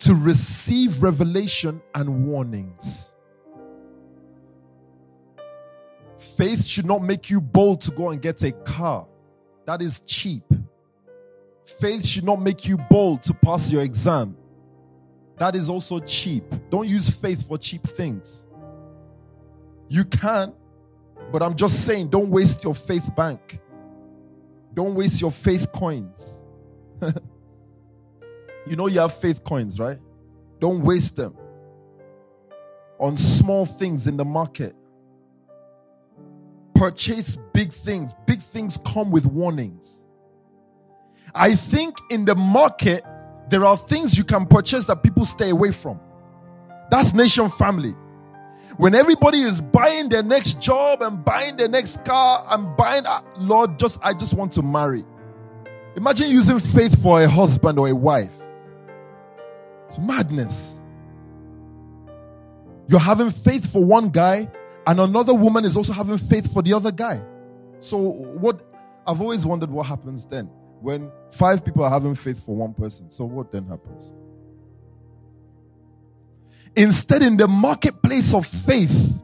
to 0.00 0.14
receive 0.14 1.02
revelation 1.02 1.82
and 1.94 2.26
warnings. 2.26 3.14
Faith 6.16 6.66
should 6.66 6.86
not 6.86 7.02
make 7.02 7.30
you 7.30 7.40
bold 7.40 7.80
to 7.82 7.90
go 7.90 8.10
and 8.10 8.20
get 8.20 8.42
a 8.42 8.52
car. 8.52 9.06
That 9.66 9.82
is 9.82 10.00
cheap. 10.00 10.44
Faith 11.64 12.06
should 12.06 12.24
not 12.24 12.40
make 12.40 12.66
you 12.66 12.76
bold 12.76 13.22
to 13.24 13.34
pass 13.34 13.70
your 13.70 13.82
exam. 13.82 14.36
That 15.36 15.54
is 15.54 15.68
also 15.68 16.00
cheap. 16.00 16.44
Don't 16.70 16.88
use 16.88 17.08
faith 17.08 17.46
for 17.46 17.58
cheap 17.58 17.86
things. 17.86 18.46
You 19.88 20.04
can, 20.04 20.52
but 21.30 21.42
I'm 21.42 21.54
just 21.54 21.86
saying, 21.86 22.08
don't 22.08 22.30
waste 22.30 22.64
your 22.64 22.74
faith 22.74 23.14
bank. 23.14 23.60
Don't 24.74 24.94
waste 24.94 25.20
your 25.20 25.30
faith 25.30 25.70
coins. 25.72 26.40
you 28.68 28.76
know 28.76 28.86
you 28.86 29.00
have 29.00 29.14
faith 29.14 29.44
coins, 29.44 29.78
right? 29.78 29.98
Don't 30.58 30.82
waste 30.82 31.16
them 31.16 31.36
on 32.98 33.16
small 33.16 33.64
things 33.64 34.06
in 34.06 34.16
the 34.16 34.24
market. 34.24 34.74
Purchase 36.74 37.36
big 37.52 37.72
things. 37.72 38.14
Big 38.26 38.40
things 38.40 38.78
come 38.84 39.10
with 39.10 39.26
warnings. 39.26 40.04
I 41.34 41.54
think 41.54 41.96
in 42.10 42.24
the 42.24 42.34
market, 42.34 43.02
there 43.50 43.64
are 43.64 43.76
things 43.76 44.16
you 44.16 44.24
can 44.24 44.46
purchase 44.46 44.84
that 44.86 45.02
people 45.02 45.24
stay 45.24 45.50
away 45.50 45.72
from. 45.72 46.00
That's 46.90 47.12
nation 47.12 47.48
family. 47.48 47.94
When 48.76 48.94
everybody 48.94 49.38
is 49.38 49.60
buying 49.60 50.08
their 50.08 50.22
next 50.22 50.60
job 50.62 51.02
and 51.02 51.24
buying 51.24 51.56
their 51.56 51.68
next 51.68 52.04
car 52.04 52.46
and 52.50 52.76
buying, 52.76 53.06
uh, 53.06 53.22
Lord, 53.38 53.78
just 53.78 53.98
I 54.02 54.12
just 54.12 54.34
want 54.34 54.52
to 54.52 54.62
marry. 54.62 55.04
Imagine 55.96 56.30
using 56.30 56.60
faith 56.60 57.02
for 57.02 57.22
a 57.22 57.28
husband 57.28 57.78
or 57.78 57.88
a 57.88 57.94
wife. 57.94 58.36
It's 59.88 59.98
madness. 59.98 60.80
You're 62.88 63.00
having 63.00 63.30
faith 63.30 63.70
for 63.70 63.84
one 63.84 64.10
guy, 64.10 64.50
and 64.86 65.00
another 65.00 65.34
woman 65.34 65.64
is 65.64 65.76
also 65.76 65.92
having 65.92 66.16
faith 66.16 66.52
for 66.52 66.62
the 66.62 66.72
other 66.72 66.92
guy. 66.92 67.22
So, 67.80 67.98
what 67.98 68.62
I've 69.06 69.20
always 69.20 69.44
wondered 69.44 69.70
what 69.70 69.86
happens 69.86 70.26
then 70.26 70.46
when 70.80 71.10
five 71.32 71.64
people 71.64 71.84
are 71.84 71.90
having 71.90 72.14
faith 72.14 72.44
for 72.44 72.54
one 72.54 72.74
person. 72.74 73.10
So, 73.10 73.24
what 73.24 73.50
then 73.50 73.66
happens? 73.66 74.14
Instead, 76.76 77.22
in 77.22 77.36
the 77.36 77.48
marketplace 77.48 78.32
of 78.32 78.46
faith, 78.46 79.22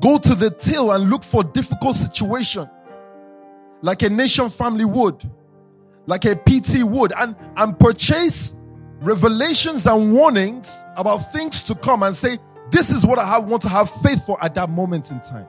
go 0.00 0.18
to 0.18 0.34
the 0.34 0.50
till 0.50 0.92
and 0.92 1.08
look 1.08 1.24
for 1.24 1.40
a 1.40 1.44
difficult 1.44 1.96
situation 1.96 2.68
like 3.82 4.02
a 4.02 4.08
nation 4.08 4.48
family 4.48 4.84
would, 4.84 5.28
like 6.06 6.24
a 6.24 6.36
PT 6.36 6.82
would, 6.84 7.12
and, 7.18 7.36
and 7.56 7.78
purchase 7.78 8.54
revelations 9.02 9.86
and 9.86 10.12
warnings 10.12 10.84
about 10.96 11.18
things 11.18 11.62
to 11.62 11.74
come 11.74 12.02
and 12.02 12.14
say, 12.14 12.38
This 12.70 12.90
is 12.90 13.04
what 13.04 13.18
I 13.18 13.26
have, 13.26 13.44
want 13.44 13.62
to 13.62 13.68
have 13.68 13.90
faith 13.90 14.24
for 14.24 14.42
at 14.42 14.54
that 14.54 14.70
moment 14.70 15.10
in 15.10 15.20
time. 15.20 15.46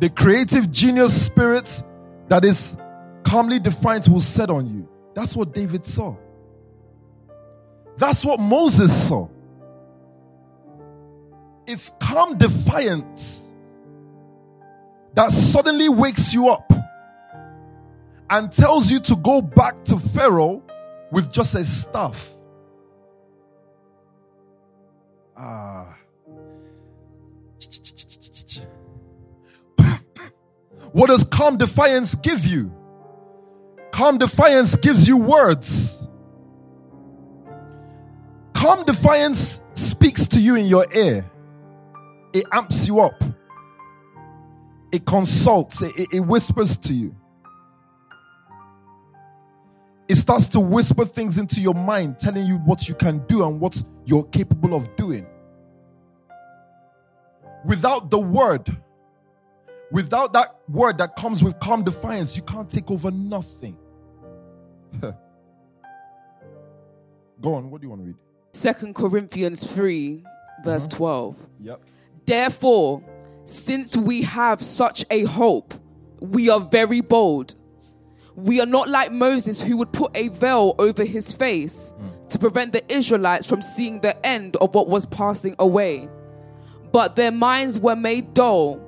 The 0.00 0.10
creative 0.10 0.70
genius 0.70 1.26
spirit 1.26 1.82
that 2.28 2.44
is 2.44 2.76
calmly 3.24 3.60
defined 3.60 4.08
will 4.08 4.20
set 4.20 4.50
on 4.50 4.66
you. 4.66 4.88
That's 5.14 5.36
what 5.36 5.52
David 5.52 5.86
saw. 5.86 6.16
That's 7.98 8.24
what 8.24 8.40
Moses 8.40 9.08
saw. 9.08 9.28
It's 11.66 11.92
calm 12.00 12.38
defiance 12.38 13.54
that 15.14 15.30
suddenly 15.30 15.88
wakes 15.88 16.32
you 16.32 16.48
up 16.48 16.72
and 18.30 18.50
tells 18.50 18.90
you 18.90 18.98
to 18.98 19.16
go 19.16 19.42
back 19.42 19.84
to 19.84 19.98
Pharaoh 19.98 20.62
with 21.12 21.30
just 21.30 21.54
a 21.54 21.64
staff. 21.64 22.32
Ah. 25.36 25.96
What 30.92 31.08
does 31.08 31.24
calm 31.24 31.58
defiance 31.58 32.14
give 32.16 32.44
you? 32.44 32.74
Calm 33.92 34.18
defiance 34.18 34.74
gives 34.76 35.06
you 35.06 35.18
words. 35.18 36.08
Calm 38.54 38.84
defiance 38.84 39.62
speaks 39.74 40.26
to 40.28 40.40
you 40.40 40.56
in 40.56 40.66
your 40.66 40.86
ear. 40.94 41.30
It 42.32 42.44
amps 42.52 42.88
you 42.88 43.00
up. 43.00 43.22
It 44.92 45.04
consults. 45.04 45.82
It, 45.82 45.92
it, 46.12 46.20
whispers 46.20 46.76
to 46.78 46.94
you. 46.94 47.14
It 50.12 50.16
starts 50.16 50.46
to 50.48 50.60
whisper 50.60 51.06
things 51.06 51.38
into 51.38 51.62
your 51.62 51.72
mind, 51.74 52.18
telling 52.18 52.44
you 52.44 52.58
what 52.58 52.86
you 52.86 52.94
can 52.94 53.24
do 53.28 53.46
and 53.46 53.58
what 53.58 53.82
you're 54.04 54.24
capable 54.24 54.74
of 54.74 54.94
doing. 54.94 55.26
Without 57.64 58.10
the 58.10 58.18
word, 58.18 58.76
without 59.90 60.34
that 60.34 60.54
word 60.68 60.98
that 60.98 61.16
comes 61.16 61.42
with 61.42 61.58
calm 61.60 61.82
defiance, 61.82 62.36
you 62.36 62.42
can't 62.42 62.68
take 62.68 62.90
over 62.90 63.10
nothing. 63.10 63.78
Go 65.00 65.14
on, 67.54 67.70
what 67.70 67.80
do 67.80 67.86
you 67.86 67.88
want 67.88 68.02
to 68.02 68.06
read? 68.08 68.16
Second 68.52 68.94
Corinthians 68.94 69.64
3, 69.66 70.22
verse 70.62 70.84
Uh-huh. 70.88 70.96
12. 70.98 71.36
Yep. 71.62 71.80
Therefore, 72.26 73.02
since 73.46 73.96
we 73.96 74.20
have 74.24 74.60
such 74.60 75.06
a 75.10 75.24
hope, 75.24 75.72
we 76.20 76.50
are 76.50 76.60
very 76.60 77.00
bold. 77.00 77.54
We 78.34 78.60
are 78.60 78.66
not 78.66 78.88
like 78.88 79.12
Moses, 79.12 79.60
who 79.60 79.76
would 79.76 79.92
put 79.92 80.16
a 80.16 80.28
veil 80.28 80.74
over 80.78 81.04
his 81.04 81.32
face 81.32 81.92
mm. 81.98 82.28
to 82.28 82.38
prevent 82.38 82.72
the 82.72 82.92
Israelites 82.92 83.46
from 83.46 83.60
seeing 83.60 84.00
the 84.00 84.26
end 84.26 84.56
of 84.56 84.74
what 84.74 84.88
was 84.88 85.04
passing 85.06 85.54
away. 85.58 86.08
But 86.92 87.16
their 87.16 87.32
minds 87.32 87.78
were 87.78 87.96
made 87.96 88.34
dull, 88.34 88.80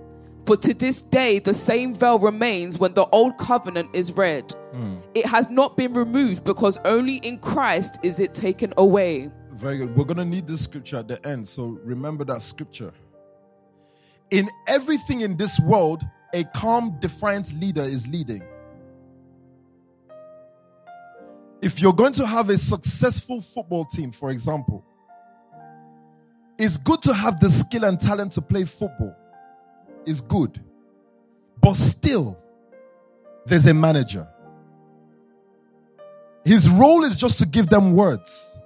for 0.46 0.56
to 0.56 0.74
this 0.74 1.02
day 1.02 1.38
the 1.38 1.54
same 1.54 1.94
veil 1.94 2.18
remains 2.18 2.78
when 2.78 2.94
the 2.94 3.06
old 3.06 3.36
covenant 3.38 3.90
is 3.94 4.12
read. 4.12 4.54
Mm. 4.74 5.02
It 5.14 5.26
has 5.26 5.50
not 5.50 5.76
been 5.76 5.92
removed 5.92 6.44
because 6.44 6.78
only 6.84 7.16
in 7.16 7.38
Christ 7.38 7.98
is 8.02 8.20
it 8.20 8.32
taken 8.32 8.72
away. 8.76 9.30
Very 9.52 9.78
good. 9.78 9.96
We're 9.96 10.04
going 10.04 10.16
to 10.18 10.24
need 10.24 10.46
this 10.46 10.62
scripture 10.62 10.96
at 10.96 11.08
the 11.08 11.24
end. 11.26 11.46
So 11.46 11.78
remember 11.84 12.24
that 12.24 12.42
scripture. 12.42 12.92
In 14.30 14.48
everything 14.66 15.20
in 15.20 15.36
this 15.36 15.60
world, 15.60 16.02
a 16.34 16.44
calm, 16.56 16.96
defiant 17.00 17.52
leader 17.60 17.82
is 17.82 18.08
leading. 18.08 18.42
If 21.64 21.80
you're 21.80 21.94
going 21.94 22.12
to 22.14 22.26
have 22.26 22.50
a 22.50 22.58
successful 22.58 23.40
football 23.40 23.86
team, 23.86 24.12
for 24.12 24.30
example, 24.30 24.84
it's 26.58 26.76
good 26.76 27.00
to 27.04 27.14
have 27.14 27.40
the 27.40 27.48
skill 27.48 27.84
and 27.84 27.98
talent 27.98 28.32
to 28.32 28.42
play 28.42 28.64
football. 28.64 29.16
It's 30.04 30.20
good. 30.20 30.62
But 31.62 31.72
still, 31.76 32.38
there's 33.46 33.64
a 33.64 33.72
manager. 33.72 34.28
His 36.44 36.68
role 36.68 37.02
is 37.02 37.16
just 37.16 37.38
to 37.38 37.46
give 37.46 37.70
them 37.70 37.94
words. 37.94 38.60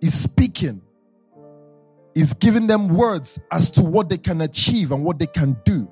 He's 0.00 0.14
speaking. 0.14 0.80
He's 2.14 2.32
giving 2.32 2.66
them 2.66 2.88
words 2.88 3.38
as 3.52 3.68
to 3.72 3.82
what 3.82 4.08
they 4.08 4.16
can 4.16 4.40
achieve 4.40 4.90
and 4.90 5.04
what 5.04 5.18
they 5.18 5.26
can 5.26 5.54
do. 5.66 5.86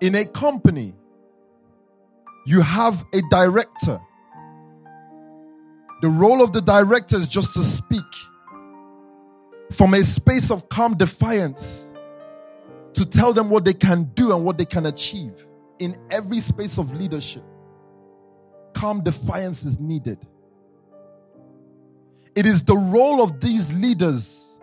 In 0.00 0.14
a 0.14 0.24
company, 0.24 0.94
you 2.46 2.62
have 2.62 3.04
a 3.12 3.20
director. 3.30 4.00
The 6.02 6.08
role 6.08 6.42
of 6.42 6.52
the 6.52 6.60
director 6.60 7.16
is 7.16 7.28
just 7.28 7.54
to 7.54 7.60
speak 7.60 8.04
from 9.72 9.94
a 9.94 10.02
space 10.02 10.50
of 10.50 10.68
calm 10.68 10.96
defiance 10.96 11.94
to 12.94 13.04
tell 13.04 13.32
them 13.32 13.50
what 13.50 13.64
they 13.64 13.74
can 13.74 14.04
do 14.14 14.34
and 14.34 14.44
what 14.44 14.58
they 14.58 14.64
can 14.64 14.86
achieve 14.86 15.46
in 15.78 15.96
every 16.10 16.40
space 16.40 16.78
of 16.78 16.92
leadership. 16.92 17.42
Calm 18.74 19.02
defiance 19.02 19.64
is 19.64 19.78
needed. 19.78 20.18
It 22.34 22.44
is 22.44 22.62
the 22.62 22.76
role 22.76 23.22
of 23.22 23.40
these 23.40 23.72
leaders, 23.74 24.60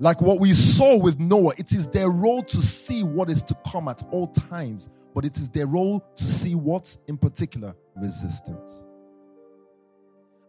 like 0.00 0.22
what 0.22 0.40
we 0.40 0.52
saw 0.52 0.98
with 0.98 1.18
Noah, 1.20 1.52
it 1.58 1.72
is 1.72 1.88
their 1.88 2.10
role 2.10 2.42
to 2.44 2.56
see 2.56 3.02
what 3.02 3.28
is 3.28 3.42
to 3.44 3.54
come 3.70 3.88
at 3.88 4.02
all 4.10 4.28
times, 4.28 4.88
but 5.14 5.26
it 5.26 5.36
is 5.36 5.50
their 5.50 5.66
role 5.66 6.02
to 6.16 6.24
see 6.24 6.54
what's 6.54 6.98
in 7.06 7.18
particular 7.18 7.74
resistance. 7.96 8.86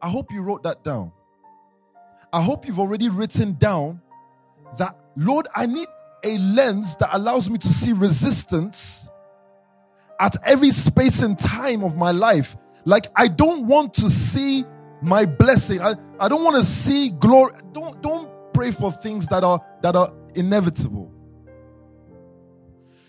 I 0.06 0.10
hope 0.10 0.32
you 0.32 0.44
wrote 0.44 0.62
that 0.62 0.84
down. 0.84 1.12
I 2.32 2.40
hope 2.40 2.68
you've 2.68 2.80
already 2.80 3.10
written 3.10 3.54
down 3.54 4.02
that, 4.78 4.96
Lord, 5.18 5.48
I 5.56 5.66
need 5.66 5.88
a 6.24 6.38
lens 6.38 6.96
that 6.98 7.10
allows 7.12 7.50
me 7.50 7.58
to 7.58 7.68
see 7.68 7.92
resistance 7.92 9.10
at 10.20 10.36
every 10.44 10.70
space 10.70 11.24
and 11.24 11.40
time 11.40 11.84
of 11.84 11.98
my 11.98 12.12
life. 12.12 12.56
Like, 12.86 13.08
I 13.16 13.28
don't 13.28 13.66
want 13.66 13.96
to 13.96 14.12
see 14.12 14.64
my 15.02 15.26
blessing. 15.26 15.82
I, 15.82 15.96
I 16.20 16.30
don't 16.30 16.44
want 16.44 16.58
to 16.58 16.64
see 16.64 17.10
glory. 17.10 17.54
Don't, 17.72 18.00
don't 18.04 18.30
pray 18.54 18.70
for 18.70 18.92
things 18.92 19.26
that 19.30 19.44
are, 19.44 19.60
that 19.82 19.96
are 19.96 20.14
inevitable. 20.36 21.12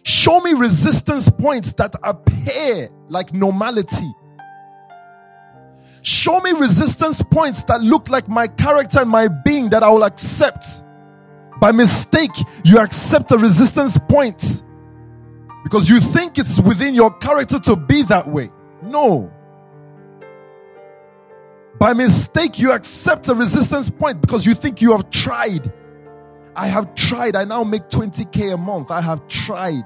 Show 0.02 0.40
me 0.40 0.54
resistance 0.54 1.28
points 1.28 1.74
that 1.74 1.94
appear 2.02 2.88
like 3.08 3.34
normality. 3.34 4.10
Show 6.06 6.38
me 6.38 6.52
resistance 6.52 7.20
points 7.20 7.64
that 7.64 7.80
look 7.80 8.08
like 8.08 8.28
my 8.28 8.46
character 8.46 9.00
and 9.00 9.10
my 9.10 9.26
being 9.26 9.70
that 9.70 9.82
I 9.82 9.88
will 9.88 10.04
accept. 10.04 10.64
By 11.60 11.72
mistake, 11.72 12.30
you 12.62 12.78
accept 12.78 13.32
a 13.32 13.36
resistance 13.36 13.98
point 13.98 14.62
because 15.64 15.90
you 15.90 15.98
think 15.98 16.38
it's 16.38 16.60
within 16.60 16.94
your 16.94 17.10
character 17.18 17.58
to 17.58 17.74
be 17.74 18.04
that 18.04 18.28
way. 18.28 18.50
No. 18.84 19.32
By 21.80 21.92
mistake, 21.92 22.60
you 22.60 22.70
accept 22.70 23.28
a 23.28 23.34
resistance 23.34 23.90
point 23.90 24.20
because 24.20 24.46
you 24.46 24.54
think 24.54 24.80
you 24.80 24.92
have 24.92 25.10
tried. 25.10 25.72
I 26.54 26.68
have 26.68 26.94
tried. 26.94 27.34
I 27.34 27.42
now 27.42 27.64
make 27.64 27.88
20K 27.88 28.54
a 28.54 28.56
month. 28.56 28.92
I 28.92 29.00
have 29.00 29.26
tried. 29.26 29.82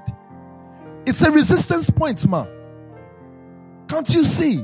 It's 1.07 1.23
a 1.23 1.31
resistance 1.31 1.89
point, 1.89 2.27
ma. 2.27 2.45
Can't 3.87 4.07
you 4.13 4.23
see? 4.23 4.63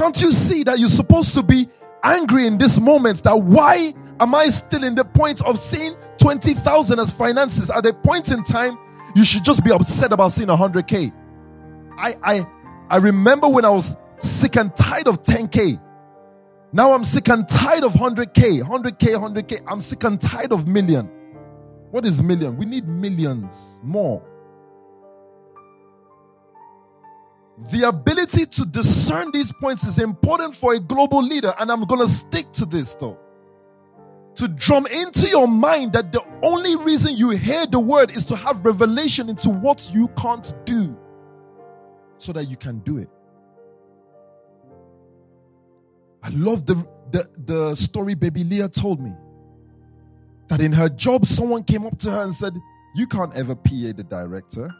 Can't 0.00 0.18
you 0.22 0.32
see 0.32 0.62
that 0.62 0.78
you're 0.78 0.88
supposed 0.88 1.34
to 1.34 1.42
be 1.42 1.68
angry 2.02 2.46
in 2.46 2.56
this 2.56 2.80
moment? 2.80 3.22
That 3.24 3.36
why 3.36 3.92
am 4.18 4.34
I 4.34 4.48
still 4.48 4.82
in 4.82 4.94
the 4.94 5.04
point 5.04 5.42
of 5.42 5.58
seeing 5.58 5.94
20,000 6.16 6.98
as 6.98 7.10
finances? 7.10 7.68
At 7.68 7.84
a 7.84 7.92
point 7.92 8.30
in 8.30 8.42
time, 8.42 8.78
you 9.14 9.24
should 9.24 9.44
just 9.44 9.62
be 9.62 9.70
upset 9.70 10.14
about 10.14 10.32
seeing 10.32 10.48
100K. 10.48 11.12
I, 11.98 12.14
I, 12.22 12.46
I 12.88 12.96
remember 12.96 13.46
when 13.46 13.66
I 13.66 13.68
was 13.68 13.94
sick 14.16 14.56
and 14.56 14.74
tired 14.74 15.06
of 15.06 15.22
10K. 15.22 15.78
Now 16.72 16.92
I'm 16.92 17.04
sick 17.04 17.28
and 17.28 17.46
tired 17.46 17.84
of 17.84 17.92
100K, 17.92 18.62
100K, 18.62 19.16
100K. 19.16 19.60
I'm 19.68 19.82
sick 19.82 20.02
and 20.04 20.18
tired 20.18 20.52
of 20.52 20.66
million. 20.66 21.10
What 21.90 22.06
is 22.06 22.22
million? 22.22 22.56
We 22.56 22.64
need 22.64 22.88
millions 22.88 23.82
more. 23.84 24.22
The 27.60 27.88
ability 27.88 28.46
to 28.46 28.66
discern 28.66 29.32
these 29.32 29.52
points 29.52 29.84
is 29.84 29.98
important 29.98 30.54
for 30.56 30.74
a 30.74 30.80
global 30.80 31.22
leader, 31.22 31.52
and 31.60 31.70
I'm 31.70 31.84
going 31.84 32.00
to 32.00 32.08
stick 32.08 32.50
to 32.52 32.66
this 32.66 32.94
though. 32.94 33.18
to 34.36 34.48
drum 34.48 34.86
into 34.86 35.28
your 35.28 35.46
mind 35.48 35.92
that 35.92 36.12
the 36.12 36.22
only 36.42 36.76
reason 36.76 37.16
you 37.16 37.30
hear 37.30 37.66
the 37.66 37.80
word 37.80 38.10
is 38.10 38.24
to 38.26 38.36
have 38.36 38.64
revelation 38.64 39.28
into 39.28 39.50
what 39.50 39.90
you 39.94 40.08
can't 40.16 40.54
do 40.64 40.96
so 42.18 42.32
that 42.32 42.46
you 42.48 42.56
can 42.56 42.78
do 42.80 42.98
it. 42.98 43.10
I 46.22 46.30
love 46.30 46.66
the, 46.66 46.74
the, 47.12 47.28
the 47.46 47.74
story 47.76 48.14
baby 48.14 48.44
Leah 48.44 48.68
told 48.68 49.00
me 49.00 49.12
that 50.48 50.60
in 50.60 50.72
her 50.72 50.88
job, 50.88 51.26
someone 51.26 51.64
came 51.64 51.86
up 51.86 51.98
to 52.00 52.10
her 52.10 52.24
and 52.24 52.34
said, 52.34 52.54
You 52.96 53.06
can't 53.06 53.36
ever 53.36 53.54
PA 53.54 53.92
the 53.96 54.06
director. 54.08 54.70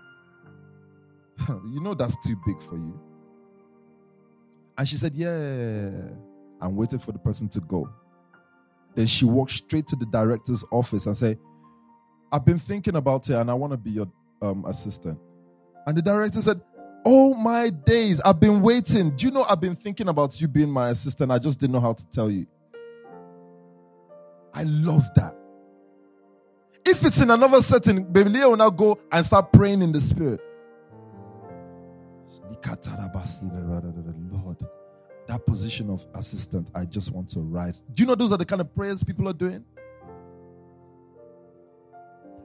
you 1.67 1.81
know 1.81 1.95
that's 1.95 2.17
too 2.27 2.37
big 2.47 2.62
for 2.62 2.77
you. 2.77 2.99
And 4.79 4.89
she 4.89 4.97
said, 4.97 5.15
Yeah. 5.15 5.91
And 6.62 6.77
waited 6.77 7.03
for 7.03 7.12
the 7.12 7.19
person 7.19 7.49
to 7.51 7.61
go. 7.61 7.89
Then 8.95 9.07
she 9.07 9.25
walked 9.25 9.53
straight 9.53 9.87
to 9.89 9.97
the 9.97 10.07
director's 10.07 10.65
office 10.71 11.07
and 11.07 11.17
said, 11.17 11.39
I've 12.33 12.45
been 12.45 12.59
thinking 12.59 12.97
about 12.97 13.29
it 13.31 13.35
and 13.35 13.51
I 13.51 13.55
want 13.55 13.73
to 13.73 13.77
be 13.77 13.91
your 13.93 14.11
um, 14.43 14.65
assistant. 14.67 15.19
And 15.87 15.97
the 15.97 16.03
director 16.03 16.41
said, 16.41 16.61
Oh 17.05 17.35
my 17.35 17.71
days, 17.71 18.21
I've 18.21 18.41
been 18.41 18.61
waiting. 18.61 19.17
Do 19.17 19.27
you 19.27 19.33
know 19.33 19.45
I've 19.45 19.61
been 19.61 19.75
thinking 19.75 20.09
about 20.09 20.39
you 20.41 20.49
being 20.49 20.71
my 20.71 20.91
assistant? 20.91 21.33
I 21.33 21.39
just 21.39 21.59
didn't 21.59 21.73
know 21.73 21.81
how 21.81 21.95
to 21.95 22.07
tell 22.11 22.31
you. 22.31 22.47
I 24.53 24.65
love 24.65 25.09
that. 25.15 25.35
If 26.85 27.05
it's 27.05 27.21
in 27.23 27.31
another 27.31 27.62
setting, 27.62 28.03
baby 28.05 28.31
Leah 28.31 28.49
will 28.49 28.57
now 28.57 28.71
go 28.71 28.99
and 29.12 29.25
start 29.25 29.53
praying 29.53 29.83
in 29.83 29.93
the 29.93 30.01
spirit. 30.01 30.41
Lord, 34.31 34.59
that 35.28 35.47
position 35.47 35.91
of 35.91 36.07
assistant, 36.15 36.70
I 36.74 36.85
just 36.85 37.11
want 37.12 37.28
to 37.31 37.41
rise. 37.41 37.82
Do 37.95 38.03
you 38.03 38.07
know 38.07 38.15
those 38.15 38.32
are 38.32 38.39
the 38.39 38.45
kind 38.45 38.61
of 38.61 38.74
prayers 38.74 39.03
people 39.03 39.28
are 39.28 39.35
doing? 39.35 39.65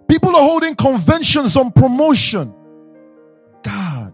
People 0.08 0.36
are 0.36 0.44
holding 0.44 0.76
conventions 0.76 1.58
on 1.58 1.72
promotion. 1.72 2.54
God. 3.64 4.14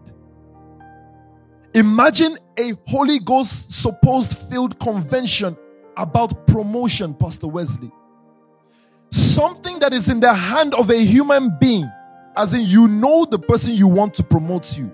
Imagine 1.74 2.38
a 2.58 2.72
Holy 2.86 3.18
Ghost 3.18 3.72
supposed 3.72 4.36
filled 4.36 4.78
convention 4.78 5.56
about 5.96 6.46
promotion, 6.46 7.14
Pastor 7.14 7.48
Wesley. 7.48 7.90
Something 9.10 9.78
that 9.80 9.92
is 9.92 10.08
in 10.08 10.20
the 10.20 10.32
hand 10.32 10.74
of 10.74 10.90
a 10.90 10.98
human 10.98 11.56
being, 11.58 11.90
as 12.36 12.54
in 12.54 12.64
you 12.64 12.88
know 12.88 13.24
the 13.24 13.38
person 13.38 13.74
you 13.74 13.86
want 13.86 14.14
to 14.14 14.22
promote 14.22 14.78
you. 14.78 14.90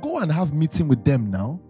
Go 0.00 0.18
and 0.18 0.30
have 0.30 0.52
meeting 0.52 0.88
with 0.88 1.04
them 1.04 1.30
now. 1.30 1.60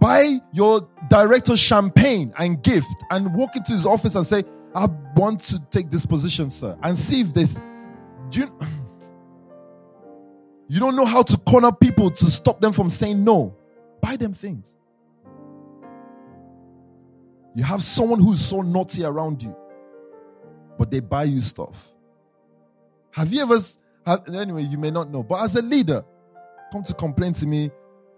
Buy 0.00 0.38
your 0.52 0.88
director 1.08 1.56
champagne 1.56 2.32
and 2.38 2.62
gift 2.62 3.04
and 3.10 3.34
walk 3.34 3.56
into 3.56 3.72
his 3.72 3.86
office 3.86 4.14
and 4.14 4.26
say, 4.26 4.44
I 4.74 4.86
want 5.16 5.42
to 5.44 5.60
take 5.70 5.90
this 5.90 6.04
position, 6.04 6.50
sir. 6.50 6.76
And 6.82 6.98
see 6.98 7.20
if 7.20 7.32
this. 7.32 7.58
Do 8.30 8.40
you, 8.40 8.58
you 10.68 10.80
don't 10.80 10.96
know 10.96 11.06
how 11.06 11.22
to 11.22 11.36
corner 11.38 11.72
people 11.72 12.10
to 12.10 12.24
stop 12.26 12.60
them 12.60 12.72
from 12.72 12.90
saying 12.90 13.22
no. 13.22 13.56
Buy 14.02 14.16
them 14.16 14.34
things. 14.34 14.76
You 17.54 17.64
have 17.64 17.82
someone 17.82 18.20
who's 18.20 18.44
so 18.44 18.62
naughty 18.62 19.04
around 19.04 19.42
you, 19.42 19.56
but 20.76 20.90
they 20.90 21.00
buy 21.00 21.22
you 21.22 21.40
stuff. 21.40 21.92
Have 23.12 23.32
you 23.32 23.42
ever, 23.42 23.58
have, 24.04 24.28
anyway, 24.34 24.64
you 24.64 24.76
may 24.76 24.90
not 24.90 25.08
know, 25.08 25.22
but 25.22 25.36
as 25.36 25.54
a 25.54 25.62
leader, 25.62 26.04
come 26.74 26.82
to 26.82 26.94
complain 26.94 27.32
to 27.32 27.46
me 27.46 27.70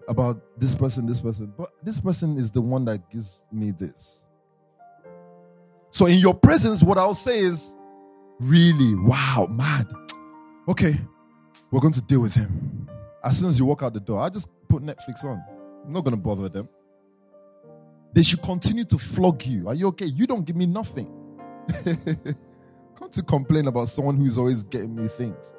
about 0.07 0.41
this 0.59 0.73
person, 0.73 1.05
this 1.05 1.19
person, 1.19 1.53
but 1.55 1.69
this 1.83 1.99
person 1.99 2.37
is 2.37 2.51
the 2.51 2.59
one 2.59 2.85
that 2.85 3.07
gives 3.11 3.43
me 3.51 3.69
this. 3.69 4.25
So, 5.91 6.07
in 6.07 6.17
your 6.17 6.33
presence, 6.33 6.81
what 6.81 6.97
I'll 6.97 7.13
say 7.13 7.37
is, 7.37 7.75
really, 8.39 8.95
wow, 8.95 9.47
mad. 9.47 9.87
Okay, 10.67 10.99
we're 11.69 11.81
going 11.81 11.93
to 11.93 12.01
deal 12.01 12.19
with 12.19 12.33
him. 12.33 12.87
As 13.23 13.37
soon 13.37 13.49
as 13.49 13.59
you 13.59 13.65
walk 13.65 13.83
out 13.83 13.93
the 13.93 13.99
door, 13.99 14.21
I 14.21 14.29
just 14.29 14.49
put 14.67 14.81
Netflix 14.81 15.23
on. 15.23 15.39
I'm 15.85 15.93
not 15.93 16.03
going 16.03 16.17
to 16.17 16.21
bother 16.21 16.49
them. 16.49 16.67
They 18.11 18.23
should 18.23 18.41
continue 18.41 18.85
to 18.85 18.97
flog 18.97 19.45
you. 19.45 19.67
Are 19.67 19.75
you 19.75 19.85
okay? 19.89 20.05
You 20.07 20.25
don't 20.25 20.45
give 20.45 20.55
me 20.55 20.65
nothing. 20.65 21.13
Come 22.97 23.09
to 23.11 23.21
complain 23.21 23.67
about 23.67 23.89
someone 23.89 24.17
who's 24.17 24.39
always 24.39 24.63
getting 24.63 24.95
me 24.95 25.07
things. 25.09 25.53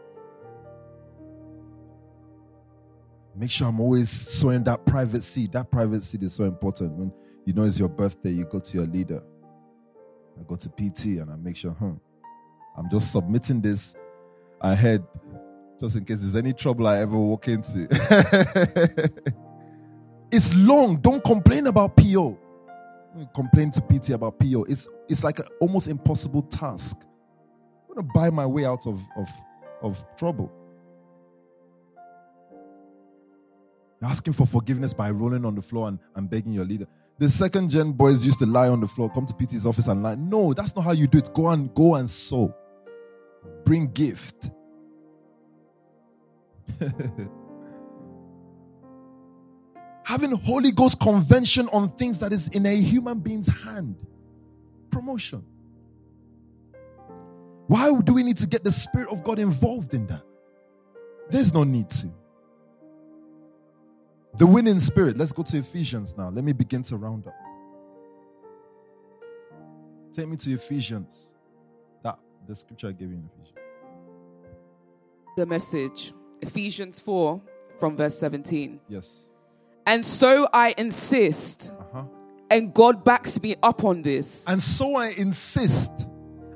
Make 3.39 3.52
sure 3.52 3.69
I'm 3.69 3.81
always 3.81 4.10
sowing 4.10 4.65
that 4.65 4.85
private 4.85 5.23
seed. 5.23 5.52
That 5.52 5.70
private 5.70 6.02
seed 6.02 6.24
is 6.24 6.35
so 6.35 6.44
important. 6.44 6.93
When 6.93 7.12
you 7.47 7.52
know 7.52 7.62
it's 7.62 7.78
your 7.78 7.89
birthday, 7.89 8.31
you 8.31 8.44
go 8.44 8.59
to 8.59 8.77
your 8.77 8.86
leader. 8.86 9.23
I 10.39 10.43
go 10.43 10.56
to 10.56 10.69
PT 10.69 11.20
and 11.20 11.31
I 11.31 11.36
make 11.36 11.56
sure, 11.56 11.70
hmm, 11.70 11.94
I'm 12.77 12.90
just 12.90 13.12
submitting 13.12 13.60
this 13.60 13.94
ahead 14.60 15.06
just 15.78 15.94
in 15.94 16.05
case 16.05 16.20
there's 16.20 16.35
any 16.35 16.52
trouble 16.52 16.89
I 16.89 16.98
ever 16.98 17.16
walk 17.16 17.47
into. 17.47 17.86
it's 20.32 20.52
long. 20.56 21.01
Don't 21.01 21.23
complain 21.23 21.69
about 21.69 21.97
PO. 21.97 22.36
Complain 23.35 23.70
to 23.70 23.81
PT 23.81 24.10
about 24.10 24.39
PO. 24.40 24.65
It's 24.65 24.89
it's 25.09 25.23
like 25.23 25.39
an 25.39 25.47
almost 25.60 25.86
impossible 25.86 26.43
task. 26.43 26.98
I'm 27.89 27.94
gonna 27.94 28.09
buy 28.15 28.31
my 28.31 28.47
way 28.47 28.65
out 28.65 28.86
of 28.86 29.01
of, 29.16 29.28
of 29.82 30.16
trouble. 30.16 30.52
You're 34.00 34.10
asking 34.10 34.34
for 34.34 34.46
forgiveness 34.46 34.94
by 34.94 35.10
rolling 35.10 35.44
on 35.44 35.54
the 35.54 35.62
floor 35.62 35.88
and, 35.88 35.98
and 36.14 36.30
begging 36.30 36.52
your 36.52 36.64
leader. 36.64 36.86
The 37.18 37.28
second 37.28 37.70
gen 37.70 37.92
boys 37.92 38.24
used 38.24 38.38
to 38.38 38.46
lie 38.46 38.68
on 38.68 38.80
the 38.80 38.86
floor, 38.86 39.10
come 39.10 39.26
to 39.26 39.34
PT's 39.34 39.66
office 39.66 39.88
and 39.88 40.02
lie. 40.02 40.14
No, 40.14 40.54
that's 40.54 40.76
not 40.76 40.82
how 40.82 40.92
you 40.92 41.08
do 41.08 41.18
it. 41.18 41.34
Go 41.34 41.48
and 41.48 41.74
go 41.74 41.96
and 41.96 42.08
sow. 42.08 42.54
Bring 43.64 43.88
gift. 43.88 44.50
Having 50.04 50.36
Holy 50.38 50.70
Ghost 50.70 51.00
convention 51.00 51.68
on 51.72 51.88
things 51.90 52.20
that 52.20 52.32
is 52.32 52.48
in 52.48 52.64
a 52.66 52.76
human 52.76 53.18
being's 53.18 53.48
hand. 53.48 53.96
Promotion. 54.90 55.44
Why 57.66 57.92
do 58.00 58.14
we 58.14 58.22
need 58.22 58.38
to 58.38 58.46
get 58.46 58.64
the 58.64 58.72
Spirit 58.72 59.08
of 59.10 59.22
God 59.24 59.38
involved 59.38 59.92
in 59.92 60.06
that? 60.06 60.22
There's 61.28 61.52
no 61.52 61.64
need 61.64 61.90
to. 61.90 62.10
The 64.36 64.46
winning 64.46 64.78
spirit. 64.78 65.16
Let's 65.16 65.32
go 65.32 65.42
to 65.42 65.59
Ephesians 65.59 66.16
now. 66.16 66.28
Let 66.30 66.44
me 66.44 66.52
begin 66.52 66.82
to 66.84 66.96
round 66.96 67.26
up. 67.26 67.34
Take 70.12 70.28
me 70.28 70.36
to 70.36 70.52
Ephesians. 70.52 71.34
That 72.02 72.18
the 72.46 72.55
scripture 72.55 72.88
I 72.88 72.92
gave 72.92 73.09
you 73.10 73.16
in 73.16 73.28
Ephesians. 73.34 73.59
The 75.36 75.46
message. 75.46 76.12
Ephesians 76.40 77.00
4 77.00 77.40
from 77.78 77.96
verse 77.96 78.16
17. 78.18 78.80
Yes. 78.88 79.28
And 79.86 80.05
so 80.05 80.46
I 80.52 80.74
insist, 80.76 81.72
Uh-huh. 81.78 82.05
and 82.50 82.72
God 82.74 83.05
backs 83.05 83.40
me 83.40 83.56
up 83.62 83.84
on 83.84 84.02
this, 84.02 84.46
And 84.48 84.62
so 84.62 84.96
I 84.96 85.09
insist, 85.16 86.07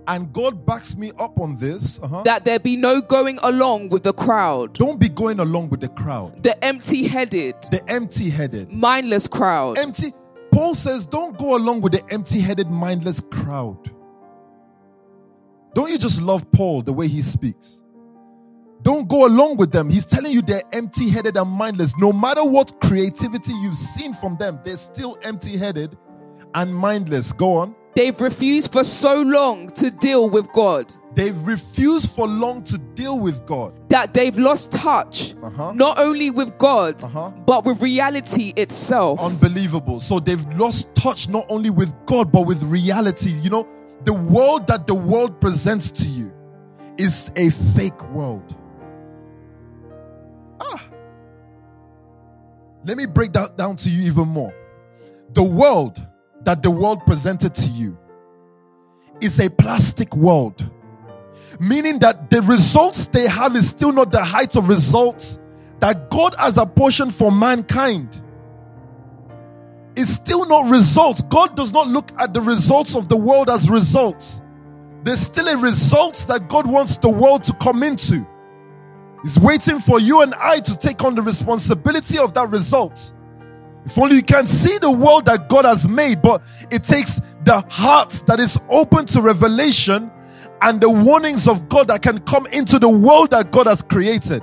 and 0.08 0.32
God 0.32 0.66
backs 0.66 0.96
me 0.96 1.12
up 1.18 1.38
on 1.38 1.56
this. 1.56 2.00
Uh-huh. 2.02 2.22
that 2.24 2.44
there 2.44 2.58
be 2.58 2.76
no 2.76 3.00
going 3.00 3.38
along 3.42 3.88
with 3.90 4.02
the 4.02 4.12
crowd, 4.12 4.74
Don't 4.74 4.98
be 4.98 5.08
going 5.08 5.40
along 5.40 5.68
with 5.70 5.80
the 5.80 5.88
crowd, 5.88 6.42
the 6.42 6.62
empty 6.64 7.06
headed, 7.06 7.54
the 7.70 7.82
empty 7.88 8.30
headed. 8.30 8.72
mindless 8.72 9.28
crowd. 9.28 9.78
Empty. 9.78 10.12
Paul 10.52 10.74
says, 10.74 11.06
don't 11.06 11.38
go 11.38 11.56
along 11.56 11.80
with 11.80 11.92
the 11.92 12.04
empty 12.12 12.38
headed, 12.40 12.68
mindless 12.68 13.20
crowd. 13.20 13.90
Don't 15.74 15.90
you 15.90 15.96
just 15.98 16.20
love 16.20 16.50
Paul 16.52 16.82
the 16.82 16.92
way 16.92 17.08
he 17.08 17.22
speaks? 17.22 17.82
Don't 18.82 19.08
go 19.08 19.26
along 19.26 19.56
with 19.56 19.72
them. 19.72 19.88
He's 19.88 20.04
telling 20.04 20.32
you 20.32 20.42
they're 20.42 20.62
empty 20.72 21.08
headed 21.08 21.36
and 21.38 21.48
mindless. 21.48 21.96
No 21.98 22.12
matter 22.12 22.44
what 22.44 22.80
creativity 22.80 23.52
you've 23.62 23.76
seen 23.76 24.12
from 24.12 24.36
them, 24.36 24.58
they're 24.64 24.76
still 24.76 25.16
empty 25.22 25.56
headed 25.56 25.96
and 26.54 26.74
mindless. 26.74 27.32
Go 27.32 27.56
on. 27.58 27.74
They've 27.94 28.18
refused 28.20 28.72
for 28.72 28.84
so 28.84 29.20
long 29.22 29.68
to 29.72 29.90
deal 29.90 30.30
with 30.30 30.50
God 30.52 30.94
They've 31.14 31.46
refused 31.46 32.08
for 32.10 32.26
long 32.26 32.62
to 32.64 32.78
deal 32.94 33.18
with 33.18 33.44
God. 33.44 33.74
that 33.90 34.14
they've 34.14 34.38
lost 34.38 34.72
touch, 34.72 35.34
Uh-huh. 35.42 35.72
not 35.74 35.98
only 35.98 36.30
with 36.30 36.56
God, 36.56 37.04
Uh-huh. 37.04 37.30
but 37.44 37.66
with 37.66 37.82
reality 37.82 38.54
itself. 38.56 39.20
Unbelievable. 39.20 40.00
So 40.00 40.20
they've 40.20 40.46
lost 40.58 40.94
touch 40.94 41.28
not 41.28 41.44
only 41.50 41.68
with 41.68 41.92
God, 42.06 42.32
but 42.32 42.46
with 42.46 42.62
reality. 42.62 43.30
You 43.42 43.50
know, 43.50 43.68
the 44.04 44.14
world 44.14 44.66
that 44.68 44.86
the 44.86 44.94
world 44.94 45.38
presents 45.38 45.90
to 45.90 46.08
you 46.08 46.32
is 46.96 47.30
a 47.36 47.50
fake 47.50 48.02
world. 48.10 48.54
Ah. 50.60 50.80
Let 52.86 52.96
me 52.96 53.04
break 53.04 53.32
that 53.34 53.58
down 53.58 53.76
to 53.76 53.90
you 53.90 54.06
even 54.06 54.28
more. 54.28 54.54
The 55.34 55.42
world 55.42 56.00
that 56.44 56.62
the 56.62 56.70
world 56.70 57.04
presented 57.06 57.54
to 57.54 57.68
you 57.68 57.96
is 59.20 59.38
a 59.40 59.48
plastic 59.50 60.14
world, 60.16 60.68
meaning 61.60 61.98
that 62.00 62.30
the 62.30 62.42
results 62.42 63.06
they 63.06 63.28
have 63.28 63.54
is 63.56 63.68
still 63.70 63.92
not 63.92 64.10
the 64.12 64.22
height 64.22 64.56
of 64.56 64.68
results 64.68 65.38
that 65.80 66.10
God 66.10 66.34
has 66.38 66.58
apportioned 66.58 67.14
for 67.14 67.30
mankind. 67.32 68.20
it's 69.96 70.10
still 70.10 70.46
not 70.46 70.70
results. 70.70 71.22
God 71.22 71.54
does 71.56 71.72
not 71.72 71.86
look 71.86 72.10
at 72.18 72.32
the 72.32 72.40
results 72.40 72.96
of 72.96 73.08
the 73.08 73.16
world 73.16 73.50
as 73.50 73.68
results. 73.70 74.40
There's 75.04 75.20
still 75.20 75.48
a 75.48 75.56
result 75.56 76.24
that 76.28 76.48
God 76.48 76.66
wants 76.66 76.96
the 76.96 77.10
world 77.10 77.44
to 77.44 77.52
come 77.54 77.82
into. 77.82 78.26
He's 79.22 79.38
waiting 79.38 79.78
for 79.80 80.00
you 80.00 80.22
and 80.22 80.34
I 80.34 80.60
to 80.60 80.76
take 80.78 81.04
on 81.04 81.14
the 81.14 81.22
responsibility 81.22 82.18
of 82.18 82.34
that 82.34 82.48
result. 82.48 83.12
If 83.84 83.98
only 83.98 84.16
you 84.16 84.22
can 84.22 84.46
see 84.46 84.78
the 84.78 84.90
world 84.90 85.24
that 85.26 85.48
God 85.48 85.64
has 85.64 85.88
made, 85.88 86.22
but 86.22 86.42
it 86.70 86.84
takes 86.84 87.20
the 87.44 87.64
heart 87.68 88.10
that 88.26 88.38
is 88.38 88.58
open 88.68 89.06
to 89.06 89.20
revelation 89.20 90.10
and 90.60 90.80
the 90.80 90.88
warnings 90.88 91.48
of 91.48 91.68
God 91.68 91.88
that 91.88 92.02
can 92.02 92.20
come 92.20 92.46
into 92.46 92.78
the 92.78 92.88
world 92.88 93.30
that 93.32 93.50
God 93.50 93.66
has 93.66 93.82
created. 93.82 94.42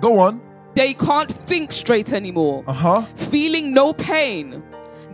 Go 0.00 0.18
on. 0.18 0.40
They 0.74 0.94
can't 0.94 1.30
think 1.30 1.72
straight 1.72 2.12
anymore. 2.12 2.64
Uh 2.66 2.72
huh. 2.72 3.02
Feeling 3.16 3.72
no 3.72 3.92
pain. 3.92 4.62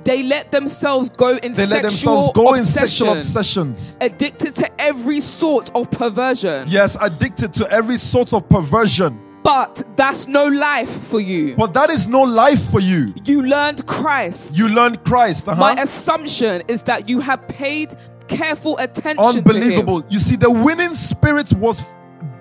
They 0.05 0.23
let 0.23 0.52
themselves 0.52 1.10
go 1.10 1.36
in 1.36 1.52
They 1.52 1.66
sexual 1.66 1.74
let 1.74 1.82
themselves 1.82 2.32
go 2.35 2.55
in 2.55 2.64
sexual 2.64 3.12
obsessions. 3.12 3.98
addicted 4.01 4.55
to 4.55 4.81
every 4.81 5.18
sort 5.18 5.74
of 5.74 5.90
perversion. 5.90 6.66
Yes, 6.68 6.97
addicted 7.01 7.52
to 7.55 7.70
every 7.73 7.97
sort 7.97 8.32
of 8.32 8.48
perversion. 8.48 9.20
But 9.47 9.85
that's 9.97 10.27
no 10.27 10.48
life 10.48 10.90
for 10.90 11.20
you. 11.20 11.55
But 11.55 11.73
that 11.74 11.89
is 11.89 12.09
no 12.09 12.23
life 12.23 12.60
for 12.68 12.81
you. 12.81 13.14
You 13.24 13.43
learned 13.43 13.86
Christ. 13.86 14.56
You 14.56 14.68
learned 14.68 15.05
Christ. 15.05 15.47
Uh-huh. 15.48 15.60
My 15.60 15.81
assumption 15.81 16.64
is 16.66 16.82
that 16.82 17.09
you 17.09 17.20
have 17.20 17.47
paid 17.47 17.94
careful 18.27 18.77
attention. 18.78 19.24
Unbelievable. 19.24 20.05
You 20.09 20.18
see, 20.18 20.35
the 20.35 20.51
winning 20.51 20.94
spirit 20.94 21.52
was 21.52 21.94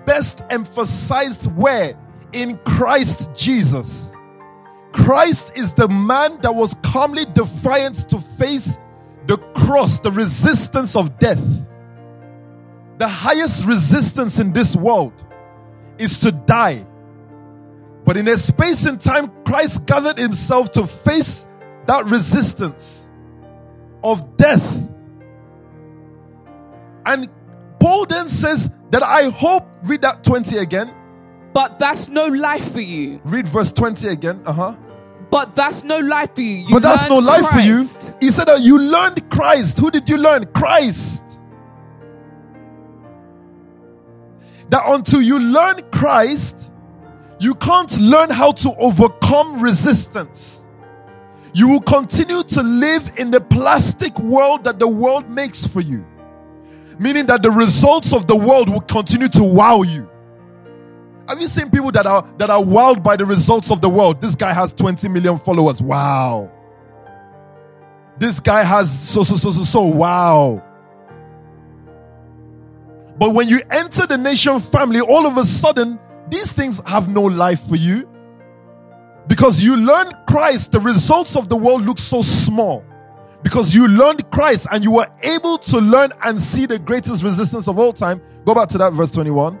best 0.04 0.42
emphasized 0.50 1.46
where? 1.54 1.94
In 2.32 2.58
Christ 2.64 3.30
Jesus. 3.36 4.12
Christ 4.90 5.52
is 5.54 5.74
the 5.74 5.88
man 5.88 6.40
that 6.40 6.56
was 6.56 6.74
calmly 6.82 7.24
defiant 7.34 8.10
to 8.10 8.18
face 8.18 8.80
the 9.28 9.36
cross, 9.54 10.00
the 10.00 10.10
resistance 10.10 10.96
of 10.96 11.20
death. 11.20 11.64
The 12.98 13.06
highest 13.06 13.64
resistance 13.64 14.40
in 14.40 14.52
this 14.52 14.74
world 14.74 15.24
is 15.98 16.18
to 16.18 16.32
die. 16.32 16.84
But 18.06 18.16
in 18.16 18.28
a 18.28 18.36
space 18.36 18.86
and 18.86 19.00
time, 19.00 19.32
Christ 19.44 19.84
gathered 19.84 20.16
himself 20.16 20.70
to 20.72 20.86
face 20.86 21.48
that 21.86 22.04
resistance 22.04 23.10
of 24.02 24.36
death. 24.36 24.88
And 27.04 27.28
Paul 27.80 28.06
then 28.06 28.28
says 28.28 28.70
that 28.90 29.02
I 29.02 29.30
hope, 29.30 29.66
read 29.84 30.02
that 30.02 30.22
20 30.22 30.56
again. 30.58 30.94
But 31.52 31.78
that's 31.80 32.08
no 32.08 32.26
life 32.26 32.72
for 32.72 32.80
you. 32.80 33.20
Read 33.24 33.48
verse 33.48 33.72
20 33.72 34.08
again. 34.08 34.40
Uh 34.46 34.52
huh. 34.52 34.76
But 35.30 35.54
that's 35.56 35.82
no 35.82 35.98
life 35.98 36.34
for 36.34 36.42
you. 36.42 36.66
You 36.66 36.74
But 36.74 36.82
that's 36.82 37.08
no 37.08 37.16
life 37.16 37.48
for 37.48 37.58
you. 37.58 37.78
He 38.20 38.28
said 38.30 38.46
that 38.46 38.60
you 38.60 38.78
learned 38.78 39.28
Christ. 39.30 39.78
Who 39.78 39.90
did 39.90 40.08
you 40.08 40.18
learn? 40.18 40.44
Christ. 40.52 41.24
That 44.70 44.82
until 44.86 45.22
you 45.22 45.38
learn 45.38 45.80
Christ, 45.90 46.72
you 47.38 47.54
can't 47.54 47.98
learn 47.98 48.30
how 48.30 48.52
to 48.52 48.74
overcome 48.78 49.60
resistance. 49.60 50.66
You 51.52 51.68
will 51.68 51.80
continue 51.80 52.42
to 52.42 52.62
live 52.62 53.10
in 53.16 53.30
the 53.30 53.40
plastic 53.40 54.18
world 54.18 54.64
that 54.64 54.78
the 54.78 54.88
world 54.88 55.28
makes 55.30 55.66
for 55.66 55.80
you. 55.80 56.04
Meaning 56.98 57.26
that 57.26 57.42
the 57.42 57.50
results 57.50 58.12
of 58.12 58.26
the 58.26 58.36
world 58.36 58.68
will 58.68 58.80
continue 58.80 59.28
to 59.28 59.42
wow 59.42 59.82
you. 59.82 60.08
Have 61.28 61.40
you 61.40 61.48
seen 61.48 61.70
people 61.70 61.90
that 61.92 62.06
are 62.06 62.26
that 62.38 62.50
are 62.50 62.62
wowed 62.62 63.02
by 63.02 63.16
the 63.16 63.26
results 63.26 63.70
of 63.70 63.80
the 63.80 63.88
world? 63.88 64.20
This 64.20 64.34
guy 64.34 64.52
has 64.52 64.72
20 64.72 65.08
million 65.08 65.36
followers. 65.36 65.82
Wow. 65.82 66.50
This 68.18 68.40
guy 68.40 68.62
has 68.62 68.90
so 68.90 69.24
so 69.24 69.36
so 69.36 69.50
so 69.50 69.62
so 69.62 69.82
wow. 69.82 70.62
But 73.18 73.34
when 73.34 73.48
you 73.48 73.60
enter 73.70 74.06
the 74.06 74.16
nation 74.16 74.60
family, 74.60 75.00
all 75.00 75.26
of 75.26 75.36
a 75.36 75.44
sudden, 75.44 75.98
these 76.28 76.52
things 76.52 76.80
have 76.86 77.08
no 77.08 77.22
life 77.22 77.60
for 77.60 77.76
you. 77.76 78.08
Because 79.28 79.62
you 79.62 79.76
learned 79.76 80.14
Christ, 80.28 80.72
the 80.72 80.80
results 80.80 81.36
of 81.36 81.48
the 81.48 81.56
world 81.56 81.82
look 81.82 81.98
so 81.98 82.22
small. 82.22 82.84
Because 83.42 83.74
you 83.74 83.88
learned 83.88 84.30
Christ 84.30 84.66
and 84.72 84.82
you 84.84 84.92
were 84.92 85.08
able 85.22 85.58
to 85.58 85.78
learn 85.78 86.12
and 86.24 86.40
see 86.40 86.66
the 86.66 86.78
greatest 86.78 87.22
resistance 87.22 87.68
of 87.68 87.78
all 87.78 87.92
time. 87.92 88.20
Go 88.44 88.54
back 88.54 88.68
to 88.70 88.78
that 88.78 88.92
verse 88.92 89.10
21. 89.10 89.60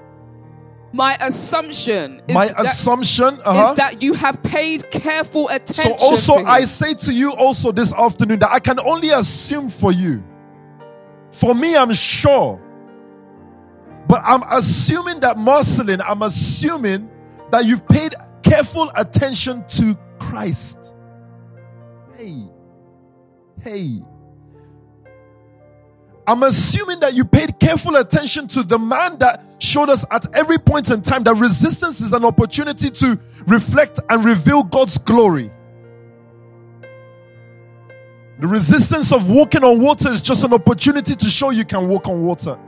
My 0.92 1.16
assumption 1.20 2.22
is, 2.26 2.34
My 2.34 2.46
that, 2.46 2.60
assumption 2.60 3.34
is 3.34 3.40
uh-huh. 3.40 3.74
that 3.74 4.02
you 4.02 4.14
have 4.14 4.42
paid 4.42 4.90
careful 4.90 5.48
attention. 5.48 5.98
So 5.98 6.04
also. 6.04 6.34
I 6.44 6.60
say 6.60 6.94
to 6.94 7.12
you 7.12 7.32
also 7.32 7.70
this 7.70 7.92
afternoon 7.92 8.38
that 8.38 8.50
I 8.50 8.60
can 8.60 8.80
only 8.80 9.10
assume 9.10 9.68
for 9.68 9.92
you. 9.92 10.24
For 11.30 11.54
me, 11.54 11.76
I'm 11.76 11.92
sure. 11.92 12.60
But 14.08 14.22
I'm 14.24 14.42
assuming 14.50 15.20
that 15.20 15.36
Marceline, 15.36 16.00
I'm 16.00 16.22
assuming 16.22 17.10
that 17.50 17.64
you've 17.64 17.86
paid 17.88 18.14
careful 18.42 18.90
attention 18.96 19.64
to 19.68 19.96
Christ. 20.18 20.94
Hey. 22.16 22.42
Hey. 23.62 24.00
I'm 26.28 26.42
assuming 26.42 27.00
that 27.00 27.14
you 27.14 27.24
paid 27.24 27.58
careful 27.60 27.96
attention 27.96 28.48
to 28.48 28.62
the 28.62 28.78
man 28.78 29.18
that 29.18 29.44
showed 29.58 29.88
us 29.88 30.04
at 30.10 30.26
every 30.34 30.58
point 30.58 30.90
in 30.90 31.02
time 31.02 31.22
that 31.24 31.34
resistance 31.34 32.00
is 32.00 32.12
an 32.12 32.24
opportunity 32.24 32.90
to 32.90 33.18
reflect 33.46 34.00
and 34.10 34.24
reveal 34.24 34.64
God's 34.64 34.98
glory. 34.98 35.50
The 38.38 38.48
resistance 38.48 39.12
of 39.12 39.30
walking 39.30 39.64
on 39.64 39.80
water 39.80 40.08
is 40.08 40.20
just 40.20 40.44
an 40.44 40.52
opportunity 40.52 41.14
to 41.14 41.26
show 41.26 41.50
you 41.50 41.64
can 41.64 41.88
walk 41.88 42.08
on 42.08 42.22
water. 42.22 42.58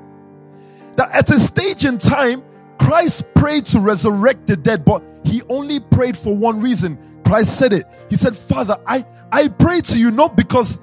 That 0.98 1.14
at 1.14 1.30
a 1.30 1.38
stage 1.38 1.84
in 1.84 1.98
time, 1.98 2.42
Christ 2.76 3.24
prayed 3.34 3.66
to 3.66 3.78
resurrect 3.78 4.48
the 4.48 4.56
dead, 4.56 4.84
but 4.84 5.00
he 5.24 5.42
only 5.48 5.78
prayed 5.78 6.16
for 6.16 6.36
one 6.36 6.60
reason. 6.60 6.98
Christ 7.24 7.56
said 7.56 7.72
it. 7.72 7.84
He 8.10 8.16
said, 8.16 8.36
Father, 8.36 8.76
I, 8.84 9.06
I 9.30 9.46
pray 9.46 9.80
to 9.80 9.98
you 9.98 10.10
not 10.10 10.36
because 10.36 10.80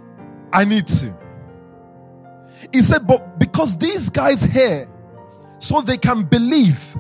I 0.53 0.63
need 0.63 0.87
to. 0.87 1.17
He 2.71 2.81
said, 2.81 3.05
but 3.05 3.39
because 3.39 3.77
these 3.77 4.09
guys 4.09 4.41
here, 4.41 4.87
so 5.59 5.81
they 5.81 5.97
can 5.97 6.23
believe. 6.23 6.95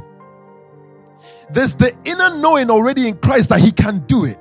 There's 1.49 1.73
the 1.75 1.95
inner 2.03 2.35
knowing 2.35 2.69
already 2.69 3.07
in 3.07 3.17
Christ 3.17 3.47
that 3.47 3.61
he 3.61 3.71
can 3.71 3.99
do 4.07 4.25
it. 4.25 4.37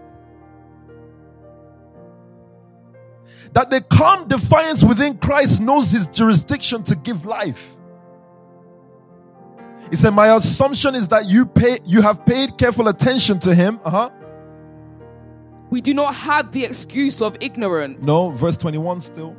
That 3.52 3.70
the 3.70 3.82
calm 3.82 4.26
defiance 4.26 4.82
within 4.82 5.18
Christ 5.18 5.60
knows 5.60 5.92
his 5.92 6.08
jurisdiction 6.08 6.82
to 6.84 6.96
give 6.96 7.24
life. 7.24 7.76
He 9.90 9.96
said, 9.96 10.10
My 10.10 10.34
assumption 10.36 10.94
is 10.94 11.08
that 11.08 11.26
you 11.26 11.46
pay 11.46 11.78
you 11.84 12.02
have 12.02 12.24
paid 12.26 12.56
careful 12.58 12.88
attention 12.88 13.38
to 13.40 13.54
him. 13.54 13.80
Uh-huh. 13.84 14.10
we 15.70 15.80
do 15.80 15.94
not 15.94 16.14
have 16.14 16.52
the 16.52 16.64
excuse 16.64 17.20
of 17.20 17.36
ignorance. 17.40 18.06
No, 18.06 18.30
verse 18.30 18.56
21 18.56 19.00
still. 19.00 19.36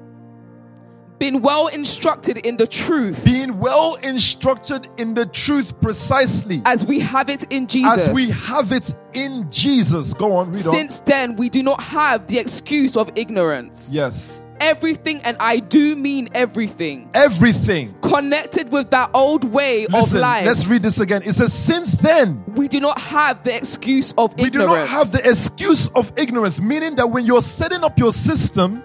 Been 1.18 1.42
well 1.42 1.68
instructed 1.68 2.40
in 2.40 2.58
the 2.58 2.68
truth 2.68 3.24
Being 3.24 3.58
well 3.58 3.96
instructed 4.04 4.90
in 4.98 5.14
the 5.14 5.26
truth 5.26 5.80
precisely 5.80 6.62
as 6.66 6.86
we 6.86 7.00
have 7.00 7.30
it 7.30 7.46
in 7.52 7.68
Jesus. 7.68 8.10
as 8.10 8.14
we 8.14 8.30
have 8.32 8.74
it 8.74 8.94
in 9.14 9.50
Jesus. 9.50 10.14
Go 10.14 10.36
on, 10.36 10.48
read 10.48 10.68
on. 10.68 10.74
Since 10.74 11.00
then, 11.00 11.38
we 11.38 11.48
do 11.48 11.64
not 11.64 11.82
have 11.82 12.28
the 12.28 12.38
excuse 12.38 12.98
of 12.98 13.10
ignorance. 13.16 13.92
Yes. 13.94 14.45
Everything, 14.60 15.22
and 15.23 15.36
I 15.40 15.60
do 15.60 15.95
mean 15.95 16.30
everything, 16.34 17.10
Everything. 17.14 17.94
connected 18.02 18.72
with 18.72 18.90
that 18.91 19.10
old 19.14 19.44
way 19.44 19.86
of 19.86 20.14
life. 20.14 20.45
let's 20.45 20.65
read 20.68 20.82
this 20.82 20.99
again. 20.99 21.22
It 21.23 21.34
says, 21.34 21.52
Since 21.53 21.94
then, 21.94 22.44
we 22.56 22.68
do 22.68 22.80
not 22.80 22.99
have 22.99 23.44
the 23.44 23.56
excuse 23.56 24.14
of 24.18 24.32
ignorance. 24.34 24.53
we 24.53 24.60
do 24.60 24.65
not 24.65 24.88
have 24.88 25.11
the 25.11 25.22
excuse 25.30 25.90
of 25.90 26.11
ignorance, 26.18 26.61
meaning 26.61 26.95
that 26.95 27.07
when 27.07 27.26
you're 27.26 27.41
setting 27.41 27.84
up 27.84 27.99
your 27.99 28.14
system, 28.14 28.82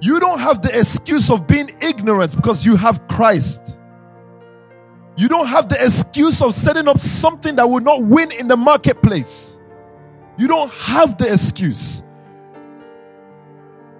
you 0.00 0.20
don't 0.20 0.38
have 0.38 0.60
the 0.60 0.78
excuse 0.78 1.30
of 1.30 1.46
being 1.46 1.70
ignorant 1.80 2.36
because 2.36 2.66
you 2.66 2.76
have 2.76 3.06
Christ. 3.08 3.78
You 5.16 5.28
don't 5.28 5.46
have 5.46 5.70
the 5.70 5.82
excuse 5.82 6.42
of 6.42 6.52
setting 6.52 6.88
up 6.88 7.00
something 7.00 7.56
that 7.56 7.66
will 7.68 7.80
not 7.80 8.02
win 8.02 8.30
in 8.32 8.48
the 8.48 8.56
marketplace. 8.56 9.58
You 10.36 10.46
don't 10.46 10.70
have 10.72 11.16
the 11.16 11.32
excuse. 11.32 12.02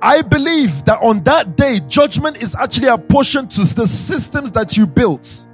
I 0.07 0.23
believe 0.23 0.85
that 0.85 1.03
on 1.03 1.25
that 1.25 1.57
day, 1.57 1.81
judgment 1.89 2.41
is 2.41 2.55
actually 2.55 2.87
apportioned 2.87 3.51
to 3.51 3.65
the 3.75 3.89
systems 3.89 4.53
that 4.53 4.77
you 4.77 4.87
built. 4.87 5.49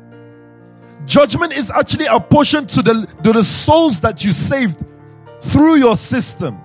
Judgment 1.06 1.54
is 1.54 1.70
actually 1.70 2.04
apportioned 2.04 2.68
to 2.68 2.82
the, 2.82 3.06
to 3.24 3.32
the 3.32 3.44
souls 3.44 4.00
that 4.00 4.22
you 4.26 4.30
saved 4.30 4.84
through 5.40 5.76
your 5.76 5.96
system. 5.96 6.60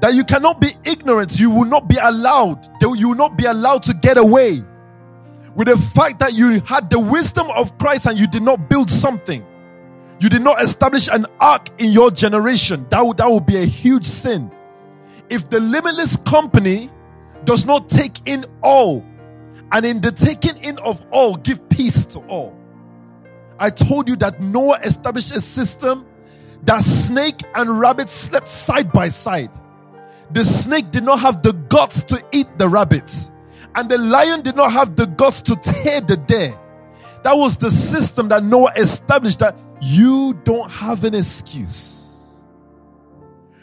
That 0.00 0.14
you 0.14 0.24
cannot 0.24 0.58
be 0.58 0.68
ignorant, 0.86 1.38
you 1.38 1.50
will 1.50 1.66
not 1.66 1.86
be 1.86 1.98
allowed, 2.02 2.66
you 2.80 3.08
will 3.08 3.14
not 3.14 3.36
be 3.36 3.44
allowed 3.44 3.82
to 3.82 3.92
get 3.92 4.16
away 4.16 4.62
with 5.54 5.68
the 5.68 5.76
fact 5.76 6.18
that 6.20 6.32
you 6.32 6.60
had 6.60 6.88
the 6.88 6.98
wisdom 6.98 7.48
of 7.54 7.76
Christ 7.76 8.06
and 8.06 8.18
you 8.18 8.26
did 8.26 8.42
not 8.42 8.70
build 8.70 8.90
something. 8.90 9.44
You 10.24 10.30
did 10.30 10.40
not 10.40 10.62
establish 10.62 11.06
an 11.08 11.26
ark 11.38 11.68
in 11.76 11.92
your 11.92 12.10
generation. 12.10 12.86
That 12.88 13.04
would, 13.04 13.18
that 13.18 13.30
would 13.30 13.44
be 13.44 13.58
a 13.58 13.66
huge 13.66 14.06
sin. 14.06 14.50
If 15.28 15.50
the 15.50 15.60
limitless 15.60 16.16
company 16.16 16.90
does 17.44 17.66
not 17.66 17.90
take 17.90 18.26
in 18.26 18.46
all, 18.62 19.04
and 19.70 19.84
in 19.84 20.00
the 20.00 20.12
taking 20.12 20.56
in 20.64 20.78
of 20.78 21.04
all, 21.10 21.36
give 21.36 21.68
peace 21.68 22.06
to 22.06 22.20
all. 22.20 22.58
I 23.58 23.68
told 23.68 24.08
you 24.08 24.16
that 24.16 24.40
Noah 24.40 24.78
established 24.82 25.30
a 25.32 25.42
system 25.42 26.06
that 26.62 26.80
snake 26.80 27.42
and 27.54 27.78
rabbit 27.78 28.08
slept 28.08 28.48
side 28.48 28.92
by 28.92 29.10
side. 29.10 29.50
The 30.30 30.46
snake 30.46 30.90
did 30.90 31.04
not 31.04 31.20
have 31.20 31.42
the 31.42 31.52
guts 31.68 32.02
to 32.04 32.24
eat 32.32 32.46
the 32.56 32.66
rabbits, 32.66 33.30
and 33.74 33.90
the 33.90 33.98
lion 33.98 34.40
did 34.40 34.56
not 34.56 34.72
have 34.72 34.96
the 34.96 35.04
guts 35.04 35.42
to 35.42 35.56
tear 35.56 36.00
the 36.00 36.16
deer. 36.16 36.54
That 37.24 37.34
was 37.34 37.58
the 37.58 37.70
system 37.70 38.28
that 38.28 38.42
Noah 38.42 38.72
established 38.74 39.40
that 39.40 39.58
you 39.80 40.34
don't 40.44 40.70
have 40.70 41.04
an 41.04 41.14
excuse. 41.14 42.44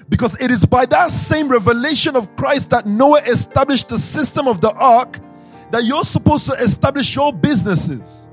Because 0.09 0.35
it 0.41 0.51
is 0.51 0.65
by 0.65 0.85
that 0.87 1.11
same 1.11 1.47
revelation 1.47 2.15
of 2.15 2.35
Christ 2.35 2.71
that 2.71 2.85
Noah 2.85 3.21
established 3.21 3.89
the 3.89 3.97
system 3.97 4.47
of 4.47 4.59
the 4.59 4.71
ark 4.73 5.19
that 5.71 5.85
you're 5.85 6.03
supposed 6.03 6.45
to 6.47 6.53
establish 6.53 7.15
your 7.15 7.31
businesses. 7.31 8.29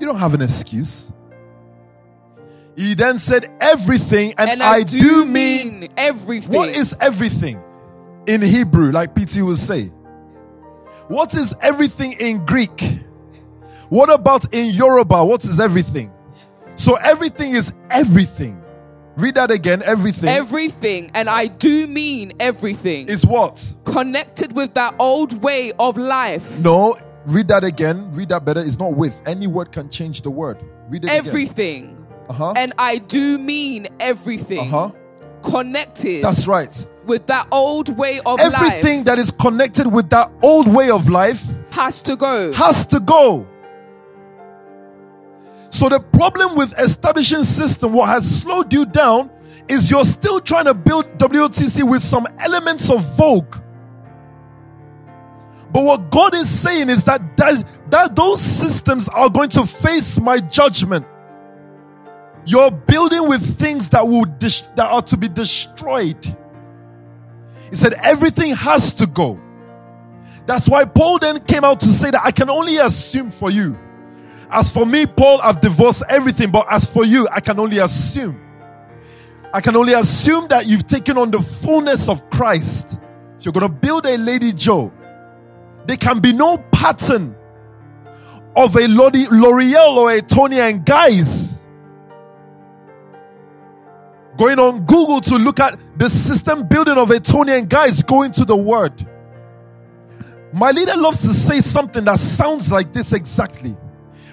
You 0.00 0.06
don't 0.06 0.18
have 0.18 0.32
an 0.34 0.40
excuse. 0.42 1.12
He 2.76 2.94
then 2.94 3.18
said, 3.18 3.50
Everything, 3.60 4.34
and, 4.38 4.50
And 4.50 4.62
I, 4.62 4.82
do, 4.82 5.24
mean, 5.26 5.88
everything. 5.96 6.54
what 6.56 6.68
is 6.70 6.96
everything 7.00 7.62
in 8.26 8.40
Hebrew, 8.40 8.92
like 8.92 9.14
PT 9.14 9.42
will 9.42 9.56
say? 9.56 9.90
What 11.08 11.34
is 11.34 11.54
everything 11.60 12.12
in 12.12 12.44
Greek? 12.46 13.00
What 13.88 14.12
about 14.12 14.54
in 14.54 14.72
Yoruba? 14.74 15.24
What 15.24 15.44
is 15.44 15.58
everything? 15.58 16.12
So 16.78 16.94
everything 16.96 17.50
is 17.50 17.72
everything. 17.90 18.64
Read 19.16 19.34
that 19.34 19.50
again. 19.50 19.82
Everything 19.82 20.28
everything? 20.28 21.10
And 21.12 21.28
I 21.28 21.46
do 21.46 21.88
mean 21.88 22.32
everything. 22.38 23.08
is 23.08 23.26
what? 23.26 23.74
connected 23.84 24.54
with 24.54 24.74
that 24.74 24.94
old 24.98 25.42
way 25.42 25.72
of 25.78 25.96
life. 25.96 26.58
No, 26.60 26.96
read 27.26 27.48
that 27.48 27.64
again. 27.64 28.12
Read 28.12 28.28
that 28.28 28.44
better. 28.44 28.60
It's 28.60 28.78
not 28.78 28.94
with. 28.94 29.20
Any 29.26 29.46
word 29.46 29.72
can 29.72 29.90
change 29.90 30.22
the 30.22 30.30
word. 30.30 30.58
Read 30.88 31.04
it 31.04 31.08
again. 31.08 31.26
Everything. 31.26 32.06
Uh-huh. 32.28 32.52
And 32.56 32.72
I 32.78 32.98
do 32.98 33.38
mean 33.38 33.88
everything. 33.98 34.72
Uh-huh. 34.72 34.92
Connected 35.42 36.22
That's 36.22 36.46
right. 36.46 36.86
with 37.06 37.26
that 37.26 37.48
old 37.50 37.96
way 37.96 38.20
of 38.20 38.38
Everything 38.38 38.62
life 38.62 38.72
Everything 38.72 39.04
that 39.04 39.18
is 39.18 39.30
connected 39.32 39.86
with 39.90 40.10
that 40.10 40.30
old 40.42 40.72
way 40.72 40.90
of 40.90 41.08
life 41.08 41.60
has 41.72 42.02
to 42.02 42.16
go. 42.16 42.52
has 42.52 42.86
to 42.86 43.00
go. 43.00 43.46
So 45.70 45.88
the 45.88 46.00
problem 46.00 46.56
with 46.56 46.78
establishing 46.78 47.44
system, 47.44 47.92
what 47.92 48.08
has 48.08 48.40
slowed 48.42 48.72
you 48.72 48.86
down, 48.86 49.30
is 49.68 49.90
you're 49.90 50.04
still 50.04 50.40
trying 50.40 50.64
to 50.64 50.74
build 50.74 51.06
WTC 51.18 51.88
with 51.88 52.02
some 52.02 52.26
elements 52.38 52.90
of 52.90 53.04
vogue. 53.16 53.54
But 55.70 55.84
what 55.84 56.10
God 56.10 56.34
is 56.34 56.48
saying 56.48 56.88
is 56.88 57.04
that, 57.04 57.36
that, 57.36 57.64
that 57.90 58.16
those 58.16 58.40
systems 58.40 59.08
are 59.08 59.28
going 59.28 59.50
to 59.50 59.66
face 59.66 60.18
my 60.18 60.40
judgment. 60.40 61.06
You're 62.46 62.70
building 62.70 63.28
with 63.28 63.58
things 63.58 63.90
that 63.90 64.08
will 64.08 64.24
dis- 64.24 64.62
that 64.76 64.90
are 64.90 65.02
to 65.02 65.18
be 65.18 65.28
destroyed. 65.28 66.24
He 67.68 67.76
said 67.76 67.92
everything 68.02 68.54
has 68.54 68.94
to 68.94 69.06
go. 69.06 69.38
That's 70.46 70.66
why 70.66 70.86
Paul 70.86 71.18
then 71.18 71.40
came 71.40 71.62
out 71.62 71.80
to 71.80 71.88
say 71.88 72.10
that 72.10 72.22
I 72.24 72.30
can 72.30 72.48
only 72.48 72.78
assume 72.78 73.30
for 73.30 73.50
you. 73.50 73.78
As 74.50 74.72
for 74.72 74.86
me, 74.86 75.06
Paul, 75.06 75.40
I've 75.42 75.60
divorced 75.60 76.02
everything, 76.08 76.50
but 76.50 76.66
as 76.70 76.90
for 76.90 77.04
you, 77.04 77.28
I 77.30 77.40
can 77.40 77.60
only 77.60 77.78
assume. 77.78 78.40
I 79.52 79.60
can 79.60 79.76
only 79.76 79.94
assume 79.94 80.48
that 80.48 80.66
you've 80.66 80.86
taken 80.86 81.18
on 81.18 81.30
the 81.30 81.40
fullness 81.40 82.08
of 82.08 82.28
Christ. 82.30 82.98
If 83.38 83.44
you're 83.44 83.52
going 83.52 83.66
to 83.66 83.72
build 83.72 84.06
a 84.06 84.16
Lady 84.16 84.52
Joe, 84.52 84.92
there 85.86 85.96
can 85.96 86.20
be 86.20 86.32
no 86.32 86.58
pattern 86.72 87.34
of 88.56 88.74
a 88.76 88.88
L'Oreal 88.88 89.96
or 89.96 90.12
a 90.12 90.20
Toni 90.20 90.58
and 90.58 90.84
Guys 90.84 91.58
going 94.36 94.58
on 94.58 94.84
Google 94.86 95.20
to 95.20 95.36
look 95.36 95.60
at 95.60 95.78
the 95.98 96.08
system 96.08 96.66
building 96.66 96.96
of 96.96 97.10
a 97.10 97.20
Toni 97.20 97.52
and 97.52 97.68
Guys 97.68 98.02
going 98.02 98.32
to 98.32 98.44
the 98.44 98.56
word. 98.56 99.06
My 100.52 100.70
leader 100.70 100.96
loves 100.96 101.20
to 101.22 101.28
say 101.28 101.60
something 101.60 102.04
that 102.04 102.18
sounds 102.18 102.72
like 102.72 102.92
this 102.92 103.12
exactly. 103.12 103.76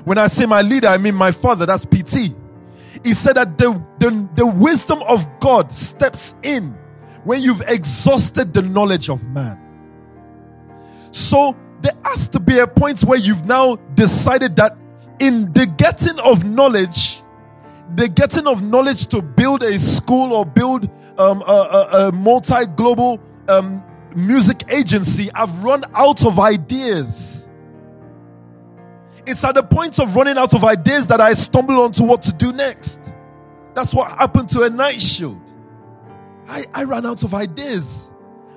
When 0.05 0.17
I 0.17 0.27
say 0.27 0.45
my 0.45 0.61
leader, 0.61 0.87
I 0.87 0.97
mean 0.97 1.15
my 1.15 1.31
father, 1.31 1.65
that's 1.65 1.85
PT. 1.85 2.33
He 3.03 3.13
said 3.13 3.33
that 3.35 3.57
the, 3.57 3.83
the, 3.99 4.29
the 4.35 4.45
wisdom 4.45 5.01
of 5.03 5.27
God 5.39 5.71
steps 5.71 6.35
in 6.43 6.77
when 7.23 7.41
you've 7.41 7.61
exhausted 7.67 8.53
the 8.53 8.61
knowledge 8.61 9.09
of 9.09 9.27
man. 9.27 9.59
So 11.11 11.55
there 11.81 11.93
has 12.05 12.27
to 12.29 12.39
be 12.39 12.59
a 12.59 12.67
point 12.67 13.03
where 13.03 13.17
you've 13.17 13.45
now 13.45 13.75
decided 13.95 14.55
that 14.57 14.77
in 15.19 15.51
the 15.53 15.65
getting 15.65 16.19
of 16.19 16.43
knowledge, 16.43 17.21
the 17.95 18.07
getting 18.07 18.47
of 18.47 18.61
knowledge 18.61 19.07
to 19.07 19.21
build 19.21 19.63
a 19.63 19.77
school 19.79 20.33
or 20.33 20.45
build 20.45 20.89
um, 21.17 21.41
a, 21.41 21.51
a, 21.51 22.07
a 22.07 22.11
multi 22.11 22.65
global 22.75 23.19
um, 23.47 23.83
music 24.15 24.63
agency, 24.71 25.29
I've 25.33 25.63
run 25.63 25.83
out 25.95 26.25
of 26.25 26.39
ideas. 26.39 27.34
It's 29.27 29.43
at 29.43 29.55
the 29.55 29.63
point 29.63 29.99
of 29.99 30.15
running 30.15 30.37
out 30.37 30.53
of 30.53 30.63
ideas 30.63 31.07
that 31.07 31.21
I 31.21 31.33
stumble 31.33 31.81
onto 31.81 32.03
what 32.03 32.21
to 32.23 32.33
do 32.33 32.51
next. 32.51 33.13
That's 33.73 33.93
what 33.93 34.11
happened 34.11 34.49
to 34.51 34.63
a 34.63 34.69
night 34.69 35.01
shield. 35.01 35.41
I, 36.47 36.65
I 36.73 36.83
ran 36.83 37.05
out 37.05 37.23
of 37.23 37.33
ideas. 37.33 38.11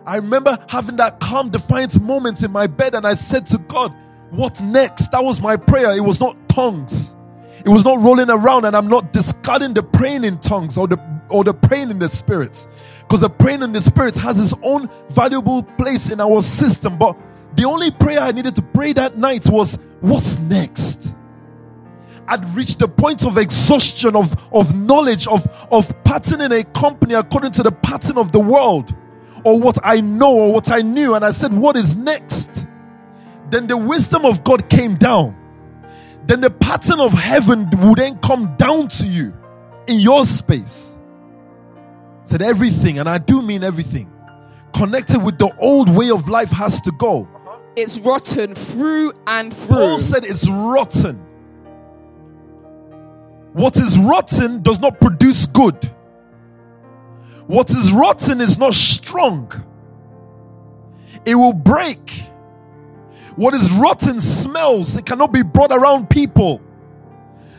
I 0.06 0.16
remember 0.16 0.56
having 0.68 0.96
that 0.96 1.20
calm, 1.20 1.50
defiant 1.50 2.00
moment 2.00 2.42
in 2.42 2.52
my 2.52 2.66
bed, 2.66 2.94
and 2.94 3.06
I 3.06 3.14
said 3.14 3.46
to 3.46 3.58
God, 3.58 3.94
What 4.30 4.60
next? 4.60 5.08
That 5.08 5.24
was 5.24 5.40
my 5.40 5.56
prayer. 5.56 5.96
It 5.96 6.00
was 6.00 6.20
not 6.20 6.36
tongues. 6.48 7.16
It 7.64 7.68
was 7.68 7.84
not 7.84 7.98
rolling 7.98 8.30
around, 8.30 8.64
and 8.64 8.76
I'm 8.76 8.88
not 8.88 9.12
discarding 9.12 9.74
the 9.74 9.82
praying 9.82 10.24
in 10.24 10.38
tongues 10.38 10.78
or 10.78 10.86
the 10.86 10.98
or 11.30 11.44
the 11.44 11.52
praying 11.52 11.90
in 11.90 11.98
the 11.98 12.08
spirits. 12.08 12.68
Because 13.00 13.20
the 13.20 13.30
praying 13.30 13.62
in 13.62 13.72
the 13.72 13.80
spirits 13.80 14.18
has 14.18 14.40
its 14.40 14.54
own 14.62 14.88
valuable 15.10 15.62
place 15.62 16.10
in 16.10 16.20
our 16.20 16.42
system. 16.42 16.98
But 16.98 17.16
the 17.58 17.64
only 17.64 17.90
prayer 17.90 18.20
I 18.20 18.30
needed 18.30 18.54
to 18.54 18.62
pray 18.62 18.92
that 18.92 19.18
night 19.18 19.48
was, 19.48 19.74
What's 20.00 20.38
next? 20.38 21.12
I'd 22.28 22.44
reached 22.54 22.78
the 22.78 22.86
point 22.86 23.26
of 23.26 23.36
exhaustion 23.36 24.14
of, 24.14 24.32
of 24.54 24.76
knowledge, 24.76 25.26
of, 25.26 25.44
of 25.72 25.92
patterning 26.04 26.52
a 26.52 26.62
company 26.62 27.14
according 27.14 27.50
to 27.52 27.64
the 27.64 27.72
pattern 27.72 28.16
of 28.16 28.30
the 28.30 28.38
world, 28.38 28.94
or 29.44 29.58
what 29.58 29.76
I 29.82 30.00
know, 30.00 30.32
or 30.36 30.52
what 30.52 30.70
I 30.70 30.82
knew. 30.82 31.16
And 31.16 31.24
I 31.24 31.32
said, 31.32 31.52
What 31.52 31.76
is 31.76 31.96
next? 31.96 32.68
Then 33.50 33.66
the 33.66 33.76
wisdom 33.76 34.24
of 34.24 34.44
God 34.44 34.70
came 34.70 34.94
down. 34.94 35.36
Then 36.26 36.40
the 36.40 36.50
pattern 36.50 37.00
of 37.00 37.12
heaven 37.12 37.68
would 37.80 37.98
then 37.98 38.18
come 38.18 38.54
down 38.54 38.86
to 38.88 39.06
you 39.06 39.34
in 39.88 39.98
your 39.98 40.24
space. 40.26 40.96
Said 42.22 42.40
everything, 42.40 43.00
and 43.00 43.08
I 43.08 43.18
do 43.18 43.42
mean 43.42 43.64
everything, 43.64 44.12
connected 44.72 45.24
with 45.24 45.38
the 45.38 45.52
old 45.58 45.88
way 45.88 46.10
of 46.10 46.28
life 46.28 46.52
has 46.52 46.80
to 46.82 46.92
go. 46.92 47.26
It's 47.80 48.00
rotten 48.00 48.56
through 48.56 49.12
and 49.24 49.54
through. 49.54 49.76
Paul 49.76 49.98
said 50.00 50.24
it's 50.24 50.48
rotten. 50.48 51.14
What 53.52 53.76
is 53.76 53.96
rotten 53.96 54.62
does 54.62 54.80
not 54.80 54.98
produce 55.00 55.46
good. 55.46 55.76
What 57.46 57.70
is 57.70 57.92
rotten 57.92 58.40
is 58.40 58.58
not 58.58 58.74
strong. 58.74 59.52
It 61.24 61.36
will 61.36 61.52
break. 61.52 62.10
What 63.36 63.54
is 63.54 63.70
rotten 63.70 64.20
smells. 64.20 64.96
It 64.96 65.06
cannot 65.06 65.32
be 65.32 65.42
brought 65.42 65.70
around 65.70 66.10
people. 66.10 66.60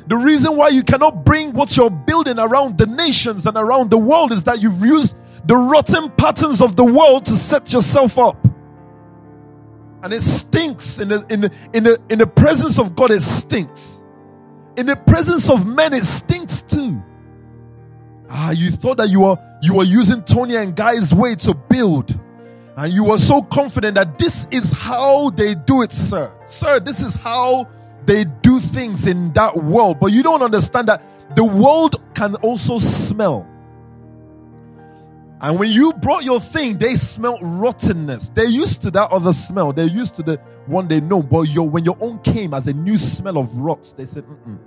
The 0.07 0.17
reason 0.17 0.57
why 0.57 0.67
you 0.67 0.83
cannot 0.83 1.23
bring 1.23 1.53
what 1.53 1.77
you're 1.77 1.89
building 1.89 2.39
around 2.39 2.77
the 2.77 2.87
nations 2.87 3.45
and 3.45 3.55
around 3.55 3.89
the 3.89 3.97
world 3.97 4.33
is 4.33 4.43
that 4.43 4.61
you've 4.61 4.83
used 4.83 5.15
the 5.47 5.55
rotten 5.55 6.09
patterns 6.11 6.61
of 6.61 6.75
the 6.75 6.83
world 6.83 7.25
to 7.27 7.37
set 7.37 7.71
yourself 7.71 8.17
up. 8.17 8.48
And 10.01 10.13
it 10.13 10.21
stinks 10.21 10.99
in 10.99 11.09
the, 11.09 11.25
in 11.29 11.41
the, 11.41 11.51
in 11.73 11.83
the, 11.83 11.97
in 12.09 12.19
the 12.19 12.27
presence 12.27 12.79
of 12.79 12.95
God, 12.95 13.11
it 13.11 13.21
stinks. 13.21 14.01
In 14.77 14.85
the 14.85 14.95
presence 14.95 15.49
of 15.49 15.65
men, 15.65 15.93
it 15.93 16.05
stinks 16.05 16.61
too. 16.61 17.03
Ah, 18.29 18.51
you 18.51 18.71
thought 18.71 18.97
that 18.97 19.09
you 19.09 19.21
were 19.21 19.37
you 19.61 19.73
were 19.73 19.83
using 19.83 20.21
Toni 20.23 20.55
and 20.55 20.75
Guy's 20.75 21.13
way 21.13 21.35
to 21.35 21.53
build. 21.53 22.17
And 22.77 22.93
you 22.93 23.03
were 23.03 23.17
so 23.17 23.41
confident 23.41 23.95
that 23.95 24.17
this 24.17 24.47
is 24.51 24.71
how 24.71 25.31
they 25.31 25.55
do 25.55 25.81
it, 25.81 25.91
sir. 25.91 26.31
Sir, 26.45 26.79
this 26.79 27.01
is 27.01 27.15
how 27.15 27.67
they 28.05 28.23
do 28.23 28.59
things 28.59 29.05
in 29.05 29.33
that 29.33 29.57
world. 29.57 29.99
But 29.99 30.13
you 30.13 30.23
don't 30.23 30.41
understand 30.41 30.87
that 30.87 31.03
the 31.35 31.43
world 31.43 32.01
can 32.13 32.35
also 32.35 32.79
smell. 32.79 33.45
And 35.41 35.57
when 35.57 35.71
you 35.71 35.93
brought 35.93 36.23
your 36.23 36.39
thing, 36.39 36.77
they 36.77 36.95
smelled 36.95 37.39
rottenness. 37.41 38.29
They're 38.29 38.45
used 38.45 38.81
to 38.81 38.91
that 38.91 39.09
other 39.11 39.31
smell. 39.31 39.71
They're 39.71 39.87
used 39.87 40.15
to 40.15 40.23
the 40.23 40.35
one 40.65 40.87
they 40.89 40.99
know. 40.99 41.23
But 41.23 41.43
your, 41.43 41.69
when 41.69 41.85
your 41.85 41.97
own 42.01 42.19
came 42.19 42.53
as 42.53 42.67
a 42.67 42.73
new 42.73 42.97
smell 42.97 43.37
of 43.37 43.55
rot, 43.55 43.93
they 43.95 44.05
said, 44.05 44.25
Mm-mm. 44.25 44.59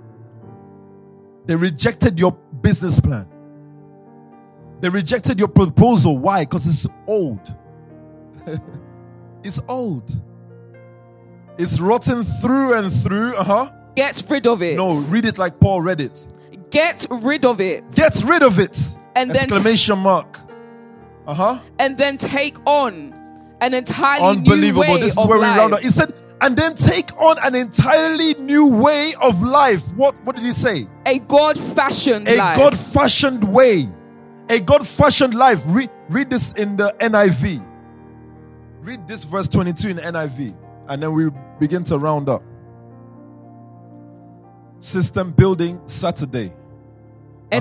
They 1.45 1.55
rejected 1.55 2.19
your 2.19 2.31
business 2.61 2.99
plan. 2.99 3.27
They 4.81 4.89
rejected 4.89 5.39
your 5.39 5.47
proposal. 5.47 6.17
Why? 6.17 6.43
Because 6.43 6.65
it's 6.67 6.87
old. 7.07 7.55
it's 9.43 9.61
old. 9.69 10.09
It's 11.57 11.79
rotten 11.79 12.23
through 12.23 12.73
and 12.79 12.91
through. 12.91 13.35
Uh 13.35 13.43
huh. 13.43 13.71
Get 13.95 14.23
rid 14.29 14.47
of 14.47 14.61
it. 14.63 14.75
No, 14.75 14.99
read 15.09 15.25
it 15.25 15.37
like 15.37 15.59
Paul 15.59 15.81
read 15.81 16.01
it. 16.01 16.27
Get 16.71 17.05
rid 17.11 17.45
of 17.45 17.61
it. 17.61 17.83
Get 17.91 18.23
rid 18.25 18.41
of 18.41 18.59
it. 18.59 18.77
And 19.15 19.29
then 19.29 19.43
Exclamation 19.43 19.99
mark. 19.99 20.39
Uh 21.25 21.33
huh. 21.33 21.59
and 21.79 21.97
then 21.97 22.17
take 22.17 22.57
on 22.67 23.13
an 23.61 23.73
entirely 23.73 24.27
Unbelievable. 24.27 24.83
new 24.83 24.89
way 24.89 24.93
Unbelievable. 24.93 24.99
This 24.99 25.11
is 25.13 25.17
of 25.17 25.29
where 25.29 25.37
we 25.39 25.45
life. 25.45 25.57
round 25.57 25.73
up. 25.73 25.79
He 25.81 25.87
said, 25.87 26.13
and 26.41 26.57
then 26.57 26.75
take 26.75 27.15
on 27.17 27.37
an 27.43 27.55
entirely 27.55 28.33
new 28.33 28.65
way 28.67 29.13
of 29.21 29.41
life. 29.41 29.93
What, 29.95 30.21
what 30.25 30.35
did 30.35 30.43
he 30.43 30.51
say? 30.51 30.87
a 31.05 31.19
God-fashioned 31.19 32.27
A. 32.27 32.35
God 32.37 32.77
fashioned 32.77 33.43
way. 33.53 33.87
A 34.49 34.59
God 34.59 34.85
fashioned 34.85 35.33
life. 35.33 35.61
Read, 35.67 35.89
read 36.09 36.29
this 36.29 36.51
in 36.53 36.75
the 36.75 36.93
NIV. 36.99 37.65
Read 38.81 39.07
this 39.07 39.23
verse 39.23 39.47
22 39.47 39.89
in 39.89 39.97
NIV. 39.97 40.53
And 40.89 41.01
then 41.01 41.13
we 41.13 41.29
begin 41.61 41.85
to 41.85 41.97
round 41.97 42.27
up. 42.27 42.43
System 44.79 45.31
building 45.31 45.79
Saturday. 45.85 46.51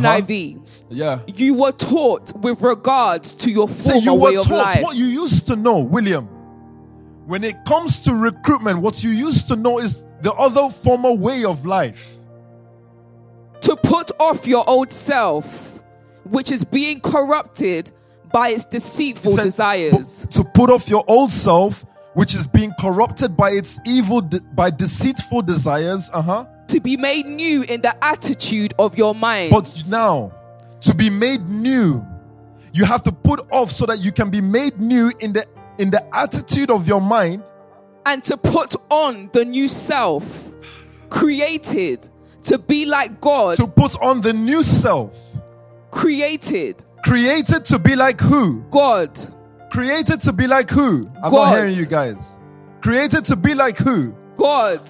NIV. 0.01 0.85
Yeah. 0.91 1.21
You 1.27 1.55
were 1.55 1.73
taught 1.73 2.33
with 2.37 2.61
regard 2.63 3.25
to 3.25 3.51
your 3.51 3.69
So 3.69 3.93
former 3.93 4.01
you 4.01 4.15
way 4.15 4.33
were 4.33 4.39
of 4.41 4.47
taught 4.47 4.67
life. 4.67 4.83
what 4.83 4.97
you 4.97 5.07
used 5.07 5.47
to 5.49 5.57
know, 5.57 5.79
William. 5.79 6.27
When 7.27 7.45
it 7.45 7.65
comes 7.65 7.99
to 8.01 8.15
recruitment, 8.15 8.81
what 8.81 9.03
you 9.05 9.11
used 9.11 9.49
to 9.49 9.57
know 9.57 9.79
is 9.79 10.05
the 10.23 10.33
other 10.35 10.69
former 10.71 11.13
way 11.13 11.45
of 11.45 11.65
life. 11.65 12.17
to 13.63 13.77
put 13.77 14.11
off 14.19 14.47
your 14.47 14.69
old 14.69 14.91
self, 14.91 15.81
which 16.25 16.51
is 16.51 16.65
being 16.65 17.01
corrupted 17.01 17.93
by 18.33 18.49
its 18.49 18.65
deceitful 18.65 19.37
said, 19.37 19.45
desires, 19.45 20.27
To 20.31 20.43
put 20.43 20.69
off 20.71 20.89
your 20.89 21.05
old 21.07 21.31
self, 21.31 21.85
which 22.15 22.35
is 22.35 22.47
being 22.47 22.73
corrupted 22.81 23.37
by 23.37 23.51
its 23.51 23.79
evil, 23.87 24.21
de- 24.21 24.41
by 24.55 24.71
deceitful 24.71 25.43
desires. 25.43 26.11
Uh 26.13 26.23
huh. 26.23 26.45
To 26.69 26.81
be 26.81 26.97
made 26.97 27.27
new 27.27 27.63
in 27.63 27.83
the 27.83 27.95
attitude 28.05 28.75
of 28.79 28.97
your 28.97 29.15
mind. 29.15 29.51
But 29.51 29.71
now, 29.91 30.33
to 30.83 30.95
be 30.95 31.11
made 31.11 31.49
new, 31.49 32.05
you 32.73 32.85
have 32.85 33.03
to 33.05 33.13
put 33.13 33.41
off 33.53 33.71
so 33.71 33.87
that 33.87 33.99
you 34.01 34.13
can 34.13 34.31
be 34.31 34.41
made 34.41 34.81
new 34.81 35.13
in 35.21 35.33
the 35.33 35.47
in 35.79 35.91
the 35.91 36.05
attitude 36.17 36.71
of 36.71 36.87
your 36.87 37.01
mind 37.01 37.43
and 38.07 38.23
to 38.25 38.37
put 38.37 38.75
on 38.91 39.31
the 39.33 39.45
new 39.45 39.69
self, 39.69 40.51
created 41.09 42.09
to 42.45 42.59
be 42.59 42.85
like 42.87 43.21
God, 43.21 43.57
to 43.57 43.67
put 43.67 44.01
on 44.03 44.21
the 44.21 44.33
new 44.33 44.63
self, 44.63 45.39
created 45.91 46.85
created 47.05 47.65
to 47.67 47.79
be 47.79 47.97
like 47.97 48.21
who? 48.21 48.63
God, 48.71 49.19
Created 49.71 50.21
to 50.21 50.35
be 50.35 50.47
like 50.47 50.69
who? 50.69 51.11
I'm 51.23 51.31
God. 51.31 51.47
not 51.47 51.57
hearing 51.57 51.75
you 51.75 51.87
guys. 51.87 52.39
Created 52.83 53.25
to 53.25 53.37
be 53.37 53.55
like 53.55 53.79
who? 53.79 54.15
God 54.37 54.87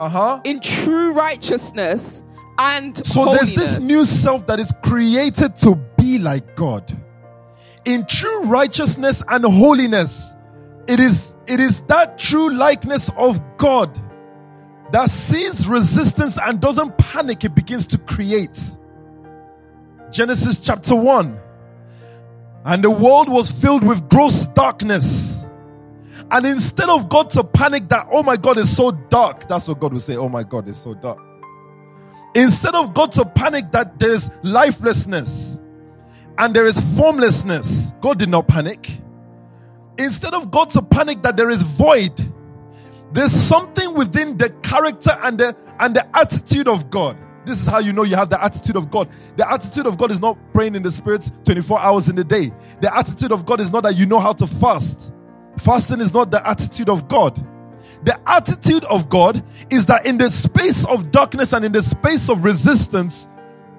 Uh 0.00 0.08
huh. 0.08 0.40
in 0.44 0.60
true 0.60 1.12
righteousness 1.12 2.22
and 2.58 2.96
So 3.06 3.22
holiness. 3.24 3.54
there's 3.54 3.76
this 3.78 3.80
new 3.80 4.04
self 4.04 4.46
that 4.48 4.58
is 4.58 4.72
created 4.82 5.56
to 5.58 5.76
be 5.98 6.18
like 6.18 6.54
God. 6.56 6.96
In 7.84 8.04
true 8.06 8.44
righteousness 8.44 9.22
and 9.28 9.44
holiness, 9.44 10.34
it 10.88 11.00
is 11.00 11.36
it 11.46 11.60
is 11.60 11.82
that 11.82 12.18
true 12.18 12.50
likeness 12.50 13.10
of 13.16 13.40
God 13.56 13.90
that 14.92 15.10
sees 15.10 15.66
resistance 15.68 16.38
and 16.40 16.60
doesn't 16.60 16.96
panic, 16.98 17.44
it 17.44 17.54
begins 17.54 17.86
to 17.88 17.98
create. 17.98 18.58
Genesis 20.10 20.60
chapter 20.64 20.94
1. 20.94 21.38
And 22.64 22.82
the 22.82 22.90
world 22.90 23.28
was 23.28 23.50
filled 23.50 23.84
with 23.86 24.08
gross 24.08 24.46
darkness. 24.48 25.43
And 26.34 26.44
instead 26.46 26.88
of 26.88 27.08
God 27.08 27.30
to 27.30 27.44
panic 27.44 27.88
that, 27.90 28.08
oh 28.10 28.24
my 28.24 28.36
God, 28.36 28.58
it's 28.58 28.76
so 28.76 28.90
dark, 28.90 29.46
that's 29.46 29.68
what 29.68 29.78
God 29.78 29.92
will 29.92 30.00
say, 30.00 30.16
oh 30.16 30.28
my 30.28 30.42
God, 30.42 30.68
it's 30.68 30.78
so 30.78 30.92
dark. 30.92 31.20
Instead 32.34 32.74
of 32.74 32.92
God 32.92 33.12
to 33.12 33.24
panic 33.24 33.70
that 33.70 34.00
there 34.00 34.10
is 34.10 34.28
lifelessness 34.42 35.60
and 36.36 36.52
there 36.52 36.66
is 36.66 36.98
formlessness, 36.98 37.94
God 38.00 38.18
did 38.18 38.30
not 38.30 38.48
panic. 38.48 38.90
Instead 39.96 40.34
of 40.34 40.50
God 40.50 40.70
to 40.70 40.82
panic 40.82 41.22
that 41.22 41.36
there 41.36 41.50
is 41.50 41.62
void, 41.62 42.20
there's 43.12 43.30
something 43.30 43.94
within 43.94 44.36
the 44.36 44.50
character 44.64 45.12
and 45.22 45.38
the 45.38 45.56
and 45.78 45.94
the 45.94 46.04
attitude 46.18 46.66
of 46.66 46.90
God. 46.90 47.16
This 47.46 47.60
is 47.60 47.68
how 47.68 47.78
you 47.78 47.92
know 47.92 48.02
you 48.02 48.16
have 48.16 48.30
the 48.30 48.42
attitude 48.42 48.74
of 48.74 48.90
God. 48.90 49.08
The 49.36 49.48
attitude 49.48 49.86
of 49.86 49.98
God 49.98 50.10
is 50.10 50.18
not 50.18 50.36
praying 50.52 50.74
in 50.74 50.82
the 50.82 50.90
spirit 50.90 51.30
24 51.44 51.78
hours 51.78 52.08
in 52.08 52.16
the 52.16 52.24
day. 52.24 52.50
The 52.80 52.92
attitude 52.92 53.30
of 53.30 53.46
God 53.46 53.60
is 53.60 53.70
not 53.70 53.84
that 53.84 53.94
you 53.94 54.06
know 54.06 54.18
how 54.18 54.32
to 54.32 54.48
fast. 54.48 55.13
Fasting 55.64 56.00
is 56.00 56.12
not 56.12 56.30
the 56.30 56.46
attitude 56.46 56.88
of 56.88 57.08
God. 57.08 57.34
The 58.04 58.18
attitude 58.28 58.84
of 58.84 59.08
God 59.08 59.42
is 59.70 59.86
that 59.86 60.04
in 60.06 60.18
the 60.18 60.30
space 60.30 60.84
of 60.86 61.10
darkness 61.10 61.52
and 61.54 61.64
in 61.64 61.72
the 61.72 61.82
space 61.82 62.28
of 62.28 62.44
resistance, 62.44 63.28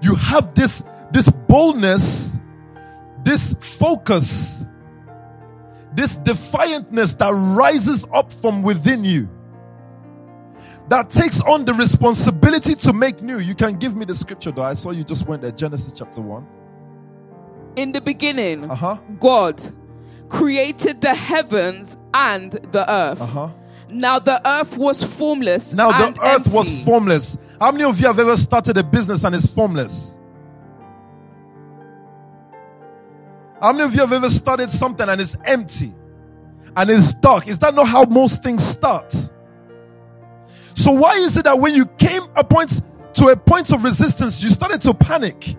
you 0.01 0.15
have 0.15 0.55
this, 0.55 0.83
this 1.11 1.29
boldness, 1.29 2.39
this 3.23 3.53
focus, 3.59 4.65
this 5.93 6.15
defiantness 6.17 7.17
that 7.19 7.31
rises 7.55 8.05
up 8.13 8.31
from 8.33 8.63
within 8.63 9.03
you, 9.05 9.29
that 10.89 11.09
takes 11.09 11.41
on 11.41 11.65
the 11.65 11.73
responsibility 11.73 12.75
to 12.75 12.93
make 12.93 13.21
new. 13.21 13.39
You 13.39 13.55
can 13.55 13.73
give 13.77 13.95
me 13.95 14.05
the 14.05 14.15
scripture 14.15 14.51
though. 14.51 14.63
I 14.63 14.73
saw 14.73 14.91
you 14.91 15.03
just 15.03 15.27
went 15.27 15.41
there, 15.43 15.51
Genesis 15.51 15.93
chapter 15.97 16.21
1. 16.21 16.45
in 17.75 17.91
the 17.91 18.01
beginning, 18.01 18.69
Uh 18.71 18.75
huh. 18.75 18.97
God 19.19 19.61
created 20.29 21.01
the 21.01 21.13
heavens 21.13 21.97
and 22.13 22.51
the 22.71 22.89
earth. 22.91 23.21
Uh 23.21 23.25
huh. 23.25 23.49
Now 23.89 24.19
the 24.19 24.41
earth 24.47 24.77
was 24.77 25.03
formless. 25.03 25.73
Now 25.73 25.91
the 25.91 26.19
earth 26.21 26.53
was 26.53 26.83
formless. 26.83 27.37
How 27.59 27.71
many 27.71 27.83
of 27.83 27.99
you 27.99 28.07
have 28.07 28.19
ever 28.19 28.35
started 28.35 28.77
a 28.77 28.83
business 28.83 29.23
and 29.23 29.35
it's 29.35 29.47
formless? 29.47 30.17
How 33.61 33.71
many 33.71 33.83
of 33.83 33.93
you 33.93 34.01
have 34.01 34.11
ever 34.11 34.29
started 34.29 34.69
something 34.69 35.07
and 35.07 35.21
it's 35.21 35.37
empty 35.45 35.93
and 36.75 36.89
it's 36.89 37.13
dark? 37.13 37.47
Is 37.47 37.57
that 37.59 37.73
not 37.73 37.87
how 37.87 38.03
most 38.03 38.43
things 38.43 38.63
start? 38.63 39.11
So 40.73 40.91
why 40.91 41.15
is 41.15 41.37
it 41.37 41.45
that 41.45 41.57
when 41.57 41.73
you 41.73 41.85
came 41.85 42.23
a 42.35 42.43
point 42.43 42.81
to 43.13 43.27
a 43.27 43.35
point 43.35 43.71
of 43.71 43.83
resistance, 43.83 44.43
you 44.43 44.49
started 44.49 44.81
to 44.81 44.93
panic? 44.93 45.55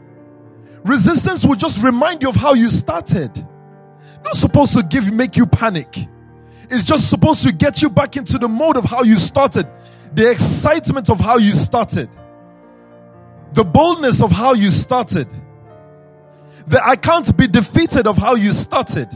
Resistance 0.84 1.44
will 1.44 1.56
just 1.56 1.82
remind 1.82 2.22
you 2.22 2.28
of 2.28 2.36
how 2.36 2.55
you 2.55 2.68
started. 2.68 3.30
Not 4.24 4.36
supposed 4.36 4.72
to 4.74 4.82
give 4.82 5.12
make 5.12 5.36
you 5.36 5.47
panic. 5.47 6.09
It's 6.70 6.82
just 6.82 7.09
supposed 7.09 7.43
to 7.44 7.52
get 7.52 7.82
you 7.82 7.90
back 7.90 8.16
into 8.16 8.38
the 8.38 8.48
mode 8.48 8.76
of 8.76 8.84
how 8.84 9.02
you 9.02 9.16
started, 9.16 9.68
the 10.12 10.30
excitement 10.30 11.10
of 11.10 11.20
how 11.20 11.38
you 11.38 11.52
started, 11.52 12.10
the 13.52 13.64
boldness 13.64 14.20
of 14.22 14.32
how 14.32 14.55
you 14.55 14.70
started, 14.70 15.28
the 16.66 16.84
I 16.84 16.97
can't 16.97 17.36
be 17.36 17.47
defeated 17.47 18.06
of 18.06 18.16
how 18.16 18.34
you 18.34 18.51
started, 18.51 19.09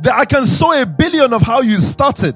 the 0.00 0.12
I 0.12 0.24
can 0.24 0.46
sow 0.46 0.72
a 0.80 0.84
billion 0.84 1.32
of 1.32 1.42
how 1.42 1.60
you 1.60 1.76
started. 1.76 2.34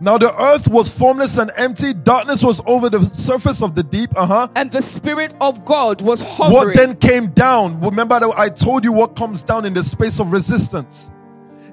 Now 0.00 0.18
the 0.18 0.34
earth 0.42 0.68
was 0.68 0.88
formless 0.96 1.38
and 1.38 1.50
empty, 1.56 1.94
darkness 1.94 2.42
was 2.42 2.60
over 2.66 2.90
the 2.90 3.00
surface 3.00 3.62
of 3.62 3.74
the 3.74 3.82
deep. 3.82 4.10
Uh 4.16 4.26
huh. 4.26 4.48
and 4.56 4.70
the 4.70 4.82
spirit 4.82 5.34
of 5.40 5.64
God 5.64 6.00
was 6.02 6.20
hovering. 6.20 6.52
What 6.52 6.74
then 6.74 6.96
came 6.96 7.28
down? 7.28 7.80
Remember 7.80 8.18
that 8.20 8.34
I 8.36 8.48
told 8.48 8.84
you 8.84 8.92
what 8.92 9.16
comes 9.16 9.42
down 9.42 9.64
in 9.64 9.72
the 9.74 9.82
space 9.84 10.20
of 10.20 10.32
resistance. 10.32 11.10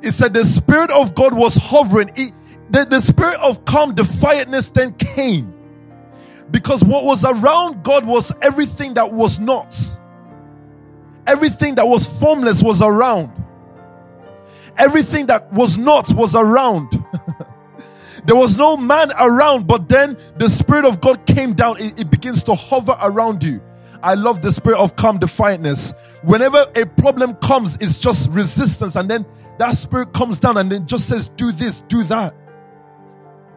It 0.03 0.13
said 0.13 0.33
the 0.33 0.43
Spirit 0.45 0.89
of 0.91 1.13
God 1.13 1.33
was 1.33 1.55
hovering. 1.55 2.11
It- 2.15 2.33
the, 2.71 2.85
the 2.85 3.01
spirit 3.01 3.37
of 3.41 3.65
calm 3.65 3.93
defiantness 3.93 4.69
then 4.73 4.93
came. 4.93 5.53
Because 6.51 6.81
what 6.83 7.03
was 7.03 7.25
around 7.25 7.83
God 7.83 8.05
was 8.05 8.33
everything 8.41 8.93
that 8.93 9.11
was 9.11 9.39
not. 9.39 9.75
Everything 11.27 11.75
that 11.75 11.87
was 11.87 12.05
formless 12.21 12.63
was 12.63 12.81
around. 12.81 13.31
Everything 14.77 15.25
that 15.25 15.51
was 15.51 15.77
not 15.77 16.13
was 16.13 16.33
around. 16.33 17.00
There 18.25 18.35
was 18.35 18.57
no 18.57 18.77
man 18.77 19.11
around, 19.19 19.67
but 19.67 19.89
then 19.89 20.17
the 20.37 20.49
Spirit 20.49 20.85
of 20.85 21.01
God 21.01 21.25
came 21.25 21.53
down. 21.53 21.77
It, 21.79 22.01
it 22.01 22.11
begins 22.11 22.43
to 22.43 22.55
hover 22.55 22.95
around 23.01 23.43
you. 23.43 23.61
I 24.03 24.15
love 24.15 24.41
the 24.41 24.51
spirit 24.51 24.79
of 24.79 24.95
calm 24.95 25.19
defiantness. 25.19 25.93
Whenever 26.23 26.65
a 26.75 26.85
problem 26.85 27.35
comes, 27.35 27.75
it's 27.75 27.99
just 27.99 28.29
resistance, 28.31 28.95
and 28.95 29.09
then 29.09 29.25
that 29.59 29.75
spirit 29.75 30.13
comes 30.13 30.39
down 30.39 30.57
and 30.57 30.71
then 30.71 30.87
just 30.87 31.07
says, 31.07 31.29
Do 31.29 31.51
this, 31.51 31.81
do 31.81 32.03
that. 32.05 32.33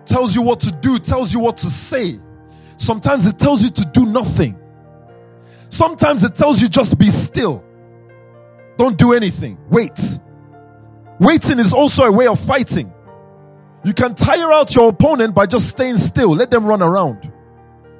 Tells 0.05 0.35
you 0.35 0.43
what 0.43 0.61
to 0.61 0.71
do, 0.71 0.99
tells 0.99 1.33
you 1.33 1.41
what 1.41 1.57
to 1.59 1.67
say. 1.67 2.21
Sometimes 2.77 3.27
it 3.27 3.39
tells 3.39 3.63
you 3.63 3.71
to 3.71 3.85
do 3.87 4.05
nothing. 4.05 4.59
Sometimes 5.71 6.25
it 6.25 6.35
tells 6.35 6.61
you 6.61 6.69
just 6.69 6.99
be 6.99 7.09
still. 7.09 7.65
Don't 8.77 8.99
do 8.99 9.13
anything. 9.13 9.59
Wait. 9.71 9.99
Waiting 11.21 11.59
is 11.59 11.73
also 11.73 12.05
a 12.05 12.13
way 12.13 12.27
of 12.27 12.39
fighting. 12.39 12.94
You 13.85 13.93
can 13.93 14.15
tire 14.15 14.51
out 14.51 14.75
your 14.75 14.89
opponent 14.89 15.35
by 15.35 15.47
just 15.47 15.69
staying 15.69 15.99
still. 15.99 16.31
Let 16.31 16.51
them 16.51 16.65
run 16.65 16.83
around. 16.83 17.31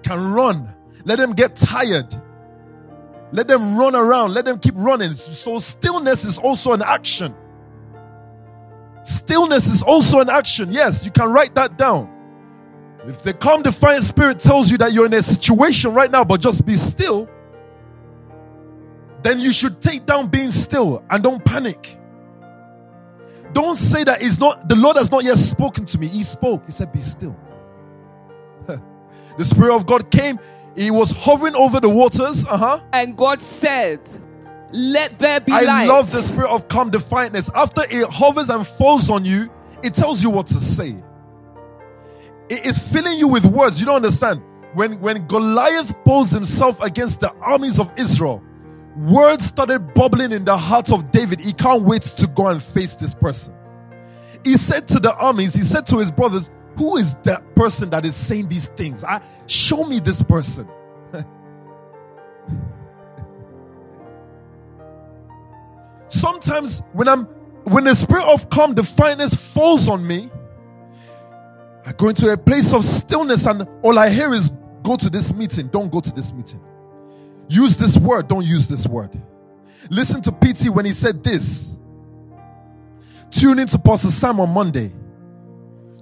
Can 0.03 0.33
run 0.33 0.75
Let 1.05 1.19
them 1.19 1.33
get 1.33 1.57
tired. 1.57 2.15
Let 3.33 3.49
them 3.49 3.77
run 3.77 3.95
around. 3.95 4.33
Let 4.33 4.47
them 4.47 4.59
keep 4.59 4.75
running. 4.77 5.13
So, 5.13 5.59
stillness 5.59 6.25
is 6.25 6.39
also 6.39 6.73
an 6.73 6.83
action. 6.83 7.35
Stillness 9.03 9.67
is 9.67 9.83
also 9.83 10.21
an 10.21 10.31
action. 10.31 10.73
Yes, 10.73 11.05
you 11.05 11.11
can 11.11 11.31
write 11.31 11.55
that 11.57 11.77
down. 11.77 12.11
If 13.07 13.23
the 13.23 13.35
calm, 13.35 13.63
defiant 13.63 14.05
spirit 14.05 14.41
tells 14.41 14.71
you 14.71 14.79
that 14.79 14.93
you're 14.95 15.05
in 15.05 15.13
a 15.13 15.23
situation 15.23 15.93
right 15.93 16.11
now, 16.11 16.25
but 16.25 16.41
just 16.41 16.65
be 16.65 16.75
still, 16.75 17.29
then 19.23 19.41
you 19.41 19.53
should 19.53 19.83
take 19.83 20.07
down 20.07 20.29
being 20.29 20.51
still 20.51 21.05
and 21.11 21.23
don't 21.23 21.45
panic. 21.45 21.99
Don't 23.55 23.77
say 23.77 24.03
that 24.05 24.21
it's 24.21 24.39
not 24.39 24.69
the 24.69 24.75
Lord 24.75 24.97
has 24.97 25.11
not 25.11 25.25
yet 25.25 25.39
spoken 25.39 25.87
to 25.87 25.99
me. 25.99 26.09
He 26.09 26.25
spoke. 26.25 26.67
He 26.67 26.73
said, 26.73 26.93
Be 26.93 27.01
still. 27.01 27.37
the 28.67 29.45
Spirit 29.45 29.75
of 29.75 29.87
God 29.87 30.11
came, 30.11 30.39
he 30.77 30.91
was 30.91 31.13
hovering 31.13 31.55
over 31.55 31.81
the 31.81 31.89
waters. 31.89 32.45
Uh-huh. 32.47 32.81
And 32.93 33.17
God 33.17 33.41
said, 33.41 34.01
Let 34.73 35.19
there 35.19 35.41
be 35.41 35.53
I 35.53 35.63
light. 35.63 35.87
love 35.87 36.11
the 36.11 36.21
spirit 36.21 36.51
of 36.51 36.69
calm 36.69 36.91
defiantness. 36.91 37.49
After 37.55 37.83
it 37.89 38.09
hovers 38.11 38.51
and 38.51 38.67
falls 38.67 39.09
on 39.09 39.25
you, 39.25 39.49
it 39.85 39.95
tells 39.95 40.23
you 40.23 40.31
what 40.31 40.49
to 40.49 40.55
say. 40.55 41.03
It 42.49 42.67
is 42.67 42.77
filling 42.93 43.19
you 43.19 43.29
with 43.29 43.47
words. 43.47 43.81
You 43.81 43.87
don't 43.87 43.97
understand. 43.97 44.43
When 44.75 45.01
when 45.01 45.27
Goliath 45.29 45.95
posed 46.05 46.33
himself 46.33 46.83
against 46.83 47.21
the 47.21 47.33
armies 47.35 47.79
of 47.79 47.93
Israel, 47.97 48.43
words 48.97 49.47
started 49.47 49.95
bubbling 49.95 50.33
in 50.33 50.45
the 50.45 50.57
heart 50.57 50.91
of 50.93 51.11
David. 51.13 51.41
He 51.41 51.53
can't 51.53 51.83
wait 51.83 52.03
to 52.03 52.27
go 52.29 52.49
and 52.49 52.63
face 52.63 52.97
this 52.97 53.15
person. 53.15 53.55
He 54.45 54.57
said 54.57 54.89
to 54.89 54.99
the 55.01 55.15
armies, 55.17 55.55
he 55.55 55.63
said 55.63 55.87
to 55.87 55.99
his 55.99 56.11
brothers, 56.11 56.51
Who 56.77 56.97
is 56.97 57.15
that 57.25 57.55
person 57.55 57.91
that 57.91 58.05
is 58.05 58.15
saying 58.15 58.49
these 58.49 58.69
things? 58.69 59.05
I, 59.05 59.23
show 59.47 59.85
me 59.85 60.01
this 60.01 60.23
person. 60.23 60.69
Sometimes 66.09 66.83
when 66.93 67.09
I'm 67.09 67.27
when 67.65 67.85
the 67.85 67.95
spirit 67.95 68.25
of 68.25 68.51
calm 68.51 68.75
defiantness 68.75 69.55
falls 69.55 69.89
on 69.89 70.07
me, 70.07 70.31
I 71.87 71.93
go 71.93 72.11
into 72.11 72.31
a 72.31 72.37
place 72.37 72.75
of 72.75 72.85
stillness 72.85 73.47
and 73.47 73.67
all 73.83 73.99
I 73.99 74.11
hear 74.11 74.35
is 74.35 74.53
go 74.83 74.97
to 74.97 75.09
this 75.09 75.33
meeting, 75.33 75.69
don't 75.69 75.91
go 75.91 76.01
to 76.01 76.13
this 76.13 76.35
meeting. 76.35 76.61
Use 77.49 77.77
this 77.77 77.97
word, 77.97 78.29
don't 78.29 78.45
use 78.45 78.67
this 78.67 78.87
word. 78.87 79.11
Listen 79.91 80.23
to 80.23 80.33
PT 80.33 80.71
when 80.71 80.85
he 80.85 80.93
said 80.93 81.23
this. 81.23 81.79
Tune 83.31 83.59
into 83.59 83.79
Pastor 83.79 84.09
Sam 84.09 84.41
on 84.41 84.51
Monday. 84.51 84.93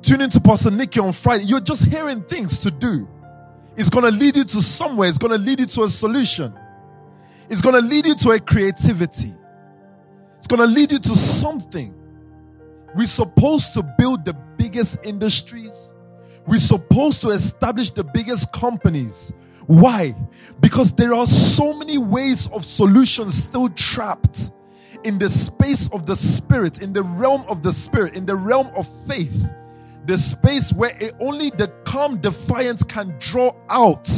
Tune 0.02 0.20
into 0.20 0.40
Pastor 0.40 0.70
Nikki 0.70 1.00
on 1.00 1.12
Friday. 1.12 1.44
You're 1.44 1.60
just 1.60 1.86
hearing 1.86 2.22
things 2.22 2.58
to 2.60 2.70
do. 2.70 3.08
It's 3.76 3.88
going 3.88 4.04
to 4.04 4.10
lead 4.10 4.36
you 4.36 4.44
to 4.44 4.62
somewhere. 4.62 5.08
It's 5.08 5.18
going 5.18 5.32
to 5.32 5.38
lead 5.38 5.60
you 5.60 5.66
to 5.66 5.84
a 5.84 5.90
solution. 5.90 6.52
It's 7.48 7.62
going 7.62 7.74
to 7.74 7.80
lead 7.80 8.06
you 8.06 8.14
to 8.16 8.30
a 8.32 8.40
creativity. 8.40 9.32
It's 10.38 10.46
going 10.46 10.60
to 10.60 10.66
lead 10.66 10.92
you 10.92 10.98
to 10.98 11.08
something. 11.08 11.94
We're 12.94 13.06
supposed 13.06 13.72
to 13.74 13.82
build 13.98 14.24
the 14.24 14.34
biggest 14.58 14.98
industries. 15.04 15.94
We're 16.46 16.58
supposed 16.58 17.22
to 17.22 17.28
establish 17.28 17.90
the 17.90 18.04
biggest 18.04 18.52
companies. 18.52 19.32
Why? 19.66 20.14
Because 20.60 20.92
there 20.92 21.14
are 21.14 21.26
so 21.26 21.72
many 21.72 21.98
ways 21.98 22.48
of 22.48 22.64
solutions 22.64 23.42
still 23.42 23.68
trapped 23.70 24.50
in 25.04 25.18
the 25.18 25.28
space 25.28 25.88
of 25.92 26.06
the 26.06 26.16
spirit, 26.16 26.82
in 26.82 26.92
the 26.92 27.02
realm 27.02 27.44
of 27.48 27.62
the 27.62 27.72
spirit, 27.72 28.14
in 28.14 28.26
the 28.26 28.36
realm 28.36 28.70
of 28.76 28.86
faith. 29.06 29.48
The 30.06 30.18
space 30.18 30.72
where 30.72 30.96
it, 31.00 31.14
only 31.20 31.50
the 31.50 31.68
calm 31.84 32.20
defiance 32.20 32.82
can 32.82 33.14
draw 33.18 33.52
out. 33.68 34.08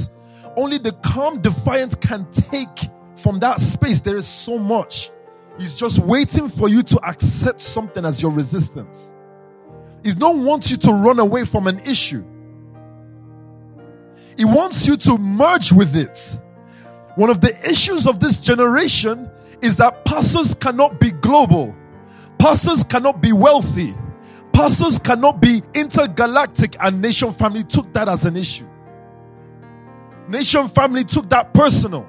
Only 0.57 0.79
the 0.79 0.93
calm 0.93 1.41
defiance 1.41 1.95
can 1.95 2.31
take 2.31 2.91
from 3.17 3.39
that 3.41 3.61
space. 3.61 4.01
There 4.01 4.17
is 4.17 4.27
so 4.27 4.59
much. 4.59 5.11
He's 5.59 5.75
just 5.75 5.99
waiting 6.01 6.49
for 6.49 6.69
you 6.69 6.83
to 6.83 7.01
accept 7.07 7.61
something 7.61 8.05
as 8.05 8.21
your 8.21 8.33
resistance. 8.33 9.15
He 10.03 10.13
don't 10.13 10.45
want 10.45 10.71
you 10.71 10.77
to 10.79 10.91
run 10.91 11.19
away 11.19 11.45
from 11.45 11.67
an 11.67 11.81
issue. 11.81 12.25
He 14.37 14.45
wants 14.45 14.87
you 14.87 14.97
to 14.97 15.19
merge 15.19 15.73
with 15.73 15.97
it. 15.97 16.39
One 17.17 17.31
of 17.31 17.41
the 17.41 17.57
issues 17.69 18.07
of 18.07 18.19
this 18.21 18.39
generation 18.39 19.31
is 19.63 19.77
that 19.77 20.05
pastors 20.05 20.55
cannot 20.55 20.99
be 20.99 21.11
global. 21.11 21.75
Pastors 22.39 22.85
cannot 22.85 23.21
be 23.21 23.33
wealthy. 23.33 23.95
Pastors 24.53 24.99
cannot 24.99 25.41
be 25.41 25.63
intergalactic 25.75 26.77
and 26.83 27.01
Nation 27.01 27.33
Family 27.33 27.65
took 27.65 27.93
that 27.93 28.09
as 28.09 28.25
an 28.25 28.37
issue. 28.37 28.67
Nation 30.29 30.69
Family 30.69 31.05
took 31.05 31.29
that 31.31 31.53
personal. 31.55 32.09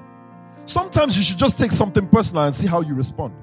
Sometimes 0.64 1.16
you 1.16 1.22
should 1.22 1.38
just 1.38 1.58
take 1.58 1.70
something 1.70 2.08
personal 2.08 2.44
and 2.44 2.54
see 2.54 2.66
how 2.66 2.80
you 2.80 2.94
respond. 2.94 3.34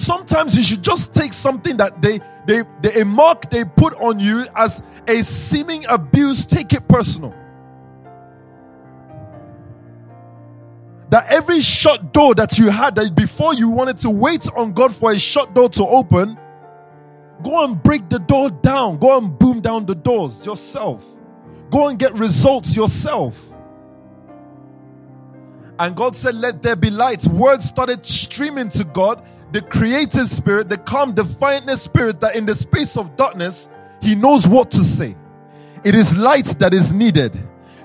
Sometimes 0.00 0.56
you 0.56 0.62
should 0.62 0.82
just 0.82 1.12
take 1.12 1.34
something 1.34 1.76
that 1.76 2.00
they, 2.00 2.20
they, 2.46 2.62
they 2.80 3.02
a 3.02 3.04
mark 3.04 3.50
they 3.50 3.66
put 3.66 3.94
on 4.00 4.18
you 4.18 4.46
as 4.56 4.82
a 5.06 5.16
seeming 5.22 5.84
abuse, 5.90 6.46
take 6.46 6.72
it 6.72 6.88
personal. 6.88 7.34
That 11.10 11.30
every 11.30 11.60
shut 11.60 12.14
door 12.14 12.34
that 12.36 12.58
you 12.58 12.70
had 12.70 12.94
that 12.94 13.14
before 13.14 13.52
you 13.52 13.68
wanted 13.68 13.98
to 13.98 14.08
wait 14.08 14.48
on 14.56 14.72
God 14.72 14.90
for 14.90 15.12
a 15.12 15.18
shut 15.18 15.54
door 15.54 15.68
to 15.68 15.86
open, 15.86 16.38
go 17.42 17.62
and 17.64 17.82
break 17.82 18.08
the 18.08 18.20
door 18.20 18.48
down. 18.48 18.96
Go 18.96 19.18
and 19.18 19.38
boom 19.38 19.60
down 19.60 19.84
the 19.84 19.94
doors 19.94 20.46
yourself. 20.46 21.18
Go 21.70 21.88
and 21.88 21.98
get 21.98 22.14
results 22.14 22.74
yourself. 22.74 23.54
And 25.78 25.94
God 25.94 26.16
said, 26.16 26.36
Let 26.36 26.62
there 26.62 26.76
be 26.76 26.88
light. 26.88 27.26
Words 27.26 27.66
started 27.66 28.06
streaming 28.06 28.70
to 28.70 28.84
God. 28.84 29.26
The 29.52 29.62
creative 29.62 30.28
spirit, 30.28 30.68
the 30.68 30.78
calm, 30.78 31.14
defiantness 31.14 31.82
spirit, 31.82 32.20
that 32.20 32.36
in 32.36 32.46
the 32.46 32.54
space 32.54 32.96
of 32.96 33.16
darkness, 33.16 33.68
He 34.00 34.14
knows 34.14 34.46
what 34.46 34.70
to 34.72 34.84
say. 34.84 35.16
It 35.84 35.94
is 35.94 36.16
light 36.16 36.46
that 36.58 36.72
is 36.74 36.92
needed. 36.92 37.36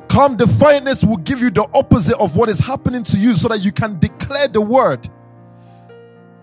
Calm 0.08 0.38
defiantness 0.38 1.04
will 1.04 1.18
give 1.18 1.40
you 1.40 1.50
the 1.50 1.68
opposite 1.74 2.18
of 2.20 2.36
what 2.36 2.50
is 2.50 2.60
happening 2.60 3.04
to 3.04 3.18
you 3.18 3.34
so 3.34 3.48
that 3.48 3.62
you 3.62 3.72
can 3.72 4.00
declare 4.00 4.48
the 4.48 4.62
word. 4.62 5.10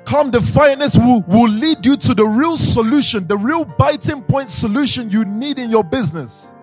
Calm 0.04 0.32
defiantness 0.32 0.98
will, 0.98 1.22
will 1.28 1.48
lead 1.48 1.86
you 1.86 1.96
to 1.96 2.14
the 2.14 2.24
real 2.24 2.56
solution, 2.56 3.26
the 3.28 3.36
real 3.36 3.64
biting 3.64 4.22
point 4.22 4.50
solution 4.50 5.10
you 5.10 5.24
need 5.24 5.58
in 5.58 5.70
your 5.70 5.84
business. 5.84 6.54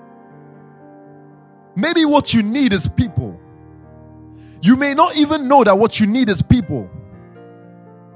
Maybe 1.76 2.04
what 2.04 2.34
you 2.34 2.44
need 2.44 2.74
is 2.74 2.88
people. 2.90 3.40
You 4.62 4.76
may 4.76 4.94
not 4.94 5.16
even 5.16 5.48
know 5.48 5.64
that 5.64 5.78
what 5.78 6.00
you 6.00 6.08
need 6.08 6.28
is 6.28 6.42
people. 6.42 6.90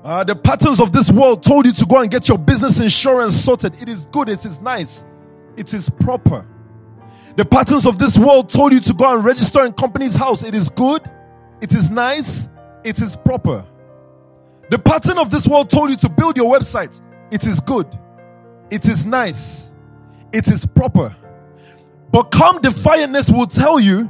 Uh, 0.03 0.21
the 0.23 0.35
patterns 0.35 0.81
of 0.81 0.91
this 0.91 1.09
world 1.09 1.41
told 1.43 1.65
you 1.65 1.71
to 1.71 1.85
go 1.85 2.01
and 2.01 2.11
get 2.11 2.27
your 2.27 2.38
business 2.38 2.80
insurance 2.80 3.35
sorted. 3.35 3.73
It 3.81 3.88
is 3.88 4.05
good, 4.07 4.27
it 4.27 4.43
is 4.43 4.59
nice, 4.59 5.05
it 5.55 5.73
is 5.73 5.89
proper. 5.89 6.45
The 7.38 7.45
patterns 7.45 7.85
of 7.85 7.97
this 7.97 8.17
world 8.17 8.49
told 8.49 8.73
you 8.73 8.81
to 8.81 8.93
go 8.93 9.15
and 9.15 9.23
register 9.23 9.63
in 9.63 9.71
Companies 9.71 10.15
House. 10.15 10.43
It 10.43 10.53
is 10.53 10.69
good, 10.69 11.09
it 11.61 11.71
is 11.71 11.89
nice, 11.89 12.49
it 12.84 12.99
is 12.99 13.15
proper. 13.15 13.65
The 14.69 14.80
pattern 14.80 15.17
of 15.17 15.30
this 15.30 15.47
world 15.47 15.69
told 15.69 15.89
you 15.89 15.95
to 15.97 16.09
build 16.09 16.35
your 16.35 16.53
website. 16.53 17.01
It 17.31 17.47
is 17.47 17.61
good, 17.61 17.88
it 18.69 18.85
is 18.85 19.05
nice, 19.05 19.73
it 20.34 20.47
is 20.47 20.65
proper. 20.65 21.15
But 22.11 22.23
calm 22.23 22.59
defiantness 22.59 23.31
will 23.31 23.47
tell 23.47 23.80
you 23.80 24.09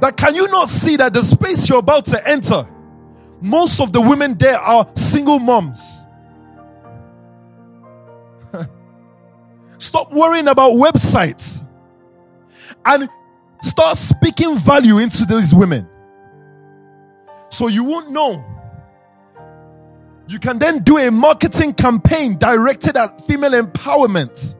that 0.00 0.16
can 0.16 0.34
you 0.34 0.48
not 0.48 0.70
see 0.70 0.96
that 0.96 1.12
the 1.12 1.20
space 1.20 1.68
you're 1.68 1.78
about 1.78 2.06
to 2.06 2.26
enter, 2.28 2.66
most 3.40 3.80
of 3.80 3.92
the 3.92 4.00
women 4.00 4.34
there 4.34 4.58
are 4.58 4.90
single 4.94 5.38
moms. 5.38 6.06
Stop 9.78 10.12
worrying 10.12 10.48
about 10.48 10.72
websites 10.72 11.64
and 12.84 13.08
start 13.62 13.96
speaking 13.98 14.58
value 14.58 14.98
into 14.98 15.24
these 15.24 15.54
women. 15.54 15.88
So 17.48 17.68
you 17.68 17.84
won't 17.84 18.10
know. 18.10 18.44
You 20.28 20.38
can 20.38 20.58
then 20.58 20.82
do 20.84 20.96
a 20.98 21.10
marketing 21.10 21.74
campaign 21.74 22.38
directed 22.38 22.96
at 22.96 23.20
female 23.20 23.50
empowerment. 23.52 24.56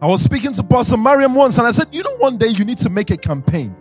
I 0.00 0.06
was 0.06 0.22
speaking 0.22 0.52
to 0.54 0.62
Pastor 0.62 0.96
Mariam 0.96 1.34
once 1.34 1.58
and 1.58 1.66
I 1.66 1.72
said, 1.72 1.88
you 1.92 2.02
know, 2.02 2.16
one 2.16 2.38
day 2.38 2.48
you 2.48 2.64
need 2.64 2.78
to 2.78 2.90
make 2.90 3.10
a 3.10 3.16
campaign 3.16 3.76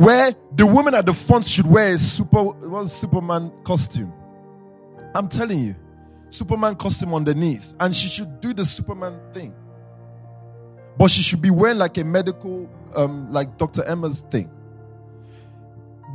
where 0.00 0.34
the 0.56 0.66
woman 0.66 0.94
at 0.94 1.04
the 1.04 1.12
front 1.12 1.46
should 1.46 1.66
wear 1.66 1.92
a 1.92 1.98
super 1.98 2.42
what's 2.42 2.90
Superman 2.90 3.52
costume. 3.64 4.10
I'm 5.14 5.28
telling 5.28 5.62
you, 5.62 5.76
Superman 6.30 6.76
costume 6.76 7.12
underneath, 7.12 7.74
and 7.78 7.94
she 7.94 8.08
should 8.08 8.40
do 8.40 8.54
the 8.54 8.64
Superman 8.64 9.20
thing. 9.34 9.54
But 10.96 11.10
she 11.10 11.20
should 11.20 11.42
be 11.42 11.50
wearing 11.50 11.76
like 11.76 11.98
a 11.98 12.04
medical, 12.04 12.66
um, 12.96 13.30
like 13.30 13.58
Dr. 13.58 13.84
Emma's 13.84 14.20
thing. 14.30 14.50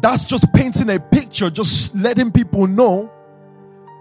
That's 0.01 0.25
just 0.25 0.51
painting 0.51 0.89
a 0.89 0.99
picture, 0.99 1.51
just 1.51 1.93
letting 1.95 2.31
people 2.31 2.65
know 2.65 3.11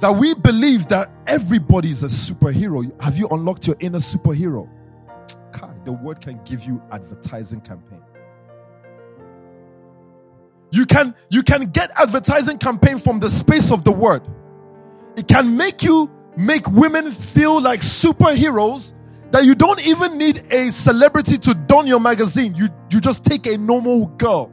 that 0.01 0.13
we 0.13 0.33
believe 0.33 0.89
that 0.89 1.11
everybody 1.27 1.91
is 1.91 2.03
a 2.03 2.09
superhero. 2.09 2.91
Have 3.03 3.19
you 3.19 3.29
unlocked 3.29 3.67
your 3.67 3.77
inner 3.81 3.99
superhero? 3.99 4.67
God, 5.53 5.85
the 5.85 5.93
word 5.93 6.23
can 6.23 6.41
give 6.45 6.65
you 6.65 6.83
advertising 6.91 7.61
campaign. 7.61 8.01
You 10.75 10.87
can 10.87 11.15
you 11.31 11.45
can 11.45 11.71
get 11.71 11.93
advertising 11.97 12.59
campaign 12.59 12.99
from 12.99 13.21
the 13.21 13.31
space 13.31 13.71
of 13.71 13.85
the 13.85 13.93
word. 13.93 14.23
It 15.17 15.29
can 15.29 15.57
make 15.57 15.85
you 15.85 16.11
make 16.37 16.67
women 16.69 17.13
feel 17.13 17.63
like 17.63 17.81
superheroes 17.81 18.93
that 19.31 19.45
you 19.45 19.55
don't 19.55 19.79
even 19.87 20.19
need 20.19 20.43
a 20.53 20.73
celebrity 20.73 21.39
to 21.39 21.55
don 21.55 21.87
your 21.87 22.01
magazine. 22.01 22.57
You 22.57 22.71
you 22.91 23.01
just 23.01 23.25
take 23.25 23.47
a 23.47 23.57
normal 23.57 24.07
girl. 24.19 24.51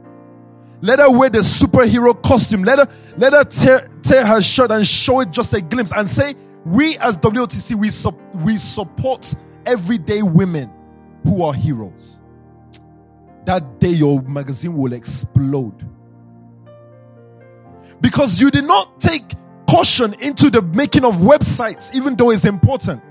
Let 0.80 1.00
her 1.00 1.10
wear 1.10 1.28
the 1.28 1.40
superhero 1.40 2.22
costume. 2.22 2.62
Let 2.62 2.78
her 2.78 2.88
let 3.16 3.32
her 3.32 3.42
tear, 3.42 3.88
tear 4.02 4.24
her 4.24 4.40
shirt 4.40 4.70
and 4.70 4.86
show 4.86 5.18
it 5.22 5.32
just 5.32 5.52
a 5.54 5.60
glimpse 5.60 5.90
and 5.90 6.08
say, 6.08 6.34
"We 6.64 6.98
as 6.98 7.16
WOTC 7.16 7.74
we 7.74 7.90
su- 7.90 8.16
we 8.44 8.58
support 8.58 9.34
everyday 9.66 10.22
women 10.22 10.70
who 11.24 11.42
are 11.42 11.52
heroes." 11.52 12.20
That 13.44 13.80
day 13.80 13.90
your 13.90 14.22
magazine 14.22 14.76
will 14.76 14.92
explode. 14.92 15.84
Because 18.02 18.40
you 18.40 18.50
did 18.50 18.64
not 18.64 19.00
take 19.00 19.22
caution 19.70 20.14
into 20.20 20.50
the 20.50 20.60
making 20.60 21.04
of 21.04 21.16
websites, 21.16 21.94
even 21.94 22.16
though 22.16 22.30
it's 22.30 22.44
important. 22.44 23.02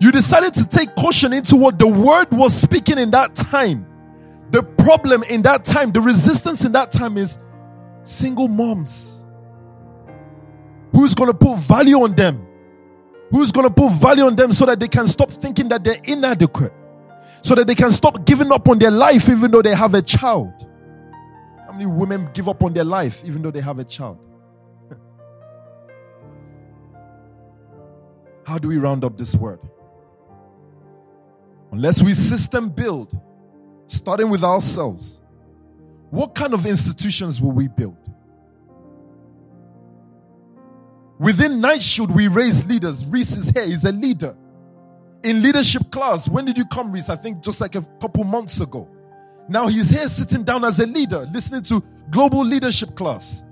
You 0.00 0.10
decided 0.10 0.54
to 0.54 0.66
take 0.66 0.96
caution 0.96 1.32
into 1.32 1.54
what 1.54 1.78
the 1.78 1.86
word 1.86 2.32
was 2.32 2.58
speaking 2.58 2.98
in 2.98 3.10
that 3.12 3.36
time. 3.36 3.86
The 4.50 4.62
problem 4.62 5.22
in 5.24 5.42
that 5.42 5.64
time, 5.64 5.92
the 5.92 6.00
resistance 6.00 6.64
in 6.64 6.72
that 6.72 6.90
time 6.90 7.18
is 7.18 7.38
single 8.02 8.48
moms. 8.48 9.26
Who's 10.92 11.14
going 11.14 11.30
to 11.30 11.36
put 11.36 11.58
value 11.58 12.02
on 12.02 12.14
them? 12.14 12.46
Who's 13.30 13.52
going 13.52 13.68
to 13.68 13.72
put 13.72 13.92
value 13.92 14.24
on 14.24 14.34
them 14.34 14.52
so 14.52 14.66
that 14.66 14.80
they 14.80 14.88
can 14.88 15.06
stop 15.06 15.30
thinking 15.30 15.68
that 15.68 15.84
they're 15.84 16.00
inadequate? 16.02 16.72
So 17.42 17.54
that 17.54 17.66
they 17.66 17.74
can 17.74 17.92
stop 17.92 18.24
giving 18.24 18.50
up 18.50 18.68
on 18.68 18.78
their 18.78 18.90
life 18.90 19.28
even 19.28 19.50
though 19.50 19.62
they 19.62 19.74
have 19.74 19.94
a 19.94 20.02
child? 20.02 20.66
How 21.70 21.76
many 21.76 21.86
women 21.86 22.28
give 22.34 22.48
up 22.48 22.64
on 22.64 22.72
their 22.72 22.82
life 22.82 23.22
even 23.24 23.42
though 23.42 23.52
they 23.52 23.60
have 23.60 23.78
a 23.78 23.84
child? 23.84 24.18
How 28.44 28.58
do 28.58 28.66
we 28.66 28.76
round 28.76 29.04
up 29.04 29.16
this 29.16 29.36
word? 29.36 29.60
Unless 31.70 32.02
we 32.02 32.12
system 32.12 32.70
build, 32.70 33.16
starting 33.86 34.30
with 34.30 34.42
ourselves, 34.42 35.22
what 36.10 36.34
kind 36.34 36.54
of 36.54 36.66
institutions 36.66 37.40
will 37.40 37.52
we 37.52 37.68
build? 37.68 37.98
Within 41.20 41.60
Night 41.60 41.82
Shield 41.82 42.10
we 42.10 42.26
raise 42.26 42.66
leaders. 42.66 43.06
Reese 43.06 43.36
is 43.36 43.50
here, 43.50 43.64
he's 43.64 43.84
a 43.84 43.92
leader. 43.92 44.36
In 45.22 45.40
leadership 45.40 45.88
class, 45.92 46.26
when 46.26 46.46
did 46.46 46.58
you 46.58 46.64
come, 46.64 46.90
Reese? 46.90 47.10
I 47.10 47.14
think 47.14 47.44
just 47.44 47.60
like 47.60 47.76
a 47.76 47.82
couple 48.00 48.24
months 48.24 48.60
ago. 48.60 48.90
Now 49.50 49.66
he's 49.66 49.90
here 49.90 50.06
sitting 50.06 50.44
down 50.44 50.64
as 50.64 50.78
a 50.78 50.86
leader, 50.86 51.28
listening 51.32 51.64
to 51.64 51.82
global 52.08 52.44
leadership 52.44 52.94
class. 52.94 53.42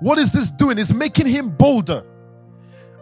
What 0.00 0.18
is 0.18 0.30
this 0.30 0.50
doing? 0.50 0.78
It's 0.78 0.92
making 0.92 1.28
him 1.28 1.48
bolder. 1.48 2.04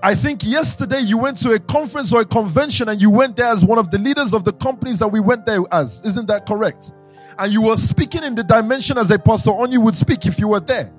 I 0.00 0.14
think 0.14 0.44
yesterday 0.44 1.00
you 1.00 1.18
went 1.18 1.38
to 1.38 1.50
a 1.50 1.58
conference 1.58 2.12
or 2.12 2.20
a 2.20 2.24
convention 2.24 2.88
and 2.88 3.02
you 3.02 3.10
went 3.10 3.34
there 3.34 3.48
as 3.48 3.64
one 3.64 3.78
of 3.78 3.90
the 3.90 3.98
leaders 3.98 4.32
of 4.32 4.44
the 4.44 4.52
companies 4.52 5.00
that 5.00 5.08
we 5.08 5.18
went 5.18 5.46
there 5.46 5.62
as. 5.72 6.04
Isn't 6.04 6.28
that 6.28 6.46
correct? 6.46 6.92
And 7.38 7.52
you 7.52 7.62
were 7.62 7.76
speaking 7.76 8.22
in 8.22 8.36
the 8.36 8.44
dimension 8.44 8.98
as 8.98 9.10
a 9.10 9.18
pastor 9.18 9.50
only 9.50 9.76
would 9.76 9.96
speak 9.96 10.24
if 10.24 10.38
you 10.38 10.46
were 10.46 10.60
there. 10.60 10.92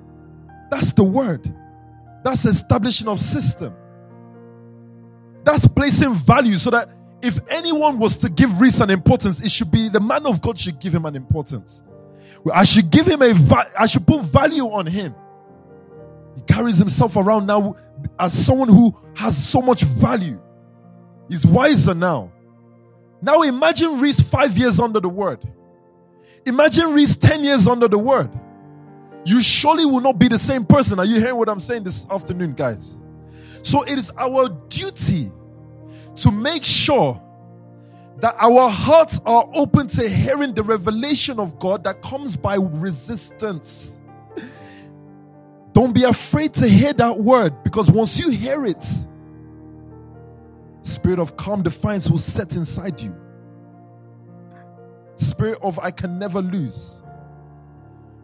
That's 0.69 0.91
the 0.91 1.06
word. 1.06 1.53
That's 2.26 2.44
establishing 2.44 3.07
of 3.07 3.22
system. 3.22 3.73
That's 5.45 5.65
placing 5.69 6.15
value 6.15 6.57
so 6.57 6.72
that 6.72 6.90
if 7.26 7.39
anyone 7.49 7.97
was 7.97 8.15
to 8.18 8.30
give 8.30 8.61
Reese 8.61 8.80
an 8.80 8.89
importance, 8.89 9.43
it 9.43 9.52
should 9.52 9.72
be 9.72 9.89
the 9.89 9.99
man 9.99 10.26
of 10.26 10.41
God 10.41 10.57
should 10.57 10.80
give 10.80 10.93
him 10.93 11.06
an 11.06 11.15
importance. 11.15 11.84
I 12.53 12.64
should 12.64 12.91
give 12.91 13.07
him 13.07 13.22
a 13.22 13.34
va- 13.34 13.72
I 13.80 13.88
should 13.88 14.06
put 14.06 14.22
value 14.22 14.65
on 14.65 14.85
him. 14.85 15.15
He 16.35 16.41
carries 16.41 16.77
himself 16.77 17.15
around 17.15 17.47
now 17.47 17.76
as 18.19 18.34
someone 18.34 18.69
who 18.69 18.95
has 19.15 19.35
so 19.35 19.61
much 19.61 19.81
value. 19.84 20.39
He's 21.30 21.45
wiser 21.45 21.95
now. 21.95 22.31
Now 23.22 23.41
imagine 23.41 23.99
Reese 23.99 24.19
five 24.22 24.57
years 24.57 24.80
under 24.80 24.99
the 24.99 25.10
word. 25.10 25.39
Imagine 26.45 26.93
Reese 26.93 27.15
10 27.15 27.43
years 27.43 27.68
under 27.68 27.88
the 27.88 27.97
word. 27.97 28.30
You 29.26 29.41
surely 29.41 29.85
will 29.85 30.02
not 30.02 30.19
be 30.19 30.27
the 30.27 30.38
same 30.38 30.64
person. 30.64 30.99
Are 30.99 31.06
you 31.06 31.19
hearing 31.19 31.38
what 31.38 31.49
I'm 31.49 31.60
saying 31.60 31.84
this 31.84 32.06
afternoon, 32.11 32.53
guys? 32.53 32.99
So 33.64 33.81
it 33.81 33.97
is 33.97 34.11
our 34.19 34.49
duty 34.69 35.31
to 36.17 36.31
make 36.31 36.65
sure 36.65 37.21
that 38.17 38.35
our 38.39 38.69
hearts 38.69 39.21
are 39.25 39.49
open 39.53 39.87
to 39.87 40.07
hearing 40.07 40.53
the 40.53 40.63
revelation 40.63 41.39
of 41.39 41.59
God 41.59 41.83
that 41.83 42.01
comes 42.01 42.35
by 42.35 42.55
resistance. 42.55 43.99
Don't 45.73 45.93
be 45.93 46.03
afraid 46.03 46.53
to 46.55 46.67
hear 46.67 46.93
that 46.93 47.19
word 47.19 47.63
because 47.63 47.91
once 47.91 48.19
you 48.19 48.29
hear 48.29 48.65
it, 48.65 48.83
spirit 50.81 51.19
of 51.19 51.35
calm 51.35 51.63
defiance 51.63 52.09
will 52.09 52.17
set 52.17 52.55
inside 52.55 53.01
you. 53.01 53.15
Spirit 55.15 55.59
of 55.61 55.79
I 55.79 55.91
can 55.91 56.17
never 56.17 56.41
lose. 56.41 57.01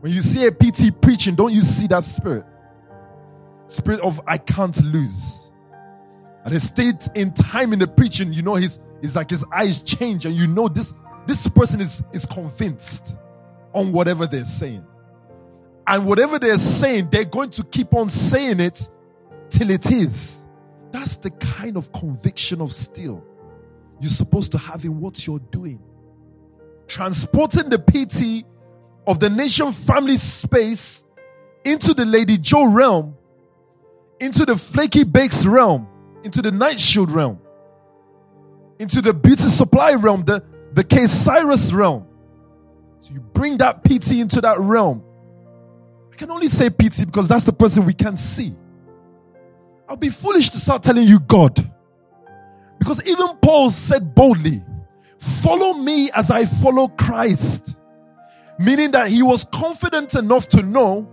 When 0.01 0.13
you 0.13 0.21
see 0.21 0.45
a 0.45 0.51
PT 0.51 0.99
preaching, 1.01 1.35
don't 1.35 1.53
you 1.53 1.61
see 1.61 1.87
that 1.87 2.03
spirit? 2.03 2.45
Spirit 3.67 4.01
of 4.01 4.21
I 4.27 4.37
can't 4.37 4.81
lose. 4.83 5.40
At 6.45 6.51
he 6.51 6.59
state 6.59 7.07
in 7.15 7.33
time 7.33 7.73
in 7.73 7.79
the 7.79 7.87
preaching, 7.87 8.33
you 8.33 8.41
know 8.41 8.55
his 8.55 8.79
it's 9.01 9.15
like 9.15 9.29
his 9.29 9.45
eyes 9.53 9.81
change, 9.81 10.25
and 10.25 10.35
you 10.35 10.47
know 10.47 10.67
this 10.67 10.93
this 11.27 11.47
person 11.47 11.79
is 11.81 12.03
is 12.13 12.25
convinced 12.25 13.17
on 13.73 13.91
whatever 13.91 14.25
they're 14.25 14.45
saying. 14.45 14.85
And 15.87 16.05
whatever 16.05 16.39
they're 16.39 16.57
saying, 16.57 17.09
they're 17.11 17.25
going 17.25 17.49
to 17.51 17.63
keep 17.63 17.93
on 17.93 18.07
saying 18.09 18.59
it 18.59 18.89
till 19.49 19.71
it 19.71 19.91
is. 19.91 20.45
That's 20.91 21.17
the 21.17 21.31
kind 21.31 21.77
of 21.77 21.91
conviction 21.91 22.61
of 22.61 22.71
steel 22.71 23.23
you're 23.99 24.09
supposed 24.09 24.51
to 24.51 24.57
have 24.57 24.83
in 24.83 24.99
what 24.99 25.25
you're 25.25 25.39
doing. 25.39 25.79
Transporting 26.87 27.69
the 27.69 27.77
PT 27.77 28.45
of 29.07 29.19
the 29.19 29.29
nation 29.29 29.71
family 29.71 30.17
space 30.17 31.03
into 31.63 31.93
the 31.93 32.05
Lady 32.05 32.37
Joe 32.37 32.71
realm, 32.71 33.15
into 34.19 34.45
the 34.45 34.57
flaky 34.57 35.03
bakes 35.03 35.45
realm, 35.45 35.87
into 36.23 36.41
the 36.41 36.51
night 36.51 36.79
shield 36.79 37.11
realm, 37.11 37.39
into 38.79 39.01
the 39.01 39.13
beauty 39.13 39.43
supply 39.43 39.93
realm, 39.93 40.23
the, 40.23 40.43
the 40.73 40.83
K 40.83 41.07
Cyrus 41.07 41.71
realm. 41.71 42.07
So 42.99 43.13
you 43.13 43.19
bring 43.19 43.57
that 43.57 43.83
PT 43.83 44.13
into 44.13 44.41
that 44.41 44.59
realm 44.59 45.03
I 46.11 46.15
can 46.15 46.31
only 46.31 46.49
say 46.49 46.69
PT 46.69 47.05
because 47.05 47.27
that's 47.27 47.45
the 47.45 47.53
person 47.53 47.85
we 47.85 47.93
can 47.93 48.15
see. 48.15 48.53
I'll 49.87 49.97
be 49.97 50.09
foolish 50.09 50.49
to 50.49 50.57
start 50.57 50.83
telling 50.83 51.07
you 51.07 51.19
God. 51.19 51.55
Because 52.79 53.05
even 53.05 53.37
Paul 53.41 53.69
said 53.69 54.13
boldly, 54.13 54.63
Follow 55.19 55.73
me 55.73 56.09
as 56.15 56.31
I 56.31 56.45
follow 56.45 56.87
Christ. 56.87 57.77
Meaning 58.57 58.91
that 58.91 59.09
he 59.09 59.21
was 59.21 59.45
confident 59.45 60.15
enough 60.15 60.47
to 60.49 60.63
know 60.63 61.07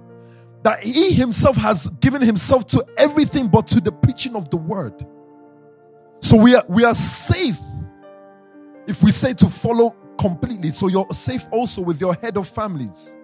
that 0.68 0.82
he 0.82 1.14
himself 1.14 1.56
has 1.56 1.86
given 1.98 2.20
himself 2.20 2.66
to 2.66 2.84
everything 2.98 3.48
but 3.48 3.66
to 3.66 3.80
the 3.80 3.90
preaching 3.90 4.36
of 4.36 4.50
the 4.50 4.56
word. 4.58 4.94
So 6.20 6.36
we 6.36 6.54
are, 6.54 6.64
we 6.68 6.84
are 6.84 6.92
safe 6.92 7.58
if 8.86 9.02
we 9.02 9.10
say 9.10 9.32
to 9.32 9.46
follow 9.46 9.96
completely. 10.18 10.70
So 10.72 10.88
you're 10.88 11.08
safe 11.10 11.46
also 11.52 11.80
with 11.80 12.02
your 12.02 12.12
head 12.12 12.36
of 12.36 12.46
families 12.46 13.16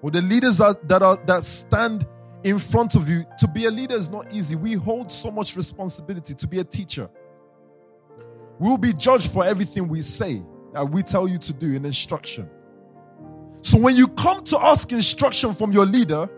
or 0.00 0.10
the 0.10 0.22
leaders 0.22 0.56
that, 0.58 0.88
that 0.88 1.02
are 1.02 1.18
that 1.26 1.44
stand 1.44 2.06
in 2.42 2.58
front 2.58 2.94
of 2.94 3.06
you. 3.06 3.26
To 3.40 3.46
be 3.46 3.66
a 3.66 3.70
leader 3.70 3.96
is 3.96 4.08
not 4.08 4.32
easy. 4.32 4.56
We 4.56 4.72
hold 4.72 5.12
so 5.12 5.30
much 5.30 5.56
responsibility 5.56 6.32
to 6.32 6.46
be 6.46 6.60
a 6.60 6.64
teacher. 6.64 7.10
We 8.58 8.70
will 8.70 8.78
be 8.78 8.94
judged 8.94 9.30
for 9.30 9.44
everything 9.44 9.88
we 9.88 10.00
say 10.00 10.42
that 10.72 10.88
we 10.88 11.02
tell 11.02 11.28
you 11.28 11.36
to 11.36 11.52
do 11.52 11.74
in 11.74 11.84
instruction. 11.84 12.48
So 13.62 13.78
when 13.78 13.96
you 13.96 14.08
come 14.08 14.44
to 14.44 14.64
ask 14.64 14.90
instruction 14.92 15.52
from 15.52 15.72
your 15.72 15.86
leader, 15.86 16.28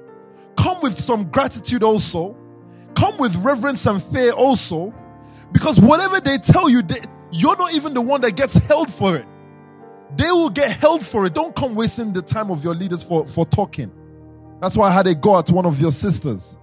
come 0.56 0.80
with 0.82 1.00
some 1.00 1.30
gratitude 1.30 1.82
also. 1.82 2.36
Come 2.94 3.16
with 3.18 3.34
reverence 3.44 3.86
and 3.86 4.02
fear 4.02 4.32
also. 4.32 4.92
Because 5.52 5.80
whatever 5.80 6.20
they 6.20 6.38
tell 6.38 6.68
you, 6.68 6.82
they, 6.82 7.00
you're 7.30 7.56
not 7.56 7.74
even 7.74 7.94
the 7.94 8.00
one 8.02 8.20
that 8.22 8.36
gets 8.36 8.54
held 8.54 8.90
for 8.90 9.16
it 9.16 9.26
they 10.16 10.30
will 10.30 10.50
get 10.50 10.70
held 10.70 11.04
for 11.04 11.26
it. 11.26 11.34
Don't 11.34 11.54
come 11.54 11.74
wasting 11.74 12.12
the 12.12 12.22
time 12.22 12.50
of 12.50 12.62
your 12.64 12.74
leaders 12.74 13.02
for, 13.02 13.26
for 13.26 13.46
talking. 13.46 13.90
That's 14.60 14.76
why 14.76 14.88
I 14.88 14.90
had 14.90 15.06
a 15.06 15.14
go 15.14 15.38
at 15.38 15.50
one 15.50 15.66
of 15.66 15.80
your 15.80 15.92
sisters. 15.92 16.58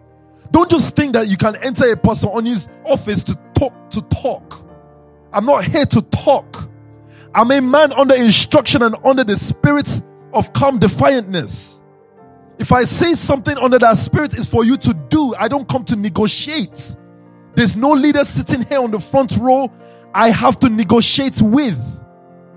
Don't 0.52 0.70
just 0.70 0.96
think 0.96 1.14
that 1.14 1.28
you 1.28 1.38
can 1.38 1.56
enter 1.58 1.92
a 1.92 1.98
pastor 1.98 2.28
on 2.28 2.46
his 2.46 2.70
office 2.86 3.24
to 3.24 3.38
talk 3.54 3.90
to 3.92 4.02
talk. 4.04 4.66
I'm 5.34 5.46
not 5.46 5.66
here 5.66 5.86
to 5.86 6.02
talk. 6.02 6.70
I'm 7.36 7.52
a 7.52 7.62
man 7.62 7.92
under 7.94 8.16
instruction 8.16 8.82
and 8.82 8.96
under 9.04 9.24
the 9.24 9.36
spirit 9.36 10.02
of 10.34 10.54
calm 10.54 10.80
defiantness. 10.80 11.82
If 12.60 12.72
I 12.72 12.84
say 12.84 13.14
something 13.14 13.58
under 13.58 13.80
that 13.80 13.98
spirit 13.98 14.34
is 14.34 14.50
for 14.50 14.66
you 14.66 14.76
to 14.78 14.94
do, 15.10 15.34
I 15.36 15.48
don't 15.48 15.68
come 15.68 15.86
to 15.86 15.96
negotiate. 15.96 16.96
There's 17.56 17.76
no 17.76 17.92
leader 17.92 18.24
sitting 18.26 18.64
here 18.64 18.80
on 18.80 18.92
the 18.92 19.00
front 19.00 19.38
row 19.38 19.72
I 20.14 20.30
have 20.30 20.60
to 20.62 20.70
negotiate 20.70 21.42
with. 21.42 22.02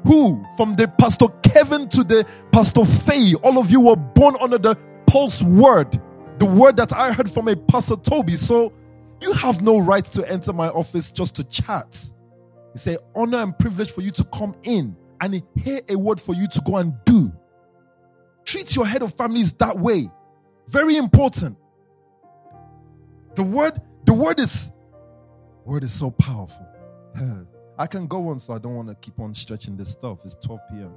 Who, 0.04 0.44
from 0.56 0.74
the 0.74 0.88
Pastor 0.98 1.26
Kevin 1.44 1.88
to 1.90 2.02
the 2.02 2.26
Pastor 2.50 2.84
Faye, 2.84 3.34
all 3.44 3.58
of 3.60 3.70
you 3.70 3.80
were 3.80 3.94
born 3.94 4.34
under 4.40 4.58
the 4.58 4.76
Paul's 5.06 5.42
word, 5.44 6.00
the 6.38 6.44
word 6.44 6.76
that 6.78 6.92
I 6.92 7.12
heard 7.12 7.30
from 7.30 7.46
a 7.46 7.54
Pastor 7.54 7.94
Toby. 7.94 8.34
So 8.34 8.72
you 9.20 9.32
have 9.34 9.62
no 9.62 9.78
right 9.78 10.04
to 10.06 10.28
enter 10.28 10.52
my 10.52 10.68
office 10.70 11.12
just 11.12 11.36
to 11.36 11.44
chat. 11.44 11.86
It's 12.74 12.82
said, 12.82 12.98
honor 13.14 13.38
and 13.38 13.56
privilege 13.56 13.92
for 13.92 14.00
you 14.00 14.10
to 14.10 14.24
come 14.24 14.56
in 14.64 14.96
and 15.20 15.40
hear 15.56 15.80
a 15.88 15.96
word 15.96 16.20
for 16.20 16.34
you 16.34 16.48
to 16.48 16.60
go 16.62 16.78
and 16.78 16.94
do. 17.04 17.32
Treat 18.52 18.76
your 18.76 18.84
head 18.84 19.00
of 19.00 19.14
families 19.14 19.50
that 19.52 19.78
way. 19.78 20.10
Very 20.68 20.98
important. 20.98 21.56
The 23.34 23.42
word, 23.42 23.80
the 24.04 24.12
word 24.12 24.38
is, 24.38 24.70
word 25.64 25.82
is 25.84 25.90
so 25.90 26.10
powerful. 26.10 26.68
I 27.78 27.86
can 27.86 28.06
go 28.06 28.28
on, 28.28 28.38
so 28.38 28.52
I 28.52 28.58
don't 28.58 28.74
want 28.74 28.90
to 28.90 28.94
keep 28.96 29.18
on 29.18 29.32
stretching 29.32 29.78
this 29.78 29.92
stuff. 29.92 30.18
It's 30.26 30.34
12 30.34 30.60
p.m. 30.70 30.92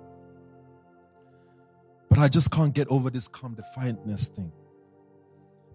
But 2.09 2.19
I 2.19 2.27
just 2.27 2.51
can't 2.51 2.73
get 2.73 2.89
over 2.89 3.09
this 3.09 3.29
calm 3.29 3.55
defiantness 3.55 4.27
thing. 4.35 4.51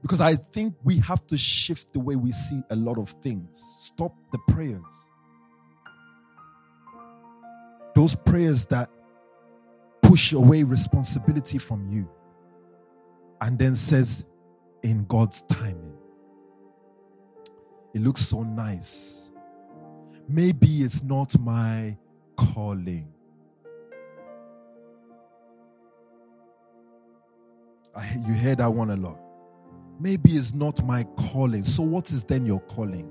Because 0.02 0.20
I 0.20 0.35
think 0.35 0.74
we 0.85 0.98
have 0.98 1.27
to 1.28 1.39
shift 1.39 1.94
the 1.94 2.01
way 2.01 2.15
we 2.15 2.31
see 2.31 2.62
a 2.69 2.77
lot 2.77 2.98
of 2.98 3.09
things. 3.23 3.59
Stop 3.78 4.15
the 4.32 4.39
prayers. 4.48 5.09
Those 7.94 8.15
prayers 8.15 8.66
that 8.66 8.90
push 10.11 10.32
away 10.32 10.65
responsibility 10.65 11.57
from 11.57 11.89
you 11.89 12.11
and 13.43 13.57
then 13.57 13.77
says, 13.77 14.24
in 14.82 15.05
God's 15.05 15.43
timing. 15.43 15.97
It 17.95 18.03
looks 18.03 18.23
so 18.27 18.43
nice. 18.43 19.31
Maybe 20.28 20.82
it's 20.82 21.05
not 21.05 21.39
my 21.39 21.97
calling. 22.37 23.07
I, 27.95 28.11
you 28.27 28.35
hear 28.35 28.57
that 28.57 28.69
one 28.74 28.91
a 28.91 28.97
lot. 28.97 29.20
Maybe 30.01 30.32
it's 30.32 30.53
not 30.53 30.85
my 30.85 31.05
calling. 31.31 31.62
So, 31.62 31.85
what 31.85 32.11
is 32.11 32.24
then 32.24 32.47
your 32.47 32.61
calling? 32.62 33.09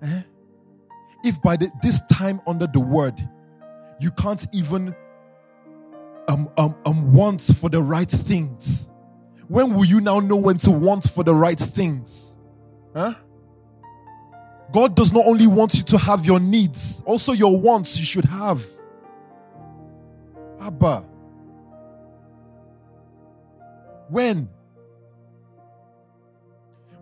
Eh? 0.00 0.22
If 1.24 1.42
by 1.42 1.56
the, 1.56 1.72
this 1.82 2.02
time 2.12 2.40
under 2.46 2.68
the 2.68 2.78
word, 2.78 3.18
you 4.00 4.12
can't 4.12 4.46
even 4.52 4.94
um, 6.28 6.50
um, 6.56 6.74
um, 6.84 7.12
want 7.12 7.40
for 7.42 7.68
the 7.68 7.82
right 7.82 8.10
things, 8.10 8.88
when 9.48 9.74
will 9.74 9.84
you 9.84 10.00
now 10.00 10.20
know 10.20 10.36
when 10.36 10.58
to 10.58 10.70
want 10.70 11.04
for 11.08 11.22
the 11.22 11.34
right 11.34 11.58
things? 11.58 12.36
Huh? 12.94 13.14
God 14.72 14.96
does 14.96 15.12
not 15.12 15.26
only 15.26 15.46
want 15.46 15.74
you 15.74 15.82
to 15.84 15.98
have 15.98 16.26
your 16.26 16.40
needs, 16.40 17.02
also 17.04 17.32
your 17.32 17.56
wants 17.58 17.98
you 17.98 18.04
should 18.04 18.24
have. 18.24 18.64
Abba. 20.60 21.04
When? 24.08 24.48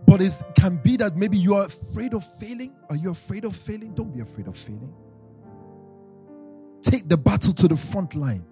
But 0.06 0.20
it 0.20 0.42
can 0.54 0.76
be 0.76 0.96
that 0.98 1.16
maybe 1.16 1.38
you 1.38 1.54
are 1.54 1.66
afraid 1.66 2.12
of 2.14 2.24
failing. 2.24 2.74
Are 2.90 2.96
you 2.96 3.10
afraid 3.10 3.44
of 3.44 3.56
failing? 3.56 3.94
Don't 3.94 4.12
be 4.12 4.20
afraid 4.20 4.46
of 4.46 4.56
failing. 4.56 4.92
Take 6.82 7.08
the 7.08 7.16
battle 7.16 7.54
to 7.54 7.68
the 7.68 7.76
front 7.76 8.14
line. 8.14 8.44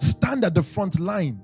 Stand 0.00 0.44
at 0.44 0.54
the 0.54 0.62
front 0.62 0.98
line. 0.98 1.42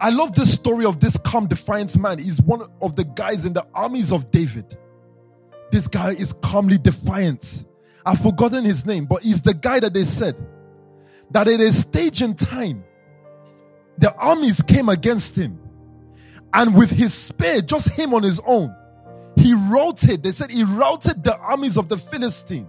I 0.00 0.10
love 0.10 0.34
this 0.34 0.52
story 0.52 0.84
of 0.84 1.00
this 1.00 1.16
calm, 1.18 1.46
defiant 1.46 1.96
man. 1.96 2.18
He's 2.18 2.40
one 2.40 2.62
of 2.80 2.96
the 2.96 3.04
guys 3.04 3.44
in 3.44 3.52
the 3.52 3.66
armies 3.74 4.12
of 4.12 4.30
David. 4.30 4.76
This 5.70 5.88
guy 5.88 6.10
is 6.10 6.32
calmly 6.32 6.78
defiant. 6.78 7.64
I've 8.04 8.20
forgotten 8.20 8.64
his 8.64 8.84
name, 8.84 9.06
but 9.06 9.22
he's 9.22 9.42
the 9.42 9.54
guy 9.54 9.80
that 9.80 9.94
they 9.94 10.02
said 10.02 10.36
that 11.30 11.48
at 11.48 11.60
a 11.60 11.72
stage 11.72 12.20
in 12.20 12.34
time, 12.34 12.84
the 13.98 14.14
armies 14.16 14.60
came 14.62 14.88
against 14.88 15.36
him. 15.36 15.58
And 16.54 16.76
with 16.76 16.90
his 16.90 17.14
spear, 17.14 17.60
just 17.60 17.90
him 17.90 18.12
on 18.12 18.22
his 18.22 18.40
own, 18.46 18.74
he 19.36 19.54
routed, 19.54 20.22
they 20.22 20.32
said 20.32 20.50
he 20.50 20.64
routed 20.64 21.24
the 21.24 21.36
armies 21.38 21.76
of 21.76 21.88
the 21.88 21.96
Philistine. 21.96 22.68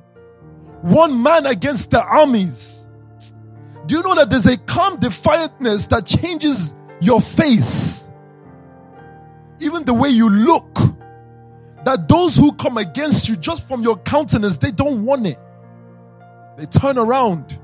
One 0.82 1.22
man 1.22 1.46
against 1.46 1.92
the 1.92 2.04
armies. 2.04 2.83
Do 3.86 3.96
you 3.96 4.04
know 4.04 4.16
that 4.16 4.30
there's 4.30 4.46
a 4.46 4.58
calm 4.58 4.98
defiantness 4.98 5.90
that 5.90 6.06
changes 6.06 6.74
your 7.02 7.22
face? 7.22 8.10
Even 9.60 9.84
the 9.84 9.94
way 9.94 10.10
you 10.10 10.30
look 10.30 10.78
that 11.86 12.08
those 12.08 12.38
who 12.38 12.54
come 12.54 12.78
against 12.78 13.28
you 13.28 13.36
just 13.36 13.68
from 13.68 13.84
your 13.84 13.98
countenance, 13.98 14.58
they 14.58 14.72
don't 14.72 15.06
want 15.06 15.28
it. 15.28 15.38
They 16.58 16.66
turn 16.66 16.98
around. 16.98 17.60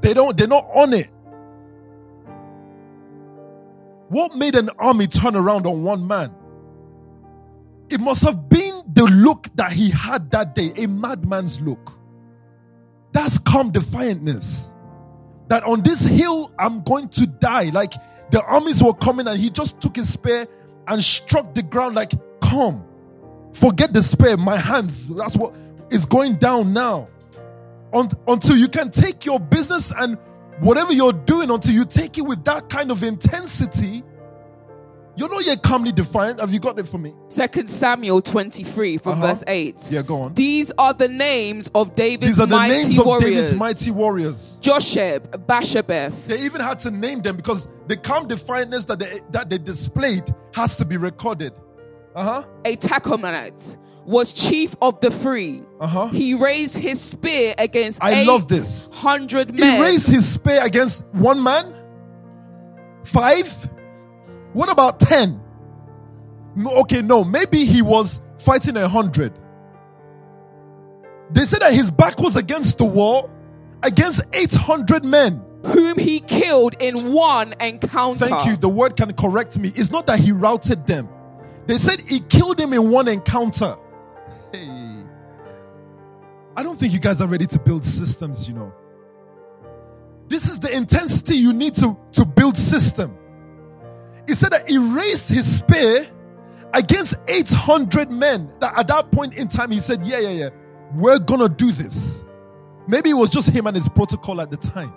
They 0.00 0.14
don't, 0.14 0.36
they're 0.36 0.46
not 0.46 0.68
on 0.72 0.92
it. 0.92 1.10
What 4.08 4.36
made 4.36 4.54
an 4.54 4.70
army 4.78 5.06
turn 5.06 5.34
around 5.34 5.66
on 5.66 5.82
one 5.82 6.06
man? 6.06 6.32
It 7.88 8.00
must 8.00 8.22
have 8.22 8.48
been 8.48 8.82
the 8.92 9.04
look 9.04 9.48
that 9.56 9.72
he 9.72 9.90
had 9.90 10.30
that 10.30 10.54
day, 10.54 10.72
a 10.76 10.86
madman's 10.86 11.60
look. 11.60 11.98
That's 13.12 13.38
calm 13.38 13.72
defiantness. 13.72 14.73
That 15.54 15.62
on 15.62 15.82
this 15.82 16.04
hill, 16.04 16.50
I'm 16.58 16.82
going 16.82 17.10
to 17.10 17.28
die. 17.28 17.70
Like 17.72 17.92
the 18.32 18.42
armies 18.42 18.82
were 18.82 18.92
coming 18.92 19.28
and 19.28 19.38
he 19.38 19.50
just 19.50 19.80
took 19.80 19.94
his 19.94 20.12
spear 20.12 20.48
and 20.88 21.00
struck 21.00 21.54
the 21.54 21.62
ground 21.62 21.94
like 21.94 22.10
come. 22.40 22.84
Forget 23.52 23.92
the 23.92 24.02
spare, 24.02 24.36
my 24.36 24.56
hands. 24.56 25.06
That's 25.06 25.36
what 25.36 25.54
is 25.92 26.06
going 26.06 26.38
down 26.38 26.72
now. 26.72 27.06
until 27.92 28.56
you 28.56 28.66
can 28.66 28.90
take 28.90 29.24
your 29.24 29.38
business 29.38 29.92
and 29.96 30.18
whatever 30.58 30.92
you're 30.92 31.12
doing, 31.12 31.52
until 31.52 31.72
you 31.72 31.84
take 31.84 32.18
it 32.18 32.22
with 32.22 32.42
that 32.46 32.68
kind 32.68 32.90
of 32.90 33.04
intensity, 33.04 34.02
you're 35.16 35.28
not 35.28 35.46
yet 35.46 35.62
calmly 35.62 35.92
defiant. 35.92 36.40
Have 36.40 36.52
you 36.52 36.60
got 36.60 36.78
it 36.78 36.86
for 36.88 36.98
me? 36.98 37.14
Second 37.28 37.70
Samuel 37.70 38.20
23 38.20 38.98
from 38.98 39.12
uh-huh. 39.12 39.26
verse 39.26 39.44
8. 39.46 39.88
Yeah, 39.90 40.02
go 40.02 40.22
on. 40.22 40.34
These 40.34 40.72
are 40.78 40.92
the 40.92 41.08
names 41.08 41.70
of 41.74 41.94
David's 41.94 42.38
mighty 42.38 42.48
warriors. 42.50 42.86
These 42.86 42.98
are 42.98 42.98
the 42.98 42.98
names 42.98 43.06
warriors. 43.06 43.24
of 43.24 43.34
David's 43.34 43.54
mighty 43.54 43.90
warriors. 43.90 44.60
Josheb, 44.60 45.46
Basshebeth. 45.46 46.26
They 46.26 46.40
even 46.40 46.60
had 46.60 46.80
to 46.80 46.90
name 46.90 47.22
them 47.22 47.36
because 47.36 47.68
the 47.86 47.96
calm 47.96 48.26
defiantness 48.26 48.86
that 48.86 48.98
they, 48.98 49.20
that 49.30 49.50
they 49.50 49.58
displayed 49.58 50.24
has 50.54 50.74
to 50.76 50.84
be 50.84 50.96
recorded. 50.96 51.52
Uh-huh. 52.14 52.44
A 52.64 52.76
Tahkemonite 52.76 53.78
was 54.06 54.32
chief 54.32 54.74
of 54.82 55.00
the 55.00 55.10
free. 55.10 55.62
Uh-huh. 55.80 56.08
He 56.08 56.34
raised 56.34 56.76
his 56.76 57.00
spear 57.00 57.54
against 57.58 58.02
I 58.02 58.24
love 58.24 58.48
this. 58.48 58.90
Hundred 58.90 59.58
men. 59.58 59.74
He 59.74 59.82
raised 59.82 60.08
his 60.08 60.28
spear 60.28 60.64
against 60.64 61.04
one 61.12 61.42
man? 61.42 61.80
Five? 63.04 63.70
What 64.54 64.72
about 64.72 65.00
ten? 65.00 65.40
Okay, 66.56 67.02
no, 67.02 67.24
maybe 67.24 67.64
he 67.66 67.82
was 67.82 68.22
fighting 68.38 68.76
a 68.76 68.88
hundred. 68.88 69.38
They 71.30 71.42
said 71.42 71.60
that 71.60 71.72
his 71.72 71.90
back 71.90 72.18
was 72.20 72.36
against 72.36 72.78
the 72.78 72.84
wall 72.84 73.30
against 73.84 74.22
800 74.32 75.04
men. 75.04 75.42
Whom 75.66 75.98
he 75.98 76.20
killed 76.20 76.74
in 76.80 77.12
one 77.12 77.54
encounter. 77.60 78.26
Thank 78.26 78.46
you. 78.46 78.56
The 78.56 78.68
word 78.68 78.96
can 78.96 79.12
correct 79.14 79.58
me. 79.58 79.72
It's 79.74 79.90
not 79.90 80.06
that 80.06 80.18
he 80.18 80.32
routed 80.32 80.86
them, 80.86 81.08
they 81.66 81.78
said 81.78 82.00
he 82.00 82.20
killed 82.20 82.60
him 82.60 82.72
in 82.72 82.90
one 82.90 83.08
encounter. 83.08 83.76
Hey. 84.52 84.68
I 86.56 86.62
don't 86.62 86.78
think 86.78 86.92
you 86.92 87.00
guys 87.00 87.20
are 87.20 87.26
ready 87.26 87.46
to 87.46 87.58
build 87.58 87.84
systems, 87.84 88.46
you 88.48 88.54
know. 88.54 88.72
This 90.28 90.48
is 90.48 90.60
the 90.60 90.74
intensity 90.74 91.36
you 91.36 91.52
need 91.52 91.74
to, 91.76 91.96
to 92.12 92.24
build 92.24 92.56
system. 92.56 93.16
He 94.26 94.34
said 94.34 94.52
that 94.52 94.68
he 94.68 94.78
raised 94.78 95.28
his 95.28 95.58
spear 95.58 96.06
against 96.72 97.14
800 97.28 98.10
men. 98.10 98.50
That 98.60 98.78
at 98.78 98.88
that 98.88 99.10
point 99.10 99.34
in 99.34 99.48
time, 99.48 99.70
he 99.70 99.80
said, 99.80 100.04
Yeah, 100.04 100.18
yeah, 100.18 100.30
yeah, 100.30 100.48
we're 100.94 101.18
gonna 101.18 101.48
do 101.48 101.70
this. 101.70 102.24
Maybe 102.86 103.10
it 103.10 103.14
was 103.14 103.30
just 103.30 103.48
him 103.48 103.66
and 103.66 103.76
his 103.76 103.88
protocol 103.88 104.40
at 104.40 104.50
the 104.50 104.56
time. 104.56 104.92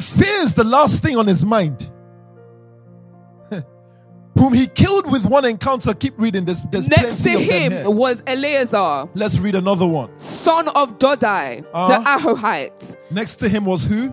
Fear 0.00 0.38
is 0.40 0.54
the 0.54 0.64
last 0.64 1.02
thing 1.02 1.16
on 1.16 1.26
his 1.26 1.44
mind 1.44 1.90
whom 4.38 4.54
he 4.54 4.66
killed 4.66 5.10
with 5.10 5.26
one 5.26 5.44
encounter. 5.44 5.92
Keep 5.94 6.18
reading 6.18 6.44
this. 6.44 6.64
There's 6.64 6.88
Next 6.88 7.22
to 7.22 7.30
him 7.30 7.94
was 7.94 8.22
Eleazar. 8.26 9.08
Let's 9.14 9.38
read 9.38 9.54
another 9.54 9.86
one. 9.86 10.18
Son 10.18 10.68
of 10.68 10.98
Dodai, 10.98 11.64
uh-huh. 11.72 11.98
the 11.98 12.04
Ahohite. 12.04 12.96
Next 13.10 13.36
to 13.36 13.48
him 13.48 13.66
was 13.66 13.84
who? 13.84 14.12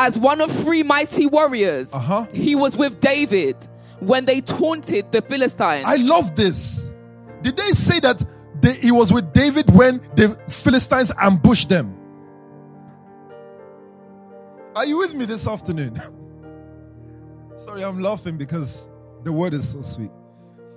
As 0.00 0.16
one 0.16 0.40
of 0.40 0.52
three 0.52 0.84
mighty 0.84 1.26
warriors, 1.26 1.92
uh-huh. 1.92 2.26
he 2.32 2.54
was 2.54 2.76
with 2.76 3.00
David 3.00 3.56
when 3.98 4.24
they 4.24 4.40
taunted 4.40 5.10
the 5.10 5.20
Philistines. 5.20 5.86
I 5.88 5.96
love 5.96 6.36
this. 6.36 6.94
Did 7.42 7.56
they 7.56 7.72
say 7.72 7.98
that 8.00 8.24
they, 8.60 8.74
he 8.74 8.92
was 8.92 9.12
with 9.12 9.32
David 9.32 9.68
when 9.74 10.00
the 10.14 10.38
Philistines 10.48 11.10
ambushed 11.18 11.68
them? 11.68 11.96
Are 14.76 14.86
you 14.86 14.98
with 14.98 15.16
me 15.16 15.24
this 15.24 15.48
afternoon? 15.48 16.00
Sorry, 17.56 17.82
I'm 17.82 18.00
laughing 18.00 18.36
because 18.36 18.88
the 19.24 19.32
word 19.32 19.52
is 19.52 19.68
so 19.68 19.82
sweet. 19.82 20.12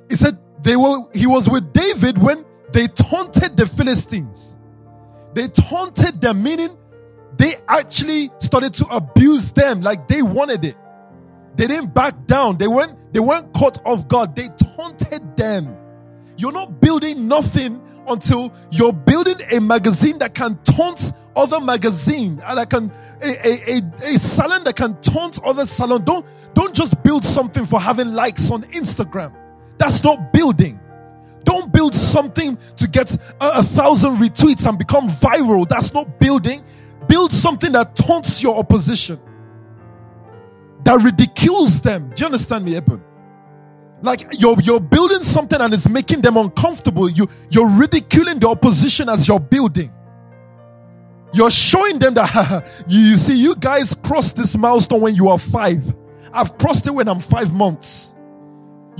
He 0.09 0.15
said 0.15 0.39
they 0.63 0.75
were 0.75 1.01
he 1.13 1.27
was 1.27 1.47
with 1.47 1.71
David 1.73 2.17
when 2.17 2.43
they 2.71 2.87
taunted 2.87 3.55
the 3.55 3.67
Philistines. 3.67 4.57
They 5.35 5.47
taunted 5.47 6.19
them, 6.19 6.41
meaning 6.41 6.75
they 7.41 7.55
actually 7.67 8.29
started 8.37 8.71
to 8.71 8.85
abuse 8.91 9.51
them 9.51 9.81
like 9.81 10.07
they 10.07 10.21
wanted 10.21 10.63
it. 10.63 10.75
They 11.55 11.65
didn't 11.65 11.91
back 11.91 12.27
down. 12.27 12.59
They 12.59 12.67
weren't 12.67 12.95
they 13.15 13.19
weren't 13.19 13.51
caught 13.53 13.83
off 13.83 14.07
guard. 14.07 14.35
They 14.35 14.47
taunted 14.49 15.35
them. 15.35 15.75
You're 16.37 16.51
not 16.51 16.79
building 16.79 17.27
nothing 17.27 17.81
until 18.07 18.53
you're 18.69 18.93
building 18.93 19.37
a 19.51 19.59
magazine 19.59 20.19
that 20.19 20.35
can 20.35 20.59
taunt 20.65 21.13
other 21.35 21.59
magazine 21.59 22.39
and 22.45 22.59
that 22.59 22.69
can 22.69 22.91
a, 23.23 23.27
a, 23.27 23.77
a, 23.77 24.15
a 24.15 24.19
salon 24.19 24.63
that 24.65 24.75
can 24.75 25.01
taunt 25.01 25.39
other 25.43 25.65
salon. 25.65 26.03
Don't 26.03 26.27
don't 26.53 26.75
just 26.75 27.01
build 27.01 27.25
something 27.25 27.65
for 27.65 27.79
having 27.79 28.13
likes 28.13 28.51
on 28.51 28.61
Instagram. 28.65 29.33
That's 29.79 30.03
not 30.03 30.31
building. 30.31 30.79
Don't 31.43 31.73
build 31.73 31.95
something 31.95 32.55
to 32.77 32.87
get 32.87 33.15
a, 33.15 33.17
a 33.41 33.63
thousand 33.63 34.17
retweets 34.17 34.69
and 34.69 34.77
become 34.77 35.07
viral. 35.07 35.67
That's 35.67 35.91
not 35.91 36.19
building. 36.19 36.63
Build 37.11 37.33
something 37.33 37.73
that 37.73 37.93
taunts 37.93 38.41
your 38.41 38.57
opposition, 38.57 39.19
that 40.85 41.03
ridicules 41.03 41.81
them. 41.81 42.09
Do 42.15 42.21
you 42.21 42.25
understand 42.27 42.63
me, 42.63 42.77
Eben? 42.77 43.03
Like 44.01 44.39
you're 44.39 44.57
you're 44.61 44.79
building 44.79 45.19
something 45.19 45.59
and 45.59 45.73
it's 45.73 45.89
making 45.89 46.21
them 46.21 46.37
uncomfortable. 46.37 47.09
You 47.09 47.27
you're 47.49 47.69
ridiculing 47.69 48.39
the 48.39 48.47
opposition 48.47 49.09
as 49.09 49.27
you're 49.27 49.41
building. 49.41 49.91
You're 51.33 51.51
showing 51.51 51.99
them 51.99 52.13
that 52.13 52.83
you 52.87 53.15
see, 53.15 53.37
you 53.41 53.55
guys 53.55 53.93
crossed 53.93 54.37
this 54.37 54.55
milestone 54.55 55.01
when 55.01 55.13
you 55.13 55.27
are 55.27 55.37
five. 55.37 55.93
I've 56.31 56.57
crossed 56.57 56.87
it 56.87 56.91
when 56.91 57.09
I'm 57.09 57.19
five 57.19 57.53
months. 57.53 58.15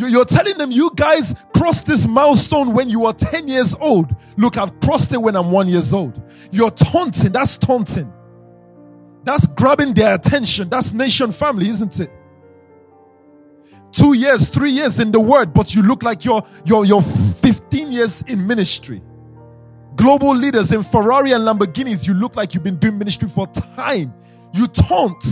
You're 0.10 0.26
telling 0.26 0.58
them 0.58 0.72
you 0.72 0.92
guys 0.96 1.36
crossed 1.56 1.86
this 1.86 2.08
milestone 2.08 2.74
when 2.74 2.90
you 2.90 3.02
were 3.02 3.14
10 3.14 3.48
years 3.48 3.76
old. 3.80 4.16
Look, 4.38 4.58
I've 4.58 4.80
crossed 4.80 5.14
it 5.14 5.22
when 5.22 5.36
I'm 5.36 5.52
one 5.52 5.70
years 5.70 5.94
old. 5.94 6.22
You're 6.52 6.72
taunting. 6.72 7.32
That's 7.32 7.58
taunting. 7.58 8.12
That's 9.24 9.48
grabbing 9.48 9.94
their 9.94 10.16
attention. 10.16 10.70
That's 10.70 10.94
nation 10.94 11.32
family, 11.32 11.70
isn't 11.70 12.00
it? 12.00 12.10
Two 13.92 14.14
years, 14.14 14.48
three 14.48 14.72
years 14.72 15.00
in 15.00 15.12
the 15.12 15.20
word, 15.20 15.54
but 15.54 15.76
you 15.76 15.84
look 15.84 16.02
like 16.02 16.24
you're, 16.24 16.42
you're, 16.66 16.86
you're 16.86 17.02
15 17.02 17.92
years 17.92 18.22
in 18.24 18.48
ministry. 18.48 19.02
Global 19.96 20.34
leaders 20.34 20.72
in 20.72 20.84
Ferrari 20.84 21.34
and 21.34 21.44
Lamborghinis, 21.44 22.08
you 22.08 22.14
look 22.14 22.36
like 22.36 22.54
you've 22.54 22.64
been 22.64 22.78
doing 22.78 22.98
ministry 22.98 23.28
for 23.28 23.48
time. 23.48 24.14
You 24.54 24.68
taunt. 24.68 25.24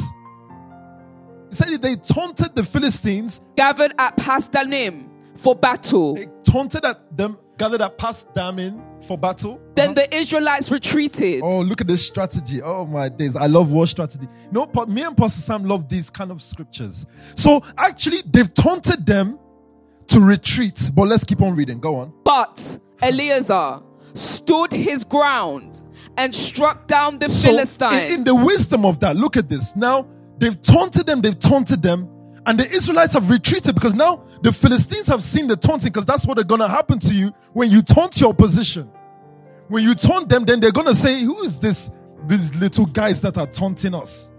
He 1.50 1.56
said 1.56 1.82
they 1.82 1.96
taunted 1.96 2.56
the 2.56 2.64
Philistines. 2.64 3.42
Gathered 3.56 3.94
at 3.98 4.16
Pas 4.18 4.48
Dammim 4.48 5.10
for 5.36 5.56
battle. 5.56 6.16
They 6.16 6.28
taunted 6.44 6.86
at 6.86 7.16
them, 7.16 7.38
gathered 7.58 7.82
at 7.82 7.98
Pas 7.98 8.26
Dammim 8.36 8.82
for 9.02 9.18
battle. 9.18 9.60
Then 9.76 9.90
uh-huh. 9.92 9.94
the 9.96 10.16
Israelites 10.16 10.72
retreated. 10.72 11.42
Oh, 11.44 11.62
look 11.62 11.82
at 11.82 11.88
this 11.88 12.06
strategy. 12.06 12.62
Oh 12.62 12.86
my 12.86 13.10
days. 13.10 13.36
I 13.36 13.48
love 13.48 13.72
war 13.72 13.88
strategy. 13.88 14.28
You 14.52 14.52
know, 14.52 14.86
me 14.88 15.04
and 15.04 15.16
Pastor 15.18 15.42
Sam 15.42 15.64
love 15.64 15.88
these 15.90 16.10
kind 16.10 16.32
of 16.32 16.42
scriptures. 16.42 17.06
So 17.36 17.62
actually, 17.78 18.20
they've 18.26 18.54
taunted 18.54 19.06
them 19.06 19.40
to 20.08 20.20
retreat. 20.20 20.92
But 20.94 21.08
let's 21.08 21.24
keep 21.24 21.42
on 21.42 21.56
reading. 21.56 21.80
Go 21.80 21.96
on. 21.98 22.14
But 22.24 22.80
Eleazar 23.02 23.82
stood 24.14 24.74
his 24.74 25.04
ground 25.04 25.82
and 26.18 26.34
struck 26.34 26.88
down 26.88 27.20
the 27.20 27.30
So, 27.30 27.50
Philistines. 27.50 28.14
in, 28.14 28.20
in 28.20 28.24
the 28.24 28.36
wisdom 28.36 28.86
of 28.86 29.00
that, 29.00 29.16
look 29.16 29.38
at 29.38 29.48
this. 29.48 29.76
Now, 29.76 30.08
they've 30.40 30.62
taunted 30.62 31.06
them, 31.06 31.22
they've 31.22 31.40
taunted 31.40 31.82
them, 31.82 32.10
and 32.46 32.60
the 32.60 32.68
Israelites 32.70 33.14
have 33.14 33.30
retreated 33.30 33.76
because 33.76 33.94
now 33.94 34.26
the 34.42 34.52
Philistines 34.52 35.08
have 35.08 35.22
seen 35.22 35.48
the 35.48 35.56
taunting 35.56 35.92
because 35.92 36.06
that's 36.06 36.26
what 36.26 36.40
are 36.40 36.44
going 36.44 36.62
to 36.62 36.68
happen 36.68 37.00
to 37.00 37.14
you 37.14 37.32
when 37.54 37.70
you 37.70 37.82
taunt 37.82 38.20
your 38.20 38.30
opposition. 38.30 38.92
When 39.68 39.84
you 39.84 39.94
taunt 39.94 40.30
them, 40.30 40.46
then 40.46 40.60
they're 40.60 40.72
going 40.72 40.88
to 40.88 40.96
say, 40.96 41.22
Who 41.22 41.42
is 41.44 41.60
this? 41.60 41.92
These 42.28 42.56
little 42.56 42.86
guys 42.86 43.22
that 43.22 43.38
are 43.38 43.48
taunting 43.48 43.94
us? 43.94 44.32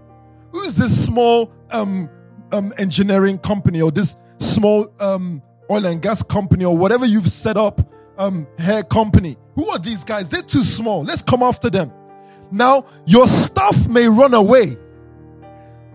Who 0.53 0.61
is 0.63 0.75
this 0.75 1.05
small 1.05 1.53
um, 1.71 2.11
um, 2.53 2.75
engineering 2.79 3.39
company 3.39 3.81
or 3.81 3.91
this 3.91 4.17
small 4.39 4.93
um, 4.99 5.41
oil 5.71 5.87
and 5.87 6.03
gas 6.03 6.23
company 6.23 6.65
or 6.65 6.77
whatever 6.77 7.07
you've 7.07 7.29
set 7.29 7.57
up, 7.57 7.81
um, 8.19 8.47
hair 8.59 8.83
company? 8.83 9.37
Who 9.55 9.69
are 9.69 9.79
these 9.79 10.05
guys? 10.05 10.29
They're 10.29 10.43
too 10.43 10.65
small. 10.65 11.05
Let's 11.05 11.23
come 11.23 11.43
after 11.43 11.71
them. 11.71 11.93
Now, 12.51 12.87
your 13.07 13.27
staff 13.29 13.89
may 13.89 14.09
run 14.09 14.35
away. 14.35 14.77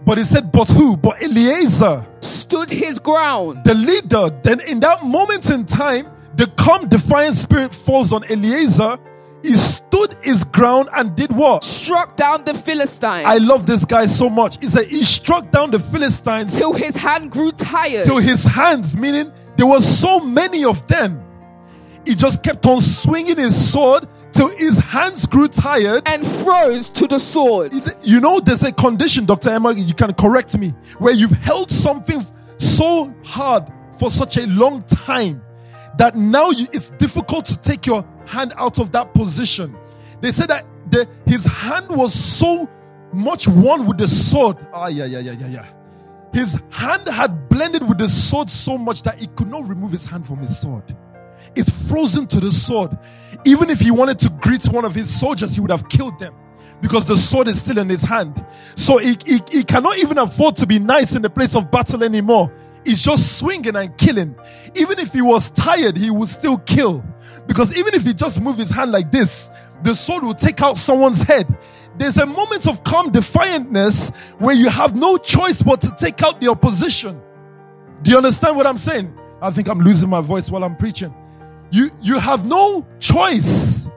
But 0.05 0.17
he 0.19 0.23
said, 0.23 0.51
But 0.51 0.69
who? 0.69 0.95
But 0.97 1.21
Eleazar, 1.21 2.05
stood 2.19 2.69
his 2.69 2.99
ground. 2.99 3.63
the 3.63 3.73
leader. 3.73 4.29
Then, 4.43 4.59
in 4.61 4.79
that 4.81 5.03
moment 5.03 5.49
in 5.49 5.65
time, 5.65 6.07
the 6.35 6.47
calm, 6.57 6.87
defiant 6.87 7.35
spirit 7.35 7.73
falls 7.73 8.13
on 8.13 8.23
Eleazar. 8.29 8.99
He 9.43 9.53
stood 9.53 10.15
his 10.23 10.43
ground 10.43 10.89
and 10.95 11.15
did 11.15 11.31
what? 11.31 11.63
struck 11.63 12.17
down 12.17 12.43
the 12.45 12.53
Philistines. 12.55 13.25
I 13.27 13.37
love 13.37 13.67
this 13.67 13.85
guy 13.85 14.07
so 14.07 14.27
much. 14.29 14.57
He 14.59 14.67
said, 14.67 14.87
He 14.87 15.03
struck 15.03 15.51
down 15.51 15.69
the 15.71 15.79
Philistines 15.79 16.57
till 16.57 16.73
his 16.73 16.95
hand 16.95 17.31
grew 17.31 17.51
tired. 17.51 18.05
till 18.05 18.17
his 18.17 18.43
hands, 18.43 18.95
meaning 18.95 19.31
there 19.55 19.67
were 19.67 19.81
so 19.81 20.19
many 20.19 20.65
of 20.65 20.85
them. 20.87 21.21
He 22.05 22.15
just 22.15 22.41
kept 22.43 22.65
on 22.65 22.79
swinging 22.81 23.37
his 23.37 23.71
sword 23.71 24.07
till 24.35 24.49
his 24.57 24.79
hands 24.79 25.25
grew 25.25 25.47
tired. 25.47 26.03
and 26.05 26.25
froze 26.25 26.89
to 26.89 27.07
the 27.07 27.17
sword. 27.17 27.73
You 28.03 28.19
know, 28.19 28.39
there's 28.39 28.63
a 28.63 28.71
condition, 28.71 29.25
Dr. 29.25 29.49
Emma, 29.49 29.73
you 29.73 29.93
can 29.93 30.13
correct 30.13 30.57
me, 30.57 30.69
where 30.99 31.13
you've 31.13 31.31
held 31.31 31.71
something 31.71 32.21
so 32.57 33.13
hard 33.23 33.63
for 33.97 34.11
such 34.11 34.37
a 34.37 34.45
long 34.47 34.83
time 34.83 35.41
that 35.97 36.15
now 36.15 36.49
you, 36.49 36.67
it's 36.73 36.89
difficult 36.91 37.45
to 37.45 37.57
take 37.61 37.85
your 37.85 38.05
hand 38.27 38.53
out 38.57 38.79
of 38.79 38.91
that 38.91 39.13
position. 39.13 39.75
They 40.21 40.31
said 40.31 40.49
that 40.49 40.65
the, 40.89 41.07
his 41.25 41.45
hand 41.45 41.87
was 41.89 42.13
so 42.13 42.69
much 43.13 43.47
one 43.47 43.85
with 43.87 43.97
the 43.97 44.07
sword. 44.07 44.57
Ah, 44.73 44.87
yeah, 44.87 45.05
yeah, 45.05 45.19
yeah, 45.19 45.31
yeah, 45.31 45.47
yeah. 45.47 45.71
His 46.33 46.61
hand 46.69 47.07
had 47.07 47.47
blended 47.47 47.87
with 47.87 47.97
the 47.97 48.09
sword 48.09 48.49
so 48.49 48.77
much 48.77 49.03
that 49.03 49.17
he 49.17 49.27
could 49.27 49.47
not 49.47 49.69
remove 49.69 49.91
his 49.91 50.05
hand 50.05 50.27
from 50.27 50.39
his 50.39 50.59
sword. 50.59 50.83
It's 51.55 51.89
frozen 51.89 52.27
to 52.27 52.41
the 52.41 52.51
sword. 52.51 52.97
Even 53.45 53.69
if 53.69 53.79
he 53.79 53.91
wanted 53.91 54.19
to 54.19 54.29
greet 54.41 54.65
one 54.67 54.85
of 54.85 54.95
his 54.95 55.13
soldiers, 55.13 55.55
he 55.55 55.61
would 55.61 55.71
have 55.71 55.87
killed 55.87 56.17
them 56.19 56.33
because 56.81 57.05
the 57.05 57.15
sword 57.15 57.47
is 57.47 57.59
still 57.59 57.77
in 57.77 57.89
his 57.89 58.03
hand. 58.03 58.45
So 58.75 58.97
he, 58.97 59.15
he, 59.25 59.39
he 59.49 59.63
cannot 59.63 59.97
even 59.97 60.17
afford 60.17 60.55
to 60.57 60.67
be 60.67 60.79
nice 60.79 61.15
in 61.15 61.21
the 61.21 61.29
place 61.29 61.55
of 61.55 61.71
battle 61.71 62.03
anymore. 62.03 62.51
He's 62.83 63.01
just 63.01 63.39
swinging 63.39 63.75
and 63.75 63.97
killing. 63.97 64.35
Even 64.75 64.99
if 64.99 65.11
he 65.13 65.21
was 65.21 65.49
tired, 65.51 65.97
he 65.97 66.11
would 66.11 66.29
still 66.29 66.57
kill. 66.59 67.03
Because 67.47 67.75
even 67.77 67.93
if 67.93 68.03
he 68.03 68.13
just 68.13 68.39
moved 68.39 68.59
his 68.59 68.69
hand 68.69 68.91
like 68.91 69.11
this, 69.11 69.49
the 69.83 69.93
sword 69.93 70.23
will 70.23 70.33
take 70.33 70.61
out 70.61 70.77
someone's 70.77 71.21
head. 71.21 71.47
There's 71.97 72.17
a 72.17 72.25
moment 72.25 72.67
of 72.67 72.83
calm 72.83 73.11
defiantness 73.11 74.15
where 74.39 74.55
you 74.55 74.69
have 74.69 74.95
no 74.95 75.17
choice 75.17 75.61
but 75.61 75.81
to 75.81 75.95
take 75.97 76.21
out 76.23 76.41
the 76.41 76.49
opposition. 76.49 77.21
Do 78.01 78.11
you 78.11 78.17
understand 78.17 78.57
what 78.57 78.67
I'm 78.67 78.77
saying? 78.77 79.17
I 79.41 79.51
think 79.51 79.67
I'm 79.67 79.79
losing 79.79 80.09
my 80.09 80.21
voice 80.21 80.51
while 80.51 80.63
I'm 80.63 80.75
preaching. 80.75 81.13
You 81.71 81.89
you 82.01 82.19
have 82.19 82.45
no 82.45 82.85
choice 82.99 83.89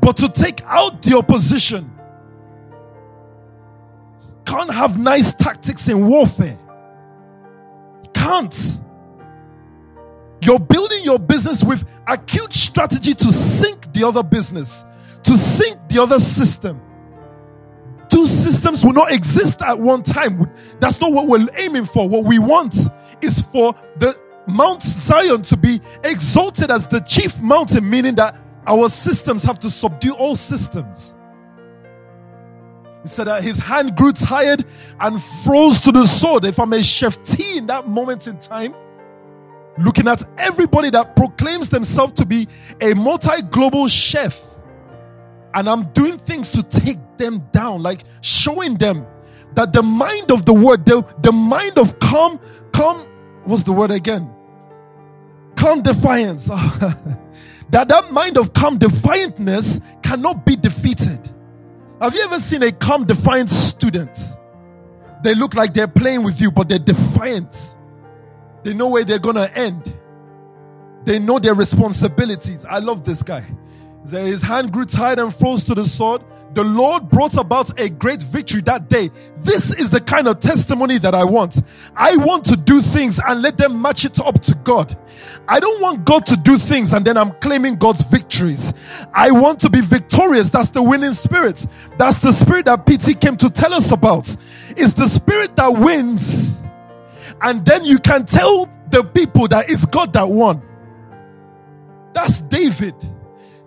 but 0.00 0.16
to 0.18 0.28
take 0.28 0.62
out 0.66 1.02
the 1.02 1.16
opposition. 1.16 1.90
Can't 4.44 4.72
have 4.72 4.98
nice 4.98 5.32
tactics 5.34 5.88
in 5.88 6.06
warfare. 6.08 6.58
Can't. 8.12 8.80
You're 10.42 10.58
building 10.58 11.04
your 11.04 11.18
business 11.20 11.62
with 11.62 11.88
acute 12.06 12.52
strategy 12.52 13.14
to 13.14 13.24
sink 13.26 13.92
the 13.92 14.04
other 14.04 14.24
business, 14.24 14.84
to 15.22 15.32
sink 15.36 15.78
the 15.88 16.02
other 16.02 16.18
system. 16.18 16.80
Two 18.08 18.26
systems 18.26 18.84
will 18.84 18.92
not 18.92 19.12
exist 19.12 19.62
at 19.62 19.78
one 19.78 20.02
time. 20.02 20.50
That's 20.80 21.00
not 21.00 21.12
what 21.12 21.28
we're 21.28 21.46
aiming 21.56 21.84
for. 21.86 22.08
What 22.08 22.24
we 22.24 22.38
want 22.38 22.74
is 23.22 23.40
for 23.40 23.74
the 23.96 24.14
Mount 24.52 24.82
Zion 24.82 25.42
to 25.42 25.56
be 25.56 25.80
exalted 26.04 26.70
as 26.70 26.86
the 26.86 27.00
chief 27.00 27.40
mountain, 27.40 27.88
meaning 27.88 28.14
that 28.16 28.36
our 28.66 28.88
systems 28.88 29.42
have 29.44 29.58
to 29.60 29.70
subdue 29.70 30.14
all 30.14 30.36
systems. 30.36 31.16
He 33.02 33.08
said 33.08 33.26
that 33.26 33.42
his 33.42 33.58
hand 33.58 33.96
grew 33.96 34.12
tired 34.12 34.64
and 35.00 35.20
froze 35.20 35.80
to 35.80 35.92
the 35.92 36.06
sword. 36.06 36.44
If 36.44 36.60
I'm 36.60 36.72
a 36.72 36.82
chef 36.82 37.22
T 37.24 37.58
in 37.58 37.66
that 37.66 37.88
moment 37.88 38.28
in 38.28 38.38
time, 38.38 38.74
looking 39.78 40.06
at 40.06 40.22
everybody 40.38 40.90
that 40.90 41.16
proclaims 41.16 41.68
themselves 41.68 42.12
to 42.14 42.26
be 42.26 42.46
a 42.80 42.94
multi 42.94 43.42
global 43.50 43.88
chef, 43.88 44.40
and 45.54 45.68
I'm 45.68 45.84
doing 45.92 46.16
things 46.18 46.50
to 46.50 46.62
take 46.62 46.98
them 47.18 47.46
down, 47.52 47.82
like 47.82 48.02
showing 48.20 48.76
them 48.76 49.06
that 49.54 49.72
the 49.72 49.82
mind 49.82 50.30
of 50.30 50.44
the 50.46 50.54
word, 50.54 50.84
the, 50.86 51.04
the 51.20 51.32
mind 51.32 51.78
of 51.78 51.98
calm, 51.98 52.40
calm, 52.72 52.98
what's 53.44 53.64
the 53.64 53.72
word 53.72 53.90
again? 53.90 54.32
Calm 55.62 55.80
defiance. 55.80 56.46
that 57.70 57.88
that 57.88 58.10
mind 58.10 58.36
of 58.36 58.52
calm 58.52 58.80
defiantness 58.80 59.80
cannot 60.02 60.44
be 60.44 60.56
defeated. 60.56 61.30
Have 62.00 62.16
you 62.16 62.24
ever 62.24 62.40
seen 62.40 62.64
a 62.64 62.72
calm 62.72 63.04
defiant 63.04 63.48
student? 63.48 64.18
They 65.22 65.36
look 65.36 65.54
like 65.54 65.72
they're 65.72 65.86
playing 65.86 66.24
with 66.24 66.40
you, 66.40 66.50
but 66.50 66.68
they're 66.68 66.80
defiant. 66.80 67.76
They 68.64 68.74
know 68.74 68.88
where 68.88 69.04
they're 69.04 69.20
gonna 69.20 69.48
end. 69.54 69.96
They 71.04 71.20
know 71.20 71.38
their 71.38 71.54
responsibilities. 71.54 72.66
I 72.68 72.80
love 72.80 73.04
this 73.04 73.22
guy. 73.22 73.44
His 74.10 74.42
hand 74.42 74.72
grew 74.72 74.84
tired 74.84 75.20
and 75.20 75.32
froze 75.32 75.62
to 75.62 75.76
the 75.76 75.84
sword. 75.86 76.24
The 76.54 76.64
Lord 76.64 77.08
brought 77.08 77.36
about 77.36 77.80
a 77.80 77.88
great 77.88 78.22
victory 78.22 78.60
that 78.62 78.88
day. 78.88 79.10
This 79.38 79.72
is 79.72 79.88
the 79.88 80.00
kind 80.00 80.28
of 80.28 80.40
testimony 80.40 80.98
that 80.98 81.14
I 81.14 81.24
want. 81.24 81.62
I 81.96 82.16
want 82.16 82.44
to 82.46 82.56
do 82.56 82.82
things 82.82 83.20
and 83.26 83.40
let 83.40 83.56
them 83.56 83.80
match 83.80 84.04
it 84.04 84.20
up 84.20 84.40
to 84.42 84.54
God. 84.62 84.96
I 85.48 85.60
don't 85.60 85.80
want 85.80 86.04
God 86.04 86.26
to 86.26 86.36
do 86.36 86.58
things 86.58 86.92
and 86.92 87.04
then 87.04 87.16
I'm 87.16 87.30
claiming 87.40 87.76
God's 87.76 88.02
victories. 88.10 88.74
I 89.14 89.30
want 89.30 89.60
to 89.60 89.70
be 89.70 89.80
victorious. 89.80 90.50
That's 90.50 90.70
the 90.70 90.82
winning 90.82 91.14
spirit. 91.14 91.66
That's 91.98 92.18
the 92.18 92.32
spirit 92.32 92.66
that 92.66 92.86
PT 92.86 93.20
came 93.20 93.36
to 93.38 93.50
tell 93.50 93.72
us 93.72 93.90
about. 93.90 94.28
It's 94.70 94.92
the 94.92 95.08
spirit 95.08 95.56
that 95.56 95.70
wins. 95.70 96.62
And 97.40 97.64
then 97.64 97.84
you 97.84 97.98
can 97.98 98.26
tell 98.26 98.68
the 98.90 99.02
people 99.02 99.48
that 99.48 99.70
it's 99.70 99.86
God 99.86 100.12
that 100.12 100.28
won. 100.28 100.62
That's 102.12 102.40
David. 102.42 102.94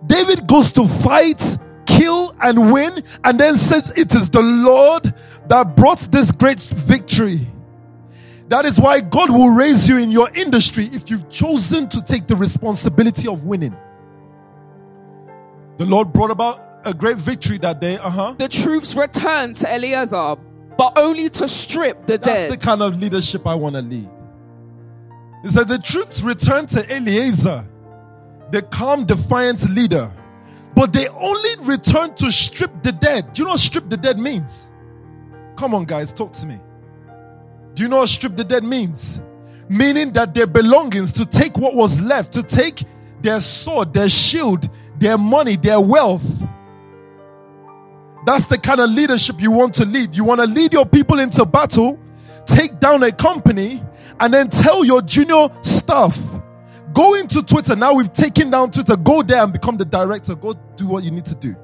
David 0.05 0.47
goes 0.47 0.71
to 0.73 0.87
fight, 0.87 1.41
kill, 1.97 2.35
and 2.41 2.71
win, 2.71 3.03
and 3.23 3.39
then 3.39 3.55
says, 3.55 3.91
It 3.97 4.13
is 4.13 4.29
the 4.29 4.41
Lord 4.41 5.13
that 5.47 5.75
brought 5.75 5.99
this 6.11 6.31
great 6.31 6.59
victory. 6.59 7.39
That 8.47 8.65
is 8.65 8.79
why 8.79 9.01
God 9.01 9.31
will 9.31 9.49
raise 9.49 9.89
you 9.89 9.97
in 9.97 10.11
your 10.11 10.29
industry 10.35 10.85
if 10.91 11.09
you've 11.09 11.29
chosen 11.29 11.89
to 11.89 12.01
take 12.01 12.27
the 12.27 12.35
responsibility 12.35 13.27
of 13.27 13.45
winning. 13.45 13.75
The 15.77 15.85
Lord 15.85 16.13
brought 16.13 16.31
about 16.31 16.61
a 16.85 16.93
great 16.93 17.17
victory 17.17 17.57
that 17.59 17.81
day. 17.81 17.97
Uh 17.97 18.09
huh. 18.09 18.35
The 18.37 18.47
troops 18.47 18.95
returned 18.95 19.55
to 19.55 19.73
Eleazar, 19.73 20.35
but 20.77 20.97
only 20.97 21.29
to 21.29 21.47
strip 21.47 22.05
the 22.05 22.13
That's 22.13 22.25
dead. 22.25 22.51
That's 22.51 22.63
the 22.63 22.65
kind 22.65 22.81
of 22.81 22.99
leadership 22.99 23.47
I 23.47 23.55
want 23.55 23.75
to 23.75 23.81
lead. 23.81 24.09
It 25.43 25.49
said 25.49 25.67
the 25.67 25.79
troops 25.79 26.21
returned 26.21 26.69
to 26.69 26.85
Eleazar, 26.91 27.67
the 28.51 28.61
calm, 28.61 29.05
defiant 29.05 29.67
leader, 29.69 30.11
but 30.75 30.91
they 30.91 31.07
only 31.07 31.49
returned 31.61 32.17
to 32.17 32.31
strip 32.31 32.83
the 32.83 32.91
dead. 32.91 33.33
Do 33.33 33.41
you 33.41 33.45
know 33.45 33.51
what 33.51 33.59
strip 33.59 33.89
the 33.89 33.97
dead 33.97 34.19
means? 34.19 34.71
Come 35.55 35.73
on, 35.73 35.85
guys, 35.85 36.11
talk 36.11 36.33
to 36.33 36.45
me. 36.45 36.57
Do 37.73 37.83
you 37.83 37.89
know 37.89 37.99
what 37.99 38.09
strip 38.09 38.35
the 38.35 38.43
dead 38.43 38.63
means? 38.63 39.21
Meaning 39.69 40.11
that 40.13 40.33
their 40.33 40.47
belongings, 40.47 41.11
to 41.13 41.25
take 41.25 41.57
what 41.57 41.75
was 41.75 42.01
left, 42.01 42.33
to 42.33 42.43
take 42.43 42.83
their 43.21 43.39
sword, 43.39 43.93
their 43.93 44.09
shield, 44.09 44.69
their 44.97 45.17
money, 45.17 45.55
their 45.55 45.79
wealth. 45.79 46.45
That's 48.25 48.45
the 48.45 48.57
kind 48.57 48.79
of 48.79 48.89
leadership 48.89 49.39
you 49.39 49.51
want 49.51 49.73
to 49.75 49.85
lead. 49.85 50.15
You 50.15 50.23
want 50.23 50.41
to 50.41 50.47
lead 50.47 50.73
your 50.73 50.85
people 50.85 51.19
into 51.19 51.45
battle, 51.45 51.99
take 52.45 52.79
down 52.79 53.03
a 53.03 53.11
company, 53.11 53.83
and 54.19 54.33
then 54.33 54.49
tell 54.49 54.83
your 54.83 55.01
junior 55.01 55.49
staff, 55.61 56.17
go 56.95 57.13
into 57.13 57.43
Twitter. 57.43 57.75
Now 57.75 57.93
we've 57.93 58.11
taken 58.11 58.49
down 58.49 58.71
Twitter. 58.71 58.97
Go 58.97 59.21
there 59.21 59.43
and 59.43 59.53
become 59.53 59.77
the 59.77 59.85
director. 59.85 60.33
Go 60.33 60.53
do 60.75 60.87
what 60.87 61.03
you 61.03 61.11
need 61.11 61.25
to 61.25 61.35
do. 61.35 61.55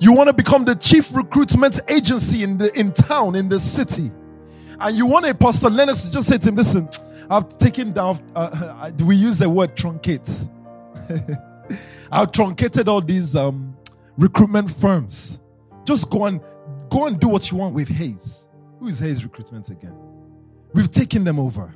You 0.00 0.12
want 0.12 0.28
to 0.28 0.34
become 0.34 0.64
the 0.64 0.74
chief 0.74 1.14
recruitment 1.14 1.80
agency 1.88 2.42
in 2.42 2.58
the 2.58 2.78
in 2.78 2.92
town, 2.92 3.34
in 3.36 3.48
the 3.48 3.60
city. 3.60 4.10
And 4.80 4.96
you 4.96 5.06
want 5.06 5.26
a 5.26 5.34
Pastor 5.34 5.70
Lennox 5.70 6.02
to 6.02 6.10
just 6.10 6.28
say 6.28 6.38
to 6.38 6.48
him, 6.48 6.56
listen, 6.56 6.88
I've 7.30 7.56
taken 7.56 7.92
down, 7.92 8.18
uh, 8.34 8.90
we 9.04 9.14
use 9.14 9.38
the 9.38 9.48
word 9.48 9.76
truncate. 9.76 10.48
I've 12.12 12.32
truncated 12.32 12.88
all 12.88 13.00
these 13.00 13.36
um, 13.36 13.76
recruitment 14.18 14.70
firms. 14.70 15.38
Just 15.84 16.10
go 16.10 16.26
and 16.26 16.40
go 16.90 17.06
and 17.06 17.20
do 17.20 17.28
what 17.28 17.50
you 17.52 17.58
want 17.58 17.74
with 17.74 17.88
Hays. 17.88 18.48
Who 18.80 18.88
is 18.88 18.98
Hays 18.98 19.22
Recruitment 19.22 19.68
again? 19.70 19.96
We've 20.74 20.90
taken 20.90 21.22
them 21.22 21.38
over. 21.38 21.72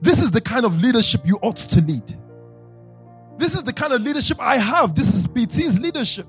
This 0.00 0.22
is 0.22 0.30
the 0.30 0.40
kind 0.40 0.64
of 0.64 0.82
leadership 0.82 1.22
you 1.24 1.38
ought 1.42 1.56
to 1.56 1.80
lead. 1.80 2.18
This 3.38 3.54
is 3.54 3.62
the 3.64 3.72
kind 3.72 3.92
of 3.92 4.00
leadership 4.02 4.38
I 4.40 4.56
have. 4.56 4.94
This 4.94 5.14
is 5.14 5.26
PT's 5.26 5.80
leadership. 5.80 6.26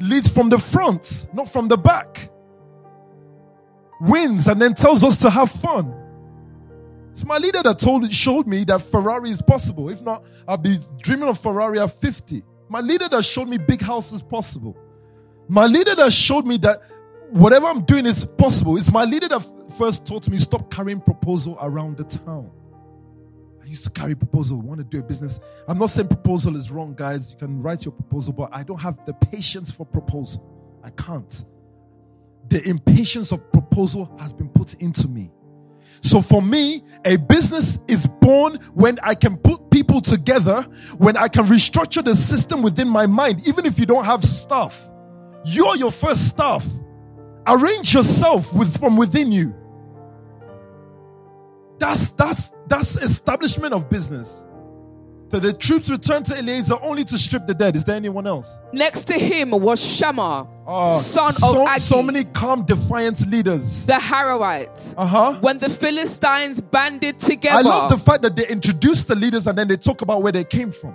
Leads 0.00 0.28
from 0.28 0.48
the 0.48 0.58
front, 0.58 1.26
not 1.32 1.48
from 1.48 1.68
the 1.68 1.76
back. 1.76 2.30
Wins 4.00 4.48
and 4.48 4.60
then 4.60 4.74
tells 4.74 5.04
us 5.04 5.16
to 5.18 5.30
have 5.30 5.50
fun. 5.50 5.94
It's 7.10 7.24
my 7.24 7.38
leader 7.38 7.62
that 7.62 7.78
told 7.78 8.10
showed 8.12 8.46
me 8.48 8.64
that 8.64 8.82
Ferrari 8.82 9.30
is 9.30 9.40
possible. 9.40 9.88
If 9.88 10.02
not, 10.02 10.26
I'll 10.48 10.56
be 10.56 10.78
dreaming 11.00 11.28
of 11.28 11.38
Ferrari 11.38 11.78
at 11.78 11.92
50. 11.92 12.42
My 12.68 12.80
leader 12.80 13.08
that 13.08 13.24
showed 13.24 13.48
me 13.48 13.56
big 13.56 13.80
house 13.80 14.10
is 14.10 14.20
possible. 14.20 14.76
My 15.48 15.66
leader 15.66 15.94
that 15.94 16.12
showed 16.12 16.44
me 16.44 16.56
that 16.58 16.80
whatever 17.34 17.66
I'm 17.66 17.82
doing 17.82 18.06
is 18.06 18.24
possible. 18.24 18.76
It's 18.76 18.92
my 18.92 19.04
leader 19.04 19.26
that 19.28 19.42
first 19.76 20.06
taught 20.06 20.28
me 20.28 20.36
stop 20.36 20.70
carrying 20.70 21.00
proposal 21.00 21.58
around 21.60 21.96
the 21.96 22.04
town. 22.04 22.50
I 23.62 23.66
used 23.66 23.82
to 23.84 23.90
carry 23.90 24.14
proposal, 24.14 24.60
want 24.60 24.78
to 24.78 24.84
do 24.84 25.00
a 25.00 25.02
business. 25.02 25.40
I'm 25.66 25.78
not 25.78 25.90
saying 25.90 26.08
proposal 26.08 26.56
is 26.56 26.70
wrong, 26.70 26.94
guys. 26.94 27.32
You 27.32 27.38
can 27.38 27.60
write 27.60 27.84
your 27.84 27.92
proposal, 27.92 28.32
but 28.34 28.50
I 28.52 28.62
don't 28.62 28.80
have 28.80 29.04
the 29.04 29.14
patience 29.14 29.72
for 29.72 29.84
proposal. 29.84 30.80
I 30.84 30.90
can't. 30.90 31.44
The 32.48 32.62
impatience 32.68 33.32
of 33.32 33.50
proposal 33.50 34.14
has 34.20 34.32
been 34.32 34.50
put 34.50 34.74
into 34.74 35.08
me. 35.08 35.30
So 36.02 36.20
for 36.20 36.40
me, 36.42 36.84
a 37.04 37.16
business 37.16 37.80
is 37.88 38.06
born 38.06 38.56
when 38.74 38.98
I 39.02 39.14
can 39.14 39.38
put 39.38 39.70
people 39.70 40.00
together, 40.00 40.62
when 40.98 41.16
I 41.16 41.28
can 41.28 41.46
restructure 41.46 42.04
the 42.04 42.14
system 42.14 42.62
within 42.62 42.88
my 42.88 43.06
mind, 43.06 43.48
even 43.48 43.66
if 43.66 43.80
you 43.80 43.86
don't 43.86 44.04
have 44.04 44.22
staff. 44.22 44.88
You're 45.44 45.76
your 45.76 45.90
first 45.90 46.28
staff. 46.28 46.66
Arrange 47.46 47.92
yourself 47.94 48.54
with 48.54 48.78
from 48.78 48.96
within 48.96 49.30
you. 49.32 49.54
That's 51.78 52.10
that's 52.10 52.52
that's 52.68 52.96
establishment 52.96 53.74
of 53.74 53.90
business. 53.90 54.44
So 55.30 55.40
the 55.40 55.52
troops 55.52 55.90
returned 55.90 56.26
to 56.26 56.36
Eleazar 56.38 56.76
only 56.80 57.02
to 57.04 57.18
strip 57.18 57.46
the 57.48 57.54
dead. 57.54 57.74
Is 57.74 57.82
there 57.82 57.96
anyone 57.96 58.24
else? 58.26 58.56
Next 58.72 59.04
to 59.06 59.18
him 59.18 59.50
was 59.50 59.84
Shammah, 59.84 60.46
Oh, 60.64 61.00
son 61.00 61.32
so, 61.32 61.62
of 61.62 61.68
Agee, 61.68 61.80
so 61.80 62.02
many 62.02 62.22
calm, 62.24 62.64
defiant 62.64 63.26
leaders. 63.28 63.84
the 63.86 63.94
Hararite. 63.94 64.94
Uh 64.96 65.04
huh. 65.06 65.34
When 65.40 65.58
the 65.58 65.68
Philistines 65.68 66.60
banded 66.60 67.18
together, 67.18 67.58
I 67.58 67.62
love 67.62 67.90
the 67.90 67.98
fact 67.98 68.22
that 68.22 68.36
they 68.36 68.46
introduced 68.46 69.08
the 69.08 69.16
leaders 69.16 69.48
and 69.48 69.58
then 69.58 69.66
they 69.66 69.76
talk 69.76 70.02
about 70.02 70.22
where 70.22 70.30
they 70.32 70.44
came 70.44 70.70
from. 70.70 70.94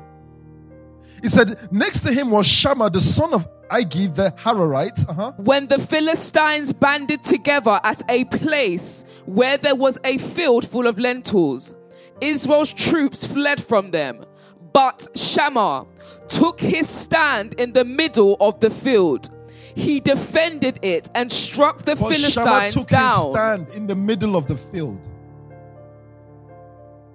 He 1.22 1.30
said, 1.30 1.72
next 1.72 2.02
to 2.02 2.14
him 2.14 2.32
was 2.32 2.48
Shammah, 2.48 2.90
the 2.90 3.00
son 3.00 3.34
of 3.34 3.48
Agee, 3.70 4.14
the 4.14 4.32
Hararite. 4.38 5.08
Uh-huh. 5.10 5.32
when 5.38 5.68
the 5.68 5.80
Philistines 5.80 6.74
banded 6.74 7.24
together 7.24 7.80
at 7.84 8.02
a 8.10 8.26
place 8.26 9.06
where 9.26 9.58
there 9.58 9.76
was 9.76 9.98
a 10.04 10.18
field 10.18 10.68
full 10.68 10.88
of 10.88 10.98
lentils, 10.98 11.76
Israel's 12.22 12.74
troops 12.74 13.26
fled 13.28 13.64
from 13.64 13.90
them. 13.90 14.26
But 14.74 15.08
Shammah 15.16 15.86
took 16.28 16.60
his 16.60 16.88
stand 16.88 17.56
in 17.56 17.74
the 17.74 17.84
middle 17.86 18.38
of 18.40 18.60
the 18.60 18.70
field. 18.70 19.30
He 19.76 20.00
defended 20.00 20.80
it 20.82 21.10
and 21.16 21.32
struck 21.32 21.80
the 21.80 21.96
But 21.96 22.14
Shammah 22.16 22.46
Philistines 22.46 22.74
took 22.76 22.88
down. 22.88 23.26
his 23.28 23.36
stand 23.36 23.70
in 23.70 23.88
the 23.88 23.96
middle 23.96 24.36
of 24.36 24.48
the 24.48 24.58
field. 24.58 25.00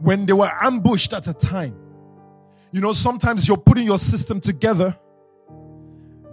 When 0.00 0.26
they 0.26 0.32
were 0.32 0.50
ambushed 0.62 1.12
at 1.12 1.26
a 1.26 1.32
time. 1.34 1.76
You 2.74 2.80
know, 2.80 2.92
sometimes 2.92 3.46
you're 3.46 3.56
putting 3.56 3.86
your 3.86 4.00
system 4.00 4.40
together. 4.40 4.98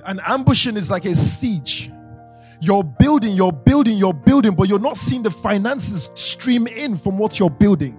An 0.08 0.20
ambushing 0.26 0.76
is 0.76 0.90
like 0.90 1.06
a 1.06 1.16
siege. 1.16 1.92
You're 2.60 2.84
building, 2.84 3.36
you're 3.36 3.54
building, 3.54 3.96
you're 3.96 4.16
building, 4.16 4.56
but 4.56 4.68
you're 4.68 4.80
not 4.80 4.98
seeing 4.98 5.22
the 5.22 5.30
finances 5.30 6.10
stream 6.16 6.66
in 6.66 6.98
from 6.98 7.20
what 7.20 7.38
you're 7.38 7.52
building. 7.52 7.96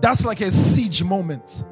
That's 0.00 0.24
like 0.24 0.40
a 0.40 0.50
siege 0.50 1.04
moment. 1.04 1.62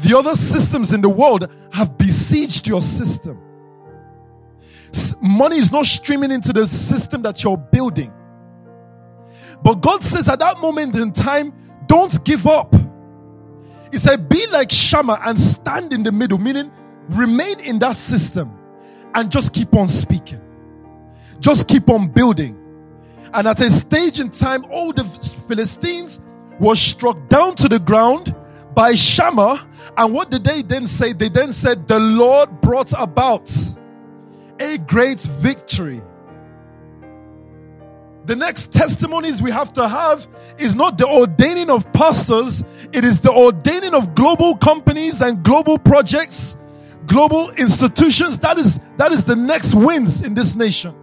The 0.00 0.14
other 0.14 0.34
systems 0.34 0.92
in 0.92 1.00
the 1.00 1.08
world 1.08 1.50
have 1.72 1.96
besieged 1.96 2.68
your 2.68 2.82
system. 2.82 3.40
Money 5.22 5.56
is 5.56 5.72
not 5.72 5.86
streaming 5.86 6.32
into 6.32 6.52
the 6.52 6.66
system 6.66 7.22
that 7.22 7.42
you're 7.42 7.56
building. 7.56 8.12
But 9.62 9.76
God 9.76 10.02
says 10.02 10.28
at 10.28 10.40
that 10.40 10.58
moment 10.58 10.96
in 10.96 11.14
time, 11.14 11.54
don't 11.86 12.22
give 12.26 12.46
up. 12.46 12.74
He 13.92 13.98
said, 13.98 14.28
be 14.28 14.44
like 14.50 14.70
Shammah 14.70 15.18
and 15.26 15.38
stand 15.38 15.92
in 15.92 16.02
the 16.02 16.10
middle, 16.10 16.38
meaning 16.38 16.72
remain 17.10 17.60
in 17.60 17.78
that 17.80 17.96
system 17.96 18.58
and 19.14 19.30
just 19.30 19.52
keep 19.52 19.74
on 19.74 19.86
speaking. 19.86 20.40
Just 21.38 21.68
keep 21.68 21.90
on 21.90 22.08
building. 22.08 22.58
And 23.34 23.46
at 23.46 23.60
a 23.60 23.70
stage 23.70 24.18
in 24.18 24.30
time, 24.30 24.64
all 24.70 24.92
the 24.92 25.04
Philistines 25.04 26.20
were 26.58 26.76
struck 26.76 27.28
down 27.28 27.54
to 27.56 27.68
the 27.68 27.78
ground 27.78 28.34
by 28.74 28.94
Shammah. 28.94 29.66
And 29.96 30.14
what 30.14 30.30
did 30.30 30.44
they 30.44 30.62
then 30.62 30.86
say? 30.86 31.12
They 31.12 31.28
then 31.28 31.52
said, 31.52 31.86
The 31.88 32.00
Lord 32.00 32.60
brought 32.60 32.92
about 32.98 33.50
a 34.58 34.78
great 34.78 35.20
victory. 35.20 36.02
The 38.24 38.36
next 38.36 38.72
testimonies 38.72 39.42
we 39.42 39.50
have 39.50 39.72
to 39.72 39.88
have 39.88 40.28
is 40.58 40.76
not 40.76 40.96
the 40.96 41.08
ordaining 41.08 41.70
of 41.70 41.92
pastors, 41.92 42.62
it 42.92 43.04
is 43.04 43.20
the 43.20 43.32
ordaining 43.32 43.94
of 43.94 44.14
global 44.14 44.56
companies 44.56 45.20
and 45.22 45.42
global 45.44 45.78
projects, 45.78 46.56
global 47.06 47.50
institutions. 47.52 48.38
That 48.38 48.58
is 48.58 48.80
that 48.98 49.12
is 49.12 49.24
the 49.24 49.36
next 49.36 49.74
wins 49.74 50.22
in 50.22 50.34
this 50.34 50.54
nation. 50.54 50.94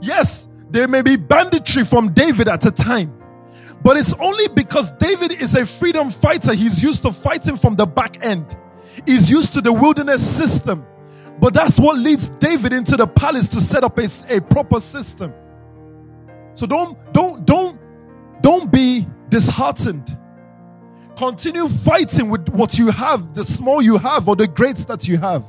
Yes, 0.00 0.48
there 0.70 0.88
may 0.88 1.02
be 1.02 1.16
banditry 1.16 1.84
from 1.84 2.12
David 2.12 2.48
at 2.48 2.64
a 2.66 2.70
time, 2.70 3.12
But 3.82 3.96
it's 3.96 4.14
only 4.14 4.48
because 4.48 4.90
David 4.92 5.32
is 5.32 5.56
a 5.56 5.66
freedom 5.66 6.10
fighter. 6.10 6.54
He's 6.54 6.82
used 6.82 7.02
to 7.02 7.12
fighting 7.12 7.56
from 7.56 7.76
the 7.76 7.86
back 7.86 8.24
end. 8.24 8.56
He's 9.06 9.30
used 9.30 9.54
to 9.54 9.60
the 9.60 9.72
wilderness 9.72 10.26
system. 10.26 10.86
But 11.40 11.54
that's 11.54 11.78
what 11.78 11.98
leads 11.98 12.28
David 12.28 12.72
into 12.72 12.96
the 12.96 13.06
palace 13.06 13.48
to 13.50 13.60
set 13.60 13.84
up 13.84 13.98
a, 13.98 14.08
a 14.30 14.40
proper 14.40 14.80
system. 14.80 15.34
So 16.54 16.66
don't 16.66 16.96
don't 17.12 17.46
don't 17.46 17.75
don't 18.46 18.70
be 18.70 19.04
disheartened. 19.28 20.16
Continue 21.16 21.66
fighting 21.66 22.30
with 22.30 22.48
what 22.50 22.78
you 22.78 22.92
have, 22.92 23.34
the 23.34 23.42
small 23.42 23.82
you 23.82 23.98
have 23.98 24.28
or 24.28 24.36
the 24.36 24.46
greats 24.46 24.84
that 24.84 25.08
you 25.08 25.18
have. 25.18 25.44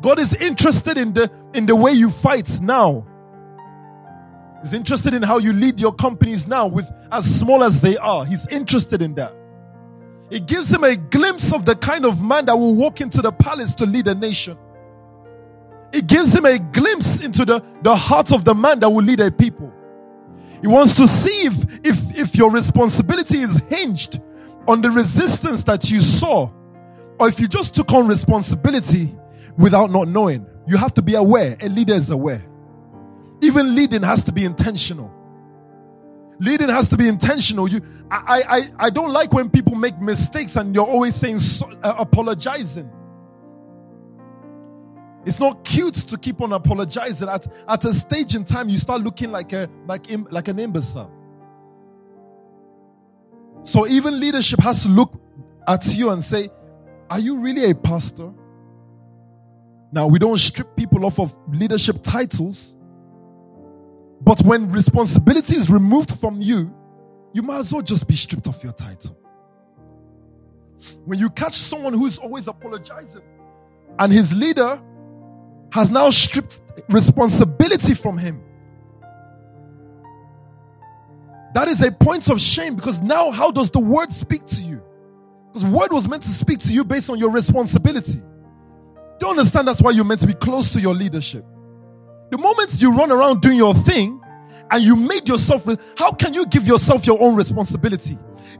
God 0.00 0.18
is 0.18 0.34
interested 0.36 0.96
in 0.96 1.12
the 1.12 1.30
in 1.52 1.66
the 1.66 1.76
way 1.76 1.92
you 1.92 2.08
fight 2.08 2.62
now. 2.62 3.06
He's 4.62 4.72
interested 4.72 5.12
in 5.12 5.22
how 5.22 5.36
you 5.36 5.52
lead 5.52 5.78
your 5.78 5.92
companies 5.92 6.46
now 6.46 6.66
with 6.66 6.90
as 7.12 7.26
small 7.26 7.62
as 7.62 7.80
they 7.80 7.98
are. 7.98 8.24
He's 8.24 8.46
interested 8.46 9.02
in 9.02 9.14
that. 9.16 9.34
It 10.30 10.46
gives 10.46 10.72
him 10.72 10.82
a 10.82 10.96
glimpse 10.96 11.52
of 11.52 11.66
the 11.66 11.74
kind 11.74 12.06
of 12.06 12.24
man 12.24 12.46
that 12.46 12.56
will 12.56 12.74
walk 12.74 13.02
into 13.02 13.20
the 13.20 13.32
palace 13.32 13.74
to 13.74 13.84
lead 13.84 14.08
a 14.08 14.14
nation. 14.14 14.56
It 15.92 16.06
gives 16.06 16.34
him 16.34 16.46
a 16.46 16.56
glimpse 16.58 17.20
into 17.20 17.44
the, 17.44 17.62
the 17.82 17.94
heart 17.94 18.32
of 18.32 18.46
the 18.46 18.54
man 18.54 18.80
that 18.80 18.88
will 18.88 19.04
lead 19.04 19.20
a 19.20 19.30
people. 19.30 19.73
He 20.64 20.68
wants 20.68 20.94
to 20.94 21.06
see 21.06 21.46
if, 21.46 21.86
if, 21.86 22.18
if 22.18 22.36
your 22.36 22.50
responsibility 22.50 23.36
is 23.36 23.58
hinged 23.68 24.22
on 24.66 24.80
the 24.80 24.90
resistance 24.90 25.62
that 25.64 25.90
you 25.90 26.00
saw, 26.00 26.50
or 27.20 27.28
if 27.28 27.38
you 27.38 27.46
just 27.46 27.74
took 27.74 27.92
on 27.92 28.08
responsibility 28.08 29.14
without 29.58 29.90
not 29.90 30.08
knowing. 30.08 30.46
You 30.66 30.78
have 30.78 30.94
to 30.94 31.02
be 31.02 31.16
aware. 31.16 31.54
A 31.60 31.68
leader 31.68 31.92
is 31.92 32.08
aware. 32.08 32.42
Even 33.42 33.74
leading 33.74 34.02
has 34.02 34.24
to 34.24 34.32
be 34.32 34.46
intentional. 34.46 35.12
Leading 36.40 36.70
has 36.70 36.88
to 36.88 36.96
be 36.96 37.08
intentional. 37.08 37.68
You, 37.68 37.82
I, 38.10 38.42
I, 38.48 38.86
I 38.86 38.88
don't 38.88 39.12
like 39.12 39.34
when 39.34 39.50
people 39.50 39.74
make 39.74 40.00
mistakes 40.00 40.56
and 40.56 40.74
you're 40.74 40.88
always 40.88 41.14
saying 41.14 41.40
so, 41.40 41.68
uh, 41.82 41.96
apologizing. 41.98 42.90
It's 45.26 45.38
not 45.38 45.64
cute 45.64 45.94
to 45.94 46.18
keep 46.18 46.40
on 46.40 46.52
apologizing. 46.52 47.28
At, 47.28 47.46
at 47.68 47.84
a 47.84 47.94
stage 47.94 48.34
in 48.34 48.44
time, 48.44 48.68
you 48.68 48.78
start 48.78 49.00
looking 49.00 49.32
like 49.32 49.52
a 49.52 49.68
like 49.86 50.06
like 50.30 50.48
an 50.48 50.58
imbecile. 50.58 51.10
So 53.62 53.86
even 53.86 54.20
leadership 54.20 54.60
has 54.60 54.82
to 54.82 54.90
look 54.90 55.14
at 55.66 55.86
you 55.96 56.10
and 56.10 56.22
say, 56.22 56.50
"Are 57.08 57.18
you 57.18 57.40
really 57.40 57.70
a 57.70 57.74
pastor?" 57.74 58.32
Now 59.92 60.06
we 60.06 60.18
don't 60.18 60.38
strip 60.38 60.76
people 60.76 61.06
off 61.06 61.18
of 61.18 61.34
leadership 61.48 62.02
titles, 62.02 62.76
but 64.20 64.42
when 64.42 64.68
responsibility 64.68 65.56
is 65.56 65.70
removed 65.70 66.10
from 66.10 66.42
you, 66.42 66.74
you 67.32 67.42
might 67.42 67.60
as 67.60 67.72
well 67.72 67.82
just 67.82 68.06
be 68.06 68.14
stripped 68.14 68.46
of 68.46 68.62
your 68.62 68.72
title. 68.72 69.16
When 71.04 71.18
you 71.18 71.30
catch 71.30 71.54
someone 71.54 71.94
who's 71.94 72.18
always 72.18 72.48
apologizing 72.48 73.22
and 73.98 74.12
his 74.12 74.34
leader 74.34 74.82
has 75.74 75.90
now 75.90 76.08
stripped 76.08 76.60
responsibility 76.88 77.94
from 77.94 78.16
him. 78.16 78.40
That 81.52 81.66
is 81.66 81.84
a 81.84 81.90
point 81.90 82.30
of 82.30 82.40
shame 82.40 82.76
because 82.76 83.02
now 83.02 83.32
how 83.32 83.50
does 83.50 83.72
the 83.72 83.80
word 83.80 84.12
speak 84.12 84.46
to 84.46 84.62
you? 84.62 84.80
Because 85.48 85.64
word 85.64 85.92
was 85.92 86.06
meant 86.06 86.22
to 86.22 86.28
speak 86.28 86.60
to 86.60 86.72
you 86.72 86.84
based 86.84 87.10
on 87.10 87.18
your 87.18 87.32
responsibility. 87.32 88.20
Do 89.18 89.26
you 89.26 89.30
understand 89.30 89.66
that's 89.66 89.82
why 89.82 89.90
you're 89.90 90.04
meant 90.04 90.20
to 90.20 90.28
be 90.28 90.34
close 90.34 90.72
to 90.74 90.80
your 90.80 90.94
leadership? 90.94 91.44
The 92.30 92.38
moment 92.38 92.80
you 92.80 92.96
run 92.96 93.10
around 93.10 93.42
doing 93.42 93.58
your 93.58 93.74
thing 93.74 94.20
and 94.70 94.80
you 94.80 94.94
made 94.94 95.28
yourself, 95.28 95.66
how 95.98 96.12
can 96.12 96.34
you 96.34 96.46
give 96.46 96.68
yourself 96.68 97.04
your 97.04 97.20
own 97.20 97.34
responsibility? 97.34 98.16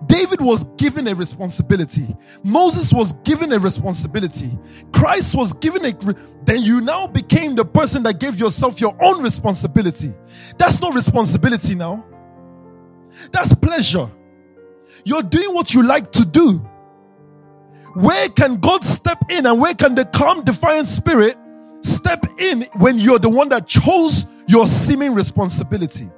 David 0.07 0.41
was 0.41 0.65
given 0.77 1.09
a 1.09 1.15
responsibility. 1.15 2.15
Moses 2.43 2.93
was 2.93 3.13
given 3.25 3.53
a 3.53 3.59
responsibility. 3.59 4.59
Christ 4.93 5.35
was 5.35 5.53
given 5.55 5.85
a. 5.85 5.93
Then 6.45 6.63
you 6.63 6.81
now 6.81 7.07
became 7.07 7.55
the 7.55 7.65
person 7.65 8.03
that 8.05 8.21
gave 8.21 8.39
yourself 8.39 8.81
your 8.81 8.97
own 9.03 9.23
responsibility. 9.23 10.15
That's 10.59 10.81
not 10.81 10.95
responsibility 10.95 11.75
now. 11.75 12.05
That's 13.31 13.55
pleasure. 13.55 14.11
You're 15.05 15.23
doing 15.23 15.55
what 15.55 15.75
you 15.75 15.83
like 15.83 16.13
to 16.13 16.25
do. 16.25 16.59
Where 17.95 18.29
can 18.31 18.57
God 18.57 18.85
step 18.85 19.31
in 19.31 19.47
and 19.47 19.61
where 19.61 19.75
can 19.75 19.95
the 19.95 20.05
calm, 20.05 20.45
defiant 20.45 20.89
spirit 20.89 21.37
step 21.83 22.27
in 22.39 22.63
when 22.75 22.99
you're 22.99 23.19
the 23.19 23.29
one 23.29 23.49
that 23.51 23.67
chose 23.67 24.27
your 24.49 24.67
seeming 24.67 25.15
responsibility? 25.15 26.11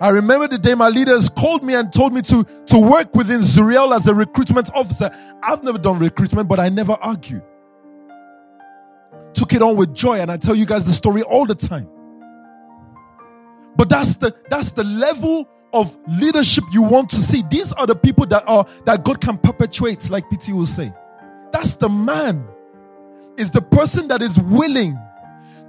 I 0.00 0.08
remember 0.08 0.48
the 0.48 0.58
day 0.58 0.74
my 0.74 0.88
leaders 0.88 1.28
called 1.28 1.62
me 1.62 1.74
and 1.74 1.92
told 1.92 2.14
me 2.14 2.22
to, 2.22 2.44
to 2.68 2.78
work 2.78 3.14
within 3.14 3.40
Zuriel 3.40 3.94
as 3.94 4.08
a 4.08 4.14
recruitment 4.14 4.70
officer. 4.74 5.10
I've 5.42 5.62
never 5.62 5.76
done 5.76 5.98
recruitment, 5.98 6.48
but 6.48 6.58
I 6.58 6.70
never 6.70 6.92
argue. 6.92 7.42
Took 9.34 9.52
it 9.52 9.60
on 9.60 9.76
with 9.76 9.94
joy, 9.94 10.20
and 10.20 10.30
I 10.30 10.38
tell 10.38 10.54
you 10.54 10.64
guys 10.64 10.84
the 10.84 10.92
story 10.92 11.22
all 11.22 11.44
the 11.44 11.54
time. 11.54 11.88
But 13.76 13.88
that's 13.90 14.16
the 14.16 14.34
that's 14.48 14.72
the 14.72 14.84
level 14.84 15.48
of 15.72 15.96
leadership 16.08 16.64
you 16.72 16.82
want 16.82 17.10
to 17.10 17.16
see. 17.16 17.42
These 17.50 17.72
are 17.72 17.86
the 17.86 17.94
people 17.94 18.26
that 18.26 18.42
are 18.48 18.66
that 18.86 19.04
God 19.04 19.20
can 19.20 19.36
perpetuate, 19.38 20.08
like 20.10 20.24
PT 20.30 20.50
will 20.50 20.66
say. 20.66 20.90
That's 21.52 21.74
the 21.74 21.88
man. 21.88 22.46
Is 23.36 23.50
the 23.50 23.62
person 23.62 24.08
that 24.08 24.22
is 24.22 24.38
willing 24.38 24.98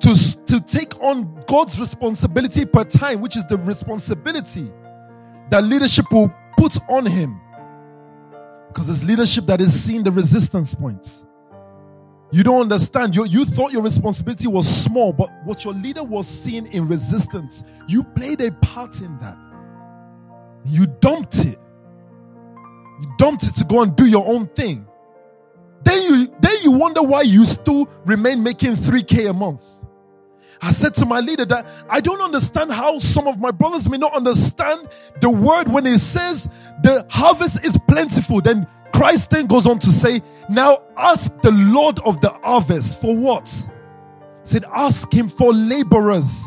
to, 0.01 0.45
to 0.45 0.61
take 0.61 0.99
on 1.01 1.43
God's 1.47 1.79
responsibility 1.79 2.65
per 2.65 2.83
time, 2.83 3.21
which 3.21 3.37
is 3.37 3.45
the 3.45 3.57
responsibility 3.57 4.71
that 5.49 5.63
leadership 5.63 6.11
will 6.11 6.33
put 6.57 6.77
on 6.89 7.05
him. 7.05 7.39
Because 8.67 8.89
it's 8.89 9.03
leadership 9.03 9.45
that 9.45 9.59
is 9.61 9.77
seeing 9.79 10.03
the 10.03 10.11
resistance 10.11 10.73
points. 10.73 11.25
You 12.31 12.43
don't 12.43 12.61
understand. 12.61 13.15
You, 13.15 13.25
you 13.25 13.43
thought 13.43 13.73
your 13.73 13.83
responsibility 13.83 14.47
was 14.47 14.67
small, 14.67 15.11
but 15.11 15.29
what 15.43 15.65
your 15.65 15.73
leader 15.73 16.03
was 16.03 16.25
seeing 16.27 16.65
in 16.67 16.87
resistance, 16.87 17.63
you 17.87 18.03
played 18.03 18.39
a 18.41 18.51
part 18.53 19.01
in 19.01 19.19
that. 19.19 19.37
You 20.65 20.87
dumped 21.01 21.35
it. 21.39 21.59
You 23.01 23.13
dumped 23.17 23.43
it 23.43 23.55
to 23.55 23.65
go 23.65 23.81
and 23.81 23.95
do 23.95 24.05
your 24.05 24.25
own 24.25 24.47
thing. 24.47 24.87
Then 25.83 26.01
you 26.03 26.35
then 26.39 26.55
you 26.63 26.71
wonder 26.71 27.01
why 27.01 27.23
you 27.23 27.43
still 27.43 27.89
remain 28.05 28.43
making 28.43 28.73
3k 28.73 29.29
a 29.29 29.33
month. 29.33 29.83
I 30.61 30.71
said 30.71 30.93
to 30.95 31.05
my 31.05 31.19
leader 31.19 31.45
that 31.45 31.65
I 31.89 32.01
don't 32.01 32.21
understand 32.21 32.71
how 32.71 32.99
some 32.99 33.27
of 33.27 33.39
my 33.39 33.51
brothers 33.51 33.89
may 33.89 33.97
not 33.97 34.13
understand 34.13 34.89
the 35.19 35.29
word 35.29 35.67
when 35.67 35.87
it 35.87 35.99
says 35.99 36.47
the 36.83 37.05
harvest 37.09 37.65
is 37.65 37.77
plentiful. 37.87 38.41
Then 38.41 38.67
Christ 38.93 39.31
then 39.31 39.47
goes 39.47 39.65
on 39.65 39.79
to 39.79 39.89
say, 39.89 40.21
Now 40.49 40.83
ask 40.97 41.41
the 41.41 41.51
Lord 41.51 41.99
of 42.05 42.21
the 42.21 42.29
harvest 42.43 43.01
for 43.01 43.15
what? 43.15 43.49
He 43.49 43.69
Said, 44.43 44.65
Ask 44.65 45.11
him 45.11 45.27
for 45.27 45.51
laborers. 45.51 46.45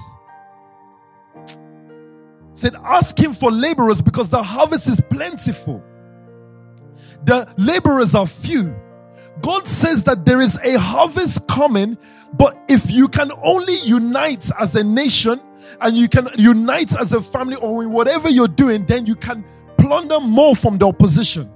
Said, 2.52 2.76
Ask 2.84 3.18
him 3.18 3.32
for 3.32 3.50
laborers 3.50 4.00
because 4.00 4.28
the 4.28 4.42
harvest 4.42 4.86
is 4.86 5.00
plentiful. 5.10 5.82
The 7.24 7.52
laborers 7.56 8.14
are 8.14 8.26
few. 8.28 8.76
God 9.44 9.68
says 9.68 10.04
that 10.04 10.24
there 10.24 10.40
is 10.40 10.56
a 10.64 10.78
harvest 10.78 11.46
coming, 11.46 11.98
but 12.32 12.58
if 12.66 12.90
you 12.90 13.08
can 13.08 13.30
only 13.42 13.76
unite 13.84 14.50
as 14.58 14.74
a 14.74 14.82
nation 14.82 15.38
and 15.82 15.98
you 15.98 16.08
can 16.08 16.28
unite 16.38 16.98
as 16.98 17.12
a 17.12 17.20
family 17.20 17.56
or 17.56 17.82
in 17.82 17.92
whatever 17.92 18.30
you're 18.30 18.48
doing, 18.48 18.86
then 18.86 19.04
you 19.04 19.14
can 19.14 19.44
plunder 19.76 20.18
more 20.18 20.56
from 20.56 20.78
the 20.78 20.86
opposition. 20.86 21.52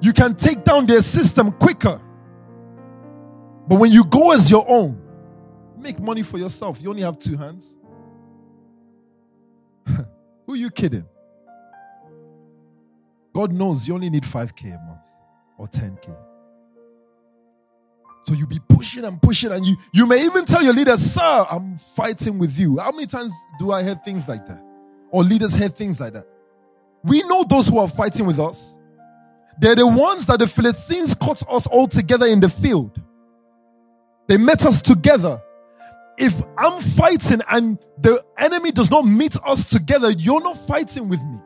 You 0.00 0.12
can 0.12 0.36
take 0.36 0.62
down 0.62 0.86
their 0.86 1.02
system 1.02 1.50
quicker. 1.50 2.00
But 3.66 3.80
when 3.80 3.90
you 3.90 4.04
go 4.04 4.30
as 4.30 4.48
your 4.48 4.64
own, 4.68 5.02
make 5.76 5.98
money 5.98 6.22
for 6.22 6.38
yourself. 6.38 6.80
You 6.80 6.90
only 6.90 7.02
have 7.02 7.18
two 7.18 7.36
hands. 7.36 7.76
Who 9.86 10.52
are 10.52 10.56
you 10.56 10.70
kidding? 10.70 11.04
God 13.34 13.52
knows 13.52 13.88
you 13.88 13.94
only 13.94 14.08
need 14.08 14.22
5K 14.22 14.66
a 14.66 14.86
month 14.86 15.00
or 15.58 15.66
10K. 15.66 16.27
So 18.28 18.34
you 18.34 18.46
be 18.46 18.58
pushing 18.68 19.06
and 19.06 19.22
pushing, 19.22 19.52
and 19.52 19.64
you 19.64 19.74
you 19.94 20.04
may 20.04 20.22
even 20.22 20.44
tell 20.44 20.62
your 20.62 20.74
leader, 20.74 20.98
"Sir, 20.98 21.46
I'm 21.50 21.78
fighting 21.78 22.38
with 22.38 22.58
you." 22.58 22.76
How 22.76 22.90
many 22.90 23.06
times 23.06 23.32
do 23.58 23.72
I 23.72 23.82
hear 23.82 23.94
things 23.94 24.28
like 24.28 24.46
that, 24.46 24.62
or 25.10 25.24
leaders 25.24 25.54
hear 25.54 25.70
things 25.70 25.98
like 25.98 26.12
that? 26.12 26.26
We 27.02 27.22
know 27.22 27.42
those 27.48 27.68
who 27.68 27.78
are 27.78 27.88
fighting 27.88 28.26
with 28.26 28.38
us. 28.38 28.76
They're 29.58 29.76
the 29.76 29.86
ones 29.86 30.26
that 30.26 30.40
the 30.40 30.46
Philistines 30.46 31.14
caught 31.14 31.42
us 31.48 31.66
all 31.68 31.88
together 31.88 32.26
in 32.26 32.40
the 32.40 32.50
field. 32.50 33.00
They 34.26 34.36
met 34.36 34.66
us 34.66 34.82
together. 34.82 35.40
If 36.18 36.42
I'm 36.58 36.82
fighting 36.82 37.40
and 37.50 37.78
the 37.98 38.22
enemy 38.36 38.72
does 38.72 38.90
not 38.90 39.06
meet 39.06 39.38
us 39.46 39.64
together, 39.64 40.10
you're 40.10 40.42
not 40.42 40.58
fighting 40.58 41.08
with 41.08 41.24
me. 41.24 41.38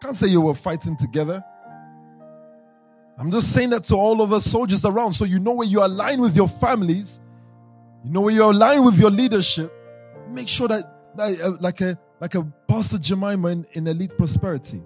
Can't 0.00 0.16
say 0.16 0.26
you 0.26 0.40
were 0.40 0.54
fighting 0.54 0.96
together. 0.96 1.44
I'm 3.18 3.30
just 3.30 3.52
saying 3.52 3.70
that 3.70 3.84
to 3.84 3.94
all 3.94 4.22
of 4.22 4.30
the 4.30 4.40
soldiers 4.40 4.84
around 4.84 5.12
so 5.12 5.24
you 5.24 5.38
know 5.38 5.52
where 5.52 5.66
you 5.66 5.84
align 5.84 6.20
with 6.20 6.36
your 6.36 6.48
families, 6.48 7.20
you 8.04 8.10
know 8.10 8.22
where 8.22 8.34
you 8.34 8.44
align 8.44 8.84
with 8.84 8.98
your 8.98 9.10
leadership. 9.10 9.72
Make 10.28 10.48
sure 10.48 10.68
that, 10.68 11.16
that 11.16 11.40
uh, 11.40 11.52
like 11.60 11.80
a 11.80 11.98
like 12.20 12.34
a 12.34 12.42
Pastor 12.68 12.98
Jemima 12.98 13.48
in, 13.48 13.66
in 13.72 13.86
Elite 13.86 14.16
Prosperity. 14.16 14.82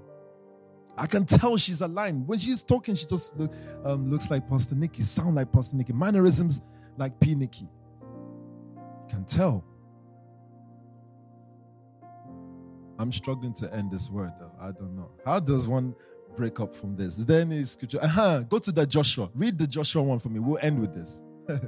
I 0.96 1.06
can 1.06 1.24
tell 1.24 1.56
she's 1.56 1.80
aligned. 1.80 2.26
When 2.26 2.38
she's 2.38 2.62
talking, 2.62 2.96
she 2.96 3.06
just 3.06 3.36
look, 3.36 3.52
um, 3.84 4.10
looks 4.10 4.30
like 4.30 4.48
Pastor 4.48 4.74
Nikki, 4.74 5.02
sound 5.02 5.36
like 5.36 5.52
Pastor 5.52 5.76
Nikki, 5.76 5.92
mannerisms 5.92 6.60
like 6.96 7.18
P. 7.20 7.34
Nikki. 7.34 7.68
Can 9.08 9.24
tell. 9.24 9.64
I'm 12.98 13.12
struggling 13.12 13.54
to 13.54 13.72
end 13.72 13.90
this 13.92 14.10
word 14.10 14.32
though. 14.40 14.52
I 14.60 14.72
don't 14.72 14.96
know. 14.96 15.10
How 15.24 15.38
does 15.38 15.68
one 15.68 15.94
break 16.38 16.60
up 16.60 16.72
from 16.72 16.96
this? 16.96 17.16
Then 17.16 17.50
Is 17.52 17.72
scripture? 17.72 17.98
Uh-huh. 18.00 18.40
Go 18.48 18.58
to 18.60 18.70
the 18.72 18.86
Joshua. 18.86 19.28
Read 19.34 19.58
the 19.58 19.66
Joshua 19.66 20.02
one 20.02 20.18
for 20.20 20.28
me. 20.28 20.38
We'll 20.38 20.58
end 20.62 20.80
with 20.80 20.94
this. 20.94 21.20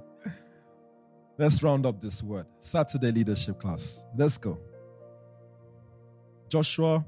Let's 1.39 1.63
round 1.63 1.85
up 1.87 2.01
this 2.01 2.23
word. 2.23 2.47
Saturday 2.61 3.11
leadership 3.11 3.61
class. 3.61 4.05
Let's 4.17 4.39
go. 4.39 4.59
Joshua 6.49 7.05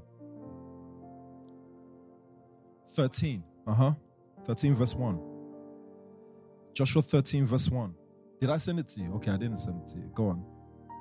13. 2.89 3.43
Uh 3.65 3.73
huh. 3.73 3.91
13, 4.45 4.75
verse 4.75 4.93
1. 4.93 5.19
Joshua 6.73 7.01
13, 7.01 7.45
verse 7.45 7.69
1. 7.69 7.93
Did 8.41 8.49
I 8.49 8.57
send 8.57 8.79
it 8.79 8.89
to 8.89 8.99
you? 8.99 9.13
Okay, 9.15 9.31
I 9.31 9.37
didn't 9.37 9.59
send 9.59 9.81
it 9.81 9.87
to 9.93 9.99
you. 9.99 10.11
Go 10.13 10.29
on. 10.29 10.43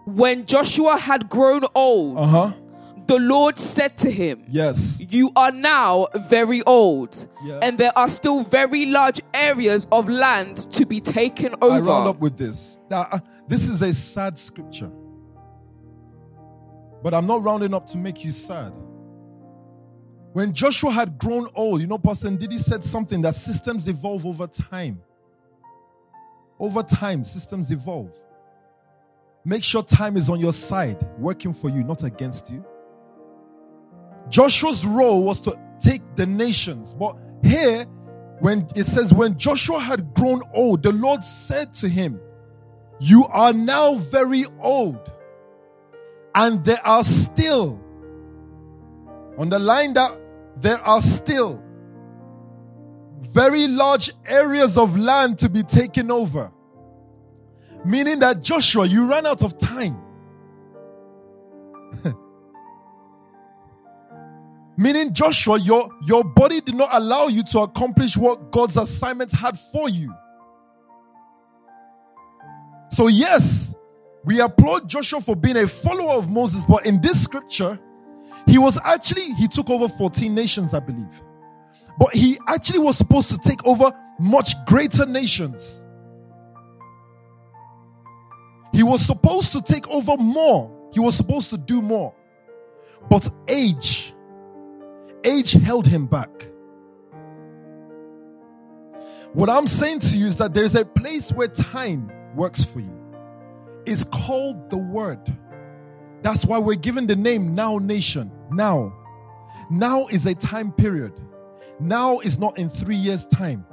When 0.06 0.46
Joshua 0.46 0.96
had 0.96 1.28
grown 1.28 1.62
old, 1.74 2.18
Uh 2.18 2.26
huh. 2.26 2.52
The 3.06 3.18
Lord 3.18 3.58
said 3.58 3.96
to 3.98 4.10
him, 4.10 4.44
Yes. 4.48 5.04
You 5.10 5.30
are 5.36 5.50
now 5.52 6.08
very 6.28 6.62
old, 6.64 7.26
Yeah. 7.44 7.58
and 7.62 7.76
there 7.78 7.96
are 7.96 8.08
still 8.08 8.44
very 8.44 8.86
large 8.86 9.20
areas 9.34 9.86
of 9.92 10.08
land 10.08 10.56
to 10.72 10.86
be 10.86 11.00
taken 11.00 11.54
over. 11.60 11.74
I 11.74 11.80
round 11.80 12.08
up 12.08 12.20
with 12.20 12.36
this. 12.36 12.80
Now, 12.90 13.06
uh, 13.10 13.18
this 13.48 13.68
is 13.68 13.82
a 13.82 13.92
sad 13.92 14.38
scripture. 14.38 14.90
But 17.02 17.14
I'm 17.14 17.26
not 17.26 17.42
rounding 17.42 17.74
up 17.74 17.86
to 17.88 17.98
make 17.98 18.24
you 18.24 18.30
sad. 18.30 18.72
When 20.32 20.52
Joshua 20.54 20.90
had 20.90 21.18
grown 21.18 21.48
old, 21.54 21.80
you 21.80 21.86
know, 21.86 21.98
Pastor 21.98 22.28
Ndidi 22.28 22.58
said 22.58 22.82
something 22.82 23.20
that 23.22 23.34
systems 23.34 23.86
evolve 23.88 24.24
over 24.24 24.46
time. 24.46 25.02
Over 26.58 26.82
time, 26.82 27.24
systems 27.24 27.70
evolve. 27.72 28.16
Make 29.44 29.64
sure 29.64 29.82
time 29.82 30.16
is 30.16 30.30
on 30.30 30.38
your 30.40 30.52
side, 30.52 31.02
working 31.18 31.52
for 31.52 31.68
you, 31.68 31.82
not 31.82 32.04
against 32.04 32.50
you. 32.50 32.64
Joshua's 34.28 34.84
role 34.84 35.22
was 35.22 35.40
to 35.42 35.58
take 35.80 36.02
the 36.16 36.26
nations. 36.26 36.94
But 36.94 37.16
here, 37.42 37.84
when 38.40 38.66
it 38.74 38.84
says, 38.84 39.12
when 39.12 39.38
Joshua 39.38 39.78
had 39.78 40.14
grown 40.14 40.42
old, 40.52 40.82
the 40.82 40.92
Lord 40.92 41.22
said 41.22 41.74
to 41.74 41.88
him, 41.88 42.20
You 43.00 43.26
are 43.26 43.52
now 43.52 43.94
very 43.94 44.44
old, 44.60 45.10
and 46.34 46.64
there 46.64 46.84
are 46.84 47.04
still, 47.04 47.80
underline 49.38 49.94
that, 49.94 50.18
there 50.56 50.78
are 50.78 51.00
still 51.00 51.62
very 53.20 53.68
large 53.68 54.10
areas 54.26 54.76
of 54.76 54.98
land 54.98 55.38
to 55.38 55.48
be 55.48 55.62
taken 55.62 56.10
over. 56.10 56.52
Meaning 57.84 58.18
that 58.20 58.42
Joshua, 58.42 58.86
you 58.86 59.08
ran 59.08 59.26
out 59.26 59.42
of 59.42 59.58
time. 59.58 60.01
Meaning, 64.76 65.12
Joshua, 65.12 65.58
your, 65.58 65.90
your 66.06 66.24
body 66.24 66.60
did 66.60 66.74
not 66.74 66.88
allow 66.92 67.26
you 67.26 67.42
to 67.44 67.60
accomplish 67.60 68.16
what 68.16 68.50
God's 68.50 68.76
assignment 68.76 69.32
had 69.32 69.58
for 69.58 69.88
you. 69.88 70.14
So, 72.90 73.08
yes, 73.08 73.74
we 74.24 74.40
applaud 74.40 74.88
Joshua 74.88 75.20
for 75.20 75.36
being 75.36 75.56
a 75.56 75.66
follower 75.66 76.14
of 76.14 76.30
Moses, 76.30 76.64
but 76.64 76.86
in 76.86 77.00
this 77.00 77.22
scripture, 77.22 77.78
he 78.46 78.58
was 78.58 78.78
actually, 78.84 79.34
he 79.34 79.48
took 79.48 79.68
over 79.70 79.88
14 79.88 80.34
nations, 80.34 80.74
I 80.74 80.80
believe. 80.80 81.22
But 81.98 82.14
he 82.14 82.38
actually 82.48 82.78
was 82.78 82.96
supposed 82.96 83.30
to 83.30 83.38
take 83.38 83.64
over 83.66 83.90
much 84.18 84.54
greater 84.64 85.06
nations. 85.06 85.84
He 88.72 88.82
was 88.82 89.04
supposed 89.04 89.52
to 89.52 89.60
take 89.60 89.86
over 89.88 90.16
more. 90.16 90.90
He 90.92 91.00
was 91.00 91.14
supposed 91.14 91.50
to 91.50 91.58
do 91.58 91.82
more. 91.82 92.14
But 93.10 93.28
age, 93.48 94.11
age 95.24 95.52
held 95.52 95.86
him 95.86 96.06
back. 96.06 96.30
What 99.32 99.48
I'm 99.48 99.66
saying 99.66 100.00
to 100.00 100.18
you 100.18 100.26
is 100.26 100.36
that 100.36 100.52
there's 100.52 100.74
a 100.74 100.84
place 100.84 101.32
where 101.32 101.48
time 101.48 102.12
works 102.34 102.64
for 102.64 102.80
you. 102.80 102.92
It's 103.86 104.04
called 104.04 104.68
the 104.70 104.76
Word. 104.76 105.20
That's 106.22 106.44
why 106.44 106.58
we're 106.58 106.76
given 106.76 107.06
the 107.06 107.16
name 107.16 107.54
Now 107.54 107.78
Nation. 107.78 108.30
Now. 108.50 108.94
Now 109.70 110.06
is 110.08 110.26
a 110.26 110.34
time 110.34 110.70
period. 110.70 111.18
Now 111.80 112.18
is 112.20 112.38
not 112.38 112.58
in 112.58 112.68
three 112.68 112.96
years' 112.96 113.26
time. 113.26 113.64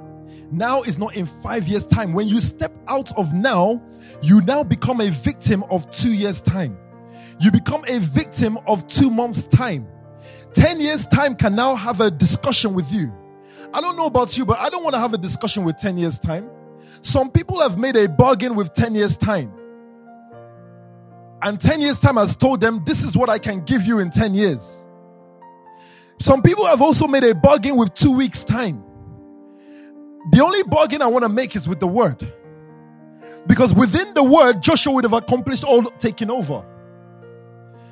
Now 0.50 0.82
is 0.82 0.98
not 0.98 1.14
in 1.14 1.26
five 1.26 1.68
years' 1.68 1.86
time. 1.86 2.12
When 2.12 2.26
you 2.26 2.40
step 2.40 2.72
out 2.88 3.16
of 3.18 3.32
now, 3.32 3.82
you 4.22 4.40
now 4.40 4.64
become 4.64 5.00
a 5.00 5.10
victim 5.10 5.62
of 5.70 5.90
two 5.90 6.12
years' 6.12 6.40
time. 6.40 6.76
You 7.38 7.50
become 7.50 7.84
a 7.88 7.98
victim 7.98 8.58
of 8.66 8.86
two 8.88 9.10
months' 9.10 9.46
time. 9.46 9.86
10 10.54 10.80
years' 10.80 11.06
time 11.06 11.34
can 11.36 11.54
now 11.54 11.74
have 11.74 12.00
a 12.00 12.10
discussion 12.10 12.74
with 12.74 12.92
you. 12.92 13.12
I 13.72 13.80
don't 13.80 13.96
know 13.96 14.06
about 14.06 14.36
you, 14.36 14.44
but 14.44 14.58
I 14.58 14.68
don't 14.68 14.82
want 14.82 14.94
to 14.94 15.00
have 15.00 15.14
a 15.14 15.18
discussion 15.18 15.64
with 15.64 15.78
10 15.78 15.98
years' 15.98 16.18
time. 16.18 16.50
Some 17.02 17.30
people 17.30 17.60
have 17.60 17.78
made 17.78 17.96
a 17.96 18.08
bargain 18.08 18.54
with 18.54 18.72
10 18.74 18.94
years' 18.94 19.16
time. 19.16 19.52
And 21.42 21.60
10 21.60 21.80
years' 21.80 21.98
time 21.98 22.16
has 22.16 22.36
told 22.36 22.60
them, 22.60 22.82
This 22.84 23.04
is 23.04 23.16
what 23.16 23.30
I 23.30 23.38
can 23.38 23.64
give 23.64 23.86
you 23.86 24.00
in 24.00 24.10
10 24.10 24.34
years. 24.34 24.86
Some 26.20 26.42
people 26.42 26.66
have 26.66 26.82
also 26.82 27.06
made 27.06 27.24
a 27.24 27.34
bargain 27.34 27.76
with 27.76 27.94
two 27.94 28.12
weeks' 28.12 28.44
time. 28.44 28.84
The 30.32 30.44
only 30.44 30.62
bargain 30.64 31.00
I 31.00 31.06
want 31.06 31.24
to 31.24 31.30
make 31.30 31.56
is 31.56 31.66
with 31.66 31.80
the 31.80 31.86
word. 31.86 32.30
Because 33.46 33.72
within 33.72 34.12
the 34.12 34.22
word, 34.22 34.62
Joshua 34.62 34.92
would 34.92 35.04
have 35.04 35.14
accomplished 35.14 35.64
all 35.64 35.82
taking 35.98 36.30
over. 36.30 36.64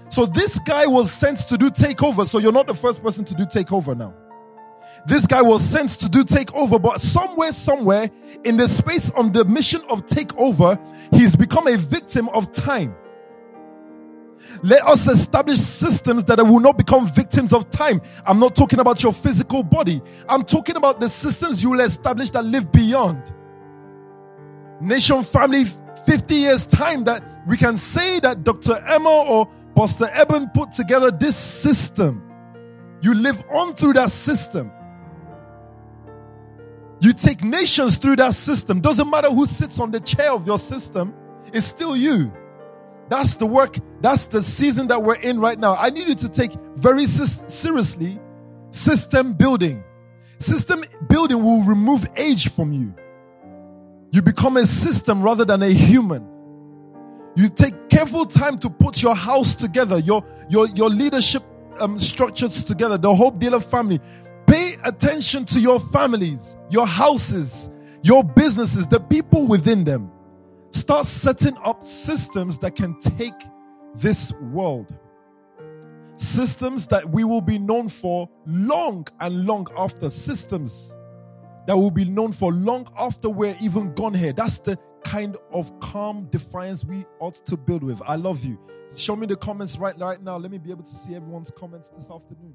So 0.08 0.26
this 0.26 0.58
guy 0.58 0.86
was 0.86 1.12
sent 1.12 1.38
to 1.48 1.58
do 1.58 1.70
takeover. 1.70 2.26
So 2.26 2.38
you're 2.38 2.52
not 2.52 2.66
the 2.66 2.74
first 2.74 3.02
person 3.02 3.24
to 3.26 3.34
do 3.34 3.44
takeover 3.44 3.96
now. 3.96 4.14
This 5.06 5.26
guy 5.26 5.42
was 5.42 5.62
sent 5.62 5.90
to 6.00 6.08
do 6.08 6.24
takeover, 6.24 6.80
but 6.80 7.00
somewhere, 7.00 7.52
somewhere 7.52 8.10
in 8.44 8.56
the 8.56 8.68
space 8.68 9.10
on 9.10 9.32
the 9.32 9.44
mission 9.44 9.80
of 9.88 10.06
takeover, 10.06 10.80
he's 11.12 11.36
become 11.36 11.68
a 11.68 11.76
victim 11.76 12.28
of 12.30 12.50
time. 12.52 12.94
Let 14.62 14.82
us 14.82 15.06
establish 15.06 15.58
systems 15.58 16.24
that 16.24 16.38
will 16.38 16.60
not 16.60 16.78
become 16.78 17.06
victims 17.08 17.52
of 17.52 17.70
time. 17.70 18.00
I'm 18.26 18.40
not 18.40 18.56
talking 18.56 18.80
about 18.80 19.02
your 19.02 19.12
physical 19.12 19.62
body. 19.62 20.00
I'm 20.28 20.42
talking 20.42 20.76
about 20.76 21.00
the 21.00 21.08
systems 21.08 21.62
you 21.62 21.70
will 21.70 21.80
establish 21.80 22.30
that 22.30 22.44
live 22.44 22.72
beyond. 22.72 23.22
Nation 24.80 25.22
family, 25.22 25.64
50 25.64 26.34
years 26.34 26.66
time 26.66 27.04
that 27.04 27.22
we 27.46 27.56
can 27.56 27.76
say 27.76 28.20
that 28.20 28.44
Dr. 28.44 28.74
Emma 28.86 29.08
or 29.08 29.48
Pastor 29.78 30.08
Eben 30.12 30.48
put 30.48 30.72
together 30.72 31.12
this 31.12 31.36
system. 31.36 32.20
You 33.00 33.14
live 33.14 33.40
on 33.48 33.74
through 33.74 33.92
that 33.92 34.10
system. 34.10 34.72
You 37.00 37.12
take 37.12 37.44
nations 37.44 37.96
through 37.96 38.16
that 38.16 38.34
system. 38.34 38.80
Doesn't 38.80 39.08
matter 39.08 39.28
who 39.28 39.46
sits 39.46 39.78
on 39.78 39.92
the 39.92 40.00
chair 40.00 40.32
of 40.32 40.48
your 40.48 40.58
system, 40.58 41.14
it's 41.52 41.66
still 41.66 41.96
you. 41.96 42.32
That's 43.08 43.36
the 43.36 43.46
work, 43.46 43.76
that's 44.00 44.24
the 44.24 44.42
season 44.42 44.88
that 44.88 45.00
we're 45.00 45.14
in 45.14 45.38
right 45.38 45.56
now. 45.56 45.76
I 45.76 45.90
need 45.90 46.08
you 46.08 46.16
to 46.16 46.28
take 46.28 46.50
very 46.74 47.06
seriously 47.06 48.18
system 48.70 49.34
building. 49.34 49.84
System 50.40 50.84
building 51.08 51.40
will 51.44 51.62
remove 51.62 52.04
age 52.16 52.48
from 52.48 52.72
you. 52.72 52.96
You 54.10 54.22
become 54.22 54.56
a 54.56 54.66
system 54.66 55.22
rather 55.22 55.44
than 55.44 55.62
a 55.62 55.70
human. 55.70 56.37
You 57.38 57.48
take 57.48 57.88
careful 57.88 58.26
time 58.26 58.58
to 58.58 58.68
put 58.68 59.00
your 59.00 59.14
house 59.14 59.54
together, 59.54 60.00
your 60.00 60.24
your 60.48 60.66
your 60.70 60.90
leadership 60.90 61.44
um, 61.78 61.96
structures 61.96 62.64
together, 62.64 62.98
the 62.98 63.14
Hope 63.14 63.38
Dealer 63.38 63.60
family. 63.60 64.00
Pay 64.48 64.74
attention 64.84 65.44
to 65.44 65.60
your 65.60 65.78
families, 65.78 66.56
your 66.68 66.84
houses, 66.84 67.70
your 68.02 68.24
businesses, 68.24 68.88
the 68.88 68.98
people 68.98 69.46
within 69.46 69.84
them. 69.84 70.10
Start 70.70 71.06
setting 71.06 71.56
up 71.64 71.84
systems 71.84 72.58
that 72.58 72.74
can 72.74 72.98
take 72.98 73.40
this 73.94 74.32
world. 74.52 74.92
Systems 76.16 76.88
that 76.88 77.08
we 77.08 77.22
will 77.22 77.40
be 77.40 77.56
known 77.56 77.88
for 77.88 78.28
long 78.46 79.06
and 79.20 79.46
long 79.46 79.68
after. 79.76 80.10
Systems 80.10 80.96
that 81.68 81.76
will 81.76 81.92
be 81.92 82.04
known 82.04 82.32
for 82.32 82.50
long 82.50 82.88
after 82.98 83.30
we're 83.30 83.54
even 83.62 83.94
gone 83.94 84.14
here. 84.14 84.32
That's 84.32 84.58
the 84.58 84.76
kind 85.04 85.36
of 85.52 85.78
calm 85.80 86.28
defiance 86.30 86.84
we 86.84 87.04
ought 87.20 87.34
to 87.46 87.56
build 87.56 87.82
with. 87.82 88.00
I 88.06 88.16
love 88.16 88.44
you. 88.44 88.58
Show 88.96 89.16
me 89.16 89.26
the 89.26 89.36
comments 89.36 89.76
right, 89.76 89.98
right 89.98 90.22
now. 90.22 90.36
Let 90.36 90.50
me 90.50 90.58
be 90.58 90.70
able 90.70 90.84
to 90.84 90.90
see 90.90 91.14
everyone's 91.14 91.50
comments 91.50 91.90
this 91.90 92.10
afternoon. 92.10 92.54